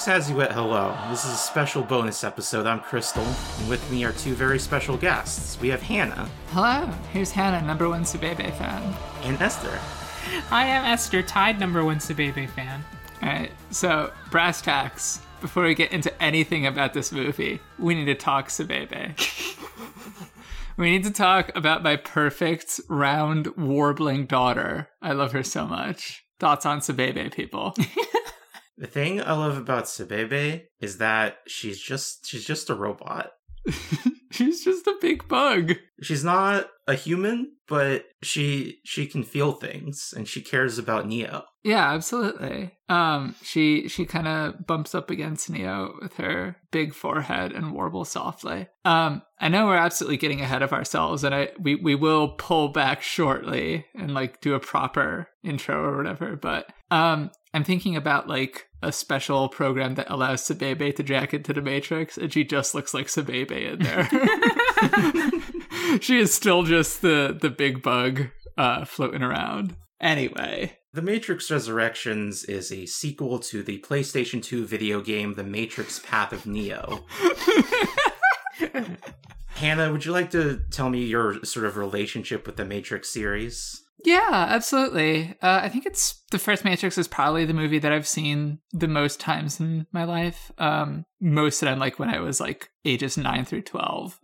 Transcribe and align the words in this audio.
Matrix 0.00 0.18
has 0.18 0.30
you 0.30 0.40
at 0.40 0.52
hello. 0.52 0.96
This 1.10 1.26
is 1.26 1.32
a 1.32 1.36
special 1.36 1.82
bonus 1.82 2.24
episode. 2.24 2.66
I'm 2.66 2.80
Crystal, 2.80 3.22
and 3.22 3.68
with 3.68 3.90
me 3.90 4.02
are 4.04 4.12
two 4.12 4.34
very 4.34 4.58
special 4.58 4.96
guests. 4.96 5.60
We 5.60 5.68
have 5.68 5.82
Hannah 5.82 6.26
Hello, 6.52 6.86
here's 7.12 7.30
Hannah, 7.30 7.60
number 7.66 7.86
one 7.86 8.04
Subebe 8.04 8.50
fan. 8.56 8.94
and 9.24 9.38
Esther. 9.42 9.78
I 10.50 10.64
am 10.64 10.86
Esther, 10.86 11.22
tied 11.22 11.60
number 11.60 11.84
one 11.84 11.98
Sabebe 11.98 12.48
fan. 12.48 12.82
Alright, 13.22 13.50
so 13.72 14.10
brass 14.30 14.62
tacks. 14.62 15.20
Before 15.42 15.64
we 15.64 15.74
get 15.74 15.92
into 15.92 16.10
anything 16.22 16.66
about 16.66 16.94
this 16.94 17.12
movie, 17.12 17.60
we 17.78 17.94
need 17.94 18.06
to 18.06 18.14
talk 18.14 18.48
Subebe. 18.48 19.12
we 20.78 20.92
need 20.92 21.04
to 21.04 21.10
talk 21.10 21.54
about 21.54 21.82
my 21.82 21.96
perfect, 21.96 22.80
round, 22.88 23.54
warbling 23.54 24.24
daughter. 24.24 24.88
I 25.02 25.12
love 25.12 25.32
her 25.32 25.42
so 25.42 25.66
much. 25.66 26.24
Thoughts 26.38 26.64
on 26.64 26.80
Subebe, 26.80 27.34
people? 27.34 27.76
The 28.80 28.86
thing 28.86 29.20
I 29.20 29.32
love 29.34 29.58
about 29.58 29.84
Sebebe 29.84 30.62
is 30.80 30.96
that 30.98 31.36
she's 31.46 31.78
just 31.78 32.26
she's 32.26 32.46
just 32.46 32.70
a 32.70 32.74
robot. 32.74 33.32
She's 34.32 34.64
just 34.64 34.86
a 34.86 34.96
big 35.00 35.26
bug. 35.26 35.72
She's 36.02 36.22
not 36.22 36.70
a 36.86 36.94
human, 36.94 37.56
but 37.68 38.04
she 38.22 38.78
she 38.84 39.06
can 39.06 39.24
feel 39.24 39.52
things 39.52 40.14
and 40.16 40.26
she 40.26 40.40
cares 40.40 40.78
about 40.78 41.06
Neo. 41.06 41.44
Yeah, 41.64 41.92
absolutely. 41.92 42.70
Um, 42.88 43.34
she 43.42 43.88
she 43.88 44.06
kind 44.06 44.28
of 44.28 44.66
bumps 44.66 44.94
up 44.94 45.10
against 45.10 45.50
Neo 45.50 45.94
with 46.00 46.14
her 46.14 46.56
big 46.70 46.94
forehead 46.94 47.52
and 47.52 47.72
warble 47.72 48.04
softly. 48.04 48.68
Um, 48.84 49.22
I 49.40 49.48
know 49.48 49.66
we're 49.66 49.76
absolutely 49.76 50.16
getting 50.16 50.40
ahead 50.40 50.62
of 50.62 50.72
ourselves, 50.72 51.24
and 51.24 51.34
I 51.34 51.50
we 51.58 51.74
we 51.74 51.96
will 51.96 52.28
pull 52.28 52.68
back 52.68 53.02
shortly 53.02 53.84
and 53.94 54.14
like 54.14 54.40
do 54.40 54.54
a 54.54 54.60
proper 54.60 55.28
intro 55.42 55.82
or 55.82 55.96
whatever. 55.96 56.36
But 56.36 56.72
um, 56.90 57.30
I'm 57.52 57.64
thinking 57.64 57.96
about 57.96 58.28
like 58.28 58.68
a 58.82 58.92
special 58.92 59.48
program 59.48 59.96
that 59.96 60.10
allows 60.10 60.42
Sabebe 60.42 60.94
to 60.96 61.02
jack 61.02 61.34
into 61.34 61.52
the 61.52 61.60
Matrix, 61.60 62.16
and 62.16 62.32
she 62.32 62.44
just 62.44 62.74
looks 62.74 62.94
like 62.94 63.08
Sabebe 63.08 63.72
in 63.72 63.80
there. 63.80 64.08
she 66.00 66.18
is 66.18 66.32
still 66.32 66.62
just 66.62 67.02
the 67.02 67.36
the 67.38 67.50
big 67.50 67.82
bug 67.82 68.28
uh, 68.56 68.84
floating 68.84 69.22
around. 69.22 69.74
Anyway, 70.00 70.78
The 70.94 71.02
Matrix 71.02 71.50
Resurrections 71.50 72.44
is 72.44 72.72
a 72.72 72.86
sequel 72.86 73.38
to 73.40 73.62
the 73.62 73.80
PlayStation 73.80 74.42
2 74.42 74.66
video 74.66 75.02
game 75.02 75.34
The 75.34 75.44
Matrix 75.44 75.98
Path 75.98 76.32
of 76.32 76.46
Neo. 76.46 77.04
Hannah, 79.48 79.92
would 79.92 80.06
you 80.06 80.12
like 80.12 80.30
to 80.30 80.62
tell 80.70 80.88
me 80.88 81.04
your 81.04 81.44
sort 81.44 81.66
of 81.66 81.76
relationship 81.76 82.46
with 82.46 82.56
the 82.56 82.64
Matrix 82.64 83.10
series? 83.10 83.79
Yeah, 84.04 84.46
absolutely. 84.48 85.34
Uh, 85.42 85.60
I 85.62 85.68
think 85.68 85.86
it's 85.86 86.22
the 86.30 86.38
first 86.38 86.64
Matrix 86.64 86.96
is 86.96 87.08
probably 87.08 87.44
the 87.44 87.54
movie 87.54 87.78
that 87.78 87.92
I've 87.92 88.08
seen 88.08 88.58
the 88.72 88.88
most 88.88 89.20
times 89.20 89.60
in 89.60 89.86
my 89.92 90.04
life. 90.04 90.52
Um, 90.58 91.04
most 91.20 91.62
of 91.62 91.66
them, 91.66 91.78
like 91.78 91.98
when 91.98 92.08
I 92.08 92.20
was 92.20 92.40
like 92.40 92.70
ages 92.84 93.16
nine 93.16 93.44
through 93.44 93.62
twelve. 93.62 94.18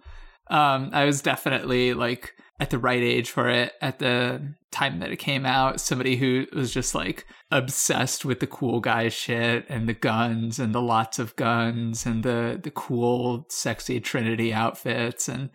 Um, 0.49 0.91
I 0.93 1.05
was 1.05 1.21
definitely 1.21 1.93
like 1.93 2.35
at 2.59 2.71
the 2.71 2.79
right 2.79 3.03
age 3.03 3.31
for 3.31 3.49
it 3.49 3.73
at 3.83 3.99
the 3.99 4.55
time 4.71 5.01
that 5.01 5.13
it 5.13 5.17
came 5.17 5.45
out. 5.45 5.81
Somebody 5.81 6.17
who 6.17 6.47
was 6.53 6.73
just 6.73 6.95
like 6.95 7.27
obsessed 7.51 8.25
with 8.25 8.41
the 8.41 8.47
cool 8.47 8.81
guy 8.81 9.09
shit 9.09 9.67
and 9.69 9.89
the 9.89 9.95
guns 9.95 10.59
and 10.59 10.75
the 10.75 10.81
lots 10.81 11.19
of 11.19 11.37
guns 11.37 12.07
and 12.07 12.23
the 12.23 12.59
the 12.63 12.71
cool, 12.71 13.47
sexy 13.51 14.01
Trinity 14.01 14.55
outfits 14.55 15.29
and 15.29 15.51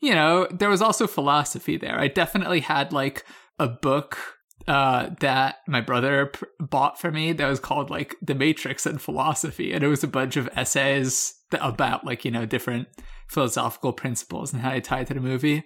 you 0.00 0.14
know 0.14 0.46
there 0.50 0.68
was 0.68 0.82
also 0.82 1.06
philosophy 1.06 1.76
there. 1.76 1.98
I 1.98 2.08
definitely 2.08 2.60
had 2.60 2.92
like 2.92 3.24
a 3.58 3.68
book 3.68 4.18
uh 4.66 5.10
that 5.20 5.56
my 5.68 5.80
brother 5.80 6.32
bought 6.58 6.98
for 6.98 7.10
me 7.10 7.32
that 7.32 7.48
was 7.48 7.60
called 7.60 7.90
like 7.90 8.16
the 8.22 8.34
matrix 8.34 8.86
and 8.86 9.00
philosophy. 9.00 9.72
And 9.72 9.84
it 9.84 9.88
was 9.88 10.02
a 10.02 10.08
bunch 10.08 10.36
of 10.36 10.48
essays 10.54 11.34
that, 11.50 11.66
about 11.66 12.04
like 12.04 12.24
you 12.24 12.30
know 12.30 12.46
different 12.46 12.88
philosophical 13.28 13.92
principles 13.92 14.52
and 14.52 14.62
how 14.62 14.70
they 14.70 14.80
tie 14.80 15.04
to 15.04 15.14
the 15.14 15.20
movie. 15.20 15.64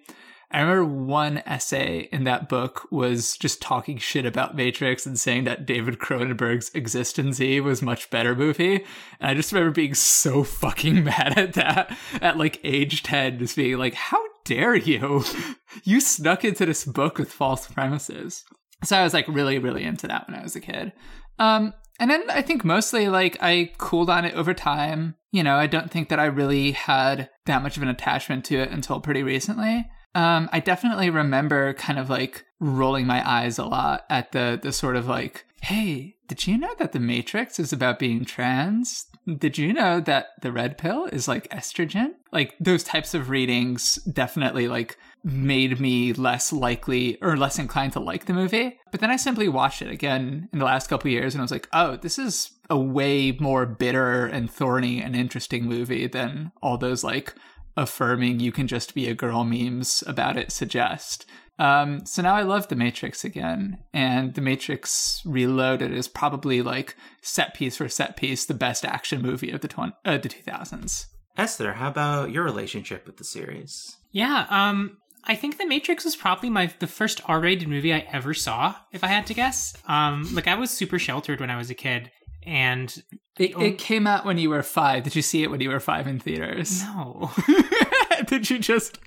I 0.51 0.61
remember 0.61 0.87
one 0.87 1.43
essay 1.45 2.09
in 2.11 2.25
that 2.25 2.49
book 2.49 2.91
was 2.91 3.37
just 3.37 3.61
talking 3.61 3.99
shit 3.99 4.25
about 4.25 4.57
matrix 4.57 5.05
and 5.05 5.21
saying 5.21 5.45
that 5.45 5.67
david 5.67 5.99
cronenberg's 5.99 6.71
eXistenZ 6.71 7.63
was 7.63 7.83
much 7.83 8.09
better 8.11 8.35
movie. 8.35 8.77
And 9.21 9.31
i 9.31 9.35
just 9.35 9.53
remember 9.53 9.73
being 9.73 9.95
so 9.95 10.43
fucking 10.43 11.05
mad 11.05 11.39
at 11.39 11.53
that 11.53 11.97
at 12.23 12.39
like 12.39 12.61
age 12.65 13.03
10 13.03 13.39
just 13.39 13.57
being 13.57 13.77
like 13.77 13.95
how 13.95 14.23
dare 14.49 14.75
you 14.75 15.23
you 15.85 16.01
snuck 16.01 16.45
into 16.45 16.67
this 16.67 16.85
book 16.85 17.19
with 17.19 17.31
false 17.31 17.67
premises 17.69 18.45
so 18.85 18.97
I 18.97 19.03
was 19.03 19.15
like 19.15 19.27
really, 19.29 19.59
really 19.59 19.85
into 19.85 20.07
that 20.07 20.29
when 20.29 20.39
I 20.39 20.43
was 20.43 20.57
a 20.57 20.61
kid. 20.61 20.93
Um, 21.39 21.75
and 21.99 22.11
then 22.11 22.25
I 22.31 22.43
think 22.43 22.65
mostly 22.65 23.09
like 23.09 23.37
I 23.41 23.73
cooled 23.79 24.11
on 24.11 24.25
it 24.25 24.35
over 24.35 24.55
time. 24.55 25.17
You 25.33 25.43
know, 25.43 25.57
I 25.57 25.67
don't 25.67 25.91
think 25.91 26.09
that 26.09 26.21
I 26.21 26.27
really 26.27 26.73
had 26.73 27.29
that 27.47 27.63
much 27.63 27.77
of 27.77 27.83
an 27.83 27.89
attachment 27.89 28.45
to 28.47 28.57
it 28.57 28.71
until 28.71 29.01
pretty 29.01 29.23
recently. 29.23 29.89
Um, 30.15 30.49
I 30.53 30.61
definitely 30.61 31.11
remember 31.11 31.75
kind 31.75 31.99
of 31.99 32.09
like 32.09 32.45
rolling 32.61 33.07
my 33.07 33.29
eyes 33.29 33.59
a 33.59 33.65
lot 33.65 34.05
at 34.09 34.33
the 34.33 34.59
the 34.61 34.73
sort 34.73 34.97
of 34.97 35.07
like, 35.07 35.45
hey, 35.63 36.17
did 36.29 36.47
you 36.47 36.57
know 36.57 36.75
that 36.79 36.93
the 36.93 37.01
Matrix 37.01 37.59
is 37.59 37.73
about 37.73 37.99
being 37.99 38.25
trans? 38.25 39.07
Did 39.37 39.59
you 39.59 39.75
know 39.75 40.01
that 40.01 40.29
the 40.41 40.53
red 40.53 40.79
pill 40.79 41.05
is 41.05 41.29
like 41.29 41.51
estrogen? 41.51 42.15
Like 42.33 42.55
those 42.59 42.83
types 42.83 43.13
of 43.13 43.29
readings 43.29 43.97
definitely 43.97 44.69
like 44.69 44.97
made 45.23 45.81
me 45.81 46.15
less 46.15 46.53
likely 46.53 47.19
or 47.21 47.37
less 47.37 47.59
inclined 47.59 47.93
to 47.93 48.01
like 48.01 48.25
the 48.25 48.33
movie. 48.33 48.79
But 48.91 49.01
then 49.01 49.11
I 49.11 49.17
simply 49.17 49.49
watched 49.49 49.83
it 49.83 49.91
again 49.91 50.49
in 50.53 50.59
the 50.59 50.65
last 50.65 50.89
couple 50.89 51.11
years 51.11 51.35
and 51.35 51.43
I 51.43 51.45
was 51.45 51.51
like, 51.51 51.69
oh, 51.73 51.97
this 51.97 52.19
is 52.19 52.53
a 52.71 52.79
way 52.79 53.33
more 53.33 53.67
bitter 53.67 54.25
and 54.25 54.51
thorny 54.51 55.03
and 55.03 55.15
interesting 55.15 55.65
movie 55.65 56.07
than 56.07 56.53
all 56.63 56.79
those 56.79 57.05
like 57.05 57.35
affirming 57.77 58.41
you 58.41 58.51
can 58.51 58.67
just 58.67 58.95
be 58.95 59.09
a 59.09 59.15
girl 59.15 59.45
memes 59.45 60.03
about 60.07 60.37
it 60.37 60.51
suggest. 60.51 61.27
Um, 61.59 62.07
so 62.07 62.23
now 62.23 62.35
I 62.35 62.43
love 62.43 62.69
The 62.69 62.77
Matrix 62.77 63.25
again, 63.25 63.79
and 63.93 64.35
The 64.35 64.41
Matrix 64.41 65.23
Reloaded 65.25 65.93
is 65.93 66.07
probably 66.09 66.63
like 66.63 66.95
set 67.21 67.55
piece 67.55 67.77
for 67.77 67.89
set 67.89 68.17
piece 68.17 68.45
the 68.45 68.55
best 68.55 68.85
action 68.85 69.23
movie 69.23 69.51
of 69.51 69.61
the 69.61 69.69
tw- 69.69 69.93
uh, 70.05 70.19
the 70.19 70.29
2000s. 70.29 71.07
Esther, 71.37 71.73
how 71.75 71.89
about 71.89 72.31
your 72.31 72.45
relationship 72.45 73.07
with 73.07 73.17
the 73.17 73.25
series? 73.25 73.97
Yeah, 74.13 74.47
um, 74.51 74.99
I 75.25 75.35
think 75.35 75.59
The 75.59 75.67
Matrix 75.67 76.05
was 76.05 76.17
probably 76.17 76.49
my 76.51 76.73
the 76.79 76.87
first 76.87 77.21
R-rated 77.27 77.69
movie 77.69 77.93
I 77.93 78.07
ever 78.13 78.35
saw, 78.35 78.75
if 78.93 79.03
I 79.05 79.09
had 79.09 79.27
to 79.27 79.35
guess. 79.35 79.75
Um, 79.87 80.29
like 80.35 80.47
I 80.49 80.55
was 80.55 80.71
super 80.71 80.99
sheltered 80.99 81.41
when 81.41 81.51
I 81.51 81.57
was 81.57 81.71
a 81.71 81.75
kid, 81.75 82.11
and 82.45 82.93
It, 83.39 83.57
it 83.61 83.79
came 83.79 84.07
out 84.07 84.25
when 84.25 84.39
you 84.39 84.49
were 84.51 84.63
five. 84.63 85.03
Did 85.05 85.15
you 85.17 85.23
see 85.23 85.43
it 85.43 85.51
when 85.51 85.61
you 85.61 85.71
were 85.71 85.81
five 85.81 86.07
in 86.07 86.19
theaters? 86.19 86.83
no, 86.85 87.31
did 88.27 88.51
you 88.51 88.59
just 88.59 88.99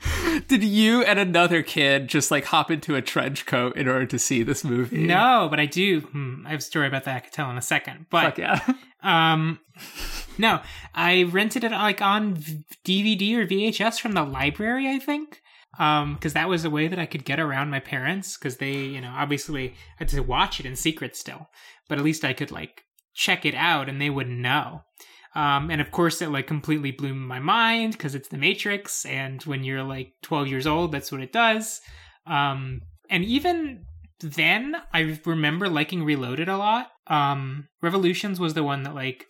did 0.48 0.64
you 0.64 1.04
and 1.04 1.20
another 1.20 1.64
kid 1.64 2.08
just 2.08 2.32
like 2.32 2.46
hop 2.46 2.72
into 2.72 2.96
a 2.96 3.02
trench 3.02 3.46
coat 3.46 3.76
in 3.76 3.88
order 3.88 4.06
to 4.06 4.20
see 4.20 4.44
this 4.44 4.64
movie? 4.64 5.04
no, 5.06 5.48
but 5.50 5.60
I 5.60 5.66
do. 5.66 6.02
Hmm, 6.02 6.46
I 6.46 6.52
have 6.52 6.60
a 6.60 6.64
story 6.64 6.88
about 6.88 7.06
that 7.06 7.16
I 7.16 7.20
could 7.20 7.34
tell 7.34 7.50
in 7.50 7.58
a 7.58 7.62
second. 7.62 8.08
But 8.10 8.24
Fuck 8.24 8.38
yeah. 8.38 8.74
Um, 9.04 9.60
no, 10.38 10.62
I 10.94 11.24
rented 11.24 11.64
it 11.64 11.72
like 11.72 12.04
on 12.04 12.36
DVD 12.86 13.34
or 13.36 13.48
VHS 13.48 14.00
from 14.00 14.12
the 14.12 14.24
library, 14.24 14.88
I 14.88 15.00
think. 15.00 15.42
Um, 15.80 16.14
because 16.14 16.34
that 16.34 16.50
was 16.50 16.66
a 16.66 16.70
way 16.70 16.88
that 16.88 17.00
I 17.00 17.08
could 17.08 17.26
get 17.26 17.40
around 17.40 17.72
my 17.72 17.80
parents 17.80 18.38
because 18.38 18.58
they, 18.58 18.74
you 18.74 19.02
know, 19.02 19.12
obviously 19.16 19.74
had 19.98 20.10
to 20.10 20.22
watch 20.22 20.60
it 20.60 20.68
in 20.68 20.76
secret 20.76 21.16
still, 21.16 21.50
but 21.90 21.98
at 21.98 22.04
least 22.04 22.24
I 22.24 22.34
could 22.34 22.52
like 22.52 22.84
check 23.16 23.44
it 23.44 23.56
out 23.56 23.90
and 23.90 24.00
they 24.00 24.12
wouldn't 24.12 24.38
know. 24.38 24.84
Um, 25.34 25.72
and 25.72 25.80
of 25.80 25.92
course, 25.92 26.22
it 26.22 26.30
like 26.30 26.48
completely 26.48 26.92
blew 26.92 27.14
my 27.14 27.40
mind 27.40 27.94
because 27.94 28.16
it's 28.16 28.28
the 28.28 28.38
Matrix, 28.38 29.06
and 29.06 29.42
when 29.44 29.64
you're 29.64 29.84
like 29.84 30.14
12 30.24 30.48
years 30.48 30.68
old, 30.68 30.92
that's 30.92 31.12
what 31.12 31.22
it 31.22 31.32
does. 31.32 31.82
Um, 32.26 32.82
and 33.10 33.24
even 33.24 33.86
then, 34.20 34.76
I 34.94 35.20
remember 35.26 35.70
liking 35.70 36.04
Reloaded 36.04 36.50
a 36.50 36.58
lot. 36.58 36.88
Um, 37.08 37.68
Revolutions 37.82 38.40
was 38.40 38.54
the 38.54 38.64
one 38.64 38.84
that 38.84 38.96
like 38.96 39.26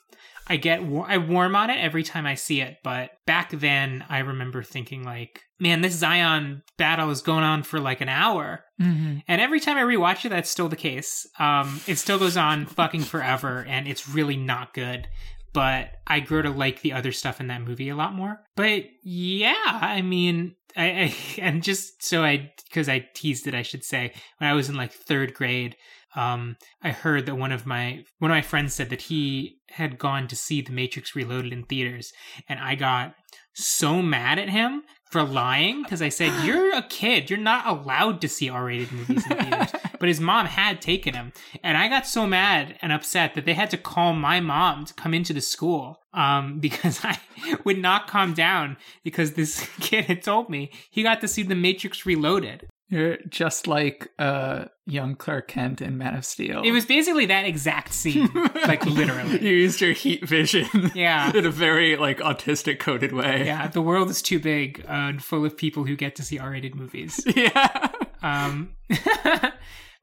I 0.48 0.58
get 0.58 0.84
war- 0.84 1.06
I 1.08 1.18
warm 1.18 1.56
on 1.56 1.70
it 1.70 1.78
every 1.78 2.04
time 2.04 2.26
I 2.26 2.36
see 2.36 2.62
it, 2.62 2.78
but 2.84 3.12
back 3.26 3.52
then 3.52 4.04
I 4.10 4.20
remember 4.20 4.64
thinking 4.64 5.04
like, 5.04 5.44
man, 5.60 5.82
this 5.82 5.94
Zion 5.94 6.64
battle 6.78 7.10
is 7.10 7.22
going 7.22 7.44
on 7.44 7.64
for 7.64 7.80
like 7.80 8.02
an 8.02 8.10
hour. 8.10 8.66
Mm-hmm. 8.82 9.20
And 9.28 9.40
every 9.40 9.60
time 9.60 9.78
I 9.78 9.84
rewatch 9.84 10.26
it, 10.26 10.30
that's 10.30 10.50
still 10.50 10.68
the 10.68 10.76
case. 10.76 11.26
Um, 11.40 11.80
it 11.88 11.98
still 11.98 12.20
goes 12.20 12.38
on 12.38 12.66
fucking 12.66 13.04
forever, 13.04 13.66
and 13.68 13.88
it's 13.88 14.10
really 14.10 14.36
not 14.36 14.74
good. 14.74 15.08
But 15.54 15.92
I 16.08 16.22
grew 16.22 16.42
to 16.42 16.50
like 16.50 16.82
the 16.82 16.94
other 16.94 17.12
stuff 17.12 17.40
in 17.40 17.48
that 17.48 17.62
movie 17.62 17.90
a 17.90 17.96
lot 17.96 18.14
more. 18.14 18.40
But 18.56 18.86
yeah, 19.04 19.54
I 19.66 20.02
mean, 20.02 20.56
I, 20.78 20.86
I 20.86 21.16
and 21.42 21.64
just 21.64 22.04
so 22.04 22.24
I 22.24 22.52
because 22.68 22.88
I 22.88 23.08
teased 23.14 23.48
it, 23.48 23.56
I 23.56 23.62
should 23.62 23.84
say 23.84 24.14
when 24.38 24.50
I 24.50 24.54
was 24.54 24.70
in 24.70 24.76
like 24.76 24.94
third 24.94 25.34
grade. 25.34 25.76
Um, 26.14 26.58
I 26.84 26.92
heard 26.92 27.26
that 27.26 27.36
one 27.36 27.54
of 27.54 27.66
my 27.66 28.04
one 28.20 28.32
of 28.32 28.36
my 28.36 28.42
friends 28.42 28.74
said 28.74 28.90
that 28.90 29.04
he 29.04 29.60
had 29.70 29.98
gone 29.98 30.28
to 30.28 30.36
see 30.36 30.62
The 30.62 30.74
Matrix 30.74 31.16
Reloaded 31.16 31.54
in 31.54 31.64
theaters, 31.64 32.12
and 32.50 32.60
I 32.60 32.76
got 32.76 33.16
so 33.54 34.02
mad 34.02 34.38
at 34.38 34.50
him 34.50 34.84
for 35.12 35.24
lying 35.24 35.84
because 35.84 36.02
I 36.02 36.10
said, 36.10 36.46
You're 36.46 36.76
a 36.76 36.82
kid. 36.82 37.30
You're 37.30 37.40
not 37.40 37.68
allowed 37.68 38.22
to 38.22 38.28
see 38.28 38.50
R 38.50 38.66
rated 38.66 38.92
movies 38.92 39.26
in 39.30 39.38
theaters. 39.38 39.72
but 40.02 40.10
his 40.10 40.20
mom 40.20 40.48
had 40.48 40.82
taken 40.82 41.14
him. 41.14 41.32
And 41.64 41.78
I 41.78 41.88
got 41.88 42.06
so 42.08 42.26
mad 42.28 42.78
and 42.82 42.92
upset 42.92 43.36
that 43.36 43.46
they 43.46 43.54
had 43.54 43.70
to 43.70 43.78
call 43.78 44.14
my 44.14 44.40
mom 44.42 44.84
to 44.86 44.94
come 44.96 45.14
into 45.14 45.32
the 45.32 45.42
school 45.42 46.02
um, 46.14 46.60
because 46.66 47.00
I 47.06 47.18
would 47.64 47.78
not 47.78 48.08
calm 48.08 48.34
down 48.34 48.76
because 49.04 49.34
this 49.34 49.66
kid 49.80 50.06
had 50.06 50.24
told 50.24 50.50
me 50.50 50.72
he 50.90 51.04
got 51.04 51.22
to 51.22 51.28
see 51.28 51.44
The 51.44 51.56
Matrix 51.56 52.06
Reloaded. 52.06 52.68
You're 52.90 53.20
just 53.30 53.68
like 53.68 54.10
uh, 54.20 54.66
young 54.86 55.16
Clark 55.16 55.48
Kent 55.48 55.82
in 55.82 55.98
Man 55.98 56.14
of 56.14 56.26
Steel. 56.26 56.62
It 56.62 56.72
was 56.72 56.86
basically 56.86 57.26
that 57.28 57.46
exact 57.46 57.94
scene, 57.94 58.30
like 58.68 58.86
literally. 58.86 59.40
you 59.42 59.56
used 59.56 59.80
your 59.80 59.94
heat 59.94 60.28
vision, 60.28 60.68
Yeah. 60.94 61.32
in 61.34 61.46
a 61.46 61.52
very 61.52 61.96
like 61.96 62.18
autistic 62.20 62.80
coded 62.80 63.14
way. 63.14 63.46
Yeah, 63.46 63.68
the 63.70 63.82
world 63.82 64.10
is 64.10 64.22
too 64.22 64.40
big 64.42 64.84
uh, 64.90 64.92
and 64.92 65.24
full 65.24 65.46
of 65.46 65.56
people 65.56 65.86
who 65.86 65.96
get 65.96 66.18
to 66.18 66.24
see 66.24 66.38
R-rated 66.38 66.76
movies. 66.76 67.24
yeah. 67.34 67.92
Um, 68.22 68.72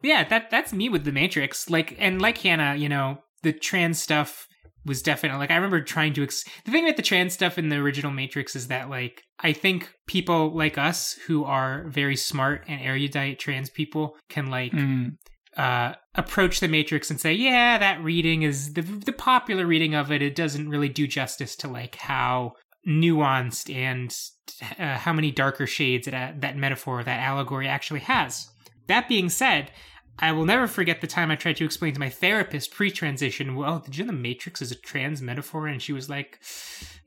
yeah, 0.02 0.24
that 0.28 0.50
that's 0.50 0.72
me 0.72 0.88
with 0.88 1.04
the 1.04 1.12
Matrix. 1.12 1.68
Like, 1.70 1.96
and 1.98 2.20
like 2.20 2.38
Hannah, 2.38 2.74
you 2.76 2.88
know, 2.88 3.18
the 3.42 3.52
trans 3.52 4.00
stuff 4.02 4.46
was 4.84 5.02
definitely 5.02 5.38
like 5.38 5.50
I 5.50 5.56
remember 5.56 5.80
trying 5.82 6.14
to. 6.14 6.22
Ex- 6.22 6.44
the 6.64 6.70
thing 6.70 6.84
about 6.84 6.96
the 6.96 7.02
trans 7.02 7.34
stuff 7.34 7.58
in 7.58 7.68
the 7.68 7.76
original 7.76 8.10
Matrix 8.12 8.56
is 8.56 8.68
that 8.68 8.88
like 8.88 9.22
I 9.40 9.52
think 9.52 9.92
people 10.06 10.50
like 10.54 10.78
us 10.78 11.14
who 11.26 11.44
are 11.44 11.84
very 11.88 12.16
smart 12.16 12.64
and 12.68 12.80
erudite 12.80 13.38
trans 13.38 13.70
people 13.70 14.16
can 14.28 14.46
like 14.46 14.72
Mm. 14.72 15.16
uh, 15.56 15.94
approach 16.14 16.60
the 16.60 16.68
Matrix 16.68 17.10
and 17.10 17.20
say, 17.20 17.32
yeah, 17.32 17.76
that 17.78 18.02
reading 18.02 18.42
is 18.42 18.74
the 18.74 18.82
the 18.82 19.12
popular 19.12 19.66
reading 19.66 19.94
of 19.94 20.10
it. 20.12 20.22
It 20.22 20.34
doesn't 20.36 20.68
really 20.70 20.88
do 20.88 21.06
justice 21.06 21.56
to 21.56 21.68
like 21.68 21.96
how 21.96 22.52
nuanced 22.86 23.74
and 23.74 24.14
uh, 24.78 24.96
how 24.96 25.12
many 25.12 25.30
darker 25.30 25.66
shades 25.66 26.06
that 26.06 26.40
that 26.40 26.56
metaphor, 26.56 27.02
that 27.04 27.20
allegory 27.20 27.68
actually 27.68 28.00
has. 28.00 28.48
That 28.88 29.08
being 29.08 29.28
said, 29.28 29.70
I 30.18 30.32
will 30.32 30.44
never 30.44 30.66
forget 30.66 31.00
the 31.00 31.06
time 31.06 31.30
I 31.30 31.36
tried 31.36 31.56
to 31.58 31.64
explain 31.64 31.94
to 31.94 32.00
my 32.00 32.08
therapist 32.10 32.72
pre-transition. 32.72 33.54
Well, 33.54 33.78
did 33.78 33.96
you 33.96 34.04
know 34.04 34.08
the 34.12 34.18
Matrix 34.18 34.60
is 34.60 34.72
a 34.72 34.74
trans 34.74 35.22
metaphor? 35.22 35.68
And 35.68 35.80
she 35.80 35.92
was 35.92 36.08
like, 36.10 36.40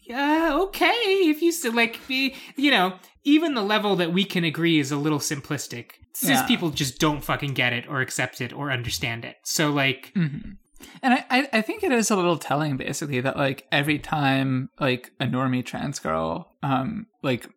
"Yeah, 0.02 0.52
okay. 0.54 0.88
If 0.96 1.42
you 1.42 1.52
said 1.52 1.76
like, 1.76 2.00
be- 2.08 2.36
you 2.56 2.72
know, 2.72 2.94
even 3.24 3.54
the 3.54 3.62
level 3.64 3.96
that 3.98 4.14
we 4.14 4.24
can 4.24 4.44
agree 4.46 4.80
is 4.80 4.92
a 4.92 4.98
little 4.98 5.20
simplistic. 5.20 5.92
Cis 6.14 6.30
Yeah. 6.30 6.48
people 6.48 6.70
just 6.70 7.00
don't 7.00 7.24
fucking 7.24 7.54
get 7.54 7.74
it 7.74 7.88
or 7.88 8.02
accept 8.02 8.42
it 8.42 8.54
or 8.54 8.72
understand 8.72 9.26
it. 9.26 9.38
So 9.44 9.72
like, 9.72 10.12
Mhm. 10.16 10.58
And 11.04 11.14
I, 11.14 11.48
I, 11.54 11.62
think 11.62 11.84
it 11.84 11.92
is 11.92 12.10
a 12.10 12.16
little 12.16 12.38
telling, 12.38 12.76
basically, 12.76 13.22
that 13.22 13.38
like 13.38 13.68
every 13.72 14.00
time 14.00 14.70
like 14.80 15.12
a 15.20 15.26
normie 15.26 15.64
trans 15.64 16.00
girl, 16.00 16.56
um, 16.64 17.06
like 17.22 17.48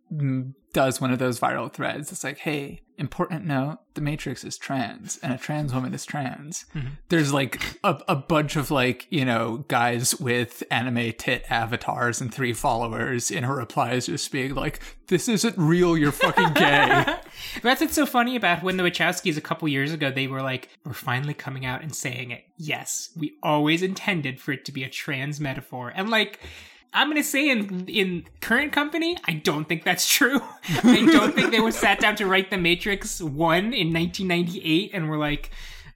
does 0.75 1.01
one 1.01 1.11
of 1.11 1.19
those 1.19 1.41
viral 1.41 1.73
threads, 1.73 2.13
it's 2.13 2.23
like, 2.23 2.39
hey, 2.39 2.83
important 2.99 3.45
note: 3.45 3.79
the 3.95 4.01
Matrix 4.01 4.45
is 4.45 4.57
trans, 4.57 5.19
and 5.23 5.33
a 5.33 5.39
trans 5.39 5.75
woman 5.75 5.95
is 5.95 6.05
trans. 6.05 6.65
Mhm. 6.75 6.93
There's 7.09 7.33
like 7.33 7.79
a, 7.85 8.01
a 8.09 8.17
bunch 8.17 8.57
of 8.57 8.71
like 8.71 9.07
you 9.11 9.25
know 9.25 9.65
guys 9.69 10.19
with 10.21 10.63
anime 10.71 11.13
tit 11.19 11.45
avatars 11.51 12.21
and 12.21 12.33
three 12.33 12.53
followers 12.53 13.31
in 13.31 13.45
her 13.45 13.57
replies, 13.57 14.07
just 14.07 14.31
being 14.33 14.55
like, 14.55 14.81
"This 15.09 15.29
isn't 15.29 15.57
real. 15.59 15.97
You're 15.97 16.13
fucking 16.13 16.55
gay." 16.55 17.05
That's 17.63 17.81
what's 17.81 17.95
so 17.95 18.07
funny 18.07 18.37
about 18.37 18.63
when 18.63 18.77
the 18.77 18.83
Wachowskis 18.85 19.37
a 19.37 19.41
couple 19.41 19.69
years 19.69 19.93
ago 19.93 20.11
they 20.11 20.27
were 20.27 20.43
like, 20.43 20.69
we're 20.85 20.93
finally 20.93 21.35
coming 21.35 21.67
out 21.67 21.83
and 21.83 21.95
saying 21.95 22.31
it. 22.31 22.45
Yes, 22.57 23.11
we 23.17 23.35
always 23.43 23.83
intended 23.83 24.41
for 24.41 24.53
it 24.53 24.65
to 24.67 24.73
be 24.73 24.85
a 24.85 24.89
trans 24.89 25.41
metaphor. 25.41 25.93
And 25.95 26.11
like 26.11 26.41
I'm 26.95 27.09
gonna 27.09 27.25
say 27.25 27.51
in 27.51 27.87
in 27.89 28.25
current 28.41 28.73
company, 28.73 29.17
I 29.25 29.35
don't 29.35 29.69
think 29.69 29.83
that's 29.83 30.09
true. 30.09 30.41
I 30.85 31.05
don't 31.05 31.35
think 31.35 31.51
they 31.51 31.61
were 31.61 31.73
sat 31.73 31.99
down 31.99 32.15
to 32.17 32.27
write 32.27 32.51
the 32.51 32.57
Matrix 32.57 33.21
one 33.21 33.73
in 33.75 33.93
1998 33.93 34.93
and 34.95 35.09
were 35.09 35.19
like, 35.19 35.51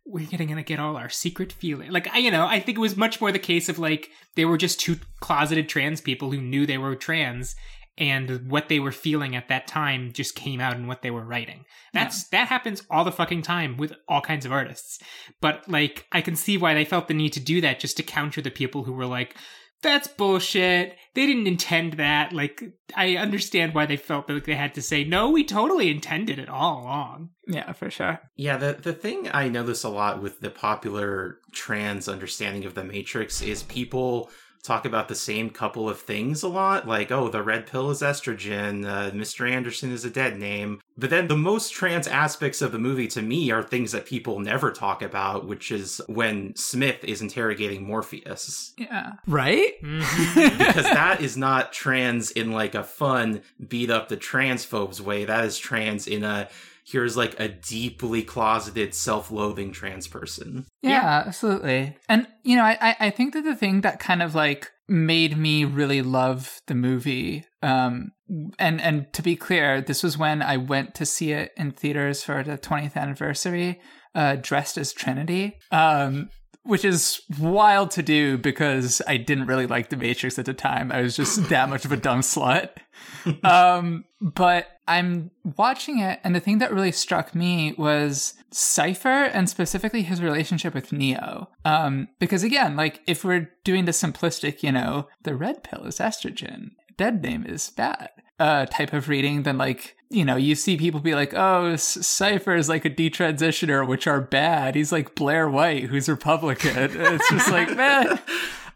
we're 0.04 0.26
getting 0.26 0.48
gonna 0.48 0.64
get 0.64 0.80
all 0.80 0.96
our 0.96 1.08
secret 1.08 1.52
feeling. 1.52 1.92
Like 1.92 2.12
I, 2.12 2.18
you 2.18 2.30
know, 2.30 2.46
I 2.46 2.58
think 2.58 2.78
it 2.78 2.80
was 2.80 2.96
much 2.96 3.20
more 3.20 3.30
the 3.30 3.38
case 3.38 3.68
of 3.68 3.78
like 3.78 4.10
they 4.34 4.44
were 4.44 4.58
just 4.58 4.80
two 4.80 4.96
closeted 5.20 5.68
trans 5.68 6.00
people 6.00 6.32
who 6.32 6.40
knew 6.40 6.66
they 6.66 6.78
were 6.78 6.96
trans 6.96 7.54
and 7.98 8.48
what 8.48 8.68
they 8.68 8.78
were 8.78 8.92
feeling 8.92 9.34
at 9.34 9.48
that 9.48 9.66
time 9.66 10.12
just 10.12 10.36
came 10.36 10.60
out 10.60 10.76
in 10.76 10.86
what 10.86 11.02
they 11.02 11.10
were 11.10 11.24
writing. 11.24 11.64
That's 11.92 12.28
that 12.28 12.48
happens 12.48 12.82
all 12.90 13.04
the 13.04 13.12
fucking 13.12 13.42
time 13.42 13.76
with 13.76 13.92
all 14.08 14.20
kinds 14.20 14.46
of 14.46 14.52
artists. 14.52 14.98
But 15.40 15.68
like 15.68 16.06
I 16.10 16.22
can 16.22 16.36
see 16.36 16.56
why 16.56 16.74
they 16.74 16.84
felt 16.84 17.08
the 17.08 17.14
need 17.14 17.32
to 17.34 17.40
do 17.40 17.60
that 17.60 17.80
just 17.80 17.96
to 17.98 18.02
counter 18.02 18.40
the 18.40 18.50
people 18.50 18.84
who 18.84 18.92
were 18.92 19.06
like 19.06 19.36
that's 19.82 20.08
bullshit. 20.08 20.96
They 21.14 21.26
didn't 21.26 21.46
intend 21.46 21.94
that. 21.94 22.32
Like 22.32 22.62
I 22.94 23.16
understand 23.16 23.74
why 23.74 23.86
they 23.86 23.96
felt 23.96 24.28
like 24.28 24.44
they 24.44 24.54
had 24.54 24.74
to 24.74 24.82
say 24.82 25.04
no, 25.04 25.30
we 25.30 25.44
totally 25.44 25.90
intended 25.90 26.38
it 26.38 26.48
all 26.48 26.82
along. 26.82 27.30
yeah, 27.46 27.72
for 27.72 27.90
sure. 27.90 28.20
Yeah, 28.36 28.56
the 28.56 28.74
the 28.74 28.92
thing 28.92 29.28
I 29.32 29.48
notice 29.48 29.84
a 29.84 29.88
lot 29.88 30.22
with 30.22 30.40
the 30.40 30.50
popular 30.50 31.38
trans 31.52 32.08
understanding 32.08 32.64
of 32.64 32.74
the 32.74 32.84
Matrix 32.84 33.40
is 33.42 33.62
people 33.64 34.30
talk 34.62 34.84
about 34.84 35.08
the 35.08 35.14
same 35.14 35.50
couple 35.50 35.88
of 35.88 36.00
things 36.00 36.42
a 36.42 36.48
lot, 36.48 36.86
like 36.86 37.10
oh, 37.10 37.28
the 37.28 37.42
red 37.42 37.66
pill 37.66 37.90
is 37.90 38.02
estrogen, 38.02 38.86
uh, 38.86 39.10
Mr. 39.10 39.50
Anderson 39.50 39.90
is 39.92 40.04
a 40.04 40.10
dead 40.10 40.38
name. 40.38 40.80
But 40.96 41.10
then 41.10 41.28
the 41.28 41.36
most 41.36 41.72
trans 41.72 42.06
aspects 42.08 42.60
of 42.60 42.72
the 42.72 42.78
movie 42.78 43.06
to 43.08 43.22
me 43.22 43.50
are 43.50 43.62
things 43.62 43.92
that 43.92 44.06
people 44.06 44.40
never 44.40 44.72
talk 44.72 45.00
about, 45.02 45.46
which 45.46 45.70
is 45.70 46.00
when 46.06 46.54
Smith 46.56 47.04
is 47.04 47.22
interrogating 47.22 47.86
Morpheus. 47.86 48.72
Yeah. 48.76 49.12
Right? 49.26 49.80
Mhm. 49.82 50.58
because 50.58 50.84
that 50.84 51.20
is 51.20 51.36
not 51.36 51.72
trans 51.72 52.30
in 52.30 52.52
like 52.52 52.74
a 52.74 52.82
fun 52.84 53.42
beat 53.68 53.90
up 53.90 54.08
the 54.08 54.16
transphobes 54.16 55.00
way. 55.00 55.24
That 55.24 55.44
is 55.44 55.58
trans 55.58 56.06
in 56.06 56.24
a 56.24 56.48
here's 56.90 57.16
like 57.16 57.38
a 57.38 57.48
deeply 57.48 58.22
closeted, 58.22 58.94
self-loathing 58.94 59.72
trans 59.72 60.08
person. 60.08 60.64
Yeah, 60.82 61.22
absolutely. 61.26 61.96
And 62.08 62.26
you 62.42 62.56
know, 62.56 62.64
I, 62.64 62.78
I 62.80 62.96
I 63.00 63.10
think 63.10 63.34
that 63.34 63.44
the 63.44 63.56
thing 63.56 63.82
that 63.82 64.00
kind 64.00 64.22
of 64.22 64.34
like 64.34 64.70
made 64.88 65.36
me 65.36 65.64
really 65.64 66.00
love 66.00 66.60
the 66.66 66.74
movie, 66.74 67.44
um, 67.62 68.12
and 68.58 68.80
and 68.80 69.12
to 69.12 69.22
be 69.22 69.36
clear, 69.36 69.80
this 69.80 70.02
was 70.02 70.16
when 70.16 70.42
I 70.42 70.56
went 70.56 70.94
to 70.96 71.06
see 71.06 71.32
it 71.32 71.52
in 71.56 71.72
theaters 71.72 72.22
for 72.22 72.42
the 72.42 72.56
20th 72.56 72.96
anniversary, 72.96 73.80
uh, 74.14 74.36
dressed 74.36 74.78
as 74.78 74.92
Trinity. 74.92 75.58
Um, 75.70 76.30
which 76.68 76.84
is 76.84 77.22
wild 77.38 77.90
to 77.90 78.02
do 78.02 78.36
because 78.36 79.00
I 79.08 79.16
didn't 79.16 79.46
really 79.46 79.66
like 79.66 79.88
The 79.88 79.96
Matrix 79.96 80.38
at 80.38 80.44
the 80.44 80.52
time. 80.52 80.92
I 80.92 81.00
was 81.00 81.16
just 81.16 81.48
that 81.48 81.70
much 81.70 81.86
of 81.86 81.92
a 81.92 81.96
dumb 81.96 82.20
slut. 82.20 82.68
um, 83.42 84.04
but 84.20 84.66
I'm 84.88 85.30
watching 85.56 86.00
it, 86.00 86.18
and 86.24 86.34
the 86.34 86.40
thing 86.40 86.58
that 86.58 86.72
really 86.72 86.92
struck 86.92 87.34
me 87.34 87.74
was 87.76 88.34
Cypher 88.50 89.08
and 89.08 89.48
specifically 89.48 90.02
his 90.02 90.22
relationship 90.22 90.74
with 90.74 90.92
Neo. 90.92 91.50
Um, 91.64 92.08
because 92.18 92.42
again, 92.42 92.74
like 92.74 93.02
if 93.06 93.24
we're 93.24 93.50
doing 93.64 93.84
the 93.84 93.92
simplistic, 93.92 94.62
you 94.62 94.72
know, 94.72 95.08
the 95.22 95.36
red 95.36 95.62
pill 95.62 95.84
is 95.84 95.98
estrogen, 95.98 96.70
dead 96.96 97.22
name 97.22 97.44
is 97.46 97.70
bad, 97.70 98.10
uh, 98.40 98.66
type 98.66 98.92
of 98.92 99.08
reading, 99.08 99.42
then 99.42 99.58
like 99.58 99.94
you 100.10 100.24
know, 100.24 100.36
you 100.36 100.54
see 100.54 100.76
people 100.78 101.00
be 101.00 101.14
like, 101.14 101.34
"Oh, 101.34 101.76
Cypher 101.76 102.54
is 102.54 102.68
like 102.68 102.84
a 102.84 102.90
detransitioner, 102.90 103.86
which 103.86 104.06
are 104.06 104.20
bad." 104.20 104.74
He's 104.74 104.90
like 104.90 105.14
Blair 105.14 105.50
White, 105.50 105.84
who's 105.84 106.08
Republican. 106.08 106.90
It's 106.98 107.28
just 107.28 107.50
like, 107.50 107.76
man, 107.76 108.18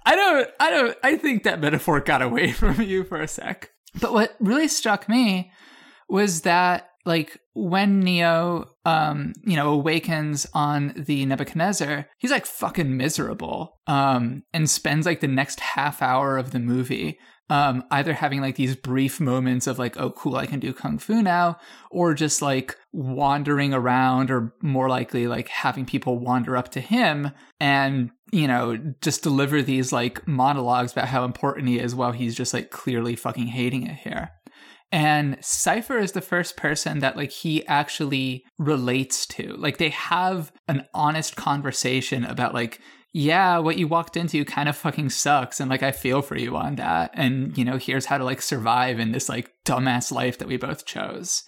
I 0.05 0.15
don't, 0.15 0.51
I 0.61 0.71
don't, 0.71 0.99
I 1.03 1.17
think 1.17 1.45
that 1.45 1.61
metaphor 1.61 2.01
got 2.01 2.23
away 2.23 2.53
from 2.53 2.83
you 2.83 3.05
for 3.05 3.21
a 3.21 3.29
sec. 3.29 3.71
But 4.01 4.13
what 4.13 4.37
really 4.41 4.69
struck 4.69 5.09
me 5.09 5.53
was 6.13 6.43
that, 6.43 6.91
like, 7.05 7.39
when 7.55 8.01
Neo, 8.01 8.69
um, 8.85 9.33
you 9.45 9.57
know, 9.57 9.71
awakens 9.73 10.47
on 10.55 10.93
the 10.97 11.25
Nebuchadnezzar, 11.27 12.07
he's 12.19 12.31
like 12.31 12.47
fucking 12.47 12.97
miserable, 12.97 13.81
um, 13.87 14.43
and 14.53 14.71
spends 14.71 15.07
like 15.07 15.21
the 15.21 15.27
next 15.27 15.61
half 15.61 16.03
hour 16.03 16.39
of 16.39 16.51
the 16.51 16.61
movie 16.61 17.19
um, 17.53 17.85
either 17.91 18.15
having 18.15 18.41
like 18.41 18.57
these 18.57 18.75
brief 18.75 19.21
moments 19.21 19.67
of 19.67 19.79
like, 19.79 20.01
oh, 20.01 20.11
cool, 20.11 20.37
I 20.37 20.47
can 20.47 20.59
do 20.59 20.73
kung 20.73 20.97
fu 20.97 21.21
now, 21.21 21.59
or 21.91 22.15
just 22.15 22.41
like 22.41 22.79
wandering 22.93 23.75
around, 23.75 24.31
or 24.31 24.55
more 24.63 24.89
likely 24.89 25.27
like 25.27 25.49
having 25.49 25.85
people 25.85 26.19
wander 26.19 26.57
up 26.57 26.71
to 26.71 26.81
him 26.81 27.31
and, 27.61 28.11
you 28.33 28.49
know, 28.49 28.79
just 29.03 29.23
deliver 29.23 29.61
these 29.61 29.93
like 29.93 30.27
monologues 30.27 30.93
about 30.93 31.09
how 31.09 31.27
important 31.27 31.69
he 31.69 31.79
is 31.79 31.95
while 31.95 32.13
he's 32.13 32.35
just 32.35 32.55
like 32.55 32.71
clearly 32.71 33.17
fucking 33.17 33.49
hating 33.49 33.87
it 33.87 33.97
here. 33.97 34.31
And 34.93 35.39
Cypher 35.41 35.99
is 35.99 36.13
the 36.13 36.21
first 36.21 36.57
person 36.57 36.99
that 36.99 37.17
like 37.17 37.31
he 37.31 37.67
actually 37.67 38.45
relates 38.59 39.27
to. 39.29 39.55
Like 39.55 39.79
they 39.79 39.89
have 39.89 40.53
an 40.69 40.87
honest 40.93 41.35
conversation 41.35 42.25
about 42.25 42.53
like, 42.53 42.79
yeah, 43.15 43.59
what 43.59 43.79
you 43.79 43.89
walked 43.89 44.17
into 44.17 44.45
kind 44.45 44.69
of 44.69 44.77
fucking 44.77 45.11
sucks. 45.11 45.61
And 45.61 45.71
like, 45.71 45.83
I 45.83 45.93
feel 45.93 46.21
for 46.21 46.37
you 46.37 46.57
on 46.57 46.77
that. 46.77 47.11
And, 47.15 47.57
you 47.57 47.65
know, 47.65 47.79
here's 47.79 48.07
how 48.07 48.19
to 48.19 48.25
like 48.25 48.43
survive 48.43 48.99
in 49.01 49.13
this 49.13 49.31
like 49.31 49.51
dumbass 49.65 50.13
life 50.13 50.39
that 50.39 50.49
we 50.49 50.59
both 50.59 50.85
chose. 50.85 51.43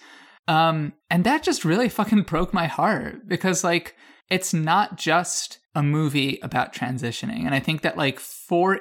Um, 0.47 0.93
and 1.09 1.23
that 1.23 1.43
just 1.43 1.65
really 1.65 1.89
fucking 1.89 2.23
broke 2.23 2.53
my 2.53 2.65
heart 2.65 3.27
because 3.27 3.63
like, 3.63 3.95
it's 4.29 4.53
not 4.53 4.97
just 4.97 5.59
a 5.75 5.83
movie 5.83 6.39
about 6.41 6.73
transitioning. 6.73 7.45
And 7.45 7.53
I 7.53 7.59
think 7.59 7.81
that 7.81 7.97
like 7.97 8.19
for 8.19 8.79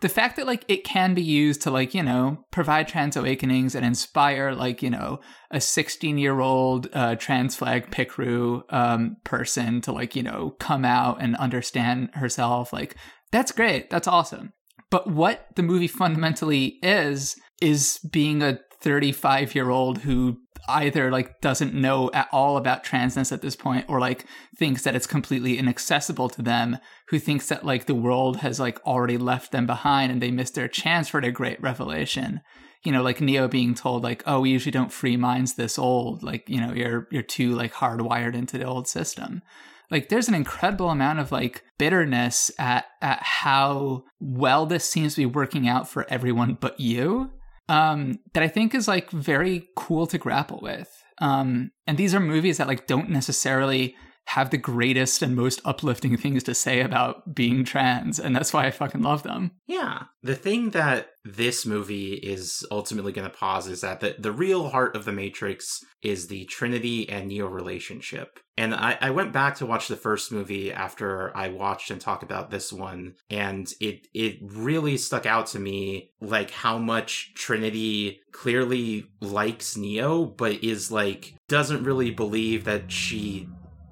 the 0.00 0.08
fact 0.08 0.36
that 0.36 0.46
like 0.46 0.64
it 0.68 0.84
can 0.84 1.14
be 1.14 1.22
used 1.22 1.62
to 1.62 1.70
like 1.70 1.94
you 1.94 2.02
know 2.02 2.44
provide 2.50 2.88
trans 2.88 3.16
awakenings 3.16 3.74
and 3.74 3.84
inspire 3.84 4.52
like 4.52 4.82
you 4.82 4.90
know 4.90 5.20
a 5.50 5.60
16 5.60 6.18
year 6.18 6.40
old 6.40 6.88
uh, 6.92 7.14
trans 7.16 7.56
flag 7.56 7.90
Picrew 7.90 8.62
um, 8.70 9.16
person 9.24 9.80
to 9.82 9.92
like 9.92 10.16
you 10.16 10.22
know 10.22 10.54
come 10.58 10.84
out 10.84 11.20
and 11.20 11.36
understand 11.36 12.10
herself 12.14 12.72
like 12.72 12.96
that's 13.32 13.52
great. 13.52 13.90
That's 13.90 14.08
awesome. 14.08 14.52
But 14.90 15.10
what 15.10 15.48
the 15.56 15.62
movie 15.62 15.88
fundamentally 15.88 16.78
is 16.82 17.36
is 17.60 17.98
being 18.10 18.42
a 18.42 18.60
35 18.82 19.54
year 19.54 19.70
old 19.70 19.98
who 19.98 20.38
either 20.68 21.10
like 21.10 21.40
doesn't 21.40 21.74
know 21.74 22.10
at 22.12 22.28
all 22.32 22.56
about 22.56 22.84
transness 22.84 23.32
at 23.32 23.42
this 23.42 23.56
point 23.56 23.84
or 23.88 24.00
like 24.00 24.26
thinks 24.56 24.82
that 24.82 24.94
it's 24.94 25.06
completely 25.06 25.58
inaccessible 25.58 26.28
to 26.30 26.42
them 26.42 26.78
who 27.08 27.18
thinks 27.18 27.48
that 27.48 27.64
like 27.64 27.86
the 27.86 27.94
world 27.94 28.38
has 28.38 28.58
like 28.60 28.84
already 28.86 29.18
left 29.18 29.52
them 29.52 29.66
behind 29.66 30.12
and 30.12 30.20
they 30.20 30.30
missed 30.30 30.54
their 30.54 30.68
chance 30.68 31.08
for 31.08 31.20
their 31.20 31.30
great 31.30 31.60
revelation. 31.60 32.40
You 32.82 32.92
know 32.92 33.02
like 33.02 33.20
neo 33.20 33.48
being 33.48 33.74
told 33.74 34.02
like 34.02 34.22
oh 34.26 34.40
we 34.40 34.50
usually 34.50 34.70
don't 34.70 34.92
free 34.92 35.16
minds 35.16 35.54
this 35.54 35.78
old. 35.78 36.22
Like 36.22 36.48
you 36.48 36.60
know 36.60 36.72
you're 36.72 37.08
you're 37.10 37.22
too 37.22 37.54
like 37.54 37.72
hardwired 37.74 38.34
into 38.34 38.58
the 38.58 38.66
old 38.66 38.88
system. 38.88 39.42
Like 39.90 40.08
there's 40.08 40.28
an 40.28 40.34
incredible 40.34 40.90
amount 40.90 41.20
of 41.20 41.32
like 41.32 41.62
bitterness 41.78 42.50
at 42.58 42.86
at 43.00 43.22
how 43.22 44.04
well 44.20 44.66
this 44.66 44.84
seems 44.84 45.14
to 45.14 45.22
be 45.22 45.26
working 45.26 45.68
out 45.68 45.88
for 45.88 46.06
everyone 46.08 46.56
but 46.60 46.78
you 46.80 47.30
um, 47.68 48.18
that 48.32 48.42
I 48.42 48.48
think 48.48 48.74
is 48.74 48.88
like 48.88 49.10
very 49.10 49.68
cool 49.76 50.06
to 50.08 50.18
grapple 50.18 50.60
with. 50.62 51.04
Um, 51.18 51.70
and 51.86 51.96
these 51.96 52.14
are 52.14 52.20
movies 52.20 52.58
that 52.58 52.68
like 52.68 52.86
don't 52.86 53.10
necessarily 53.10 53.96
have 54.26 54.50
the 54.50 54.58
greatest 54.58 55.22
and 55.22 55.34
most 55.34 55.60
uplifting 55.64 56.16
things 56.16 56.42
to 56.44 56.54
say 56.54 56.80
about 56.80 57.34
being 57.34 57.64
trans, 57.64 58.18
and 58.18 58.34
that's 58.34 58.52
why 58.52 58.66
I 58.66 58.70
fucking 58.70 59.02
love 59.02 59.22
them. 59.22 59.52
Yeah. 59.66 60.04
The 60.22 60.34
thing 60.34 60.70
that 60.70 61.10
this 61.24 61.66
movie 61.66 62.14
is 62.14 62.64
ultimately 62.70 63.12
going 63.12 63.28
to 63.28 63.36
pause 63.36 63.66
is 63.66 63.80
that 63.80 64.00
the, 64.00 64.16
the 64.18 64.32
real 64.32 64.68
heart 64.70 64.94
of 64.94 65.04
the 65.04 65.12
Matrix 65.12 65.80
is 66.02 66.28
the 66.28 66.44
Trinity 66.46 67.08
and 67.08 67.28
Neo 67.28 67.46
relationship. 67.46 68.38
And 68.56 68.74
I, 68.74 68.96
I 69.00 69.10
went 69.10 69.32
back 69.32 69.56
to 69.56 69.66
watch 69.66 69.88
the 69.88 69.96
first 69.96 70.32
movie 70.32 70.72
after 70.72 71.36
I 71.36 71.48
watched 71.48 71.90
and 71.90 72.00
talked 72.00 72.22
about 72.22 72.50
this 72.50 72.72
one, 72.72 73.14
and 73.28 73.70
it 73.80 74.06
it 74.14 74.38
really 74.40 74.96
stuck 74.96 75.26
out 75.26 75.46
to 75.48 75.58
me 75.58 76.10
like 76.20 76.50
how 76.50 76.78
much 76.78 77.34
Trinity 77.34 78.20
clearly 78.32 79.10
likes 79.20 79.76
Neo, 79.76 80.24
but 80.24 80.64
is 80.64 80.90
like 80.90 81.34
doesn't 81.48 81.84
really 81.84 82.10
believe 82.10 82.64
that 82.64 82.90
she 82.90 83.48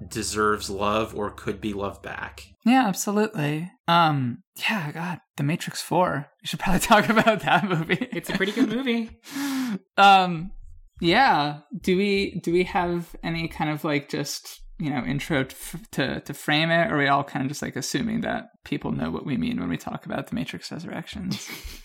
deserves 0.09 0.69
love 0.69 1.15
or 1.15 1.31
could 1.31 1.61
be 1.61 1.73
loved 1.73 2.01
back. 2.01 2.47
Yeah, 2.65 2.87
absolutely. 2.87 3.71
Um, 3.87 4.43
yeah, 4.57 4.91
God, 4.91 5.21
The 5.37 5.43
Matrix 5.43 5.81
Four. 5.81 6.27
We 6.41 6.47
should 6.47 6.59
probably 6.59 6.79
talk 6.87 7.09
about 7.09 7.41
that 7.41 7.67
movie. 7.69 8.07
It's 8.11 8.29
a 8.29 8.33
pretty 8.33 8.51
good 8.51 8.69
movie. 8.69 9.11
um, 9.97 10.51
yeah. 10.99 11.59
Do 11.81 11.97
we 11.97 12.39
do 12.43 12.51
we 12.51 12.63
have 12.63 13.15
any 13.23 13.47
kind 13.47 13.69
of 13.69 13.83
like 13.83 14.09
just 14.09 14.61
you 14.79 14.89
know 14.89 15.03
intro 15.03 15.43
to, 15.43 15.55
to 15.91 16.19
to 16.21 16.33
frame 16.33 16.71
it, 16.71 16.91
or 16.91 16.95
are 16.95 16.99
we 16.99 17.07
all 17.07 17.23
kind 17.23 17.45
of 17.45 17.49
just 17.49 17.61
like 17.61 17.75
assuming 17.75 18.21
that 18.21 18.49
people 18.63 18.91
know 18.91 19.11
what 19.11 19.25
we 19.25 19.37
mean 19.37 19.59
when 19.59 19.69
we 19.69 19.77
talk 19.77 20.05
about 20.05 20.27
The 20.27 20.35
Matrix 20.35 20.71
Resurrections? 20.71 21.49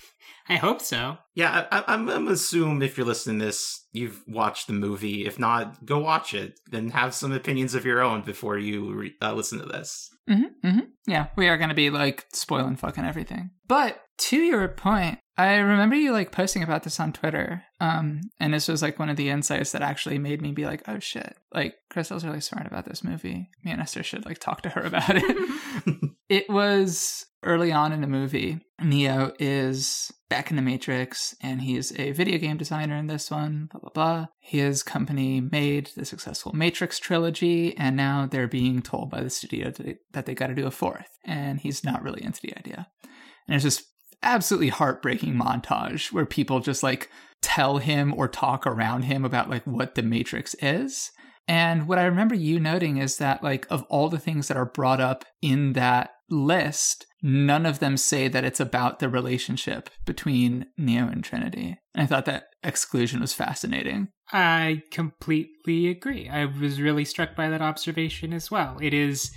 I 0.51 0.57
hope 0.57 0.83
so. 0.83 1.17
Yeah, 1.37 1.69
I, 1.71 1.85
I'm, 1.87 2.11
I'm 2.11 2.27
assume 2.27 2.83
if 2.83 2.99
you're 2.99 3.07
listening 3.07 3.39
to 3.39 3.47
this, 3.47 3.87
you've 3.93 4.21
watched 4.27 4.67
the 4.67 4.73
movie. 4.73 5.25
If 5.25 5.39
not, 5.39 5.87
go 5.87 6.01
watch 6.01 6.35
it. 6.35 6.59
Then 6.69 6.91
have 6.91 7.15
some 7.15 7.31
opinions 7.31 7.77
of 7.77 7.85
your 7.85 8.03
own 8.03 8.23
before 8.23 8.59
you 8.59 8.93
re- 8.93 9.15
uh, 9.23 9.33
listen 9.33 9.61
to 9.61 9.67
this. 9.67 10.11
Mm-hmm, 10.29 10.69
mm-hmm. 10.69 10.81
Yeah, 11.07 11.29
we 11.37 11.49
are 11.49 11.57
going 11.57 11.69
to 11.69 11.75
be 11.77 11.91
like 11.91 12.27
spoiling 12.33 12.75
fucking 12.75 13.05
everything. 13.05 13.51
But 13.69 14.01
to 14.19 14.39
your 14.39 14.67
point, 14.67 15.21
I 15.37 15.55
remember 15.59 15.95
you 15.95 16.11
like 16.11 16.33
posting 16.33 16.65
about 16.65 16.83
this 16.83 16.99
on 16.99 17.13
Twitter. 17.13 17.63
Um, 17.79 18.21
and 18.41 18.53
this 18.53 18.67
was 18.67 18.83
like 18.83 18.99
one 18.99 19.09
of 19.09 19.17
the 19.17 19.31
insights 19.31 19.71
that 19.71 19.83
actually 19.83 20.19
made 20.19 20.43
me 20.43 20.51
be 20.51 20.67
like, 20.67 20.83
oh 20.89 20.99
shit, 20.99 21.37
like 21.55 21.77
Crystal's 21.91 22.25
really 22.25 22.41
smart 22.41 22.67
about 22.67 22.87
this 22.87 23.05
movie. 23.05 23.49
Me 23.65 23.71
and 23.71 23.81
Esther 23.81 24.03
should 24.03 24.27
like 24.27 24.39
talk 24.39 24.63
to 24.63 24.71
her 24.71 24.83
about 24.83 25.13
it. 25.15 25.61
it 26.31 26.49
was 26.49 27.27
early 27.43 27.73
on 27.73 27.93
in 27.93 28.01
the 28.01 28.07
movie. 28.07 28.61
Neo 28.81 29.33
is 29.39 30.13
back 30.29 30.51
in 30.51 30.57
the 30.57 30.63
Matrix 30.63 31.35
and 31.43 31.61
he's 31.61 31.93
a 31.99 32.13
video 32.13 32.39
game 32.39 32.57
designer 32.57 32.97
in 32.97 33.09
this 33.09 33.31
one, 33.31 33.69
blah, 33.73 33.81
blah, 33.81 33.91
blah. 33.91 34.27
His 34.39 34.85
company 34.85 35.41
made 35.41 35.91
the 35.97 36.05
successful 36.05 36.53
Matrix 36.53 37.01
trilogy 37.01 37.77
and 37.77 37.97
now 37.97 38.29
they're 38.31 38.47
being 38.47 38.81
told 38.81 39.11
by 39.11 39.23
the 39.23 39.31
studio 39.31 39.73
that 40.13 40.27
they 40.27 40.35
got 40.35 40.47
to 40.47 40.55
do 40.55 40.67
a 40.67 40.71
fourth. 40.71 41.19
And 41.25 41.61
he's 41.61 41.83
not 41.83 42.03
really 42.03 42.23
into 42.23 42.41
the 42.43 42.57
idea. 42.57 42.87
And 43.49 43.57
it's 43.57 43.65
just 43.65 43.85
absolutely 44.23 44.69
heartbreaking 44.69 45.35
montage 45.35 46.13
where 46.13 46.27
people 46.27 46.61
just 46.61 46.83
like 46.85 47.11
tell 47.43 47.79
him 47.79 48.15
or 48.17 48.29
talk 48.29 48.67
around 48.67 49.03
him 49.03 49.25
about 49.25 49.51
like 49.51 49.67
what 49.67 49.97
the 49.97 50.03
Matrix 50.03 50.55
is. 50.63 51.11
And 51.49 51.89
what 51.89 51.99
I 51.99 52.05
remember 52.05 52.37
you 52.37 52.61
noting 52.61 52.99
is 52.99 53.17
that, 53.17 53.43
like, 53.43 53.67
of 53.71 53.83
all 53.89 54.09
the 54.09 54.21
things 54.21 54.47
that 54.47 54.57
are 54.57 54.67
brought 54.67 55.01
up 55.01 55.25
in 55.43 55.73
that 55.73 56.11
list, 56.31 57.07
none 57.23 57.67
of 57.67 57.79
them 57.79 57.97
say 57.97 58.29
that 58.29 58.45
it's 58.45 58.61
about 58.61 58.99
the 58.99 59.09
relationship 59.09 59.91
between 60.05 60.67
Neo 60.79 61.07
and 61.09 61.25
Trinity. 61.25 61.79
And 61.95 62.03
I 62.03 62.07
thought 62.07 62.27
that 62.27 62.45
exclusion 62.63 63.21
was 63.21 63.35
fascinating. 63.35 64.09
I 64.33 64.83
completely 64.91 65.89
agree. 65.89 66.29
I 66.29 66.45
was 66.45 66.81
really 66.81 67.05
struck 67.05 67.35
by 67.35 67.49
that 67.49 67.63
observation 67.63 68.33
as 68.33 68.51
well. 68.51 68.79
It 68.81 68.95
is 68.95 69.33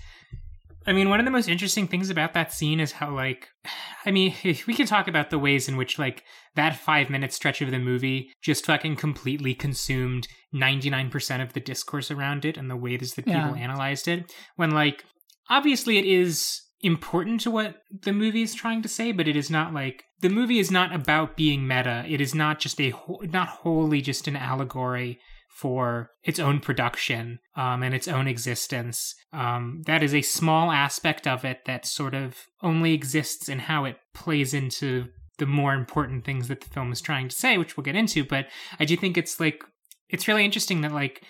I 0.85 0.91
mean, 0.91 1.09
one 1.09 1.19
of 1.19 1.25
the 1.25 1.31
most 1.31 1.47
interesting 1.47 1.87
things 1.87 2.09
about 2.09 2.33
that 2.33 2.51
scene 2.51 2.79
is 2.79 2.93
how, 2.93 3.15
like, 3.15 3.49
I 4.05 4.11
mean, 4.11 4.35
we 4.43 4.73
can 4.73 4.85
talk 4.85 5.07
about 5.07 5.29
the 5.29 5.39
ways 5.39 5.69
in 5.69 5.77
which, 5.77 5.97
like, 5.97 6.23
that 6.55 6.75
five 6.75 7.09
minute 7.09 7.33
stretch 7.33 7.61
of 7.61 7.71
the 7.71 7.79
movie 7.79 8.31
just 8.41 8.65
fucking 8.65 8.97
completely 8.97 9.53
consumed 9.53 10.27
99% 10.53 11.41
of 11.41 11.53
the 11.53 11.59
discourse 11.59 12.11
around 12.11 12.45
it 12.45 12.57
and 12.57 12.69
the 12.69 12.75
ways 12.75 13.13
that 13.13 13.25
people 13.25 13.55
yeah. 13.55 13.63
analyzed 13.63 14.07
it. 14.07 14.31
When, 14.55 14.71
like, 14.71 15.05
obviously 15.49 15.97
it 15.97 16.05
is 16.05 16.61
important 16.83 17.41
to 17.41 17.51
what 17.51 17.77
the 18.03 18.13
movie 18.13 18.41
is 18.41 18.53
trying 18.53 18.81
to 18.81 18.89
say, 18.89 19.11
but 19.11 19.27
it 19.27 19.35
is 19.35 19.49
not 19.49 19.73
like 19.73 20.03
the 20.19 20.29
movie 20.29 20.59
is 20.59 20.69
not 20.69 20.93
about 20.93 21.37
being 21.37 21.65
meta. 21.67 22.05
It 22.07 22.21
is 22.21 22.35
not 22.35 22.59
just 22.59 22.79
a, 22.79 22.93
not 23.21 23.47
wholly 23.47 24.01
just 24.01 24.27
an 24.27 24.35
allegory 24.35 25.19
for 25.49 26.09
its 26.23 26.39
own 26.39 26.59
production 26.59 27.39
um, 27.55 27.83
and 27.83 27.93
its 27.93 28.07
own 28.07 28.27
existence. 28.27 29.15
Um, 29.31 29.83
that 29.85 30.03
is 30.03 30.13
a 30.13 30.21
small 30.21 30.71
aspect 30.71 31.27
of 31.27 31.45
it 31.45 31.61
that 31.65 31.85
sort 31.85 32.13
of 32.13 32.47
only 32.61 32.93
exists 32.93 33.47
in 33.47 33.59
how 33.59 33.85
it 33.85 33.97
plays 34.13 34.53
into 34.53 35.07
the 35.37 35.45
more 35.45 35.73
important 35.73 36.25
things 36.25 36.47
that 36.47 36.61
the 36.61 36.69
film 36.69 36.91
is 36.91 37.01
trying 37.01 37.29
to 37.29 37.35
say, 37.35 37.57
which 37.57 37.77
we'll 37.77 37.83
get 37.83 37.95
into. 37.95 38.23
But 38.23 38.47
I 38.79 38.85
do 38.85 38.97
think 38.97 39.17
it's 39.17 39.39
like 39.39 39.63
it's 40.09 40.27
really 40.27 40.45
interesting 40.45 40.81
that 40.81 40.91
like 40.91 41.23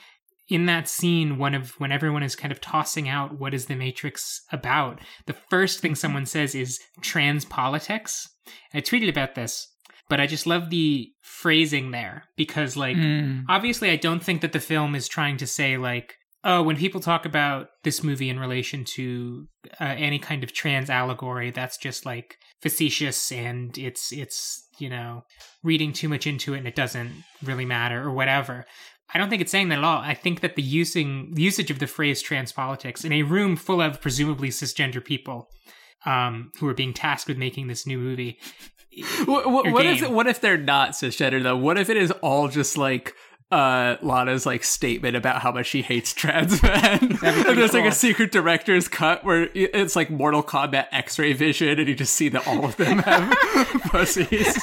in 0.53 0.67
that 0.67 0.87
scene 0.87 1.37
one 1.37 1.55
of 1.55 1.71
when 1.79 1.91
everyone 1.91 2.23
is 2.23 2.35
kind 2.35 2.51
of 2.51 2.61
tossing 2.61 3.09
out 3.09 3.39
what 3.39 3.53
is 3.53 3.65
the 3.65 3.75
matrix 3.75 4.41
about 4.51 4.99
the 5.25 5.33
first 5.33 5.79
thing 5.79 5.95
someone 5.95 6.25
says 6.25 6.53
is 6.53 6.79
trans 7.01 7.43
politics 7.43 8.29
i 8.73 8.79
tweeted 8.79 9.09
about 9.09 9.35
this 9.35 9.73
but 10.09 10.19
I 10.19 10.27
just 10.27 10.45
love 10.45 10.69
the 10.69 11.11
phrasing 11.21 11.91
there 11.91 12.25
because, 12.35 12.75
like, 12.75 12.97
mm. 12.97 13.45
obviously, 13.49 13.89
I 13.89 13.95
don't 13.95 14.21
think 14.21 14.41
that 14.41 14.51
the 14.51 14.59
film 14.59 14.95
is 14.95 15.07
trying 15.07 15.37
to 15.37 15.47
say, 15.47 15.77
like, 15.77 16.15
oh, 16.43 16.61
when 16.61 16.75
people 16.75 16.99
talk 16.99 17.25
about 17.25 17.69
this 17.83 18.03
movie 18.03 18.29
in 18.29 18.39
relation 18.39 18.83
to 18.83 19.47
uh, 19.79 19.95
any 19.97 20.19
kind 20.19 20.43
of 20.43 20.51
trans 20.51 20.89
allegory, 20.89 21.51
that's 21.51 21.77
just 21.77 22.05
like 22.05 22.37
facetious 22.61 23.31
and 23.31 23.77
it's, 23.77 24.11
it's, 24.11 24.67
you 24.77 24.89
know, 24.89 25.23
reading 25.63 25.93
too 25.93 26.09
much 26.09 26.27
into 26.27 26.53
it 26.53 26.57
and 26.59 26.67
it 26.67 26.75
doesn't 26.75 27.23
really 27.41 27.65
matter 27.65 28.03
or 28.03 28.11
whatever. 28.11 28.65
I 29.13 29.19
don't 29.19 29.29
think 29.29 29.41
it's 29.41 29.51
saying 29.51 29.69
that 29.69 29.77
at 29.77 29.83
all. 29.83 29.99
I 29.99 30.13
think 30.13 30.41
that 30.41 30.55
the 30.55 30.61
using 30.61 31.33
usage 31.35 31.69
of 31.69 31.79
the 31.79 31.87
phrase 31.87 32.21
trans 32.21 32.51
politics 32.51 33.03
in 33.05 33.11
a 33.13 33.23
room 33.23 33.55
full 33.55 33.81
of 33.81 34.01
presumably 34.01 34.49
cisgender 34.49 35.03
people 35.03 35.49
um, 36.05 36.51
who 36.59 36.67
are 36.67 36.73
being 36.73 36.93
tasked 36.93 37.27
with 37.27 37.37
making 37.37 37.67
this 37.67 37.85
new 37.87 37.97
movie 37.97 38.39
what, 39.25 39.49
what, 39.49 39.71
what 39.71 39.85
if 39.85 40.07
what 40.09 40.27
if 40.27 40.41
they're 40.41 40.57
not 40.57 40.91
cisgender 40.91 41.41
though? 41.41 41.57
What 41.57 41.77
if 41.77 41.89
it 41.89 41.97
is 41.97 42.11
all 42.21 42.47
just 42.47 42.77
like 42.77 43.15
uh, 43.51 43.97
Lana's 44.01 44.45
like 44.45 44.63
statement 44.63 45.15
about 45.15 45.41
how 45.41 45.51
much 45.51 45.67
she 45.67 45.81
hates 45.81 46.13
trans 46.13 46.61
men. 46.63 46.99
and 47.01 47.19
there's 47.19 47.71
cool. 47.71 47.81
like 47.81 47.91
a 47.91 47.95
secret 47.95 48.31
director's 48.31 48.87
cut 48.87 49.23
where 49.23 49.49
it's 49.53 49.95
like 49.95 50.09
Mortal 50.09 50.43
Kombat 50.43 50.87
X-ray 50.91 51.33
vision, 51.33 51.79
and 51.79 51.87
you 51.87 51.95
just 51.95 52.15
see 52.15 52.29
that 52.29 52.47
all 52.47 52.65
of 52.65 52.75
them 52.77 52.97
have 52.99 53.37
pussies. 53.91 54.57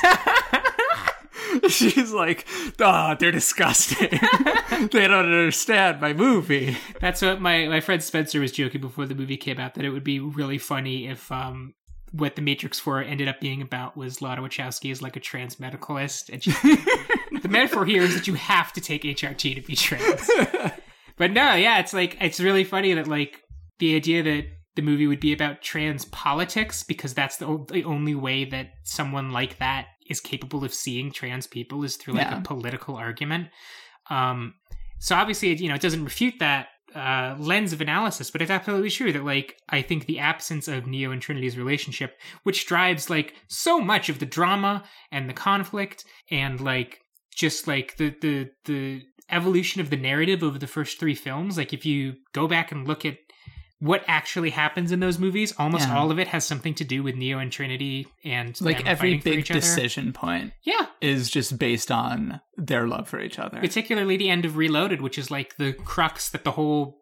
She's 1.68 2.12
like, 2.12 2.46
oh, 2.78 3.16
they're 3.18 3.32
disgusting. 3.32 4.08
they 4.92 5.08
don't 5.08 5.26
understand 5.26 6.00
my 6.00 6.12
movie. 6.12 6.76
That's 7.00 7.22
what 7.22 7.40
my, 7.40 7.66
my 7.66 7.80
friend 7.80 8.02
Spencer 8.02 8.40
was 8.40 8.52
joking 8.52 8.80
before 8.80 9.06
the 9.06 9.14
movie 9.14 9.36
came 9.36 9.58
out 9.58 9.74
that 9.74 9.84
it 9.84 9.90
would 9.90 10.04
be 10.04 10.20
really 10.20 10.58
funny 10.58 11.08
if 11.08 11.30
um 11.32 11.74
what 12.12 12.36
the 12.36 12.42
Matrix 12.42 12.78
4 12.80 13.02
ended 13.02 13.28
up 13.28 13.40
being 13.40 13.62
about 13.62 13.96
was 13.96 14.20
Lana 14.20 14.42
Wachowski 14.42 14.90
is 14.90 15.00
like 15.00 15.16
a 15.16 15.20
trans 15.20 15.56
medicalist. 15.56 16.28
And 16.28 16.42
she, 16.42 16.50
the 17.40 17.48
metaphor 17.48 17.84
here 17.84 18.02
is 18.02 18.14
that 18.14 18.26
you 18.26 18.34
have 18.34 18.72
to 18.72 18.80
take 18.80 19.02
HRT 19.02 19.54
to 19.54 19.60
be 19.60 19.76
trans. 19.76 20.28
but 21.16 21.30
no, 21.30 21.54
yeah, 21.54 21.78
it's 21.78 21.92
like, 21.92 22.16
it's 22.20 22.40
really 22.40 22.64
funny 22.64 22.94
that 22.94 23.06
like 23.06 23.42
the 23.78 23.94
idea 23.94 24.22
that 24.22 24.44
the 24.76 24.82
movie 24.82 25.06
would 25.06 25.20
be 25.20 25.32
about 25.32 25.62
trans 25.62 26.04
politics 26.06 26.82
because 26.82 27.14
that's 27.14 27.36
the, 27.36 27.46
o- 27.46 27.66
the 27.70 27.84
only 27.84 28.14
way 28.14 28.44
that 28.44 28.70
someone 28.82 29.30
like 29.30 29.58
that 29.58 29.86
is 30.10 30.20
capable 30.20 30.64
of 30.64 30.74
seeing 30.74 31.10
trans 31.12 31.46
people 31.46 31.82
is 31.84 31.96
through 31.96 32.14
like 32.14 32.26
Yeah. 32.30 32.38
a 32.38 32.42
political 32.42 32.96
argument. 32.96 33.48
Um, 34.10 34.54
so 34.98 35.16
obviously, 35.16 35.54
you 35.54 35.68
know, 35.68 35.76
it 35.76 35.80
doesn't 35.80 36.04
refute 36.04 36.34
that 36.40 36.68
uh, 36.94 37.36
lens 37.38 37.72
of 37.72 37.80
analysis, 37.80 38.30
but 38.32 38.42
it's 38.42 38.50
absolutely 38.50 38.90
true 38.90 39.12
that 39.12 39.24
like 39.24 39.56
I 39.68 39.80
think 39.80 40.06
the 40.06 40.18
absence 40.18 40.66
of 40.66 40.86
Neo 40.86 41.12
and 41.12 41.22
Trinity's 41.22 41.56
relationship, 41.56 42.18
which 42.42 42.66
drives 42.66 43.08
like 43.08 43.34
so 43.48 43.80
much 43.80 44.08
of 44.08 44.18
the 44.18 44.26
drama 44.26 44.82
and 45.12 45.28
the 45.28 45.32
conflict 45.32 46.04
and 46.30 46.60
like 46.60 47.00
just 47.34 47.68
like 47.68 47.96
the 47.96 48.14
the 48.20 48.50
the 48.64 49.02
evolution 49.30 49.80
of 49.80 49.90
the 49.90 49.96
narrative 49.96 50.42
over 50.42 50.58
the 50.58 50.66
first 50.66 50.98
three 50.98 51.14
films, 51.14 51.56
like 51.56 51.72
if 51.72 51.86
you 51.86 52.14
go 52.32 52.48
back 52.48 52.72
and 52.72 52.88
look 52.88 53.04
at 53.04 53.16
what 53.80 54.04
actually 54.06 54.50
happens 54.50 54.92
in 54.92 55.00
those 55.00 55.18
movies, 55.18 55.52
almost 55.58 55.88
Yeah. 55.88 55.96
all 55.98 56.10
of 56.10 56.18
it 56.18 56.28
has 56.28 56.46
something 56.46 56.74
to 56.74 56.84
do 56.84 57.02
with 57.02 57.16
Neo 57.16 57.38
and 57.38 57.50
Trinity 57.50 58.06
and 58.24 58.58
Like 58.60 58.86
every 58.86 59.16
big 59.16 59.46
decision 59.46 60.12
point 60.12 60.52
Yeah, 60.62 60.86
is 61.00 61.30
just 61.30 61.58
based 61.58 61.90
on 61.90 62.40
their 62.56 62.86
love 62.86 63.08
for 63.08 63.20
each 63.20 63.38
other. 63.38 63.58
particularly 63.58 64.16
the 64.18 64.28
end 64.30 64.44
of 64.44 64.56
Reloaded, 64.56 65.00
which 65.00 65.16
is 65.18 65.30
like 65.30 65.56
the 65.56 65.72
crux 65.72 66.28
that 66.30 66.44
the 66.44 66.52
whole 66.52 66.99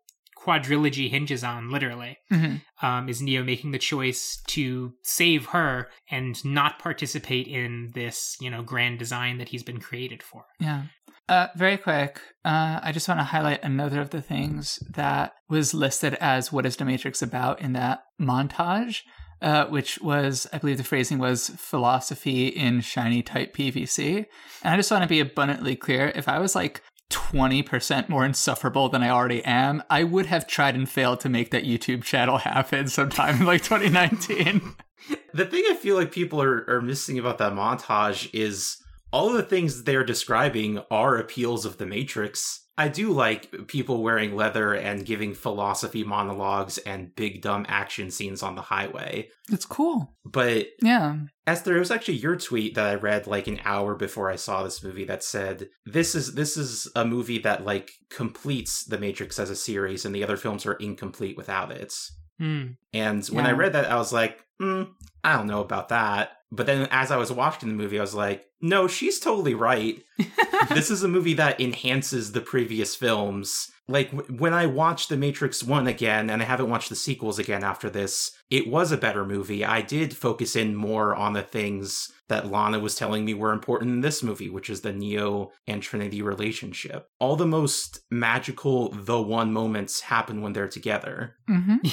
quadrilogy 0.48 1.10
hinges 1.10 1.44
on, 1.44 1.70
literally. 1.70 2.16
Mhm. 2.32 2.62
Um, 2.80 3.08
is 3.08 3.20
Neo 3.20 3.42
making 3.44 3.72
the 3.72 3.78
choice 3.78 4.40
to 4.48 4.94
save 5.02 5.46
her 5.46 5.88
and 6.10 6.42
not 6.44 6.78
participate 6.78 7.46
in 7.46 7.90
this, 7.94 8.36
you 8.40 8.50
know, 8.50 8.62
grand 8.62 8.98
design 8.98 9.38
that 9.38 9.50
he's 9.50 9.62
been 9.62 9.80
created 9.80 10.22
for? 10.22 10.44
Yeah. 10.58 10.82
Uh, 11.28 11.48
very 11.56 11.76
quick, 11.76 12.20
uh, 12.46 12.80
I 12.82 12.90
just 12.90 13.06
want 13.06 13.20
to 13.20 13.24
highlight 13.24 13.62
another 13.62 14.00
of 14.00 14.08
the 14.08 14.22
things 14.22 14.78
that 14.94 15.34
was 15.46 15.74
listed 15.74 16.14
as 16.14 16.50
what 16.50 16.64
is 16.64 16.76
the 16.76 16.86
Matrix 16.86 17.20
about 17.20 17.60
in 17.60 17.74
that 17.74 18.04
montage, 18.18 19.02
uh, 19.42 19.66
which 19.66 20.00
was, 20.00 20.46
I 20.54 20.58
believe 20.58 20.78
the 20.78 20.84
phrasing 20.84 21.18
was 21.18 21.50
philosophy 21.50 22.48
in 22.48 22.80
shiny 22.80 23.22
type 23.22 23.54
PVC. 23.54 24.24
And 24.64 24.72
I 24.72 24.76
just 24.78 24.90
want 24.90 25.02
to 25.02 25.08
be 25.08 25.20
abundantly 25.20 25.76
clear 25.76 26.10
if 26.14 26.28
I 26.28 26.38
was 26.38 26.54
like 26.54 26.82
20% 27.10 28.08
more 28.08 28.24
insufferable 28.24 28.88
than 28.88 29.02
I 29.02 29.10
already 29.10 29.44
am, 29.44 29.82
I 29.88 30.04
would 30.04 30.26
have 30.26 30.46
tried 30.46 30.74
and 30.74 30.88
failed 30.88 31.20
to 31.20 31.28
make 31.28 31.50
that 31.50 31.64
YouTube 31.64 32.04
channel 32.04 32.38
happen 32.38 32.88
sometime 32.88 33.40
in 33.40 33.46
like 33.46 33.62
2019. 33.62 34.76
The 35.32 35.46
thing 35.46 35.62
I 35.70 35.74
feel 35.74 35.94
like 35.96 36.10
people 36.10 36.42
are, 36.42 36.68
are 36.68 36.82
missing 36.82 37.18
about 37.18 37.38
that 37.38 37.52
montage 37.52 38.28
is 38.34 38.76
all 39.12 39.28
of 39.28 39.36
the 39.36 39.42
things 39.42 39.84
they're 39.84 40.04
describing 40.04 40.80
are 40.90 41.16
appeals 41.16 41.64
of 41.64 41.78
the 41.78 41.86
Matrix. 41.86 42.66
I 42.78 42.86
do 42.86 43.10
like 43.10 43.66
people 43.66 44.04
wearing 44.04 44.36
leather 44.36 44.72
and 44.72 45.04
giving 45.04 45.34
philosophy 45.34 46.04
monologues 46.04 46.78
and 46.78 47.14
big 47.16 47.42
dumb 47.42 47.66
action 47.68 48.12
scenes 48.12 48.40
on 48.40 48.54
the 48.54 48.62
highway. 48.62 49.30
it's 49.50 49.66
cool. 49.66 50.14
But 50.24 50.68
Yeah. 50.80 51.16
Esther, 51.46 51.76
it 51.76 51.80
was 51.80 51.90
actually 51.90 52.18
your 52.18 52.36
tweet 52.36 52.76
that 52.76 52.86
I 52.86 52.94
read 52.94 53.26
like 53.26 53.48
an 53.48 53.60
hour 53.64 53.96
before 53.96 54.30
I 54.30 54.36
saw 54.36 54.62
this 54.62 54.82
movie 54.82 55.04
that 55.06 55.24
said 55.24 55.70
this 55.86 56.14
is 56.14 56.34
this 56.34 56.56
is 56.56 56.86
a 56.94 57.04
movie 57.04 57.38
that 57.40 57.64
like 57.64 57.90
completes 58.10 58.84
the 58.84 58.98
Matrix 58.98 59.38
as 59.38 59.50
a 59.50 59.56
series, 59.56 60.04
and 60.04 60.14
the 60.14 60.22
other 60.22 60.36
films 60.36 60.64
are 60.64 60.74
incomplete 60.74 61.36
without 61.36 61.72
it. 61.72 61.92
Hmm. 62.38 62.66
And 62.92 63.26
when 63.26 63.46
I 63.46 63.52
read 63.52 63.72
that, 63.72 63.90
I 63.90 63.96
was 63.96 64.12
like, 64.12 64.44
mm, 64.62 64.88
I 65.24 65.36
don't 65.36 65.48
know 65.48 65.62
about 65.62 65.88
that. 65.88 66.30
But 66.50 66.66
then 66.66 66.88
as 66.90 67.10
I 67.10 67.16
was 67.16 67.30
watching 67.32 67.68
the 67.68 67.74
movie, 67.74 67.98
I 67.98 68.02
was 68.02 68.14
like, 68.14 68.46
no, 68.60 68.88
she's 68.88 69.20
totally 69.20 69.54
right. 69.54 70.02
this 70.70 70.90
is 70.90 71.02
a 71.02 71.08
movie 71.08 71.34
that 71.34 71.60
enhances 71.60 72.32
the 72.32 72.40
previous 72.40 72.94
films. 72.96 73.70
Like 73.86 74.10
w- 74.12 74.38
when 74.38 74.54
I 74.54 74.66
watched 74.66 75.08
The 75.08 75.16
Matrix 75.16 75.62
1 75.62 75.86
again, 75.86 76.28
and 76.30 76.42
I 76.42 76.44
haven't 76.46 76.70
watched 76.70 76.88
the 76.88 76.96
sequels 76.96 77.38
again 77.38 77.62
after 77.64 77.88
this, 77.90 78.32
it 78.50 78.66
was 78.66 78.92
a 78.92 78.96
better 78.96 79.24
movie. 79.24 79.64
I 79.64 79.82
did 79.82 80.16
focus 80.16 80.56
in 80.56 80.74
more 80.74 81.14
on 81.14 81.34
the 81.34 81.42
things 81.42 82.10
that 82.28 82.50
Lana 82.50 82.78
was 82.78 82.94
telling 82.94 83.24
me 83.24 83.32
were 83.34 83.52
important 83.52 83.90
in 83.90 84.00
this 84.00 84.22
movie, 84.22 84.50
which 84.50 84.68
is 84.68 84.80
the 84.82 84.92
Neo 84.92 85.50
and 85.66 85.82
Trinity 85.82 86.20
relationship. 86.20 87.08
All 87.18 87.36
the 87.36 87.46
most 87.46 88.00
magical 88.10 88.90
the 88.90 89.20
one 89.20 89.52
moments 89.52 90.00
happen 90.00 90.42
when 90.42 90.52
they're 90.54 90.68
together. 90.68 91.36
hmm 91.46 91.76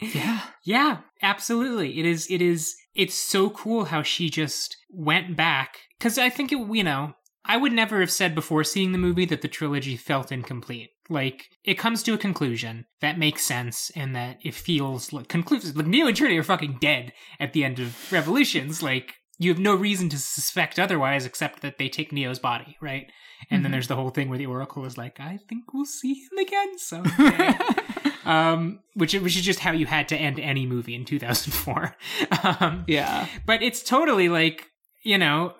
Yeah. 0.00 0.40
Yeah, 0.68 0.98
absolutely. 1.22 1.96
It 2.00 2.04
is. 2.06 2.26
It 2.28 2.42
is. 2.42 2.74
It's 2.92 3.14
so 3.14 3.50
cool 3.50 3.84
how 3.84 4.02
she 4.02 4.28
just 4.28 4.76
went 4.90 5.36
back 5.36 5.76
because 5.96 6.18
I 6.18 6.28
think 6.28 6.50
it. 6.50 6.58
You 6.58 6.82
know, 6.82 7.12
I 7.44 7.56
would 7.56 7.72
never 7.72 8.00
have 8.00 8.10
said 8.10 8.34
before 8.34 8.64
seeing 8.64 8.90
the 8.90 8.98
movie 8.98 9.26
that 9.26 9.42
the 9.42 9.48
trilogy 9.48 9.96
felt 9.96 10.32
incomplete. 10.32 10.90
Like 11.08 11.44
it 11.62 11.74
comes 11.78 12.02
to 12.02 12.14
a 12.14 12.18
conclusion 12.18 12.86
that 13.00 13.16
makes 13.16 13.42
sense 13.44 13.92
and 13.94 14.16
that 14.16 14.38
it 14.42 14.54
feels 14.54 15.12
like 15.12 15.28
conclusive. 15.28 15.76
Like 15.76 15.86
Neo 15.86 16.08
and 16.08 16.16
Trinity 16.16 16.36
are 16.38 16.42
fucking 16.42 16.78
dead 16.80 17.12
at 17.38 17.52
the 17.52 17.62
end 17.62 17.78
of 17.78 18.10
Revolutions. 18.10 18.82
Like 18.82 19.14
you 19.38 19.52
have 19.52 19.60
no 19.60 19.76
reason 19.76 20.08
to 20.08 20.18
suspect 20.18 20.80
otherwise 20.80 21.24
except 21.24 21.62
that 21.62 21.78
they 21.78 21.88
take 21.88 22.10
Neo's 22.12 22.40
body, 22.40 22.76
right? 22.82 23.06
And 23.52 23.64
then 23.64 23.70
Mhm. 23.70 23.74
there's 23.74 23.86
the 23.88 23.94
whole 23.94 24.10
thing 24.10 24.28
where 24.30 24.38
the 24.38 24.46
Oracle 24.46 24.84
is 24.84 24.98
like, 24.98 25.20
I 25.20 25.38
think 25.48 25.72
we'll 25.72 25.84
see 25.84 26.14
him 26.14 26.38
again 26.44 26.76
someday 26.78 27.54
um, 28.26 28.80
which 28.94 29.14
which 29.14 29.36
is 29.36 29.42
just 29.42 29.60
how 29.60 29.72
you 29.72 29.86
had 29.86 30.08
to 30.08 30.16
end 30.16 30.38
any 30.38 30.66
movie 30.66 30.94
in 30.94 31.04
2004. 31.04 31.96
um, 32.60 32.84
yeah. 32.86 33.26
but 33.46 33.62
it's 33.62 33.82
totally 33.82 34.28
like 34.28 34.66
you 35.06 35.16
know, 35.16 35.54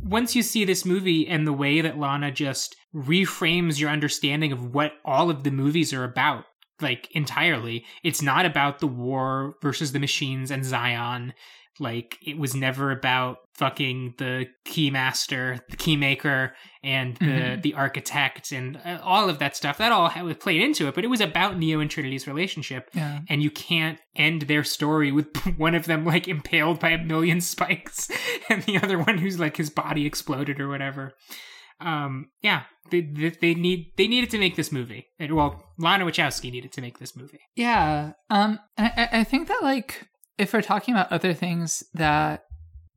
once 0.00 0.36
you 0.36 0.42
see 0.42 0.64
this 0.64 0.84
movie 0.84 1.26
and 1.26 1.46
the 1.46 1.52
way 1.52 1.80
that 1.80 1.98
Lana 1.98 2.30
just 2.30 2.76
reframes 2.94 3.80
your 3.80 3.90
understanding 3.90 4.52
of 4.52 4.72
what 4.72 4.92
all 5.04 5.28
of 5.28 5.42
the 5.42 5.50
movies 5.50 5.92
are 5.92 6.04
about, 6.04 6.44
like 6.80 7.08
entirely, 7.10 7.84
it's 8.04 8.22
not 8.22 8.46
about 8.46 8.78
the 8.78 8.86
war 8.86 9.56
versus 9.60 9.90
the 9.90 9.98
machines 9.98 10.52
and 10.52 10.64
Zion. 10.64 11.34
Like 11.78 12.16
it 12.26 12.38
was 12.38 12.54
never 12.54 12.90
about 12.90 13.38
fucking 13.54 14.14
the 14.18 14.46
keymaster, 14.66 15.60
the 15.68 15.76
keymaker, 15.76 16.50
and 16.82 17.16
the 17.16 17.24
Mhm. 17.26 17.62
the 17.62 17.74
architect, 17.74 18.52
and 18.52 18.76
uh, 18.84 18.98
all 19.02 19.28
of 19.28 19.38
that 19.38 19.56
stuff. 19.56 19.78
That 19.78 19.92
all 19.92 20.08
played 20.34 20.62
into 20.62 20.88
it, 20.88 20.94
but 20.94 21.04
it 21.04 21.08
was 21.08 21.20
about 21.20 21.58
Neo 21.58 21.80
and 21.80 21.90
Trinity's 21.90 22.26
relationship 22.26 22.88
Yeah. 22.94 23.20
and 23.28 23.42
you 23.42 23.50
can't 23.50 23.98
end 24.14 24.42
their 24.42 24.64
story 24.64 25.12
with 25.12 25.26
one 25.58 25.74
of 25.74 25.84
them 25.86 26.04
like 26.04 26.28
impaled 26.28 26.80
by 26.80 26.90
a 26.90 27.02
million 27.04 27.40
spikes 27.40 28.10
and 28.48 28.62
the 28.64 28.78
other 28.78 28.98
one 28.98 29.18
who's 29.18 29.38
like 29.40 29.56
his 29.56 29.70
body 29.70 30.06
exploded 30.06 30.60
or 30.60 30.68
whatever 30.68 31.12
um 31.80 32.26
yeah 32.42 32.62
they, 32.90 33.02
they, 33.02 33.28
they 33.40 33.54
need 33.54 33.92
they 33.98 34.06
needed 34.08 34.30
to 34.30 34.38
make 34.38 34.56
this 34.56 34.72
movie 34.72 35.06
And, 35.18 35.34
well 35.34 35.62
lana 35.78 36.06
wachowski 36.06 36.50
needed 36.50 36.72
to 36.72 36.80
make 36.80 36.98
this 36.98 37.14
movie 37.16 37.40
Yeah. 37.54 38.12
Um, 38.30 38.58
I- 38.78 39.08
I 39.12 39.24
think 39.24 39.48
that 39.48 39.60
like 39.62 40.08
if 40.38 40.52
we're 40.52 40.62
talking 40.62 40.94
about 40.94 41.12
other 41.12 41.34
things 41.34 41.82
that 41.94 42.44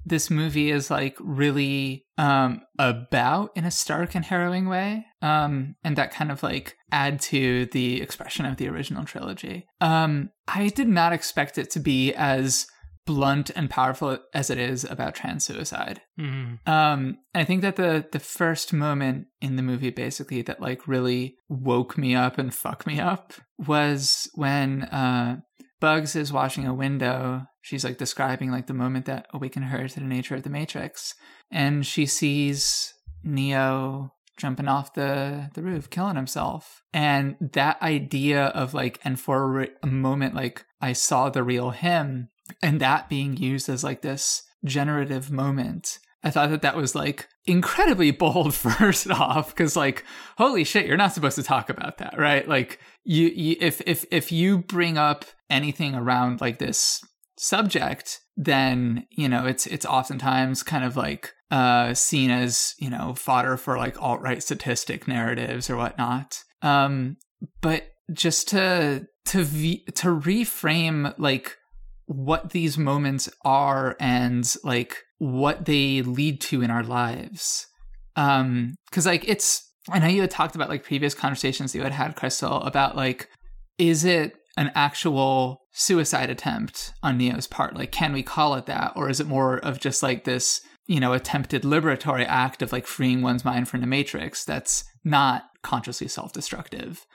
this 0.06 0.30
movie 0.30 0.72
is 0.72 0.90
like 0.90 1.18
really 1.20 2.06
um 2.18 2.62
about 2.80 3.52
in 3.56 3.66
a 3.66 3.72
stark 3.72 4.16
and 4.16 4.26
harrowing 4.26 4.68
way, 4.68 5.06
um, 5.22 5.76
and 5.84 5.96
that 5.98 6.12
kind 6.12 6.32
of 6.32 6.42
like 6.42 6.76
add 6.92 7.20
to 7.20 7.66
the 7.68 8.02
expression 8.02 8.46
of 8.46 8.58
the 8.58 8.68
original 8.68 9.04
trilogy. 9.06 9.68
Um, 9.82 10.30
I 10.48 10.70
did 10.70 10.88
not 10.88 11.14
expect 11.14 11.58
it 11.58 11.70
to 11.72 11.80
be 11.80 12.14
as 12.14 12.66
blunt 13.06 13.50
and 13.56 13.72
powerful 13.72 14.20
as 14.36 14.52
it 14.52 14.60
is 14.60 14.84
about 14.84 15.16
trans 15.16 15.44
suicide. 15.44 16.00
Mhm. 16.20 16.60
Um, 16.68 17.18
I 17.34 17.44
think 17.44 17.62
that 17.64 17.76
the 17.76 18.06
the 18.12 18.20
first 18.20 18.72
moment 18.72 19.28
in 19.42 19.56
the 19.56 19.64
movie, 19.64 19.90
basically, 19.90 20.42
that 20.44 20.62
like 20.62 20.88
really 20.88 21.36
woke 21.50 21.98
me 21.98 22.16
up 22.16 22.38
and 22.38 22.54
fucked 22.54 22.86
me 22.88 23.00
up 23.00 23.34
was 23.58 24.30
when 24.36 24.84
uh, 24.84 25.38
Bugs 25.80 26.16
is 26.16 26.34
washing 26.34 26.66
a 26.66 26.74
window. 26.74 27.48
She's 27.62 27.84
like 27.84 27.98
describing 27.98 28.52
like 28.52 28.68
the 28.68 28.74
moment 28.74 29.06
that 29.06 29.28
awakened 29.34 29.66
her 29.66 29.88
to 29.88 30.00
the 30.00 30.06
nature 30.06 30.36
of 30.36 30.44
the 30.44 30.50
Matrix, 30.50 31.16
and 31.52 31.86
she 31.86 32.06
sees 32.06 32.94
Neo 33.24 34.14
jumping 34.38 34.68
off 34.68 34.94
the 34.94 35.50
the 35.54 35.62
roof, 35.62 35.90
killing 35.90 36.16
himself, 36.16 36.84
and 36.94 37.36
that 37.40 37.82
idea 37.82 38.46
of 38.48 38.74
like, 38.74 39.00
and 39.04 39.20
for 39.20 39.68
a, 39.82 39.88
moment, 39.88 40.36
like 40.36 40.66
I 40.82 40.94
saw 40.94 41.30
the 41.30 41.44
real 41.44 41.72
him, 41.72 42.30
and 42.62 42.80
that 42.80 43.10
being 43.10 43.38
used 43.38 43.70
as 43.70 43.84
like 43.84 44.02
this 44.02 44.44
generative 44.66 45.32
moment 45.32 46.00
I 46.24 46.32
thought 46.32 46.50
that 46.50 46.62
that 46.64 46.76
was 46.76 46.96
like 46.96 47.28
incredibly 47.46 48.12
bold 48.26 48.54
first 48.54 49.10
off 49.10 49.56
cuz 49.56 49.76
like 49.76 50.04
holy 50.38 50.64
shit 50.64 50.86
you're 50.86 50.98
not 50.98 51.14
supposed 51.14 51.36
to 51.36 51.44
talk 51.44 51.70
about 51.70 51.98
that 52.00 52.18
right? 52.18 52.48
Like 52.48 52.80
you, 53.04 53.28
you 53.28 53.56
if 53.60 53.82
if 53.86 54.06
if 54.12 54.32
you 54.32 54.60
bring 54.60 54.98
up 54.98 55.26
anything 55.50 55.96
around 55.96 56.42
like 56.42 56.60
this 56.60 57.02
subject 57.38 58.20
then 58.40 59.06
you 59.12 59.28
know 59.28 59.46
it's 59.46 59.68
it's 59.68 59.86
oftentimes 59.86 60.64
kind 60.64 60.86
of 60.86 60.96
like 60.96 61.34
uh 61.52 61.94
seen 61.94 62.30
as 62.30 62.74
you 62.80 62.90
know 62.90 63.14
fodder 63.14 63.58
for 63.58 63.78
like 63.78 64.02
alt-right 64.02 64.42
statistic 64.42 65.08
narratives 65.08 65.70
or 65.70 65.76
whatnot. 65.76 66.42
Um 66.62 67.18
but 67.62 67.84
just 68.14 68.48
to 68.50 69.08
to 69.26 69.44
v- 69.44 69.86
to 69.96 70.08
reframe 70.08 71.14
like 71.18 71.58
what 72.06 72.52
these 72.52 72.78
moments 72.78 73.30
are 73.44 73.96
and 74.00 74.56
like 74.64 75.04
what 75.18 75.66
they 75.66 76.02
lead 76.02 76.40
to 76.42 76.62
in 76.62 76.72
our 76.72 76.84
lives. 76.84 77.68
Um 78.16 78.76
because 78.90 79.06
like 79.06 79.28
it's 79.28 79.69
i 79.92 80.00
know 80.00 80.08
you 80.08 80.22
had 80.22 80.32
talked 80.32 80.56
about 80.56 80.70
like 80.70 80.84
previous 80.84 81.14
conversations 81.14 81.74
you 81.74 81.84
had 81.84 81.92
had 81.92 82.16
crystal 82.16 82.62
about 82.64 82.96
like 82.96 83.30
is 83.78 84.04
it 84.04 84.36
an 84.58 84.72
actual 84.76 85.62
suicide 85.72 86.30
attempt 86.30 86.94
on 87.02 87.18
Neo's 87.18 87.48
part? 87.48 87.76
Like, 87.76 87.92
can 87.92 88.12
we 88.12 88.22
call 88.22 88.56
it 88.56 88.66
that? 88.66 88.92
Or 88.96 89.10
is 89.10 89.22
it 89.22 89.28
more 89.28 89.58
of 89.58 89.80
just 89.80 90.04
like 90.04 90.26
this, 90.26 90.62
you 90.86 91.00
know, 91.00 91.14
attempted 91.14 91.64
liberatory 91.64 92.26
act 92.28 92.62
of 92.62 92.74
like 92.74 92.86
freeing 92.86 93.22
one's 93.22 93.46
mind 93.46 93.70
from 93.70 93.80
the 93.80 93.88
matrix 93.88 94.44
that's 94.44 94.84
not 95.06 95.44
consciously 95.64 96.10
self 96.10 96.34
destructive? 96.34 97.06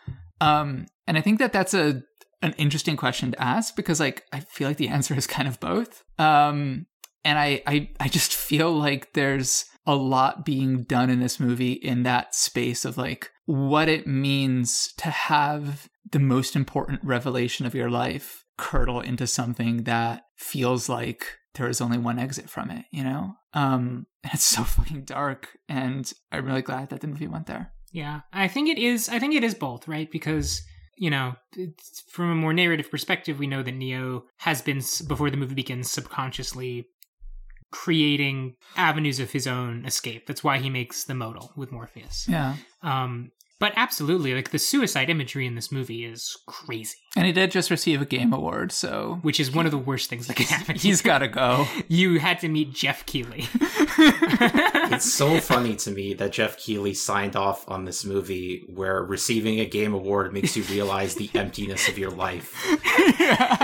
Um, 0.41 0.87
and 1.07 1.19
I 1.19 1.21
think 1.21 1.39
that 1.39 1.53
that's 1.53 1.75
a 1.75 2.03
an 2.41 2.55
interesting 2.59 2.97
question 2.97 3.33
to 3.33 3.43
ask 3.43 3.77
because 3.77 4.01
like 4.01 4.25
I 4.33 4.41
feel 4.41 4.69
like 4.69 4.79
the 4.79 4.89
answer 4.89 5.15
is 5.15 5.27
kind 5.27 5.47
of 5.47 5.61
both. 5.61 6.03
Um, 6.19 6.87
and 7.25 7.39
I, 7.39 7.63
I 7.67 7.91
I 8.01 8.09
just 8.09 8.33
feel 8.35 8.73
like 8.73 9.13
there's 9.13 9.67
a 9.87 9.95
lot 9.95 10.45
being 10.45 10.83
done 10.85 11.11
in 11.11 11.21
this 11.21 11.39
movie 11.39 11.73
in 11.73 12.03
that 12.05 12.35
space 12.35 12.85
of 12.85 12.97
like 12.97 13.31
what 13.47 13.89
it 13.89 14.07
means 14.07 14.93
to 14.97 15.11
have 15.11 15.89
the 16.11 16.19
most 16.19 16.57
important 16.57 17.01
revelation 17.03 17.67
of 17.67 17.75
your 17.75 17.91
life 17.91 18.45
curdle 18.57 19.01
into 19.01 19.27
something 19.27 19.85
that 19.85 20.23
feels 20.37 20.89
like 20.89 21.39
there 21.55 21.69
is 21.69 21.81
only 21.81 21.99
one 21.99 22.19
exit 22.19 22.49
from 22.49 22.71
it, 22.71 22.85
you 22.91 23.05
know? 23.05 23.35
Um, 23.53 24.07
and 24.23 24.35
it's 24.35 24.45
so 24.45 24.65
fucking 24.65 25.05
dark, 25.05 25.49
and 25.69 26.11
I'm 26.33 26.47
really 26.47 26.63
glad 26.63 26.91
that 26.91 27.01
the 27.01 27.07
movie 27.07 27.29
went 27.29 27.47
there. 27.47 27.73
Yeah, 27.93 28.23
I 28.33 28.49
think 28.49 28.69
it 28.69 28.79
is. 28.79 29.09
I 29.09 29.19
think 29.19 29.35
it 29.35 29.45
is 29.45 29.55
both, 29.55 29.87
right? 29.87 30.11
Because 30.11 30.63
you 30.97 31.11
know, 31.11 31.35
from 32.09 32.31
a 32.31 32.35
more 32.37 32.53
narrative 32.53 32.91
perspective, 32.91 33.39
we 33.39 33.47
know 33.47 33.63
that 33.63 33.73
Neo 33.73 34.25
has 34.39 34.63
been 34.63 34.81
before 35.07 35.31
the 35.31 35.37
movie 35.37 35.55
begins 35.55 35.91
subconsciously 35.91 36.87
creating 37.75 38.55
avenues 38.77 39.19
of 39.19 39.33
his 39.33 39.49
own 39.49 39.85
escape. 39.85 40.29
That's 40.29 40.45
why 40.45 40.59
he 40.59 40.71
makes 40.71 41.03
the 41.03 41.15
modal 41.15 41.51
with 41.57 41.73
Morpheus. 41.73 42.29
Yeah. 42.29 42.55
Um, 42.83 43.33
but 43.65 43.73
absolutely, 43.77 44.35
like 44.35 44.51
the 44.51 44.59
suicide 44.59 45.09
imagery 45.09 45.47
in 45.47 45.55
this 45.55 45.73
movie 45.73 46.05
is 46.05 46.37
crazy. 46.45 46.99
And 47.17 47.25
he 47.25 47.33
did 47.33 47.51
just 47.51 47.71
receive 47.71 48.03
a 48.03 48.05
game 48.05 48.35
award, 48.35 48.73
so 48.73 49.21
which 49.23 49.41
is 49.41 49.51
one 49.51 49.65
of 49.65 49.73
the 49.73 49.79
worst 49.79 50.11
things 50.11 50.27
that 50.27 50.37
can 50.37 50.45
happen. 50.45 50.77
He's 50.77 51.01
got 51.01 51.21
to 51.21 51.29
go. 51.29 51.67
You 51.89 52.19
had 52.19 52.41
to 52.41 52.49
meet 52.49 52.75
Geoff 52.75 53.07
Keighley. 53.07 53.49
it's 53.55 55.11
so 55.11 55.41
funny 55.41 55.77
to 55.77 55.91
me 55.93 56.13
that 56.15 56.33
Geoff 56.33 56.59
Keighley 56.59 56.93
signed 56.93 57.37
off 57.37 57.67
on 57.67 57.87
this 57.87 58.05
movie, 58.05 58.65
where 58.75 59.03
receiving 59.03 59.61
a 59.61 59.65
game 59.65 59.95
award 59.95 60.35
makes 60.35 60.57
you 60.59 60.63
realize 60.65 61.15
the 61.15 61.31
emptiness 61.35 61.89
of 61.89 61.99
your 61.99 62.11
life. 62.11 62.53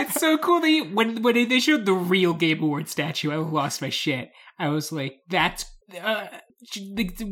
It's 0.01 0.19
so 0.19 0.39
cool 0.39 0.61
that 0.61 0.67
he, 0.67 0.81
when 0.81 1.21
when 1.23 1.49
they 1.49 1.61
showed 1.61 1.85
the 1.85 1.93
real 1.93 2.33
Game 2.33 2.63
Award 2.63 2.89
statue, 2.89 3.33
I 3.33 3.37
lost 3.37 3.83
my 3.83 3.91
shit. 3.91 4.31
I 4.59 4.69
was 4.69 4.93
like, 4.93 5.21
"That's 5.29 5.67
uh, 6.03 6.27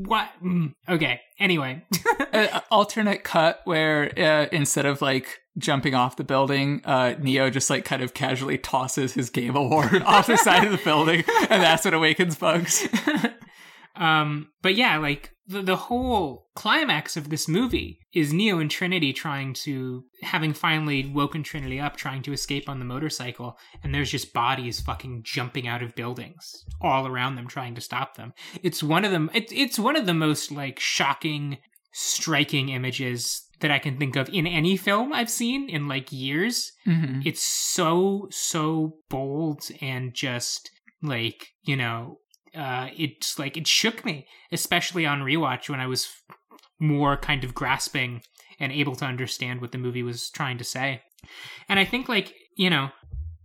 what? 0.07 0.29
Mm, 0.43 0.75
okay. 0.89 1.21
Anyway, 1.39 1.85
uh, 2.33 2.61
alternate 2.71 3.25
cut 3.25 3.61
where 3.65 4.13
uh, 4.19 4.47
instead 4.53 4.87
of 4.87 5.03
like 5.03 5.41
jumping 5.59 5.95
off 5.95 6.17
the 6.17 6.25
building, 6.25 6.83
uh, 6.85 7.15
Neo 7.21 7.51
just 7.51 7.71
like 7.71 7.85
kind 7.85 8.03
of 8.03 8.15
casually 8.15 8.59
tosses 8.59 9.13
his 9.13 9.31
game 9.31 9.57
award 9.57 10.03
off 10.07 10.27
the 10.27 10.37
side 10.37 10.65
of 10.65 10.73
the 10.73 10.85
building, 10.85 11.25
and 11.51 11.63
that's 11.63 11.85
what 11.85 11.95
awakens 11.95 12.37
Bugs. 12.37 12.89
um, 13.99 14.51
but 14.63 14.77
yeah, 14.77 14.97
like 14.99 15.33
the, 15.49 15.61
the 15.61 15.77
whole 15.77 16.47
climax 16.55 17.17
of 17.17 17.31
this 17.31 17.49
movie 17.49 17.99
is 18.15 18.33
Neo 18.33 18.59
and 18.59 18.71
Trinity 18.71 19.13
trying 19.13 19.55
to, 19.55 20.05
having 20.23 20.53
finally 20.53 21.07
woken 21.07 21.43
Trinity 21.43 21.81
up, 21.81 21.97
trying 21.97 22.23
to 22.23 22.33
escape 22.33 22.69
on 22.69 22.79
the 22.79 22.85
motorcycle, 22.85 23.59
and 23.83 23.95
there's 23.95 24.11
just 24.11 24.33
bodies 24.33 24.81
fucking 24.81 25.23
jumping 25.25 25.67
out 25.67 25.83
of 25.83 25.97
buildings 25.97 26.65
all 26.81 27.07
around 27.07 27.35
them, 27.35 27.49
trying 27.49 27.75
to 27.75 27.81
stop 27.81 28.15
them. 28.17 28.33
It's 28.63 28.83
one 28.83 29.05
of 29.05 29.11
them. 29.11 29.31
It, 29.35 29.51
it's 29.51 29.79
one 29.79 29.97
of 29.97 30.07
the 30.07 30.15
most 30.15 30.53
like 30.53 30.79
shocking, 30.79 31.59
striking 31.93 32.69
images 32.69 33.49
that 33.61 33.73
I 33.73 33.81
can 33.81 33.99
think 33.99 34.15
of 34.15 34.29
in 34.29 34.47
any 34.47 34.77
film 34.77 35.13
I've 35.13 35.31
seen 35.31 35.69
in 35.69 35.89
like 35.89 36.13
years. 36.13 36.71
Mm-hmm. 36.87 37.23
It's 37.25 37.43
so 37.43 38.29
so 38.31 38.99
bold 39.11 39.69
and 39.81 40.15
just 40.15 40.71
like 41.03 41.49
you 41.63 41.77
know 41.77 42.19
uh, 42.55 42.89
it's 42.97 43.39
like 43.39 43.57
it 43.57 43.67
shook 43.67 44.05
me, 44.05 44.27
especially 44.53 45.07
on 45.07 45.21
rewatch 45.21 45.69
when 45.69 45.81
I 45.81 45.87
was 45.87 46.09
more 46.81 47.17
kind 47.17 47.45
of 47.45 47.55
grasping 47.55 48.23
and 48.61 48.73
able 48.73 48.97
to 48.97 49.05
understand 49.05 49.61
what 49.61 49.73
the 49.73 49.79
movie 49.79 50.03
was 50.03 50.31
trying 50.31 50.59
to 50.59 50.65
say. 50.65 51.03
And 51.69 51.79
I 51.79 51.85
think 51.85 52.09
like 52.09 52.35
you 52.57 52.71
know 52.71 52.91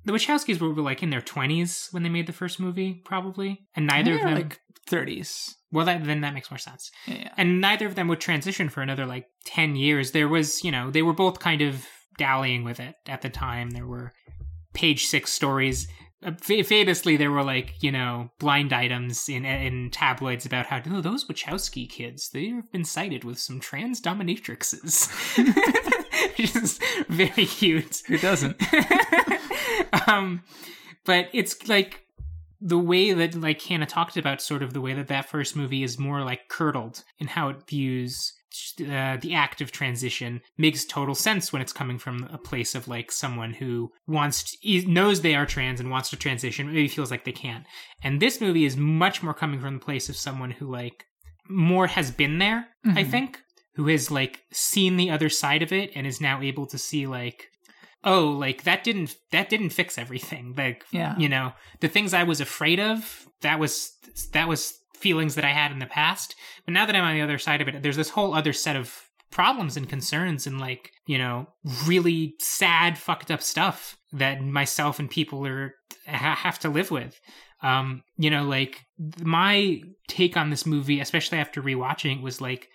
the 0.06 0.12
Wachowskis 0.12 0.60
were, 0.60 0.82
like 0.82 1.04
in 1.04 1.10
their 1.10 1.22
twenties 1.22 1.88
when 1.92 2.04
they 2.04 2.10
made 2.10 2.28
the 2.28 2.34
first 2.34 2.60
movie, 2.60 3.02
probably, 3.06 3.66
and 3.76 3.88
neither 3.88 4.16
of 4.16 4.22
them 4.22 4.36
like 4.36 4.60
thirties. 4.88 5.56
Well, 5.72 5.86
that, 5.88 6.04
then 6.04 6.22
that 6.22 6.36
makes 6.36 6.52
more 6.52 6.60
sense. 6.60 6.92
Yeah, 7.08 7.16
yeah. 7.16 7.34
And 7.36 7.60
neither 7.60 7.88
of 7.88 7.96
them 7.96 8.08
would 8.08 8.20
transition 8.20 8.70
for 8.70 8.82
another 8.82 9.08
like 9.08 9.26
ten 9.46 9.76
years. 9.76 10.12
There 10.12 10.28
was, 10.28 10.64
you 10.64 10.72
know, 10.72 10.92
they 10.92 11.02
were 11.02 11.14
both 11.14 11.40
kind 11.40 11.62
of 11.62 11.88
dallying 12.18 12.64
with 12.64 12.80
it 12.80 12.96
at 13.08 13.24
the 13.24 13.30
time. 13.30 13.72
There 13.72 13.88
were 13.88 14.12
page 14.74 15.06
six 15.06 15.32
stories 15.32 15.88
famously 16.42 17.18
there 17.18 17.32
were 17.32 17.44
like 17.44 17.82
you 17.82 17.92
know 17.92 18.30
blind 18.40 18.74
items 18.74 19.28
in 19.30 19.46
in 19.46 19.90
tabloids 19.92 20.46
about 20.46 20.66
how 20.68 20.82
oh, 20.92 21.02
those 21.02 21.26
Wachowski 21.26 21.90
kids 21.90 22.30
they've 22.30 22.70
been 22.72 22.86
sighted 22.86 23.24
with 23.24 23.40
some 23.40 23.60
trans 23.60 24.02
dominatrixes, 24.02 25.12
which 26.38 26.56
is 26.56 26.80
very 27.10 27.46
cute. 27.46 28.02
Who 28.08 28.18
doesn't? 28.18 28.62
um, 30.08 30.44
but 31.06 31.30
it's 31.34 31.68
like 31.68 32.04
the 32.62 32.80
way 32.80 33.12
that 33.14 33.36
like 33.36 33.62
Hannah 33.62 33.86
talked 33.86 34.18
about 34.18 34.42
sort 34.42 34.64
of 34.64 34.74
the 34.74 34.82
way 34.82 34.94
that 34.94 35.08
that 35.08 35.30
first 35.30 35.56
movie 35.56 35.84
is 35.84 36.00
more 36.00 36.24
like 36.24 36.48
curdled 36.48 37.04
in 37.20 37.28
how 37.28 37.50
it 37.50 37.68
views 37.68 38.34
uh, 38.82 39.18
the 39.22 39.34
act 39.34 39.62
of 39.62 39.72
transition 39.72 40.42
makes 40.58 40.86
total 40.86 41.16
sense 41.16 41.52
when 41.52 41.62
it's 41.62 41.74
coming 41.74 41.98
from 41.98 42.30
a 42.32 42.38
place 42.38 42.76
of 42.76 42.88
like 42.88 43.12
someone 43.12 43.54
who 43.54 43.92
wants 44.08 44.56
to, 44.58 44.88
knows 44.88 45.22
they 45.22 45.36
are 45.36 45.46
trans 45.46 45.80
and 45.80 45.90
wants 45.90 46.10
to 46.10 46.18
transition 46.18 46.68
maybe 46.68 46.88
feels 46.88 47.12
like 47.12 47.26
they 47.26 47.32
can't. 47.32 47.66
And 48.04 48.22
this 48.22 48.42
movie 48.42 48.66
is 48.66 48.78
much 48.78 49.24
more 49.24 49.34
coming 49.34 49.60
from 49.60 49.76
the 49.76 49.86
place 49.86 50.10
of 50.10 50.16
someone 50.16 50.52
who 50.52 50.72
like 50.72 51.06
more 51.50 51.88
has 51.88 52.10
been 52.10 52.38
there 52.38 52.68
mm-hmm. 52.86 52.98
i 52.98 53.04
think 53.04 53.38
who 53.76 53.88
has 53.88 54.12
like 54.12 54.42
seen 54.52 54.98
the 54.98 55.10
other 55.10 55.30
side 55.30 55.62
of 55.62 55.72
it 55.72 55.92
and 55.96 56.06
is 56.06 56.22
now 56.22 56.42
able 56.42 56.66
to 56.68 56.78
see 56.78 57.08
like 57.08 57.50
oh 58.04 58.26
like 58.26 58.64
that 58.64 58.84
didn't 58.84 59.16
that 59.32 59.50
didn't 59.50 59.72
fix 59.72 59.98
everything. 59.98 60.54
Like 60.58 60.86
yeah. 60.92 61.18
you 61.18 61.30
know 61.30 61.54
the 61.80 61.88
things 61.88 62.14
i 62.14 62.24
was 62.24 62.42
afraid 62.42 62.80
of 62.80 63.28
that 63.42 63.60
was 63.60 63.94
that 64.34 64.48
was 64.48 64.80
feelings 64.94 65.36
that 65.36 65.46
I 65.46 65.50
had 65.50 65.72
in 65.72 65.80
the 65.80 65.86
past. 65.86 66.36
But 66.66 66.74
now 66.74 66.86
that 66.86 66.96
I'm 66.96 67.04
on 67.04 67.16
the 67.16 67.22
other 67.22 67.38
side 67.38 67.62
of 67.62 67.68
it, 67.68 67.84
there's 67.84 67.98
this 67.98 68.10
whole 68.10 68.34
other 68.34 68.54
set 68.54 68.76
of 68.76 69.10
problems 69.32 69.76
and 69.76 69.90
concerns 69.90 70.46
and 70.46 70.60
like, 70.60 70.92
you 71.08 71.18
know, 71.18 71.48
really 71.88 72.36
sad, 72.40 72.98
fucked 72.98 73.32
up 73.32 73.42
stuff 73.42 73.98
that 74.12 74.42
myself 74.42 75.00
and 75.00 75.10
people 75.10 75.46
are 75.48 75.74
have 76.06 76.60
to 76.60 76.70
live 76.70 76.92
with. 76.92 77.20
Um, 77.62 78.04
you 78.18 78.30
know, 78.30 78.44
like 78.44 78.82
my 79.22 79.82
take 80.08 80.38
on 80.38 80.50
this 80.50 80.66
movie, 80.66 81.00
especially 81.00 81.40
after 81.40 81.62
rewatching 81.62 82.22
was 82.22 82.42
like, 82.42 82.68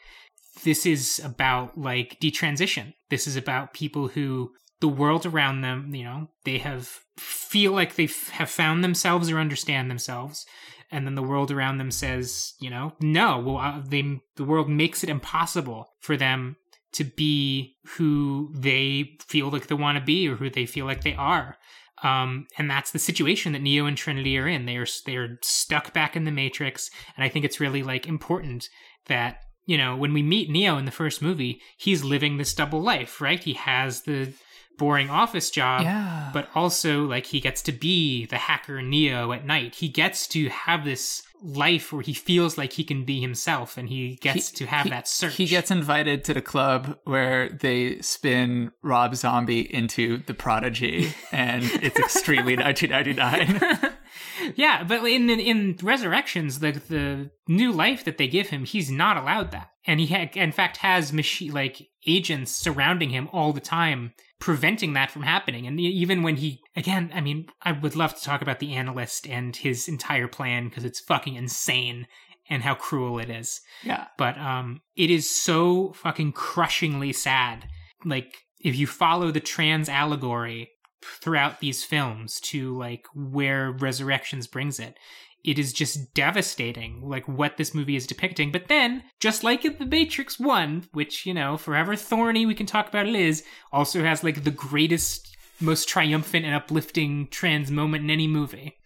this 0.65 0.85
is 0.85 1.21
about 1.25 1.79
like 1.79 2.19
detransition. 2.21 2.95
This 3.11 3.27
is 3.27 3.37
about 3.37 3.75
people 3.75 4.09
who 4.09 4.51
the 4.81 4.89
world 4.89 5.27
around 5.27 5.61
them, 5.61 5.95
you 5.95 6.05
know, 6.05 6.29
they 6.45 6.59
have 6.59 7.01
feel 7.17 7.73
like 7.73 7.95
they 7.95 8.09
have 8.33 8.51
found 8.51 8.83
themselves 8.83 9.31
or 9.31 9.39
understand 9.39 9.91
themselves 9.91 10.47
and 10.91 11.07
then 11.07 11.15
the 11.15 11.23
world 11.23 11.51
around 11.51 11.79
them 11.79 11.91
says, 11.91 12.55
you 12.61 12.71
know, 12.71 12.93
no. 13.01 13.39
Well, 13.39 13.59
uh, 13.59 13.83
they 13.87 14.21
the 14.37 14.45
world 14.45 14.69
makes 14.69 15.03
it 15.05 15.11
impossible 15.11 15.89
for 16.01 16.17
them 16.17 16.57
to 16.93 17.05
be 17.05 17.77
who 17.97 18.53
they 18.55 19.17
feel 19.21 19.51
like 19.51 19.67
they 19.67 19.75
want 19.75 19.99
to 19.99 20.05
be 20.05 20.29
or 20.29 20.37
who 20.37 20.51
they 20.51 20.67
feel 20.67 20.87
like 20.87 21.03
they 21.03 21.15
are. 21.15 21.57
Um, 22.03 22.47
and 22.57 22.71
that's 22.71 22.93
the 22.93 22.99
situation 22.99 23.53
that 23.53 23.63
Neo 23.63 23.87
and 23.87 23.97
Trinity 23.97 24.39
are 24.39 24.47
in. 24.47 24.67
They 24.67 24.77
are 24.77 24.87
they 25.05 25.17
are 25.17 25.39
stuck 25.43 25.93
back 25.93 26.17
in 26.17 26.25
the 26.25 26.31
Matrix, 26.31 26.91
and 27.17 27.25
I 27.25 27.29
think 27.29 27.45
it's 27.45 27.61
really 27.61 27.83
like 27.83 28.07
important 28.07 28.69
that 29.07 29.41
you 29.67 29.77
know 29.77 29.97
when 29.97 30.13
we 30.13 30.23
meet 30.23 30.51
Neo 30.51 30.79
in 30.79 30.85
the 30.85 30.91
first 30.91 31.21
movie, 31.21 31.61
he's 31.77 32.05
living 32.05 32.37
this 32.37 32.55
double 32.55 32.81
life, 32.81 33.21
right? 33.21 33.43
He 33.43 33.55
has 33.55 34.03
the 34.03 34.33
boring 34.79 35.11
office 35.11 35.51
job, 35.51 35.83
yeah. 35.83 36.31
but 36.33 36.49
also 36.55 37.05
like 37.05 37.27
he 37.27 37.41
gets 37.41 37.61
to 37.63 37.73
be 37.73 38.25
the 38.27 38.39
hacker 38.39 38.81
Neo 38.81 39.33
at 39.33 39.45
night. 39.45 39.75
He 39.75 39.89
gets 39.89 40.27
to 40.29 40.49
have 40.49 40.85
this 40.85 41.23
life 41.43 41.93
where 41.93 42.03
he 42.03 42.15
feels 42.15 42.59
like 42.59 42.73
he 42.73 42.85
can 42.85 43.05
be 43.05 43.21
himself 43.21 43.77
and 43.77 43.89
he 43.89 44.17
gets 44.17 44.51
he, 44.51 44.57
to 44.57 44.67
have 44.67 44.85
he, 44.85 44.91
that 44.91 45.07
search. 45.07 45.37
He 45.37 45.47
gets 45.47 45.71
invited 45.71 46.25
to 46.25 46.35
the 46.35 46.43
club 46.43 46.99
where 47.05 47.49
they 47.49 48.01
spin 48.01 48.73
Rob 48.83 49.15
Zombie 49.15 49.73
into 49.73 50.19
the 50.27 50.35
prodigy 50.35 51.13
and 51.33 51.65
it's 51.65 51.99
extremely 51.99 52.57
1999. 52.57 53.93
yeah, 54.57 54.85
but 54.85 55.05
in 55.05 55.31
in 55.31 55.77
Resurrections, 55.83 56.59
the 56.59 56.73
the 56.73 57.31
new 57.47 57.73
life 57.73 58.05
that 58.05 58.19
they 58.19 58.29
give 58.29 58.49
him, 58.49 58.65
he's 58.65 58.91
not 58.91 59.17
allowed 59.17 59.51
that, 59.53 59.71
and 59.87 60.01
he 60.01 60.07
ha- 60.07 60.31
in 60.35 60.53
fact 60.53 60.79
has 60.79 61.13
machine 61.13 61.53
like 61.53 61.89
agents 62.09 62.53
surrounding 62.53 63.11
him 63.11 63.29
all 63.33 63.53
the 63.53 63.61
time, 63.61 64.15
preventing 64.39 64.95
that 64.95 65.11
from 65.11 65.23
happening. 65.23 65.67
And 65.67 65.79
even 65.81 66.23
when 66.23 66.37
he 66.37 66.61
again, 66.75 67.11
I 67.15 67.21
mean, 67.21 67.49
I 67.63 67.73
would 67.73 67.97
love 67.97 68.15
to 68.15 68.23
talk 68.23 68.43
about 68.43 68.59
the 68.59 68.75
analyst 68.75 69.29
and 69.29 69.55
his 69.55 69.89
entire 69.89 70.29
plan 70.29 70.69
because 70.69 70.85
it's 70.85 71.01
fucking 71.01 71.35
insane 71.35 72.07
and 72.51 72.63
how 72.63 72.75
cruel 72.75 73.19
it 73.19 73.29
is. 73.29 73.61
Yeah, 73.83 74.07
but 74.17 74.39
um, 74.39 74.81
it 74.97 75.11
is 75.11 75.31
so 75.31 75.93
fucking 75.93 76.33
crushingly 76.33 77.13
sad. 77.13 77.69
Like 78.05 78.45
if 78.61 78.77
you 78.77 78.87
follow 78.87 79.31
the 79.31 79.41
trans 79.41 79.89
allegory 79.89 80.71
throughout 81.03 81.61
these 81.61 81.85
films 81.85 82.41
to 82.41 82.77
like 82.77 83.07
where 83.15 83.71
Resurrections 83.71 84.47
brings 84.47 84.79
it. 84.81 84.99
It 85.45 85.59
is 85.59 85.73
just 85.73 86.13
devastating, 86.15 87.01
like 87.03 87.27
what 87.29 87.57
this 87.57 87.75
movie 87.75 87.97
is 87.97 88.07
depicting. 88.07 88.51
But 88.53 88.69
then, 88.69 89.05
just 89.21 89.45
like 89.45 89.65
in 89.65 89.77
The 89.79 89.87
Matrix 89.87 90.39
1, 90.39 90.89
which, 90.93 91.25
you 91.25 91.33
know, 91.33 91.57
forever 91.57 91.97
thorny, 91.97 92.45
we 92.45 92.55
can 92.55 92.67
talk 92.67 92.89
about 92.89 93.07
it 93.07 93.15
is, 93.15 93.45
also 93.73 94.03
has 94.03 94.25
like 94.25 94.45
the 94.45 94.51
greatest, 94.51 95.37
most 95.61 95.89
triumphant 95.89 96.45
and 96.45 96.55
uplifting 96.55 97.29
trans 97.29 97.71
moment 97.71 98.05
in 98.05 98.11
any 98.11 98.27
movie. 98.27 98.77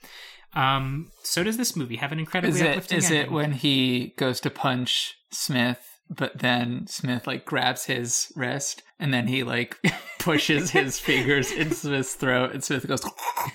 Um, 0.54 1.10
so 1.22 1.42
does 1.42 1.56
this 1.56 1.74
movie 1.74 1.96
have 1.96 2.12
an 2.12 2.18
incredibly 2.18 2.54
Is 2.56 2.60
it 2.60 2.68
uplifting 2.68 2.98
is 2.98 3.10
it 3.10 3.16
ending. 3.16 3.32
when 3.32 3.52
he 3.52 4.12
goes 4.18 4.38
to 4.40 4.50
punch 4.50 5.16
Smith, 5.30 5.91
but 6.14 6.38
then 6.38 6.86
Smith 6.86 7.26
like 7.26 7.44
grabs 7.44 7.86
his 7.86 8.30
wrist 8.36 8.82
and 9.00 9.12
then 9.14 9.26
he 9.26 9.42
like 9.42 9.78
pushes 10.18 10.70
his 10.70 10.98
fingers 10.98 11.50
into 11.50 11.74
Smith's 11.74 12.14
throat 12.14 12.52
and 12.52 12.62
Smith 12.62 12.86
goes 12.86 13.02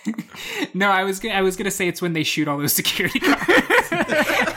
No, 0.73 0.89
I 0.89 1.03
was 1.03 1.19
go- 1.19 1.29
I 1.29 1.41
was 1.41 1.55
gonna 1.55 1.71
say 1.71 1.87
it's 1.87 2.01
when 2.01 2.13
they 2.13 2.23
shoot 2.23 2.47
all 2.47 2.57
those 2.57 2.73
security 2.73 3.19
guards. 3.19 3.43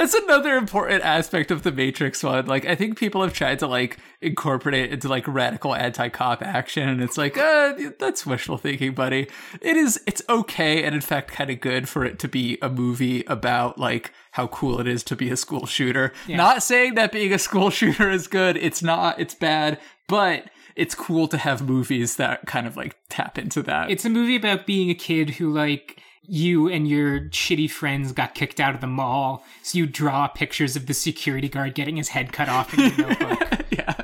That's 0.00 0.14
another 0.14 0.56
important 0.56 1.02
aspect 1.04 1.50
of 1.50 1.62
the 1.62 1.70
Matrix 1.70 2.22
one. 2.22 2.46
Like, 2.46 2.64
I 2.64 2.74
think 2.74 2.98
people 2.98 3.20
have 3.20 3.34
tried 3.34 3.58
to 3.58 3.66
like 3.66 3.98
incorporate 4.22 4.74
it 4.86 4.92
into 4.94 5.08
like 5.08 5.28
radical 5.28 5.74
anti-cop 5.74 6.40
action, 6.40 6.88
and 6.88 7.02
it's 7.02 7.18
like, 7.18 7.36
uh, 7.36 7.74
that's 7.98 8.24
wishful 8.24 8.56
thinking, 8.56 8.94
buddy. 8.94 9.28
It 9.60 9.76
is. 9.76 10.00
It's 10.06 10.22
okay, 10.26 10.84
and 10.84 10.94
in 10.94 11.02
fact, 11.02 11.30
kind 11.30 11.50
of 11.50 11.60
good 11.60 11.86
for 11.86 12.02
it 12.06 12.18
to 12.20 12.28
be 12.28 12.56
a 12.62 12.70
movie 12.70 13.24
about 13.26 13.76
like 13.76 14.10
how 14.30 14.46
cool 14.46 14.80
it 14.80 14.86
is 14.86 15.02
to 15.04 15.16
be 15.16 15.28
a 15.28 15.36
school 15.36 15.66
shooter. 15.66 16.14
Not 16.26 16.62
saying 16.62 16.94
that 16.94 17.12
being 17.12 17.34
a 17.34 17.38
school 17.38 17.68
shooter 17.78 18.08
is 18.08 18.26
good. 18.26 18.56
It's 18.56 18.82
not. 18.82 19.20
It's 19.20 19.34
bad, 19.34 19.78
but 20.08 20.44
it's 20.76 20.94
cool 20.94 21.28
to 21.28 21.36
have 21.36 21.68
movies 21.68 22.16
that 22.16 22.46
kind 22.46 22.66
of 22.66 22.74
like 22.74 22.96
tap 23.10 23.36
into 23.36 23.62
that. 23.64 23.90
it's 23.90 24.06
a 24.06 24.08
movie 24.08 24.36
about 24.36 24.64
being 24.64 24.88
a 24.88 24.94
kid 24.94 25.28
who 25.28 25.52
like 25.52 26.00
you 26.30 26.68
and 26.68 26.86
your 26.86 27.22
shitty 27.30 27.68
friends 27.68 28.12
got 28.12 28.34
kicked 28.34 28.60
out 28.60 28.74
of 28.74 28.80
the 28.80 28.86
mall, 28.86 29.44
so 29.62 29.78
you 29.78 29.86
draw 29.86 30.28
pictures 30.28 30.76
of 30.76 30.86
the 30.86 30.94
security 30.94 31.48
guard 31.48 31.74
getting 31.74 31.96
his 31.96 32.08
head 32.08 32.32
cut 32.32 32.48
off 32.48 32.72
in 32.72 32.80
your 32.80 33.08
notebook. 33.08 33.64
yeah. 33.70 33.94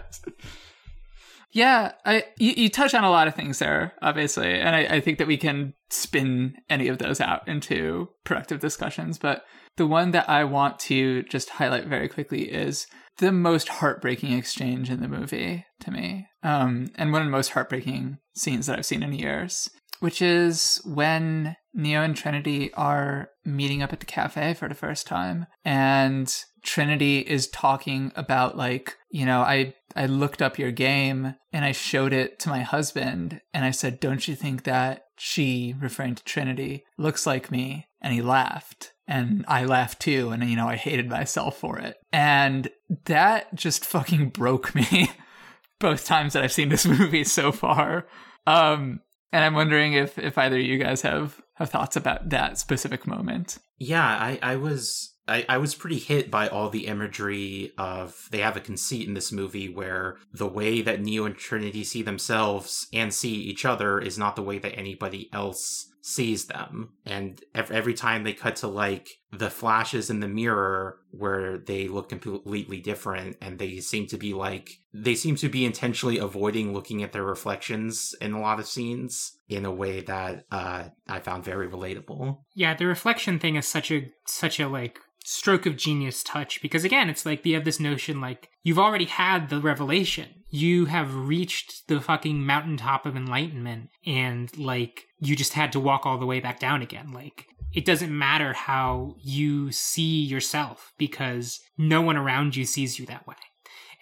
Yeah, 1.52 1.92
I 2.04 2.24
you, 2.36 2.52
you 2.54 2.68
touch 2.68 2.94
on 2.94 3.04
a 3.04 3.10
lot 3.10 3.28
of 3.28 3.34
things 3.34 3.60
there, 3.60 3.94
obviously, 4.02 4.60
and 4.60 4.74
I, 4.74 4.96
I 4.96 5.00
think 5.00 5.18
that 5.18 5.28
we 5.28 5.38
can 5.38 5.72
spin 5.88 6.56
any 6.68 6.88
of 6.88 6.98
those 6.98 7.20
out 7.20 7.46
into 7.48 8.10
productive 8.24 8.60
discussions. 8.60 9.18
But 9.18 9.44
the 9.76 9.86
one 9.86 10.10
that 10.10 10.28
I 10.28 10.44
want 10.44 10.78
to 10.80 11.22
just 11.22 11.48
highlight 11.48 11.86
very 11.86 12.08
quickly 12.08 12.52
is 12.52 12.86
the 13.18 13.32
most 13.32 13.68
heartbreaking 13.68 14.32
exchange 14.32 14.90
in 14.90 15.00
the 15.00 15.08
movie 15.08 15.64
to 15.80 15.90
me, 15.90 16.26
um, 16.42 16.88
and 16.96 17.12
one 17.12 17.22
of 17.22 17.26
the 17.26 17.32
most 17.32 17.52
heartbreaking 17.52 18.18
scenes 18.34 18.66
that 18.66 18.78
I've 18.78 18.84
seen 18.84 19.02
in 19.02 19.12
years, 19.14 19.70
which 20.00 20.20
is 20.20 20.80
when 20.85 21.56
Neo 21.74 22.02
and 22.02 22.16
Trinity 22.16 22.72
are 22.74 23.30
meeting 23.44 23.82
up 23.82 23.92
at 23.92 24.00
the 24.00 24.06
cafe 24.06 24.54
for 24.54 24.68
the 24.68 24.74
first 24.74 25.06
time, 25.06 25.46
and 25.64 26.35
Trinity 26.62 27.20
is 27.20 27.48
talking 27.48 28.12
about 28.16 28.56
like, 28.56 28.96
you 29.11 29.24
know, 29.24 29.40
I 29.40 29.74
I 29.94 30.06
looked 30.06 30.42
up 30.42 30.59
your 30.59 30.72
game 30.72 31.35
and 31.52 31.64
I 31.64 31.72
showed 31.72 32.12
it 32.12 32.38
to 32.40 32.50
my 32.50 32.61
husband 32.61 33.40
and 33.54 33.64
I 33.64 33.70
said, 33.70 34.00
"Don't 34.00 34.26
you 34.26 34.35
think 34.35 34.64
that 34.64 35.06
she 35.16 35.74
referring 35.80 36.16
to 36.16 36.24
Trinity 36.24 36.85
looks 36.98 37.26
like 37.26 37.50
me?" 37.50 37.87
And 38.00 38.12
he 38.12 38.20
laughed. 38.20 38.92
And 39.09 39.44
I 39.46 39.64
laughed 39.64 40.00
too 40.00 40.30
and 40.30 40.44
you 40.44 40.56
know, 40.56 40.68
I 40.68 40.76
hated 40.76 41.09
myself 41.09 41.56
for 41.56 41.78
it. 41.78 41.96
And 42.12 42.68
that 43.04 43.54
just 43.54 43.85
fucking 43.85 44.30
broke 44.30 44.74
me 44.74 45.11
both 45.78 46.04
times 46.04 46.32
that 46.32 46.42
I've 46.42 46.52
seen 46.52 46.68
this 46.68 46.87
movie 46.98 47.24
so 47.24 47.52
far. 47.52 48.06
Um 48.46 49.00
and 49.32 49.44
I'm 49.44 49.54
wondering 49.54 49.94
if 49.94 50.18
if 50.18 50.38
either 50.38 50.56
of 50.56 50.62
you 50.62 50.78
guys 50.78 51.02
have 51.02 51.40
have 51.54 51.70
thoughts 51.70 51.96
about 51.96 52.30
that 52.30 52.58
specific 52.58 53.06
moment. 53.06 53.58
Yeah, 53.78 54.04
I, 54.04 54.38
I 54.42 54.56
was 54.56 55.14
I, 55.28 55.44
I 55.48 55.58
was 55.58 55.74
pretty 55.74 55.98
hit 55.98 56.30
by 56.30 56.48
all 56.48 56.70
the 56.70 56.86
imagery 56.86 57.72
of 57.76 58.28
they 58.30 58.38
have 58.38 58.56
a 58.56 58.60
conceit 58.60 59.08
in 59.08 59.14
this 59.14 59.32
movie 59.32 59.68
where 59.68 60.16
the 60.32 60.46
way 60.46 60.82
that 60.82 61.00
Neo 61.00 61.24
and 61.24 61.36
Trinity 61.36 61.82
see 61.82 62.02
themselves 62.02 62.86
and 62.92 63.12
see 63.12 63.34
each 63.34 63.64
other 63.64 63.98
is 63.98 64.18
not 64.18 64.36
the 64.36 64.42
way 64.42 64.58
that 64.58 64.78
anybody 64.78 65.28
else 65.32 65.86
sees 66.02 66.46
them. 66.46 66.90
And 67.04 67.40
every, 67.54 67.94
time 67.96 68.24
they 68.24 68.32
cut 68.32 68.56
to 68.56 68.68
like 68.68 69.09
the 69.32 69.50
flashes 69.50 70.11
in 70.11 70.20
the 70.20 70.28
mirror 70.28 70.98
where 71.11 71.59
they 71.59 71.88
look 71.88 72.09
completely 72.09 72.78
different 72.80 73.37
and 73.40 73.59
they 73.59 73.80
seem 73.80 74.06
to 74.09 74.18
be 74.18 74.35
like 74.35 74.70
they 74.92 75.14
seem 75.14 75.35
to 75.37 75.48
be 75.48 75.64
intentionally 75.64 76.18
avoiding 76.18 76.72
looking 76.72 77.02
at 77.02 77.12
their 77.12 77.24
reflections 77.24 78.14
in 78.20 78.32
a 78.32 78.40
lot 78.40 78.61
of 78.61 78.66
scenes 78.66 79.38
in 79.48 79.64
a 79.64 79.72
way 79.72 80.00
that 80.02 80.44
uh, 80.52 80.85
I 81.09 81.20
found 81.20 81.44
very 81.44 81.68
relatable. 81.68 82.38
yeah, 82.54 82.74
the 82.74 82.87
reflection 82.87 83.38
thing 83.38 83.56
is 83.56 83.66
such 83.66 83.90
a 83.90 84.11
such 84.26 84.61
a 84.61 84.68
like 84.68 84.98
stroke 85.26 85.66
of 85.66 85.76
genius 85.76 86.22
touch 86.22 86.62
because 86.62 86.84
again, 86.84 87.10
it's 87.10 87.26
like 87.26 87.44
you 87.44 87.54
have 87.54 87.64
this 87.64 87.80
notion 87.80 88.20
like 88.20 88.48
you've 88.62 88.78
already 88.78 89.06
had 89.06 89.48
the 89.48 89.60
revelation. 89.60 90.28
You 90.50 90.84
have 90.84 91.14
reached 91.14 91.88
the 91.88 92.00
fucking 92.00 92.46
mountaintop 92.46 93.04
of 93.04 93.16
enlightenment 93.16 93.90
and 94.06 94.56
like 94.56 95.06
you 95.18 95.34
just 95.34 95.54
had 95.54 95.72
to 95.72 95.80
walk 95.80 96.06
all 96.06 96.18
the 96.18 96.26
way 96.26 96.38
back 96.38 96.60
down 96.60 96.80
again. 96.80 97.12
Like 97.12 97.46
it 97.74 97.84
doesn't 97.84 98.16
matter 98.16 98.52
how 98.52 99.16
you 99.20 99.72
see 99.72 100.22
yourself 100.22 100.92
because 100.96 101.60
no 101.76 102.00
one 102.00 102.16
around 102.16 102.54
you 102.54 102.64
sees 102.64 102.98
you 102.98 103.06
that 103.06 103.26
way. 103.26 103.34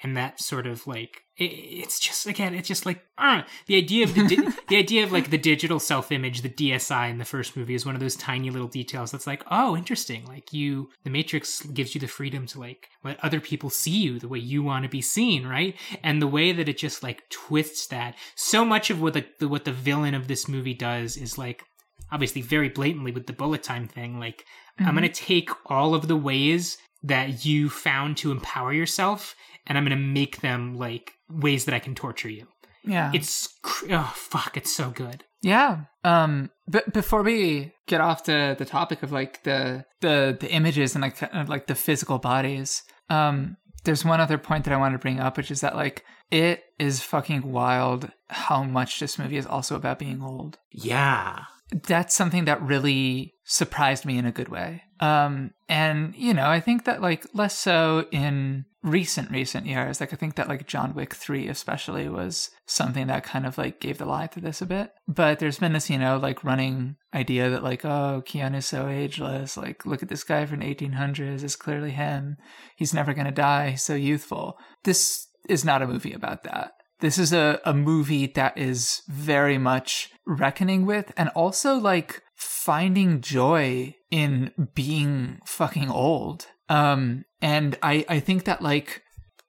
And 0.04 0.18
that 0.18 0.38
sort 0.38 0.66
of 0.66 0.86
like 0.86 1.22
it, 1.38 1.44
it's 1.44 1.98
just 1.98 2.26
again 2.26 2.54
it's 2.54 2.68
just 2.68 2.84
like 2.84 3.02
uh, 3.16 3.42
the 3.66 3.76
idea 3.76 4.04
of 4.04 4.14
the 4.14 4.24
di- 4.24 4.52
the 4.68 4.76
idea 4.76 5.02
of 5.02 5.12
like 5.12 5.30
the 5.30 5.38
digital 5.38 5.80
self 5.80 6.12
image 6.12 6.42
the 6.42 6.50
DSI 6.50 7.10
in 7.10 7.16
the 7.16 7.24
first 7.24 7.56
movie 7.56 7.74
is 7.74 7.86
one 7.86 7.94
of 7.94 8.02
those 8.02 8.14
tiny 8.14 8.50
little 8.50 8.68
details 8.68 9.10
that's 9.10 9.26
like 9.26 9.42
oh 9.50 9.74
interesting 9.74 10.26
like 10.26 10.52
you 10.52 10.90
the 11.04 11.10
matrix 11.10 11.62
gives 11.62 11.94
you 11.94 12.00
the 12.02 12.06
freedom 12.06 12.46
to 12.46 12.60
like 12.60 12.88
let 13.02 13.18
other 13.24 13.40
people 13.40 13.70
see 13.70 14.02
you 14.02 14.18
the 14.18 14.28
way 14.28 14.38
you 14.38 14.62
want 14.62 14.82
to 14.82 14.90
be 14.90 15.00
seen 15.00 15.46
right? 15.46 15.74
And 16.02 16.20
the 16.20 16.28
way 16.28 16.52
that 16.52 16.68
it 16.68 16.76
just 16.76 17.02
like 17.02 17.28
twists 17.30 17.86
that 17.86 18.14
so 18.36 18.62
much 18.62 18.90
of 18.90 19.00
what 19.00 19.14
the, 19.14 19.24
the 19.40 19.48
what 19.48 19.64
the 19.64 19.72
villain 19.72 20.14
of 20.14 20.28
this 20.28 20.46
movie 20.46 20.74
does 20.74 21.16
is 21.16 21.38
like 21.38 21.64
obviously 22.12 22.42
very 22.42 22.68
blatantly 22.68 23.10
with 23.10 23.26
the 23.26 23.32
bullet 23.32 23.62
time 23.62 23.88
thing 23.88 24.20
like 24.20 24.44
i'm 24.78 24.94
going 24.94 25.02
to 25.02 25.08
take 25.08 25.48
all 25.66 25.94
of 25.94 26.06
the 26.06 26.16
ways 26.16 26.76
that 27.02 27.44
you 27.44 27.68
found 27.68 28.16
to 28.16 28.30
empower 28.30 28.72
yourself 28.72 29.34
and 29.66 29.76
i'm 29.78 29.84
going 29.84 29.96
to 29.98 30.04
make 30.04 30.40
them 30.40 30.76
like 30.76 31.12
ways 31.28 31.64
that 31.64 31.74
i 31.74 31.78
can 31.78 31.94
torture 31.94 32.28
you 32.30 32.46
Yeah. 32.84 33.10
it's 33.14 33.48
oh 33.90 34.12
fuck 34.16 34.56
it's 34.56 34.74
so 34.74 34.90
good 34.90 35.24
Yeah. 35.42 35.84
Um 36.04 36.50
but 36.66 36.92
before 36.94 37.22
we 37.22 37.72
get 37.86 38.00
off 38.00 38.24
the 38.24 38.54
the 38.58 38.64
topic 38.64 39.02
of 39.02 39.12
like 39.12 39.42
the 39.42 39.84
the 40.00 40.36
the 40.40 40.50
images 40.50 40.94
and 40.94 41.02
like 41.02 41.16
kind 41.18 41.36
of 41.42 41.48
like 41.48 41.66
the 41.66 41.74
physical 41.74 42.18
bodies, 42.18 42.82
um 43.10 43.56
there's 43.84 44.04
one 44.04 44.20
other 44.22 44.38
point 44.38 44.64
that 44.64 44.72
I 44.72 44.78
want 44.78 44.94
to 44.94 44.98
bring 44.98 45.20
up 45.20 45.36
which 45.36 45.50
is 45.50 45.60
that 45.60 45.76
like 45.76 46.04
it 46.30 46.62
is 46.78 47.02
fucking 47.02 47.42
wild 47.52 48.10
how 48.28 48.62
much 48.64 48.98
this 49.00 49.18
movie 49.18 49.36
is 49.36 49.46
also 49.46 49.76
about 49.76 49.98
being 49.98 50.22
old. 50.22 50.58
Yeah. 50.72 51.44
That's 51.88 52.14
something 52.14 52.44
that 52.46 52.62
really 52.62 53.34
surprised 53.44 54.04
me 54.06 54.16
in 54.18 54.26
a 54.26 54.32
good 54.38 54.48
way. 54.48 54.82
Um 55.00 55.50
and 55.68 56.14
you 56.16 56.32
know, 56.34 56.48
I 56.48 56.60
think 56.60 56.84
that 56.84 57.02
like 57.02 57.26
less 57.34 57.56
so 57.58 58.06
in 58.10 58.64
recent 58.84 59.30
recent 59.30 59.66
years 59.66 59.98
like 59.98 60.12
i 60.12 60.16
think 60.16 60.34
that 60.34 60.46
like 60.46 60.68
john 60.68 60.94
wick 60.94 61.14
3 61.14 61.48
especially 61.48 62.06
was 62.06 62.50
something 62.66 63.06
that 63.06 63.24
kind 63.24 63.46
of 63.46 63.58
like 63.58 63.80
gave 63.80 63.98
the 63.98 64.04
lie 64.04 64.26
to 64.26 64.40
this 64.40 64.62
a 64.62 64.66
bit. 64.66 64.92
But 65.06 65.38
there's 65.38 65.58
been 65.58 65.72
this 65.72 65.90
you 65.90 65.98
know 65.98 66.16
like 66.16 66.44
running 66.44 66.96
idea 67.14 67.50
that 67.50 67.62
like 67.62 67.84
oh 67.84 68.22
keanu's 68.26 68.66
so 68.66 68.88
ageless 68.88 69.56
like 69.56 69.84
look 69.86 70.02
at 70.02 70.08
this 70.08 70.24
guy 70.24 70.46
from 70.46 70.60
1800s 70.60 71.42
it's 71.42 71.56
clearly 71.56 71.90
him 71.90 72.36
he's 72.76 72.94
never 72.94 73.14
gonna 73.14 73.32
die 73.32 73.70
he's 73.70 73.82
so 73.82 73.94
youthful. 73.94 74.58
This 74.84 75.28
is 75.48 75.64
not 75.64 75.82
a 75.82 75.86
movie 75.86 76.12
about 76.12 76.44
that. 76.44 76.72
This 77.00 77.18
is 77.18 77.32
a, 77.32 77.60
a 77.64 77.74
movie 77.74 78.26
that 78.28 78.56
is 78.56 79.02
very 79.08 79.58
much 79.58 80.10
reckoning 80.26 80.86
with 80.86 81.12
and 81.16 81.28
also 81.30 81.76
like 81.76 82.22
finding 82.34 83.20
joy 83.20 83.94
in 84.10 84.50
being 84.74 85.40
fucking 85.44 85.90
old. 85.90 86.46
Um 86.68 87.24
and 87.44 87.76
i 87.82 88.04
i 88.08 88.18
think 88.18 88.44
that 88.44 88.62
like 88.62 89.02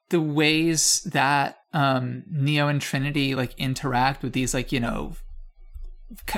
the 0.09 0.21
ways 0.21 1.01
that 1.11 1.59
um 1.73 2.23
neo 2.29 2.67
and 2.67 2.81
trinity 2.81 3.33
like 3.33 3.57
interact 3.57 4.21
with 4.21 4.33
these 4.33 4.53
like 4.53 4.71
you 4.71 4.79
know 4.79 5.13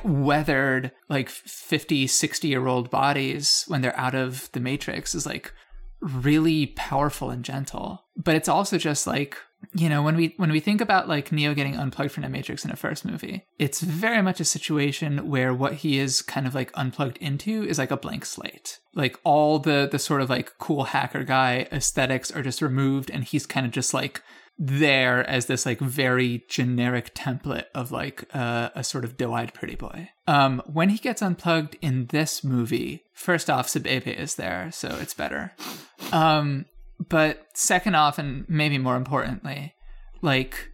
weathered 0.03 0.91
like 1.09 1.29
50 1.29 2.07
60 2.07 2.47
year 2.47 2.67
old 2.67 2.89
bodies 2.89 3.65
when 3.67 3.81
they're 3.81 3.99
out 3.99 4.15
of 4.15 4.49
the 4.53 4.59
matrix 4.59 5.13
is 5.13 5.25
like 5.25 5.51
really 5.99 6.67
powerful 6.67 7.31
and 7.31 7.43
gentle. 7.43 8.05
But 8.15 8.35
it's 8.35 8.47
also 8.47 8.77
just 8.77 9.07
like 9.07 9.35
you 9.73 9.89
know, 9.89 10.01
when 10.01 10.15
we 10.15 10.33
when 10.37 10.51
we 10.51 10.59
think 10.59 10.81
about 10.81 11.07
like 11.07 11.31
Neo 11.31 11.53
getting 11.53 11.75
unplugged 11.75 12.11
from 12.11 12.23
the 12.23 12.29
Matrix 12.29 12.63
in 12.63 12.71
the 12.71 12.77
first 12.77 13.05
movie, 13.05 13.45
it's 13.59 13.81
very 13.81 14.21
much 14.21 14.39
a 14.39 14.45
situation 14.45 15.29
where 15.29 15.53
what 15.53 15.73
he 15.73 15.99
is 15.99 16.21
kind 16.21 16.47
of 16.47 16.55
like 16.55 16.71
unplugged 16.73 17.17
into 17.17 17.63
is 17.63 17.77
like 17.77 17.91
a 17.91 17.97
blank 17.97 18.25
slate. 18.25 18.79
Like 18.93 19.19
all 19.23 19.59
the 19.59 19.87
the 19.91 19.99
sort 19.99 20.21
of 20.21 20.29
like 20.29 20.57
cool 20.57 20.85
hacker 20.85 21.23
guy 21.23 21.67
aesthetics 21.71 22.31
are 22.31 22.41
just 22.41 22.61
removed 22.61 23.11
and 23.11 23.23
he's 23.23 23.45
kind 23.45 23.65
of 23.65 23.71
just 23.71 23.93
like 23.93 24.21
there 24.59 25.27
as 25.29 25.45
this 25.45 25.65
like 25.65 25.79
very 25.79 26.43
generic 26.49 27.13
template 27.13 27.65
of 27.75 27.91
like 27.91 28.23
uh, 28.33 28.69
a 28.73 28.83
sort 28.83 29.05
of 29.05 29.15
doe-eyed 29.17 29.53
pretty 29.53 29.75
boy. 29.75 30.09
Um, 30.25 30.61
when 30.65 30.89
he 30.89 30.97
gets 30.97 31.21
unplugged 31.21 31.77
in 31.81 32.07
this 32.07 32.43
movie, 32.43 33.03
first 33.13 33.49
off, 33.49 33.67
Sabebe 33.67 34.07
is 34.07 34.35
there, 34.35 34.71
so 34.71 34.97
it's 34.99 35.13
better. 35.13 35.53
Um, 36.11 36.65
but 36.99 37.45
second 37.53 37.95
off, 37.95 38.17
and 38.17 38.45
maybe 38.47 38.77
more 38.77 38.95
importantly, 38.95 39.73
like 40.21 40.69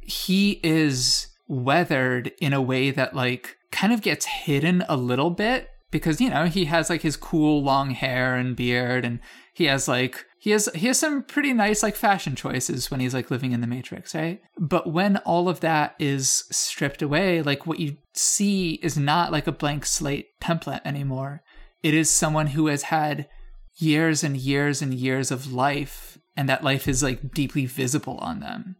he 0.00 0.60
is 0.62 1.28
weathered 1.48 2.32
in 2.40 2.52
a 2.52 2.62
way 2.62 2.90
that 2.90 3.14
like 3.14 3.56
kind 3.70 3.92
of 3.92 4.02
gets 4.02 4.26
hidden 4.26 4.84
a 4.88 4.96
little 4.96 5.30
bit 5.30 5.68
because 5.90 6.20
you 6.20 6.28
know 6.28 6.46
he 6.46 6.64
has 6.64 6.90
like 6.90 7.02
his 7.02 7.16
cool 7.16 7.62
long 7.62 7.90
hair 7.90 8.34
and 8.34 8.56
beard 8.56 9.04
and 9.04 9.20
he 9.54 9.64
has 9.64 9.86
like 9.86 10.24
he 10.38 10.50
has 10.50 10.68
he 10.74 10.86
has 10.88 10.98
some 10.98 11.22
pretty 11.22 11.52
nice 11.52 11.82
like 11.82 11.96
fashion 11.96 12.34
choices 12.34 12.90
when 12.90 13.00
he's 13.00 13.14
like 13.14 13.30
living 13.30 13.52
in 13.52 13.60
the 13.60 13.66
matrix 13.66 14.14
right? 14.14 14.40
But 14.58 14.92
when 14.92 15.18
all 15.18 15.48
of 15.48 15.60
that 15.60 15.94
is 15.98 16.44
stripped 16.50 17.02
away 17.02 17.42
like 17.42 17.66
what 17.66 17.80
you 17.80 17.96
see 18.12 18.74
is 18.82 18.96
not 18.96 19.32
like 19.32 19.46
a 19.46 19.52
blank 19.52 19.86
slate 19.86 20.28
template 20.40 20.82
anymore. 20.84 21.42
It 21.82 21.94
is 21.94 22.10
someone 22.10 22.48
who 22.48 22.66
has 22.66 22.84
had 22.84 23.28
years 23.76 24.24
and 24.24 24.36
years 24.36 24.82
and 24.82 24.94
years 24.94 25.30
of 25.30 25.52
life 25.52 26.18
and 26.36 26.48
that 26.48 26.64
life 26.64 26.88
is 26.88 27.02
like 27.02 27.32
deeply 27.32 27.66
visible 27.66 28.18
on 28.18 28.40
them. 28.40 28.76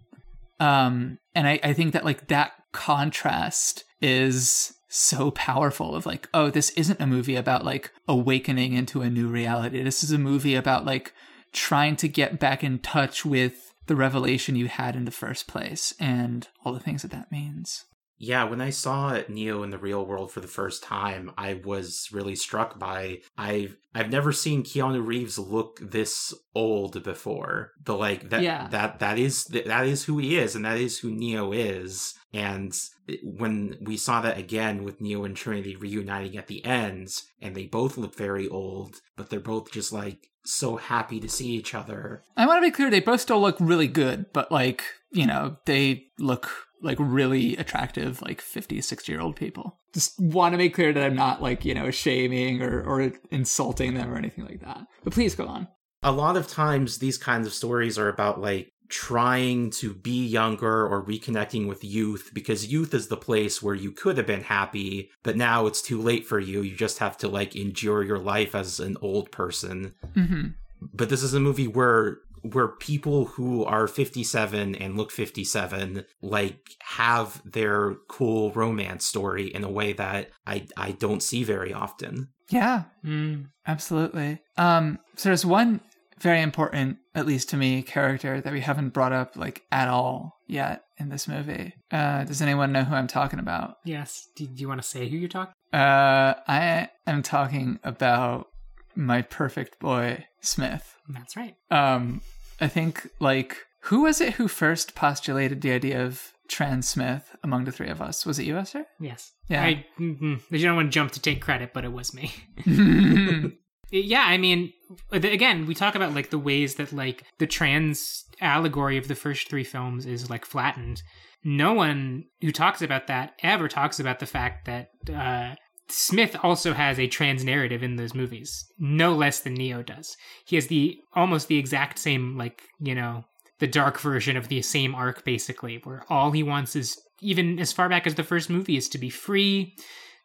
Um 0.59 1.19
and 1.35 1.47
i 1.47 1.61
i 1.63 1.73
think 1.73 1.93
that 1.93 2.05
like 2.05 2.29
that 2.29 2.53
contrast 2.73 3.85
is 4.01 4.75
so 4.89 5.31
powerful 5.33 5.95
of 5.95 6.07
like 6.07 6.29
oh 6.33 6.49
this 6.49 6.71
isn't 6.71 7.01
a 7.01 7.07
movie 7.07 7.37
about 7.37 7.65
like 7.65 7.91
awakening 8.09 8.73
into 8.73 9.03
a 9.03 9.11
new 9.11 9.29
reality. 9.29 9.83
This 9.83 10.03
is 10.03 10.13
a 10.13 10.19
movie 10.19 10.55
about 10.55 10.87
like 10.87 11.13
trying 11.53 11.97
to 11.97 12.09
get 12.09 12.39
back 12.39 12.63
in 12.65 12.79
touch 12.79 13.25
with 13.25 13.75
the 13.87 13.97
revelation 13.97 14.57
you 14.57 14.69
had 14.69 14.97
in 14.97 15.05
the 15.05 15.11
first 15.11 15.47
place 15.47 15.95
and 16.01 16.49
all 16.65 16.73
the 16.73 16.81
things 16.81 17.03
that 17.03 17.11
that 17.11 17.31
means 17.31 17.85
Yeah, 18.19 18.45
when 18.45 18.61
I 18.61 18.71
saw 18.71 19.21
Neo 19.29 19.63
in 19.63 19.71
the 19.71 19.79
real 19.79 20.05
world 20.05 20.33
for 20.33 20.41
the 20.41 20.49
first 20.49 20.83
time, 20.83 21.33
I 21.37 21.61
was 21.65 22.09
really 22.13 22.35
struck 22.37 22.79
by 22.79 23.21
I've 23.37 23.77
I've 23.95 24.11
never 24.11 24.33
seen 24.33 24.63
Keanu 24.63 25.05
Reeves 25.07 25.39
look 25.39 25.79
this 25.83 26.35
old 26.55 27.03
before. 27.03 27.73
The 27.85 27.95
like 27.95 28.31
that 28.31 28.43
Yeah. 28.43 28.69
that 28.69 28.99
that 29.01 29.19
is 29.19 29.45
that 29.45 29.87
is 29.87 30.05
who 30.05 30.19
he 30.19 30.39
is 30.39 30.55
and 30.55 30.65
that 30.65 30.79
is 30.79 30.99
who 30.99 31.11
Neo 31.11 31.53
is. 31.53 32.15
And 32.33 32.79
when 33.23 33.77
we 33.81 33.97
saw 33.97 34.21
that 34.21 34.39
again 34.39 34.85
with 34.85 35.01
Neo 35.01 35.25
and 35.25 35.37
Trinity 35.37 35.77
reuniting 35.77 36.37
at 36.37 36.47
the 36.49 36.65
end 36.65 37.23
and 37.41 37.55
they 37.55 37.67
both 37.67 37.97
look 37.97 38.15
very 38.17 38.49
old, 38.49 39.01
but 39.17 39.31
they're 39.31 39.41
both 39.41 39.73
just 39.73 39.93
like 39.93 40.29
so 40.45 40.77
happy 40.77 41.19
to 41.21 41.29
see 41.29 41.49
each 41.49 41.75
other. 41.75 42.23
I 42.37 42.47
want 42.47 42.59
to 42.63 42.67
be 42.67 42.71
clear, 42.71 42.91
they 42.91 43.01
both 43.01 43.21
still 43.21 43.41
look 43.41 43.57
really 43.59 43.89
good, 43.89 44.27
but 44.33 44.53
like, 44.53 44.85
you 45.11 45.27
know, 45.27 45.57
they 45.67 46.07
look 46.19 46.66
like 46.87 46.99
really 47.01 47.57
attractive, 47.57 48.23
like 48.23 48.41
50, 48.41 48.81
60 48.81 49.13
year 49.13 49.21
old 49.21 49.37
people. 49.37 49.79
Just 49.93 50.19
want 50.19 50.53
to 50.55 50.59
make 50.59 50.75
clear 50.75 50.93
that 50.93 51.03
I'm 51.03 51.17
not 51.17 51.43
like, 51.43 51.65
you 51.65 51.75
know, 51.75 51.91
shaming 51.91 52.63
or, 52.63 52.83
or 52.83 53.13
insulting 53.31 53.95
them 53.95 54.13
or 54.13 54.17
anything 54.17 54.45
like 54.47 54.61
that. 54.61 54.87
But 55.05 55.13
please 55.13 55.35
go 55.35 55.47
on. 55.47 55.69
a 56.03 56.13
lot 56.13 56.37
of 56.37 56.47
times 56.49 56.99
these 56.99 57.19
kinds 57.19 57.47
of 57.47 57.53
stories 57.53 57.99
are 57.99 58.09
about 58.09 58.41
like 58.41 58.71
trying 58.89 59.69
to 59.71 59.93
be 59.93 60.25
younger 60.25 60.87
or 60.87 61.05
reconnecting 61.05 61.67
with 61.67 61.83
youth 61.83 62.31
because 62.33 62.69
youth 62.71 62.95
is 62.95 63.09
the 63.09 63.17
place 63.17 63.61
where 63.61 63.75
you 63.75 63.91
could 63.91 64.17
have 64.17 64.27
been 64.29 64.45
happy 64.45 65.11
but 65.25 65.37
now 65.37 65.67
it's 65.67 65.83
too 65.83 66.01
late 66.01 66.25
for 66.25 66.39
you 66.39 66.63
you 66.63 66.77
just 66.77 66.99
have 67.01 67.17
to 67.19 67.27
like 67.27 67.57
endure 67.57 68.05
your 68.05 68.19
life 68.19 68.55
as 68.55 68.79
an 68.79 68.97
old 69.01 69.33
person 69.33 69.93
hmm 70.15 70.47
but 70.93 71.09
this 71.09 71.23
is 71.23 71.35
a 71.35 71.41
movie 71.41 71.67
where 71.67 72.19
where 72.53 72.69
people 72.69 73.27
who 73.27 73.65
are 73.65 73.87
57 73.89 74.75
and 74.75 74.97
look 74.97 75.11
57 75.11 76.05
like 76.23 76.71
have 76.81 77.41
their 77.45 77.95
cool 78.09 78.53
romance 78.53 79.05
story 79.07 79.47
in 79.55 79.65
a 79.65 79.71
way 79.71 79.93
that 79.95 80.31
I 80.47 80.67
I 80.77 80.93
don't 80.93 81.23
see 81.23 81.45
very 81.45 81.73
often. 81.73 82.29
Yeah, 82.51 82.85
Mm. 83.05 83.47
absolutely. 83.67 84.41
Um, 84.57 84.99
so 85.17 85.29
there's 85.29 85.45
one 85.45 85.81
very 86.21 86.41
important, 86.41 86.97
at 87.15 87.27
least 87.27 87.51
to 87.51 87.57
me, 87.57 87.83
character 87.83 88.41
that 88.41 88.53
we 88.53 88.61
haven't 88.61 88.91
brought 88.95 89.13
up 89.13 89.37
like 89.37 89.63
at 89.71 89.89
all 89.89 90.39
yet 90.47 90.85
in 90.99 91.09
this 91.11 91.29
movie. 91.29 91.75
Uh, 91.91 92.25
does 92.25 92.41
anyone 92.41 92.73
know 92.73 92.85
who 92.85 92.95
I'm 92.95 93.07
talking 93.09 93.39
about? 93.39 93.77
Yes. 93.85 94.29
Do, 94.37 94.47
do 94.47 94.61
you 94.61 94.69
want 94.69 94.81
to 94.81 94.87
say 94.89 95.09
who 95.09 95.17
you're 95.17 95.29
talking? 95.29 95.53
Uh, 95.73 96.35
I 96.49 96.89
am 97.07 97.23
talking 97.23 97.79
about 97.85 98.47
my 98.95 99.21
perfect 99.23 99.79
boy, 99.79 100.25
Smith. 100.41 100.97
That's 101.09 101.37
right. 101.37 101.55
Um, 101.71 102.23
I 102.61 102.69
think, 102.69 103.09
like, 103.21 103.59
who 103.83 104.03
was 104.03 104.21
it 104.21 104.35
who 104.35 104.49
first 104.49 104.95
postulated 104.95 105.61
the 105.61 105.73
idea 105.73 106.05
of 106.05 106.33
trans 106.49 106.89
Smith 106.89 107.37
among 107.43 107.65
the 107.65 107.73
three 107.73 107.89
of 107.89 108.01
us? 108.01 108.25
Was 108.25 108.39
it 108.39 108.47
you, 108.47 108.57
Esther? 108.57 108.87
Yes. 109.01 109.33
Yeah. 109.49 109.63
I, 109.63 109.87
mm 109.99 110.41
I 110.53 110.59
don't 110.59 110.77
want 110.77 110.89
to 110.89 110.95
jump 110.95 111.13
to 111.13 111.21
take 111.21 111.43
credit, 111.43 111.73
but 111.73 111.85
it 111.85 111.93
was 111.93 112.15
me. 112.15 112.33
yeah, 113.91 114.25
I 114.27 114.39
mean, 114.39 114.73
again, 115.13 115.67
we 115.67 115.75
talk 115.75 115.95
about 115.95 116.15
like 116.15 116.31
the 116.31 116.39
ways 116.39 116.77
that 116.77 116.93
like 116.93 117.25
the 117.39 117.47
trans 117.47 118.25
allegory 118.41 118.97
of 118.97 119.09
the 119.09 119.15
first 119.15 119.49
three 119.49 119.65
films 119.65 120.07
is 120.07 120.31
like 120.31 120.45
flattened. 120.45 121.03
No 121.45 121.75
one 121.75 122.25
who 122.41 122.51
talks 122.51 122.83
about 122.83 123.07
that 123.07 123.35
ever 123.43 123.69
talks 123.69 124.01
about 124.01 124.19
the 124.19 124.27
fact 124.27 124.67
that 124.67 124.91
uh, 125.09 125.55
Smith 125.89 126.37
also 126.43 126.73
has 126.73 126.99
a 126.99 127.07
trans 127.07 127.45
narrative 127.45 127.83
in 127.83 127.97
those 127.97 128.15
movies, 128.15 128.67
no 128.79 129.15
less 129.15 129.41
than 129.41 129.55
Neo 129.55 129.83
does. 129.83 130.17
He 130.45 130.57
has 130.57 130.67
the 130.67 130.99
almost 131.15 131.49
the 131.49 131.59
exact 131.59 131.99
same 131.99 132.37
like 132.37 132.63
you 132.81 132.95
know 132.95 133.25
the 133.59 133.67
dark 133.67 133.99
version 134.01 134.37
of 134.37 134.49
the 134.49 134.63
same 134.63 134.95
arc 134.95 135.25
basically, 135.25 135.81
where 135.85 136.05
all 136.09 136.33
he 136.33 136.43
wants 136.43 136.77
is 136.77 137.01
even 137.21 137.59
as 137.59 137.73
far 137.73 137.89
back 137.89 138.07
as 138.07 138.15
the 138.17 138.25
first 138.25 138.51
movie 138.51 138.77
is 138.77 138.89
to 138.91 138.99
be 138.99 139.11
free 139.11 139.75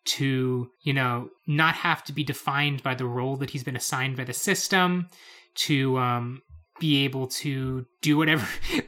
to 0.03 0.69
you 0.81 0.93
know 0.93 1.29
not 1.47 1.75
have 1.75 2.03
to 2.03 2.13
be 2.13 2.23
defined 2.23 2.81
by 2.81 2.95
the 2.95 3.05
role 3.05 3.35
that 3.35 3.51
he's 3.51 3.63
been 3.63 3.75
assigned 3.75 4.17
by 4.17 4.23
the 4.23 4.33
system 4.33 5.07
to 5.53 5.97
um 5.97 6.41
be 6.79 7.03
able 7.05 7.27
to 7.27 7.85
do 8.01 8.17
whatever 8.17 8.47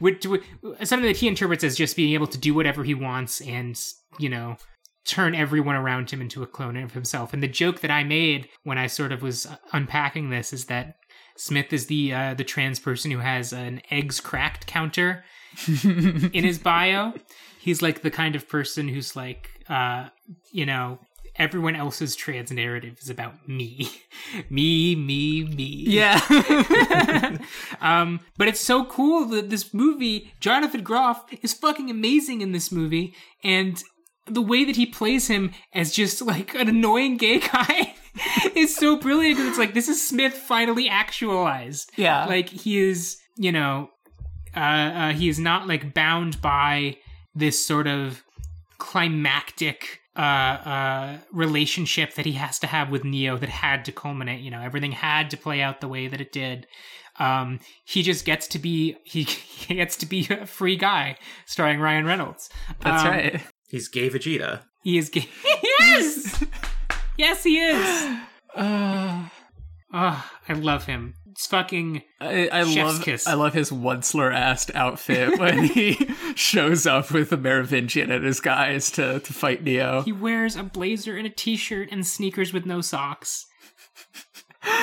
something 0.82 1.06
that 1.06 1.16
he 1.16 1.28
interprets 1.28 1.62
as 1.62 1.76
just 1.76 1.94
being 1.94 2.12
able 2.12 2.26
to 2.26 2.38
do 2.38 2.52
whatever 2.52 2.82
he 2.82 2.94
wants 2.94 3.40
and 3.42 3.80
you 4.18 4.28
know 4.28 4.56
turn 5.04 5.34
everyone 5.34 5.76
around 5.76 6.10
him 6.10 6.20
into 6.20 6.42
a 6.42 6.46
clone 6.46 6.76
of 6.76 6.92
himself. 6.92 7.32
And 7.32 7.42
the 7.42 7.48
joke 7.48 7.80
that 7.80 7.90
i 7.90 8.02
made 8.04 8.48
when 8.62 8.78
i 8.78 8.86
sort 8.86 9.12
of 9.12 9.22
was 9.22 9.46
unpacking 9.72 10.30
this 10.30 10.52
is 10.52 10.66
that 10.66 10.96
smith 11.36 11.72
is 11.72 11.86
the 11.86 12.12
uh, 12.12 12.34
the 12.34 12.44
trans 12.44 12.78
person 12.78 13.10
who 13.10 13.18
has 13.18 13.52
an 13.52 13.82
eggs 13.90 14.20
cracked 14.20 14.66
counter 14.66 15.24
in 15.84 16.44
his 16.44 16.58
bio. 16.58 17.12
He's 17.60 17.80
like 17.82 18.02
the 18.02 18.10
kind 18.10 18.36
of 18.36 18.48
person 18.48 18.88
who's 18.88 19.14
like 19.16 19.50
uh 19.68 20.08
you 20.52 20.66
know 20.66 20.98
everyone 21.36 21.74
else's 21.74 22.14
trans 22.14 22.52
narrative 22.52 22.96
is 23.00 23.10
about 23.10 23.48
me. 23.48 23.90
Me 24.50 24.96
me 24.96 25.44
me. 25.44 25.84
Yeah. 25.86 26.18
um 27.80 28.20
but 28.36 28.48
it's 28.48 28.60
so 28.60 28.84
cool 28.84 29.26
that 29.26 29.50
this 29.50 29.74
movie 29.74 30.32
jonathan 30.40 30.82
groff 30.82 31.24
is 31.42 31.52
fucking 31.52 31.90
amazing 31.90 32.40
in 32.40 32.52
this 32.52 32.72
movie. 32.72 33.14
And 33.42 33.82
the 34.26 34.42
way 34.42 34.64
that 34.64 34.76
he 34.76 34.86
plays 34.86 35.28
him 35.28 35.50
as 35.74 35.92
just 35.92 36.22
like 36.22 36.54
an 36.54 36.68
annoying 36.68 37.16
gay 37.16 37.38
guy 37.40 37.94
is 38.54 38.74
so 38.74 38.96
brilliant 38.96 39.36
'cause 39.38 39.46
it's 39.48 39.58
like 39.58 39.74
this 39.74 39.88
is 39.88 40.06
smith 40.06 40.32
finally 40.34 40.88
actualized 40.88 41.90
yeah. 41.96 42.24
like 42.26 42.48
he 42.48 42.78
is 42.78 43.18
you 43.36 43.52
know 43.52 43.90
uh, 44.56 44.60
uh 44.60 45.12
he 45.12 45.28
is 45.28 45.38
not 45.38 45.66
like 45.66 45.92
bound 45.94 46.40
by 46.40 46.96
this 47.34 47.64
sort 47.64 47.86
of 47.86 48.22
climactic 48.78 50.00
uh 50.16 50.20
uh 50.20 51.18
relationship 51.32 52.14
that 52.14 52.24
he 52.24 52.32
has 52.32 52.58
to 52.60 52.66
have 52.68 52.90
with 52.90 53.02
neo 53.02 53.36
that 53.36 53.48
had 53.48 53.84
to 53.84 53.90
culminate 53.90 54.40
you 54.40 54.50
know 54.50 54.60
everything 54.60 54.92
had 54.92 55.28
to 55.30 55.36
play 55.36 55.60
out 55.60 55.80
the 55.80 55.88
way 55.88 56.06
that 56.06 56.20
it 56.20 56.30
did 56.30 56.66
um 57.18 57.58
he 57.84 58.02
just 58.02 58.24
gets 58.24 58.46
to 58.46 58.58
be 58.60 58.96
he, 59.04 59.22
he 59.24 59.74
gets 59.80 59.96
to 59.96 60.06
be 60.06 60.26
a 60.30 60.46
free 60.46 60.76
guy 60.76 61.16
starring 61.46 61.80
ryan 61.80 62.04
reynolds 62.04 62.48
That's 62.80 63.02
Um, 63.02 63.08
right. 63.10 63.42
He's 63.68 63.88
gay 63.88 64.08
Vegeta. 64.10 64.62
he 64.82 64.98
is 64.98 65.08
gay 65.08 65.28
yes 65.80 66.44
yes 67.18 67.42
he 67.44 67.58
is 67.58 68.18
Uh, 68.54 69.28
oh 69.92 70.30
i 70.48 70.52
love 70.52 70.84
him 70.86 71.14
it's 71.30 71.46
fucking 71.48 72.02
I, 72.20 72.48
I 72.52 72.62
Chef's 72.64 72.76
love 72.76 73.02
kiss. 73.02 73.26
I 73.26 73.34
love 73.34 73.54
his 73.54 73.72
Onceler 73.72 74.32
assed 74.32 74.72
outfit 74.76 75.36
when 75.40 75.64
he 75.64 75.94
shows 76.36 76.86
up 76.86 77.10
with 77.10 77.30
the 77.30 77.36
Merovingian 77.36 78.12
and 78.12 78.24
his 78.24 78.38
guys 78.38 78.88
to, 78.92 79.18
to 79.18 79.32
fight 79.32 79.64
Neo. 79.64 80.02
He 80.02 80.12
wears 80.12 80.54
a 80.54 80.62
blazer 80.62 81.16
and 81.16 81.26
a 81.26 81.30
t-shirt 81.30 81.88
and 81.90 82.06
sneakers 82.06 82.52
with 82.52 82.66
no 82.66 82.80
socks. 82.80 83.46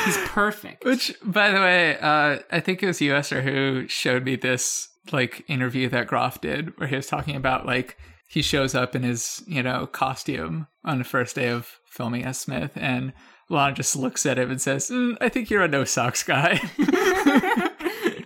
He's 0.04 0.18
perfect. 0.26 0.84
Which, 0.84 1.16
by 1.24 1.52
the 1.52 1.60
way, 1.62 1.98
uh, 1.98 2.40
I 2.52 2.60
think 2.60 2.84
it 2.84 2.88
was 2.88 3.00
you, 3.00 3.16
Esther, 3.16 3.42
who 3.42 3.88
showed 3.88 4.26
me 4.26 4.36
this 4.36 4.90
like 5.14 5.46
interview 5.48 5.88
that 5.88 6.08
Groff 6.08 6.42
did 6.42 6.78
where 6.78 6.90
he 6.90 6.98
was 6.98 7.08
talking 7.08 7.38
about 7.38 7.66
like 7.66 7.98
he 8.32 8.42
shows 8.42 8.74
up 8.74 8.96
in 8.96 9.04
his, 9.04 9.44
you 9.46 9.62
know, 9.62 9.86
costume 9.86 10.68
on 10.86 11.00
the 11.00 11.04
first 11.04 11.36
day 11.36 11.50
of 11.50 11.82
filming 11.86 12.24
as 12.24 12.40
Smith 12.40 12.72
and 12.78 13.12
Lana 13.50 13.76
just 13.76 13.94
looks 13.94 14.26
at 14.26 14.40
him 14.40 14.50
and 14.50 14.62
says, 14.62 14.90
mm, 14.90 15.18
I 15.20 15.28
think 15.28 15.50
you're 15.50 15.64
a 15.64 15.68
no 15.68 15.84
socks 15.84 16.24
guy. 16.24 16.62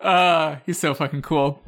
uh, 0.00 0.56
he's 0.64 0.78
so 0.78 0.94
fucking 0.94 1.20
cool. 1.20 1.62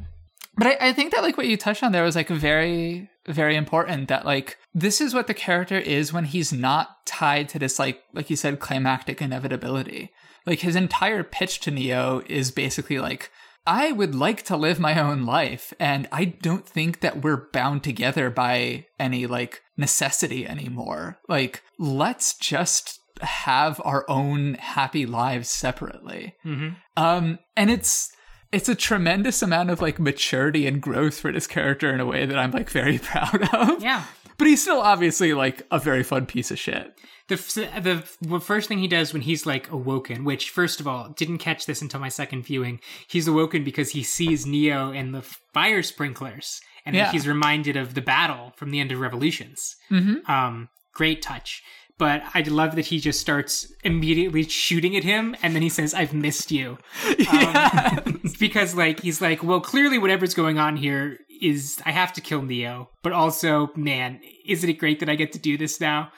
But 0.57 0.65
I, 0.65 0.89
I 0.89 0.93
think 0.93 1.13
that 1.13 1.21
like 1.21 1.37
what 1.37 1.45
you 1.45 1.55
touched 1.55 1.83
on 1.83 1.91
there 1.91 2.03
was 2.03 2.15
like 2.15 2.29
very, 2.29 3.11
very 3.27 3.55
important 3.55 4.07
that 4.07 4.25
like 4.25 4.57
this 4.73 4.99
is 4.99 5.13
what 5.13 5.27
the 5.27 5.35
character 5.35 5.77
is 5.77 6.11
when 6.11 6.25
he's 6.25 6.51
not 6.51 7.05
tied 7.05 7.49
to 7.49 7.59
this 7.59 7.77
like 7.77 8.01
like 8.13 8.31
you 8.31 8.35
said, 8.35 8.59
climactic 8.61 9.21
inevitability. 9.21 10.09
Like 10.47 10.61
his 10.61 10.75
entire 10.75 11.21
pitch 11.21 11.59
to 11.61 11.71
Neo 11.71 12.23
is 12.25 12.49
basically 12.49 12.97
like 12.97 13.29
I 13.65 13.91
would 13.91 14.13
like 14.13 14.43
to 14.43 14.57
live 14.57 14.79
my 14.79 14.99
own 14.99 15.25
life, 15.25 15.73
and 15.79 16.07
I 16.11 16.25
don't 16.25 16.67
think 16.67 16.99
that 16.99 17.21
we're 17.23 17.49
bound 17.51 17.83
together 17.83 18.29
by 18.29 18.87
any 18.99 19.25
like 19.25 19.61
necessity 19.77 20.45
anymore. 20.45 21.19
Like, 21.29 21.63
let's 21.79 22.33
just 22.37 22.99
have 23.21 23.81
our 23.85 24.05
own 24.09 24.55
happy 24.55 25.05
lives 25.05 25.49
separately. 25.49 26.35
Mm-hmm. 26.45 26.69
Um, 26.97 27.39
and 27.55 27.71
it's 27.71 28.11
it's 28.51 28.69
a 28.69 28.75
tremendous 28.75 29.41
amount 29.41 29.69
of 29.71 29.81
like 29.81 29.99
maturity 29.99 30.67
and 30.67 30.81
growth 30.81 31.19
for 31.19 31.31
this 31.31 31.47
character 31.47 31.93
in 31.93 31.99
a 31.99 32.05
way 32.05 32.25
that 32.25 32.37
I'm 32.37 32.51
like 32.51 32.69
very 32.69 32.99
proud 33.03 33.49
of. 33.53 33.81
Yeah. 33.81 34.03
But 34.37 34.47
he's 34.47 34.61
still 34.61 34.79
obviously 34.79 35.33
like 35.33 35.61
a 35.71 35.79
very 35.79 36.03
fun 36.03 36.25
piece 36.25 36.51
of 36.51 36.59
shit. 36.59 36.97
The, 37.27 38.03
the 38.21 38.39
first 38.39 38.67
thing 38.67 38.79
he 38.79 38.87
does 38.87 39.13
when 39.13 39.21
he's 39.21 39.45
like 39.45 39.71
awoken, 39.71 40.23
which 40.25 40.49
first 40.49 40.79
of 40.79 40.87
all 40.87 41.09
didn't 41.09 41.37
catch 41.37 41.65
this 41.65 41.81
until 41.81 41.99
my 42.01 42.09
second 42.09 42.43
viewing, 42.43 42.79
he's 43.07 43.27
awoken 43.27 43.63
because 43.63 43.91
he 43.91 44.03
sees 44.03 44.45
Neo 44.45 44.91
and 44.91 45.15
the 45.15 45.21
fire 45.53 45.81
sprinklers, 45.83 46.59
and 46.85 46.95
Yeah. 46.95 47.11
he's 47.11 47.27
reminded 47.27 47.77
of 47.77 47.93
the 47.93 48.01
battle 48.01 48.51
from 48.57 48.71
the 48.71 48.79
end 48.79 48.91
of 48.91 48.99
Revolutions. 48.99 49.75
Mm-hmm. 49.89 50.29
Um, 50.29 50.69
great 50.93 51.21
touch. 51.21 51.63
But 51.99 52.23
I 52.33 52.41
love 52.41 52.75
that 52.75 52.87
he 52.87 52.99
just 52.99 53.21
starts 53.21 53.71
immediately 53.83 54.43
shooting 54.43 54.95
at 54.95 55.03
him, 55.03 55.35
and 55.43 55.53
then 55.53 55.61
he 55.61 55.69
says, 55.69 55.93
"I've 55.93 56.13
missed 56.13 56.51
you," 56.51 56.77
um, 57.31 58.21
because 58.39 58.75
like 58.75 59.01
he's 59.01 59.21
like, 59.21 59.43
well, 59.43 59.61
clearly 59.61 59.99
whatever's 59.99 60.33
going 60.33 60.57
on 60.57 60.75
here 60.75 61.19
is 61.41 61.79
I 61.85 61.91
have 61.91 62.13
to 62.13 62.21
kill 62.21 62.41
Neo, 62.41 62.89
but 63.03 63.13
also, 63.13 63.69
man, 63.75 64.21
isn't 64.45 64.69
it 64.69 64.73
great 64.73 64.99
that 65.01 65.09
I 65.09 65.15
get 65.15 65.33
to 65.33 65.39
do 65.39 65.57
this 65.57 65.79
now? 65.79 66.11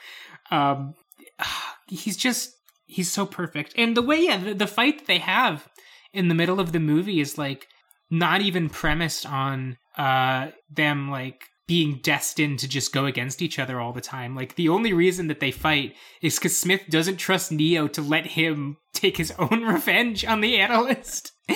Um, 0.50 0.94
he's 1.88 2.16
just 2.16 2.54
he's 2.86 3.12
so 3.12 3.26
perfect, 3.26 3.74
and 3.76 3.96
the 3.96 4.02
way 4.02 4.24
yeah, 4.24 4.38
the, 4.38 4.54
the 4.54 4.66
fight 4.66 4.98
that 4.98 5.06
they 5.06 5.18
have 5.18 5.68
in 6.12 6.28
the 6.28 6.34
middle 6.34 6.58
of 6.58 6.72
the 6.72 6.80
movie 6.80 7.20
is 7.20 7.36
like 7.36 7.66
not 8.10 8.40
even 8.40 8.70
premised 8.70 9.26
on 9.26 9.76
uh 9.98 10.48
them 10.70 11.10
like 11.10 11.48
being 11.68 11.98
destined 12.02 12.58
to 12.60 12.68
just 12.68 12.92
go 12.92 13.06
against 13.06 13.42
each 13.42 13.58
other 13.58 13.80
all 13.80 13.92
the 13.92 14.00
time. 14.00 14.34
Like 14.36 14.54
the 14.54 14.68
only 14.68 14.92
reason 14.92 15.26
that 15.26 15.40
they 15.40 15.50
fight 15.50 15.94
is 16.22 16.36
because 16.36 16.56
Smith 16.56 16.82
doesn't 16.88 17.16
trust 17.16 17.50
Neo 17.50 17.88
to 17.88 18.00
let 18.02 18.26
him 18.26 18.76
take 18.92 19.16
his 19.16 19.32
own 19.38 19.62
revenge 19.66 20.24
on 20.24 20.40
the 20.40 20.58
analyst. 20.58 21.32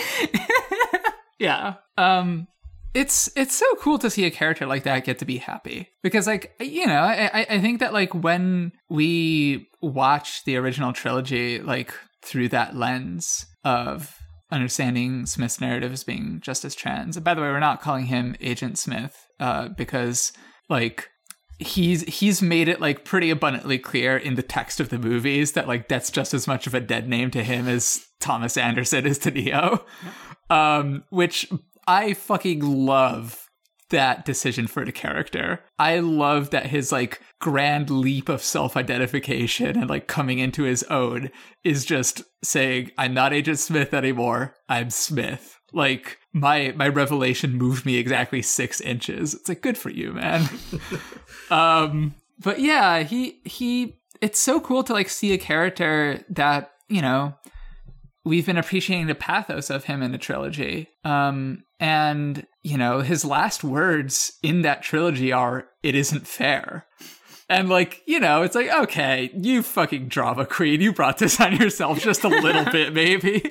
Yeah. 1.38 1.76
Um 1.96 2.46
it's 2.92 3.30
it's 3.34 3.54
so 3.54 3.64
cool 3.80 3.98
to 4.00 4.10
see 4.10 4.24
a 4.26 4.30
character 4.30 4.66
like 4.66 4.82
that 4.82 5.04
get 5.04 5.20
to 5.20 5.24
be 5.24 5.38
happy 5.38 5.88
because 6.02 6.26
like 6.26 6.52
you 6.60 6.86
know 6.86 7.00
I 7.00 7.46
I- 7.48 7.60
think 7.60 7.80
that 7.80 7.92
like 7.94 8.12
when 8.12 8.72
we 8.90 9.68
watch 9.80 10.44
the 10.44 10.56
original 10.56 10.92
trilogy 10.92 11.60
like 11.60 11.94
through 12.22 12.48
that 12.50 12.76
lens 12.76 13.46
of 13.64 14.14
understanding 14.50 15.26
Smith's 15.26 15.60
narrative 15.60 15.92
as 15.92 16.04
being 16.04 16.40
just 16.40 16.64
as 16.64 16.74
trans. 16.74 17.16
And 17.16 17.24
by 17.24 17.34
the 17.34 17.40
way, 17.40 17.48
we're 17.48 17.60
not 17.60 17.80
calling 17.80 18.06
him 18.06 18.36
Agent 18.40 18.78
Smith 18.78 19.26
uh, 19.38 19.68
because 19.68 20.32
like 20.68 21.10
he's 21.58 22.02
he's 22.02 22.40
made 22.40 22.68
it 22.68 22.80
like 22.80 23.04
pretty 23.04 23.30
abundantly 23.30 23.78
clear 23.78 24.16
in 24.16 24.34
the 24.34 24.42
text 24.42 24.80
of 24.80 24.88
the 24.88 24.98
movies 24.98 25.52
that 25.52 25.68
like 25.68 25.88
that's 25.88 26.10
just 26.10 26.32
as 26.32 26.46
much 26.46 26.66
of 26.66 26.74
a 26.74 26.80
dead 26.80 27.08
name 27.08 27.30
to 27.30 27.42
him 27.42 27.68
as 27.68 28.06
Thomas 28.18 28.56
Anderson 28.56 29.06
is 29.06 29.18
to 29.18 29.30
Neo. 29.30 29.84
Um, 30.48 31.04
which 31.10 31.48
I 31.86 32.14
fucking 32.14 32.60
love 32.60 33.49
that 33.90 34.24
decision 34.24 34.66
for 34.66 34.84
the 34.84 34.92
character. 34.92 35.60
I 35.78 35.98
love 35.98 36.50
that 36.50 36.66
his 36.66 36.90
like 36.90 37.20
grand 37.40 37.90
leap 37.90 38.28
of 38.28 38.42
self-identification 38.42 39.76
and 39.78 39.90
like 39.90 40.06
coming 40.06 40.38
into 40.38 40.62
his 40.62 40.82
own 40.84 41.30
is 41.64 41.84
just 41.84 42.22
saying, 42.42 42.90
I'm 42.98 43.14
not 43.14 43.32
Agent 43.32 43.58
Smith 43.58 43.92
anymore. 43.94 44.54
I'm 44.68 44.90
Smith. 44.90 45.58
Like 45.72 46.18
my 46.32 46.72
my 46.76 46.88
revelation 46.88 47.56
moved 47.56 47.86
me 47.86 47.96
exactly 47.96 48.42
six 48.42 48.80
inches. 48.80 49.34
It's 49.34 49.48
like 49.48 49.62
good 49.62 49.78
for 49.78 49.90
you, 49.90 50.12
man. 50.12 50.48
um 51.50 52.14
but 52.42 52.60
yeah, 52.60 53.02
he 53.02 53.40
he 53.44 54.00
it's 54.20 54.38
so 54.38 54.60
cool 54.60 54.82
to 54.84 54.92
like 54.92 55.08
see 55.08 55.32
a 55.32 55.38
character 55.38 56.24
that, 56.30 56.72
you 56.88 57.02
know, 57.02 57.34
we've 58.24 58.46
been 58.46 58.58
appreciating 58.58 59.06
the 59.06 59.14
pathos 59.14 59.70
of 59.70 59.84
him 59.84 60.02
in 60.02 60.12
the 60.12 60.18
trilogy. 60.18 60.88
Um, 61.04 61.64
and 61.80 62.46
you 62.62 62.76
know, 62.76 63.00
his 63.00 63.24
last 63.24 63.64
words 63.64 64.34
in 64.42 64.62
that 64.62 64.82
trilogy 64.82 65.32
are 65.32 65.68
"It 65.82 65.94
isn't 65.94 66.26
fair." 66.26 66.86
And 67.50 67.68
like, 67.68 68.02
you 68.06 68.20
know, 68.20 68.42
it's 68.42 68.54
like, 68.54 68.70
okay, 68.70 69.28
you 69.34 69.64
fucking 69.64 70.06
drama 70.06 70.46
queen, 70.46 70.80
you 70.80 70.92
brought 70.92 71.18
this 71.18 71.40
on 71.40 71.56
yourself 71.56 71.98
just 71.98 72.22
a 72.22 72.28
little 72.28 72.64
bit, 72.66 72.92
maybe. 72.94 73.42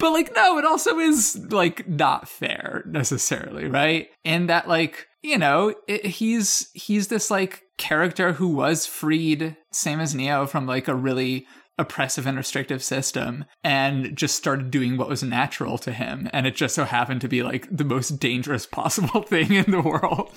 But 0.00 0.10
like, 0.10 0.34
no, 0.34 0.58
it 0.58 0.64
also 0.64 0.98
is 0.98 1.38
like 1.52 1.88
not 1.88 2.28
fair 2.28 2.82
necessarily, 2.84 3.68
right? 3.68 4.08
And 4.24 4.48
that 4.48 4.66
like, 4.66 5.06
you 5.22 5.38
know, 5.38 5.72
it, 5.86 6.04
he's 6.04 6.68
he's 6.74 7.06
this 7.06 7.30
like 7.30 7.62
character 7.78 8.32
who 8.32 8.48
was 8.48 8.86
freed, 8.86 9.56
same 9.70 10.00
as 10.00 10.16
Neo, 10.16 10.46
from 10.46 10.66
like 10.66 10.88
a 10.88 10.94
really 10.96 11.46
oppressive 11.78 12.26
and 12.26 12.36
restrictive 12.36 12.82
system 12.82 13.44
and 13.64 14.16
just 14.16 14.36
started 14.36 14.70
doing 14.70 14.96
what 14.96 15.08
was 15.08 15.22
natural 15.22 15.76
to 15.78 15.92
him. 15.92 16.28
And 16.32 16.46
it 16.46 16.54
just 16.54 16.74
so 16.74 16.84
happened 16.84 17.20
to 17.22 17.28
be 17.28 17.42
like 17.42 17.66
the 17.74 17.84
most 17.84 18.20
dangerous 18.20 18.66
possible 18.74 19.22
thing 19.22 19.52
in 19.52 19.70
the 19.70 19.80
world. 19.80 20.30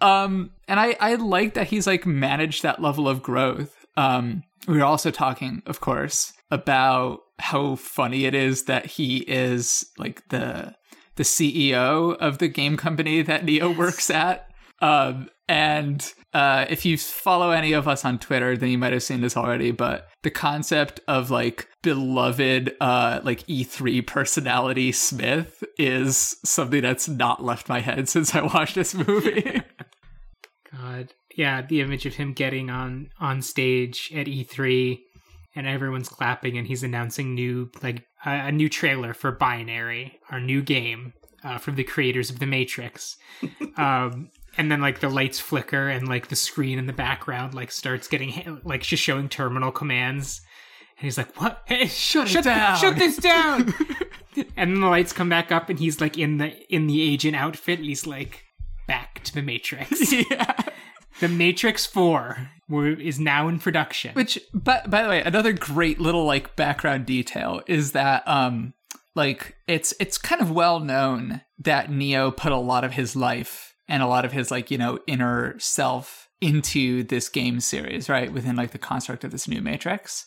Um 0.00 0.50
and 0.68 0.78
i 0.78 0.96
i 1.00 1.14
like 1.14 1.54
that 1.54 1.68
he's 1.68 1.86
like 1.86 2.06
managed 2.06 2.62
that 2.62 2.82
level 2.82 3.08
of 3.08 3.22
growth. 3.22 3.86
Um 3.96 4.42
we 4.68 4.78
were 4.78 4.84
also 4.84 5.10
talking 5.10 5.62
of 5.66 5.80
course 5.80 6.32
about 6.50 7.20
how 7.38 7.76
funny 7.76 8.24
it 8.24 8.34
is 8.34 8.64
that 8.64 8.86
he 8.86 9.18
is 9.18 9.86
like 9.98 10.28
the 10.28 10.74
the 11.16 11.22
ceo 11.22 12.16
of 12.18 12.38
the 12.38 12.48
game 12.48 12.76
company 12.76 13.22
that 13.22 13.44
neo 13.44 13.72
works 13.72 14.10
at. 14.10 14.50
Um 14.80 15.30
and 15.48 16.12
uh, 16.36 16.66
if 16.68 16.84
you 16.84 16.98
follow 16.98 17.50
any 17.50 17.72
of 17.72 17.88
us 17.88 18.04
on 18.04 18.18
Twitter, 18.18 18.58
then 18.58 18.68
you 18.68 18.76
might 18.76 18.92
have 18.92 19.02
seen 19.02 19.22
this 19.22 19.38
already. 19.38 19.70
But 19.70 20.06
the 20.22 20.30
concept 20.30 21.00
of 21.08 21.30
like 21.30 21.66
beloved, 21.82 22.76
uh, 22.78 23.20
like 23.24 23.46
E3 23.46 24.06
personality 24.06 24.92
Smith 24.92 25.64
is 25.78 26.36
something 26.44 26.82
that's 26.82 27.08
not 27.08 27.42
left 27.42 27.70
my 27.70 27.80
head 27.80 28.06
since 28.10 28.34
I 28.34 28.42
watched 28.42 28.74
this 28.74 28.94
movie. 28.94 29.62
God, 30.72 31.14
yeah, 31.34 31.62
the 31.62 31.80
image 31.80 32.04
of 32.04 32.16
him 32.16 32.34
getting 32.34 32.68
on 32.68 33.08
on 33.18 33.40
stage 33.40 34.12
at 34.14 34.26
E3 34.26 34.98
and 35.54 35.66
everyone's 35.66 36.10
clapping 36.10 36.58
and 36.58 36.66
he's 36.66 36.82
announcing 36.82 37.34
new 37.34 37.70
like 37.82 38.04
a, 38.26 38.48
a 38.48 38.52
new 38.52 38.68
trailer 38.68 39.14
for 39.14 39.32
Binary, 39.32 40.20
our 40.30 40.40
new 40.40 40.60
game 40.60 41.14
uh, 41.42 41.56
from 41.56 41.76
the 41.76 41.84
creators 41.84 42.28
of 42.28 42.40
The 42.40 42.46
Matrix. 42.46 43.16
um, 43.78 44.28
and 44.56 44.70
then 44.70 44.80
like 44.80 45.00
the 45.00 45.08
lights 45.08 45.38
flicker 45.38 45.88
and 45.88 46.08
like 46.08 46.28
the 46.28 46.36
screen 46.36 46.78
in 46.78 46.86
the 46.86 46.92
background 46.92 47.54
like 47.54 47.70
starts 47.70 48.08
getting 48.08 48.60
like 48.64 48.82
just 48.82 49.02
showing 49.02 49.28
terminal 49.28 49.70
commands. 49.70 50.40
And 50.98 51.04
he's 51.04 51.18
like, 51.18 51.38
"What? 51.40 51.62
Hey, 51.66 51.86
Shut 51.86 52.26
it 52.26 52.30
shut, 52.30 52.44
down." 52.44 52.76
Shut 52.80 52.96
this 52.96 53.16
down!" 53.16 53.74
and 54.56 54.72
then 54.72 54.80
the 54.80 54.88
lights 54.88 55.12
come 55.12 55.28
back 55.28 55.52
up, 55.52 55.68
and 55.68 55.78
he's 55.78 56.00
like 56.00 56.16
in 56.16 56.38
the 56.38 56.54
in 56.74 56.86
the 56.86 57.02
agent 57.02 57.36
outfit. 57.36 57.78
And 57.78 57.86
he's 57.86 58.06
like, 58.06 58.44
"Back 58.86 59.22
to 59.24 59.34
the 59.34 59.42
Matrix." 59.42 60.12
yeah. 60.30 60.54
The 61.18 61.28
Matrix 61.28 61.86
4 61.86 62.50
is 62.98 63.18
now 63.18 63.48
in 63.48 63.58
production. 63.58 64.12
Which, 64.12 64.38
but 64.52 64.90
by 64.90 65.02
the 65.02 65.08
way, 65.08 65.22
another 65.22 65.54
great 65.54 65.98
little 65.98 66.26
like 66.26 66.56
background 66.56 67.06
detail 67.06 67.62
is 67.66 67.92
that 67.92 68.22
um 68.28 68.74
like 69.14 69.56
it's 69.66 69.94
it's 69.98 70.18
kind 70.18 70.42
of 70.42 70.50
well 70.50 70.78
known 70.78 71.40
that 71.58 71.90
Neo 71.90 72.30
put 72.30 72.52
a 72.52 72.58
lot 72.58 72.84
of 72.84 72.92
his 72.92 73.16
life 73.16 73.65
and 73.88 74.02
a 74.02 74.06
lot 74.06 74.24
of 74.24 74.32
his 74.32 74.50
like 74.50 74.70
you 74.70 74.78
know 74.78 74.98
inner 75.06 75.58
self 75.58 76.28
into 76.40 77.02
this 77.04 77.28
game 77.28 77.60
series, 77.60 78.08
right? 78.08 78.32
Within 78.32 78.56
like 78.56 78.72
the 78.72 78.78
construct 78.78 79.24
of 79.24 79.30
this 79.30 79.48
new 79.48 79.62
Matrix, 79.62 80.26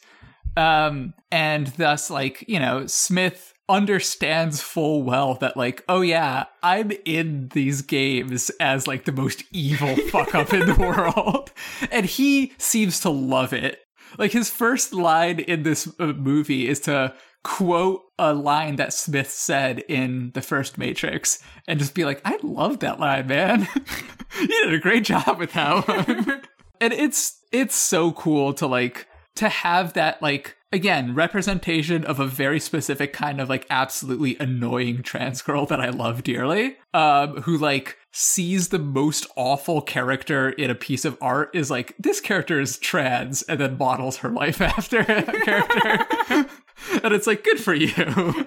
um, 0.57 1.14
and 1.32 1.68
thus 1.78 2.10
like 2.10 2.43
you 2.47 2.60
know 2.60 2.88
Smith 2.88 3.53
understands 3.70 4.62
full 4.62 5.03
well 5.03 5.36
that 5.36 5.55
like 5.55 5.84
oh 5.88 6.01
yeah 6.01 6.45
i'm 6.64 6.91
in 7.05 7.47
these 7.49 7.84
games 7.84 8.49
as 8.60 8.88
like 8.88 9.05
the 9.05 9.12
most 9.12 9.43
evil 9.51 9.95
fuck 10.10 10.34
up 10.34 10.51
in 10.51 10.66
the 10.66 10.74
world. 10.74 11.51
And 11.91 12.05
he 12.05 12.53
seems 12.57 12.99
to 13.01 13.12
love 13.12 13.53
it. 13.53 13.80
Like 14.18 14.32
his 14.32 14.49
first 14.49 14.91
line 14.91 15.39
in 15.39 15.62
this 15.62 15.88
uh, 15.99 16.07
movie 16.07 16.68
is 16.68 16.80
to 16.82 17.14
quote 17.43 18.03
a 18.17 18.33
line 18.33 18.75
that 18.75 18.93
Smith 18.93 19.29
said 19.29 19.79
in 19.87 20.31
the 20.33 20.41
first 20.41 20.77
Matrix 20.77 21.41
and 21.67 21.79
just 21.79 21.95
be 21.95 22.05
like, 22.05 22.21
I 22.25 22.37
love 22.43 22.79
that 22.79 22.99
line, 22.99 23.27
man. 23.27 23.67
you 24.41 24.47
did 24.47 24.73
a 24.73 24.79
great 24.79 25.05
job 25.05 25.39
with 25.39 25.53
that 25.53 25.87
one. 25.87 26.41
and 26.81 26.93
it's 26.93 27.39
it's 27.51 27.75
so 27.75 28.11
cool 28.11 28.53
to 28.53 28.67
like 28.67 29.07
to 29.35 29.49
have 29.49 29.93
that 29.93 30.21
like 30.21 30.57
again 30.71 31.15
representation 31.15 32.03
of 32.05 32.19
a 32.19 32.27
very 32.27 32.59
specific 32.59 33.13
kind 33.13 33.41
of 33.41 33.49
like 33.49 33.65
absolutely 33.69 34.37
annoying 34.39 35.01
trans 35.01 35.41
girl 35.41 35.65
that 35.65 35.79
I 35.79 35.89
love 35.89 36.23
dearly 36.23 36.77
um 36.93 37.41
who 37.41 37.57
like 37.57 37.97
sees 38.11 38.69
the 38.69 38.79
most 38.79 39.25
awful 39.35 39.81
character 39.81 40.49
in 40.49 40.69
a 40.69 40.75
piece 40.75 41.05
of 41.05 41.17
art 41.21 41.49
is 41.53 41.71
like 41.71 41.95
this 41.97 42.19
character 42.19 42.59
is 42.59 42.77
trans 42.77 43.41
and 43.43 43.59
then 43.59 43.77
models 43.77 44.17
her 44.17 44.29
life 44.29 44.61
after 44.61 44.99
a 44.99 45.23
character 45.23 46.48
and 47.03 47.13
it's 47.13 47.27
like 47.27 47.43
good 47.43 47.59
for 47.59 47.73
you 47.73 47.91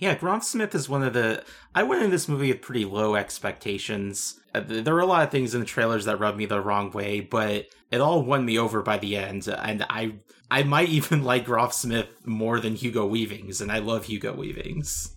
Yeah, 0.00 0.14
Grant 0.14 0.44
Smith 0.44 0.76
is 0.76 0.88
one 0.88 1.02
of 1.02 1.12
the. 1.12 1.42
I 1.74 1.82
went 1.82 2.04
in 2.04 2.10
this 2.10 2.28
movie 2.28 2.52
with 2.52 2.62
pretty 2.62 2.84
low 2.84 3.16
expectations. 3.16 4.38
Uh, 4.54 4.60
There 4.64 4.94
were 4.94 5.00
a 5.00 5.06
lot 5.06 5.24
of 5.24 5.32
things 5.32 5.54
in 5.54 5.60
the 5.60 5.66
trailers 5.66 6.04
that 6.04 6.20
rubbed 6.20 6.38
me 6.38 6.46
the 6.46 6.60
wrong 6.60 6.92
way, 6.92 7.18
but 7.18 7.66
it 7.90 8.00
all 8.00 8.22
won 8.22 8.44
me 8.44 8.56
over 8.60 8.80
by 8.80 8.98
the 8.98 9.16
end. 9.16 9.48
And 9.48 9.84
I, 9.90 10.12
I 10.52 10.62
might 10.62 10.88
even 10.90 11.24
like 11.30 11.46
Groff 11.46 11.72
Smith 11.74 12.06
more 12.24 12.60
than 12.60 12.76
Hugo 12.76 13.06
Weavings, 13.06 13.60
and 13.60 13.72
I 13.72 13.80
love 13.80 14.04
Hugo 14.04 14.34
Weavings. 14.36 15.16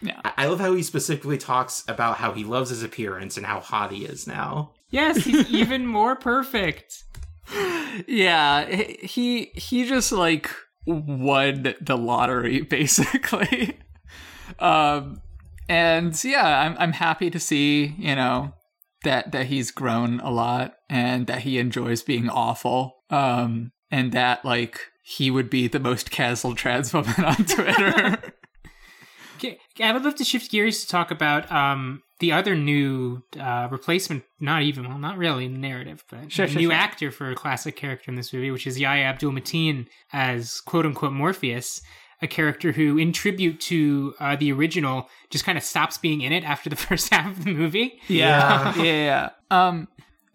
Yeah. 0.00 0.20
I 0.24 0.32
I 0.38 0.46
love 0.46 0.60
how 0.60 0.74
he 0.74 0.82
specifically 0.82 1.38
talks 1.38 1.84
about 1.88 2.16
how 2.16 2.32
he 2.32 2.44
loves 2.44 2.70
his 2.70 2.82
appearance 2.82 3.36
and 3.36 3.46
how 3.46 3.60
hot 3.60 3.92
he 3.92 4.04
is 4.04 4.26
now. 4.26 4.72
Yes, 4.90 5.24
he's 5.24 5.48
even 5.50 5.86
more 5.86 6.14
perfect. 6.16 7.04
Yeah 8.06 8.66
he- 8.66 9.50
he 9.54 9.84
just 9.86 10.12
like 10.12 10.50
won 10.86 11.74
the 11.80 11.96
lottery 11.96 12.60
basically. 12.76 13.78
Um 14.58 15.20
and 15.68 16.22
yeah 16.24 16.60
i'm 16.60 16.76
i'm 16.78 16.92
happy 16.92 17.30
to 17.30 17.40
see 17.40 17.94
you 17.98 18.14
know 18.14 18.52
that 19.02 19.32
that 19.32 19.46
he's 19.46 19.70
grown 19.70 20.20
a 20.20 20.30
lot 20.30 20.74
and 20.90 21.26
that 21.26 21.40
he 21.40 21.58
enjoys 21.58 22.02
being 22.02 22.28
awful 22.28 22.96
um 23.08 23.72
and 23.90 24.12
that 24.12 24.44
like 24.44 24.78
he 25.02 25.30
would 25.30 25.48
be 25.48 25.66
the 25.66 25.80
most 25.80 26.10
casual 26.10 26.54
trans 26.54 26.92
woman 26.94 27.24
on 27.24 27.36
twitter. 27.46 28.18
Okay, 29.36 29.58
I 29.80 29.92
would 29.92 30.04
love 30.04 30.14
to 30.16 30.24
shift 30.24 30.50
gears 30.50 30.82
to 30.82 30.88
talk 30.88 31.10
about 31.10 31.50
um, 31.50 32.02
the 32.24 32.32
other 32.32 32.54
new 32.56 33.22
uh, 33.38 33.68
replacement, 33.70 34.24
not 34.40 34.62
even, 34.62 34.88
well, 34.88 34.98
not 34.98 35.18
really 35.18 35.46
narrative, 35.46 36.02
but 36.10 36.32
Sure, 36.32 36.48
sure, 36.48 36.58
new 36.58 36.68
sure. 36.68 36.72
actor 36.86 37.10
for 37.10 37.30
a 37.30 37.34
classic 37.34 37.76
character 37.76 38.10
in 38.10 38.16
this 38.16 38.32
movie, 38.32 38.50
which 38.50 38.66
is 38.66 38.80
Yahya 38.80 39.04
Abdul 39.04 39.32
Mateen 39.32 39.86
as 40.10 40.60
quote 40.62 40.86
unquote 40.86 41.12
Morpheus, 41.12 41.82
a 42.22 42.26
character 42.26 42.72
who, 42.72 42.96
in 42.96 43.12
tribute 43.12 43.60
to 43.60 44.14
uh, 44.20 44.36
the 44.36 44.50
original, 44.52 45.10
just 45.28 45.44
kind 45.44 45.58
of 45.58 45.64
stops 45.64 45.98
being 45.98 46.22
in 46.22 46.32
it 46.32 46.44
after 46.44 46.70
the 46.70 46.76
first 46.86 47.12
half 47.12 47.26
of 47.36 47.44
the 47.44 47.52
movie. 47.52 48.00
Yeah, 48.08 48.74
yeah, 48.78 48.82
yeah. 48.82 49.30
Um, 49.50 49.88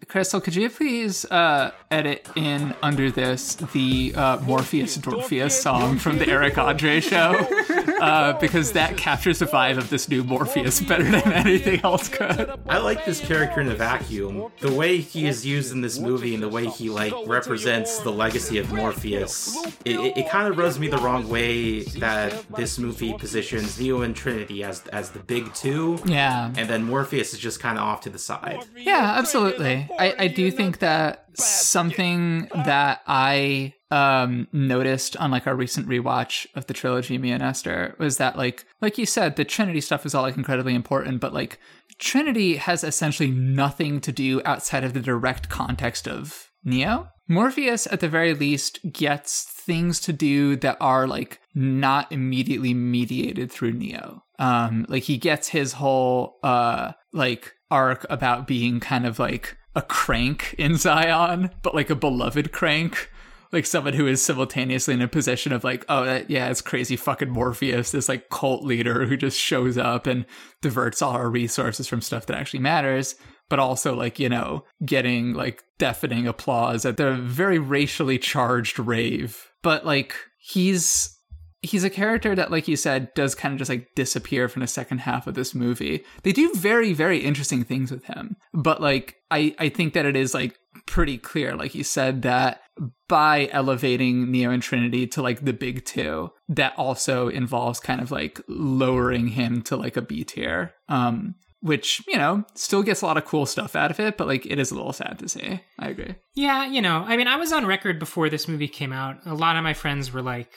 Crystal, 0.08 0.40
could 0.40 0.56
you 0.56 0.68
please 0.70 1.24
uh, 1.26 1.70
edit 1.90 2.26
in 2.34 2.74
under 2.82 3.10
this 3.10 3.54
the 3.54 4.12
uh, 4.16 4.38
Morpheus 4.40 4.96
Dorpheus 4.96 5.60
song 5.60 5.98
from 5.98 6.18
the 6.18 6.28
Eric 6.28 6.58
Andre 6.58 7.00
show? 7.00 7.46
Uh, 8.00 8.32
because 8.40 8.72
that 8.72 8.96
captures 8.96 9.40
the 9.40 9.44
vibe 9.44 9.76
of 9.76 9.90
this 9.90 10.08
new 10.08 10.24
Morpheus 10.24 10.80
better 10.80 11.04
than 11.04 11.32
anything 11.34 11.80
else 11.84 12.08
could. 12.08 12.50
I 12.66 12.78
like 12.78 13.04
this 13.04 13.20
character 13.20 13.60
in 13.60 13.68
a 13.68 13.74
vacuum. 13.74 14.50
The 14.60 14.72
way 14.72 14.96
he 14.98 15.26
is 15.26 15.44
used 15.44 15.70
in 15.72 15.82
this 15.82 15.98
movie 15.98 16.32
and 16.32 16.42
the 16.42 16.48
way 16.48 16.66
he 16.68 16.88
like 16.88 17.12
represents 17.26 17.98
the 17.98 18.10
legacy 18.10 18.56
of 18.56 18.72
Morpheus, 18.72 19.54
it, 19.84 20.00
it, 20.00 20.16
it 20.16 20.30
kind 20.30 20.48
of 20.48 20.56
rubs 20.56 20.78
me 20.78 20.88
the 20.88 20.96
wrong 20.96 21.28
way 21.28 21.82
that 21.98 22.42
this 22.56 22.78
movie 22.78 23.12
positions 23.12 23.78
Neo 23.78 24.00
and 24.00 24.16
Trinity 24.16 24.64
as 24.64 24.86
as 24.86 25.10
the 25.10 25.18
big 25.18 25.52
two, 25.52 25.98
Yeah, 26.06 26.46
and 26.56 26.70
then 26.70 26.84
Morpheus 26.84 27.34
is 27.34 27.38
just 27.38 27.60
kind 27.60 27.76
of 27.76 27.84
off 27.84 28.00
to 28.02 28.10
the 28.10 28.18
side. 28.18 28.64
yeah, 28.78 29.14
absolutely. 29.18 29.89
I, 29.98 30.14
I 30.18 30.28
do 30.28 30.50
think 30.50 30.78
that 30.78 31.26
something 31.34 32.48
that 32.54 33.02
I 33.06 33.74
um 33.90 34.46
noticed 34.52 35.16
on 35.16 35.30
like 35.30 35.46
our 35.46 35.54
recent 35.56 35.88
rewatch 35.88 36.46
of 36.54 36.66
the 36.66 36.74
trilogy 36.74 37.18
me 37.18 37.32
and 37.32 37.42
esther 37.42 37.96
was 37.98 38.18
that 38.18 38.36
like 38.36 38.64
like 38.80 38.98
you 38.98 39.04
said 39.04 39.34
the 39.34 39.44
trinity 39.44 39.80
stuff 39.80 40.06
is 40.06 40.14
all 40.14 40.22
like 40.22 40.36
incredibly 40.36 40.76
important 40.76 41.20
but 41.20 41.34
like 41.34 41.58
trinity 41.98 42.54
has 42.54 42.84
essentially 42.84 43.32
nothing 43.32 44.00
to 44.00 44.12
do 44.12 44.40
outside 44.44 44.84
of 44.84 44.94
the 44.94 45.00
direct 45.00 45.48
context 45.48 46.06
of 46.06 46.50
neo. 46.64 47.08
Morpheus 47.28 47.86
at 47.92 48.00
the 48.00 48.08
very 48.08 48.34
least 48.34 48.80
gets 48.92 49.44
things 49.44 50.00
to 50.00 50.12
do 50.12 50.56
that 50.56 50.76
are 50.80 51.06
like 51.06 51.40
not 51.54 52.10
immediately 52.10 52.74
mediated 52.74 53.52
through 53.52 53.72
neo. 53.72 54.24
Um 54.38 54.86
like 54.88 55.04
he 55.04 55.16
gets 55.16 55.48
his 55.48 55.74
whole 55.74 56.38
uh 56.42 56.92
like 57.12 57.54
arc 57.70 58.04
about 58.10 58.46
being 58.46 58.80
kind 58.80 59.06
of 59.06 59.18
like 59.18 59.56
a 59.74 59.82
crank 59.82 60.54
in 60.58 60.76
zion 60.76 61.50
but 61.62 61.74
like 61.74 61.90
a 61.90 61.94
beloved 61.94 62.52
crank 62.52 63.10
like 63.52 63.66
someone 63.66 63.94
who 63.94 64.06
is 64.06 64.22
simultaneously 64.22 64.94
in 64.94 65.02
a 65.02 65.08
position 65.08 65.52
of 65.52 65.64
like, 65.64 65.84
oh, 65.88 66.04
that, 66.04 66.30
yeah, 66.30 66.48
it's 66.48 66.60
crazy 66.60 66.96
fucking 66.96 67.30
Morpheus, 67.30 67.90
this 67.90 68.08
like 68.08 68.28
cult 68.30 68.64
leader 68.64 69.06
who 69.06 69.16
just 69.16 69.38
shows 69.38 69.76
up 69.76 70.06
and 70.06 70.24
diverts 70.62 71.02
all 71.02 71.12
our 71.12 71.28
resources 71.28 71.88
from 71.88 72.00
stuff 72.00 72.26
that 72.26 72.36
actually 72.36 72.60
matters, 72.60 73.16
but 73.48 73.58
also 73.58 73.94
like, 73.94 74.18
you 74.18 74.28
know, 74.28 74.64
getting 74.84 75.34
like 75.34 75.64
deafening 75.78 76.28
applause 76.28 76.84
at 76.84 76.96
the 76.96 77.14
very 77.14 77.58
racially 77.58 78.18
charged 78.18 78.78
rave. 78.78 79.50
But 79.62 79.84
like, 79.84 80.14
he's 80.38 81.16
he's 81.62 81.84
a 81.84 81.90
character 81.90 82.34
that 82.34 82.50
like 82.50 82.68
you 82.68 82.76
said 82.76 83.12
does 83.14 83.34
kind 83.34 83.52
of 83.52 83.58
just 83.58 83.68
like 83.68 83.88
disappear 83.94 84.48
from 84.48 84.60
the 84.60 84.66
second 84.66 84.98
half 84.98 85.26
of 85.26 85.34
this 85.34 85.54
movie. 85.54 86.04
They 86.22 86.32
do 86.32 86.52
very 86.54 86.92
very 86.92 87.18
interesting 87.18 87.64
things 87.64 87.90
with 87.90 88.04
him. 88.04 88.36
But 88.52 88.80
like 88.80 89.16
i 89.30 89.54
i 89.58 89.68
think 89.68 89.94
that 89.94 90.06
it 90.06 90.16
is 90.16 90.34
like 90.34 90.56
pretty 90.86 91.18
clear 91.18 91.54
like 91.56 91.74
you 91.74 91.84
said 91.84 92.22
that 92.22 92.60
by 93.08 93.48
elevating 93.52 94.30
neo 94.30 94.50
and 94.50 94.62
trinity 94.62 95.06
to 95.06 95.22
like 95.22 95.44
the 95.44 95.52
big 95.52 95.84
two 95.84 96.30
that 96.48 96.72
also 96.76 97.28
involves 97.28 97.80
kind 97.80 98.00
of 98.00 98.10
like 98.10 98.40
lowering 98.48 99.28
him 99.28 99.62
to 99.62 99.76
like 99.76 99.96
a 99.96 100.02
b 100.02 100.24
tier 100.24 100.72
um 100.88 101.34
which 101.60 102.02
you 102.08 102.16
know 102.16 102.44
still 102.54 102.82
gets 102.82 103.02
a 103.02 103.06
lot 103.06 103.16
of 103.16 103.24
cool 103.24 103.46
stuff 103.46 103.76
out 103.76 103.90
of 103.90 104.00
it 104.00 104.16
but 104.16 104.26
like 104.26 104.46
it 104.46 104.58
is 104.58 104.70
a 104.70 104.74
little 104.74 104.92
sad 104.92 105.18
to 105.18 105.28
see 105.28 105.60
i 105.78 105.88
agree. 105.88 106.14
Yeah, 106.34 106.66
you 106.66 106.80
know, 106.80 107.04
I 107.06 107.16
mean, 107.16 107.26
I 107.26 107.36
was 107.36 107.52
on 107.52 107.66
record 107.66 107.98
before 107.98 108.30
this 108.30 108.46
movie 108.46 108.68
came 108.68 108.92
out. 108.92 109.16
A 109.26 109.34
lot 109.34 109.56
of 109.56 109.64
my 109.64 109.74
friends 109.74 110.12
were 110.12 110.22
like, 110.22 110.52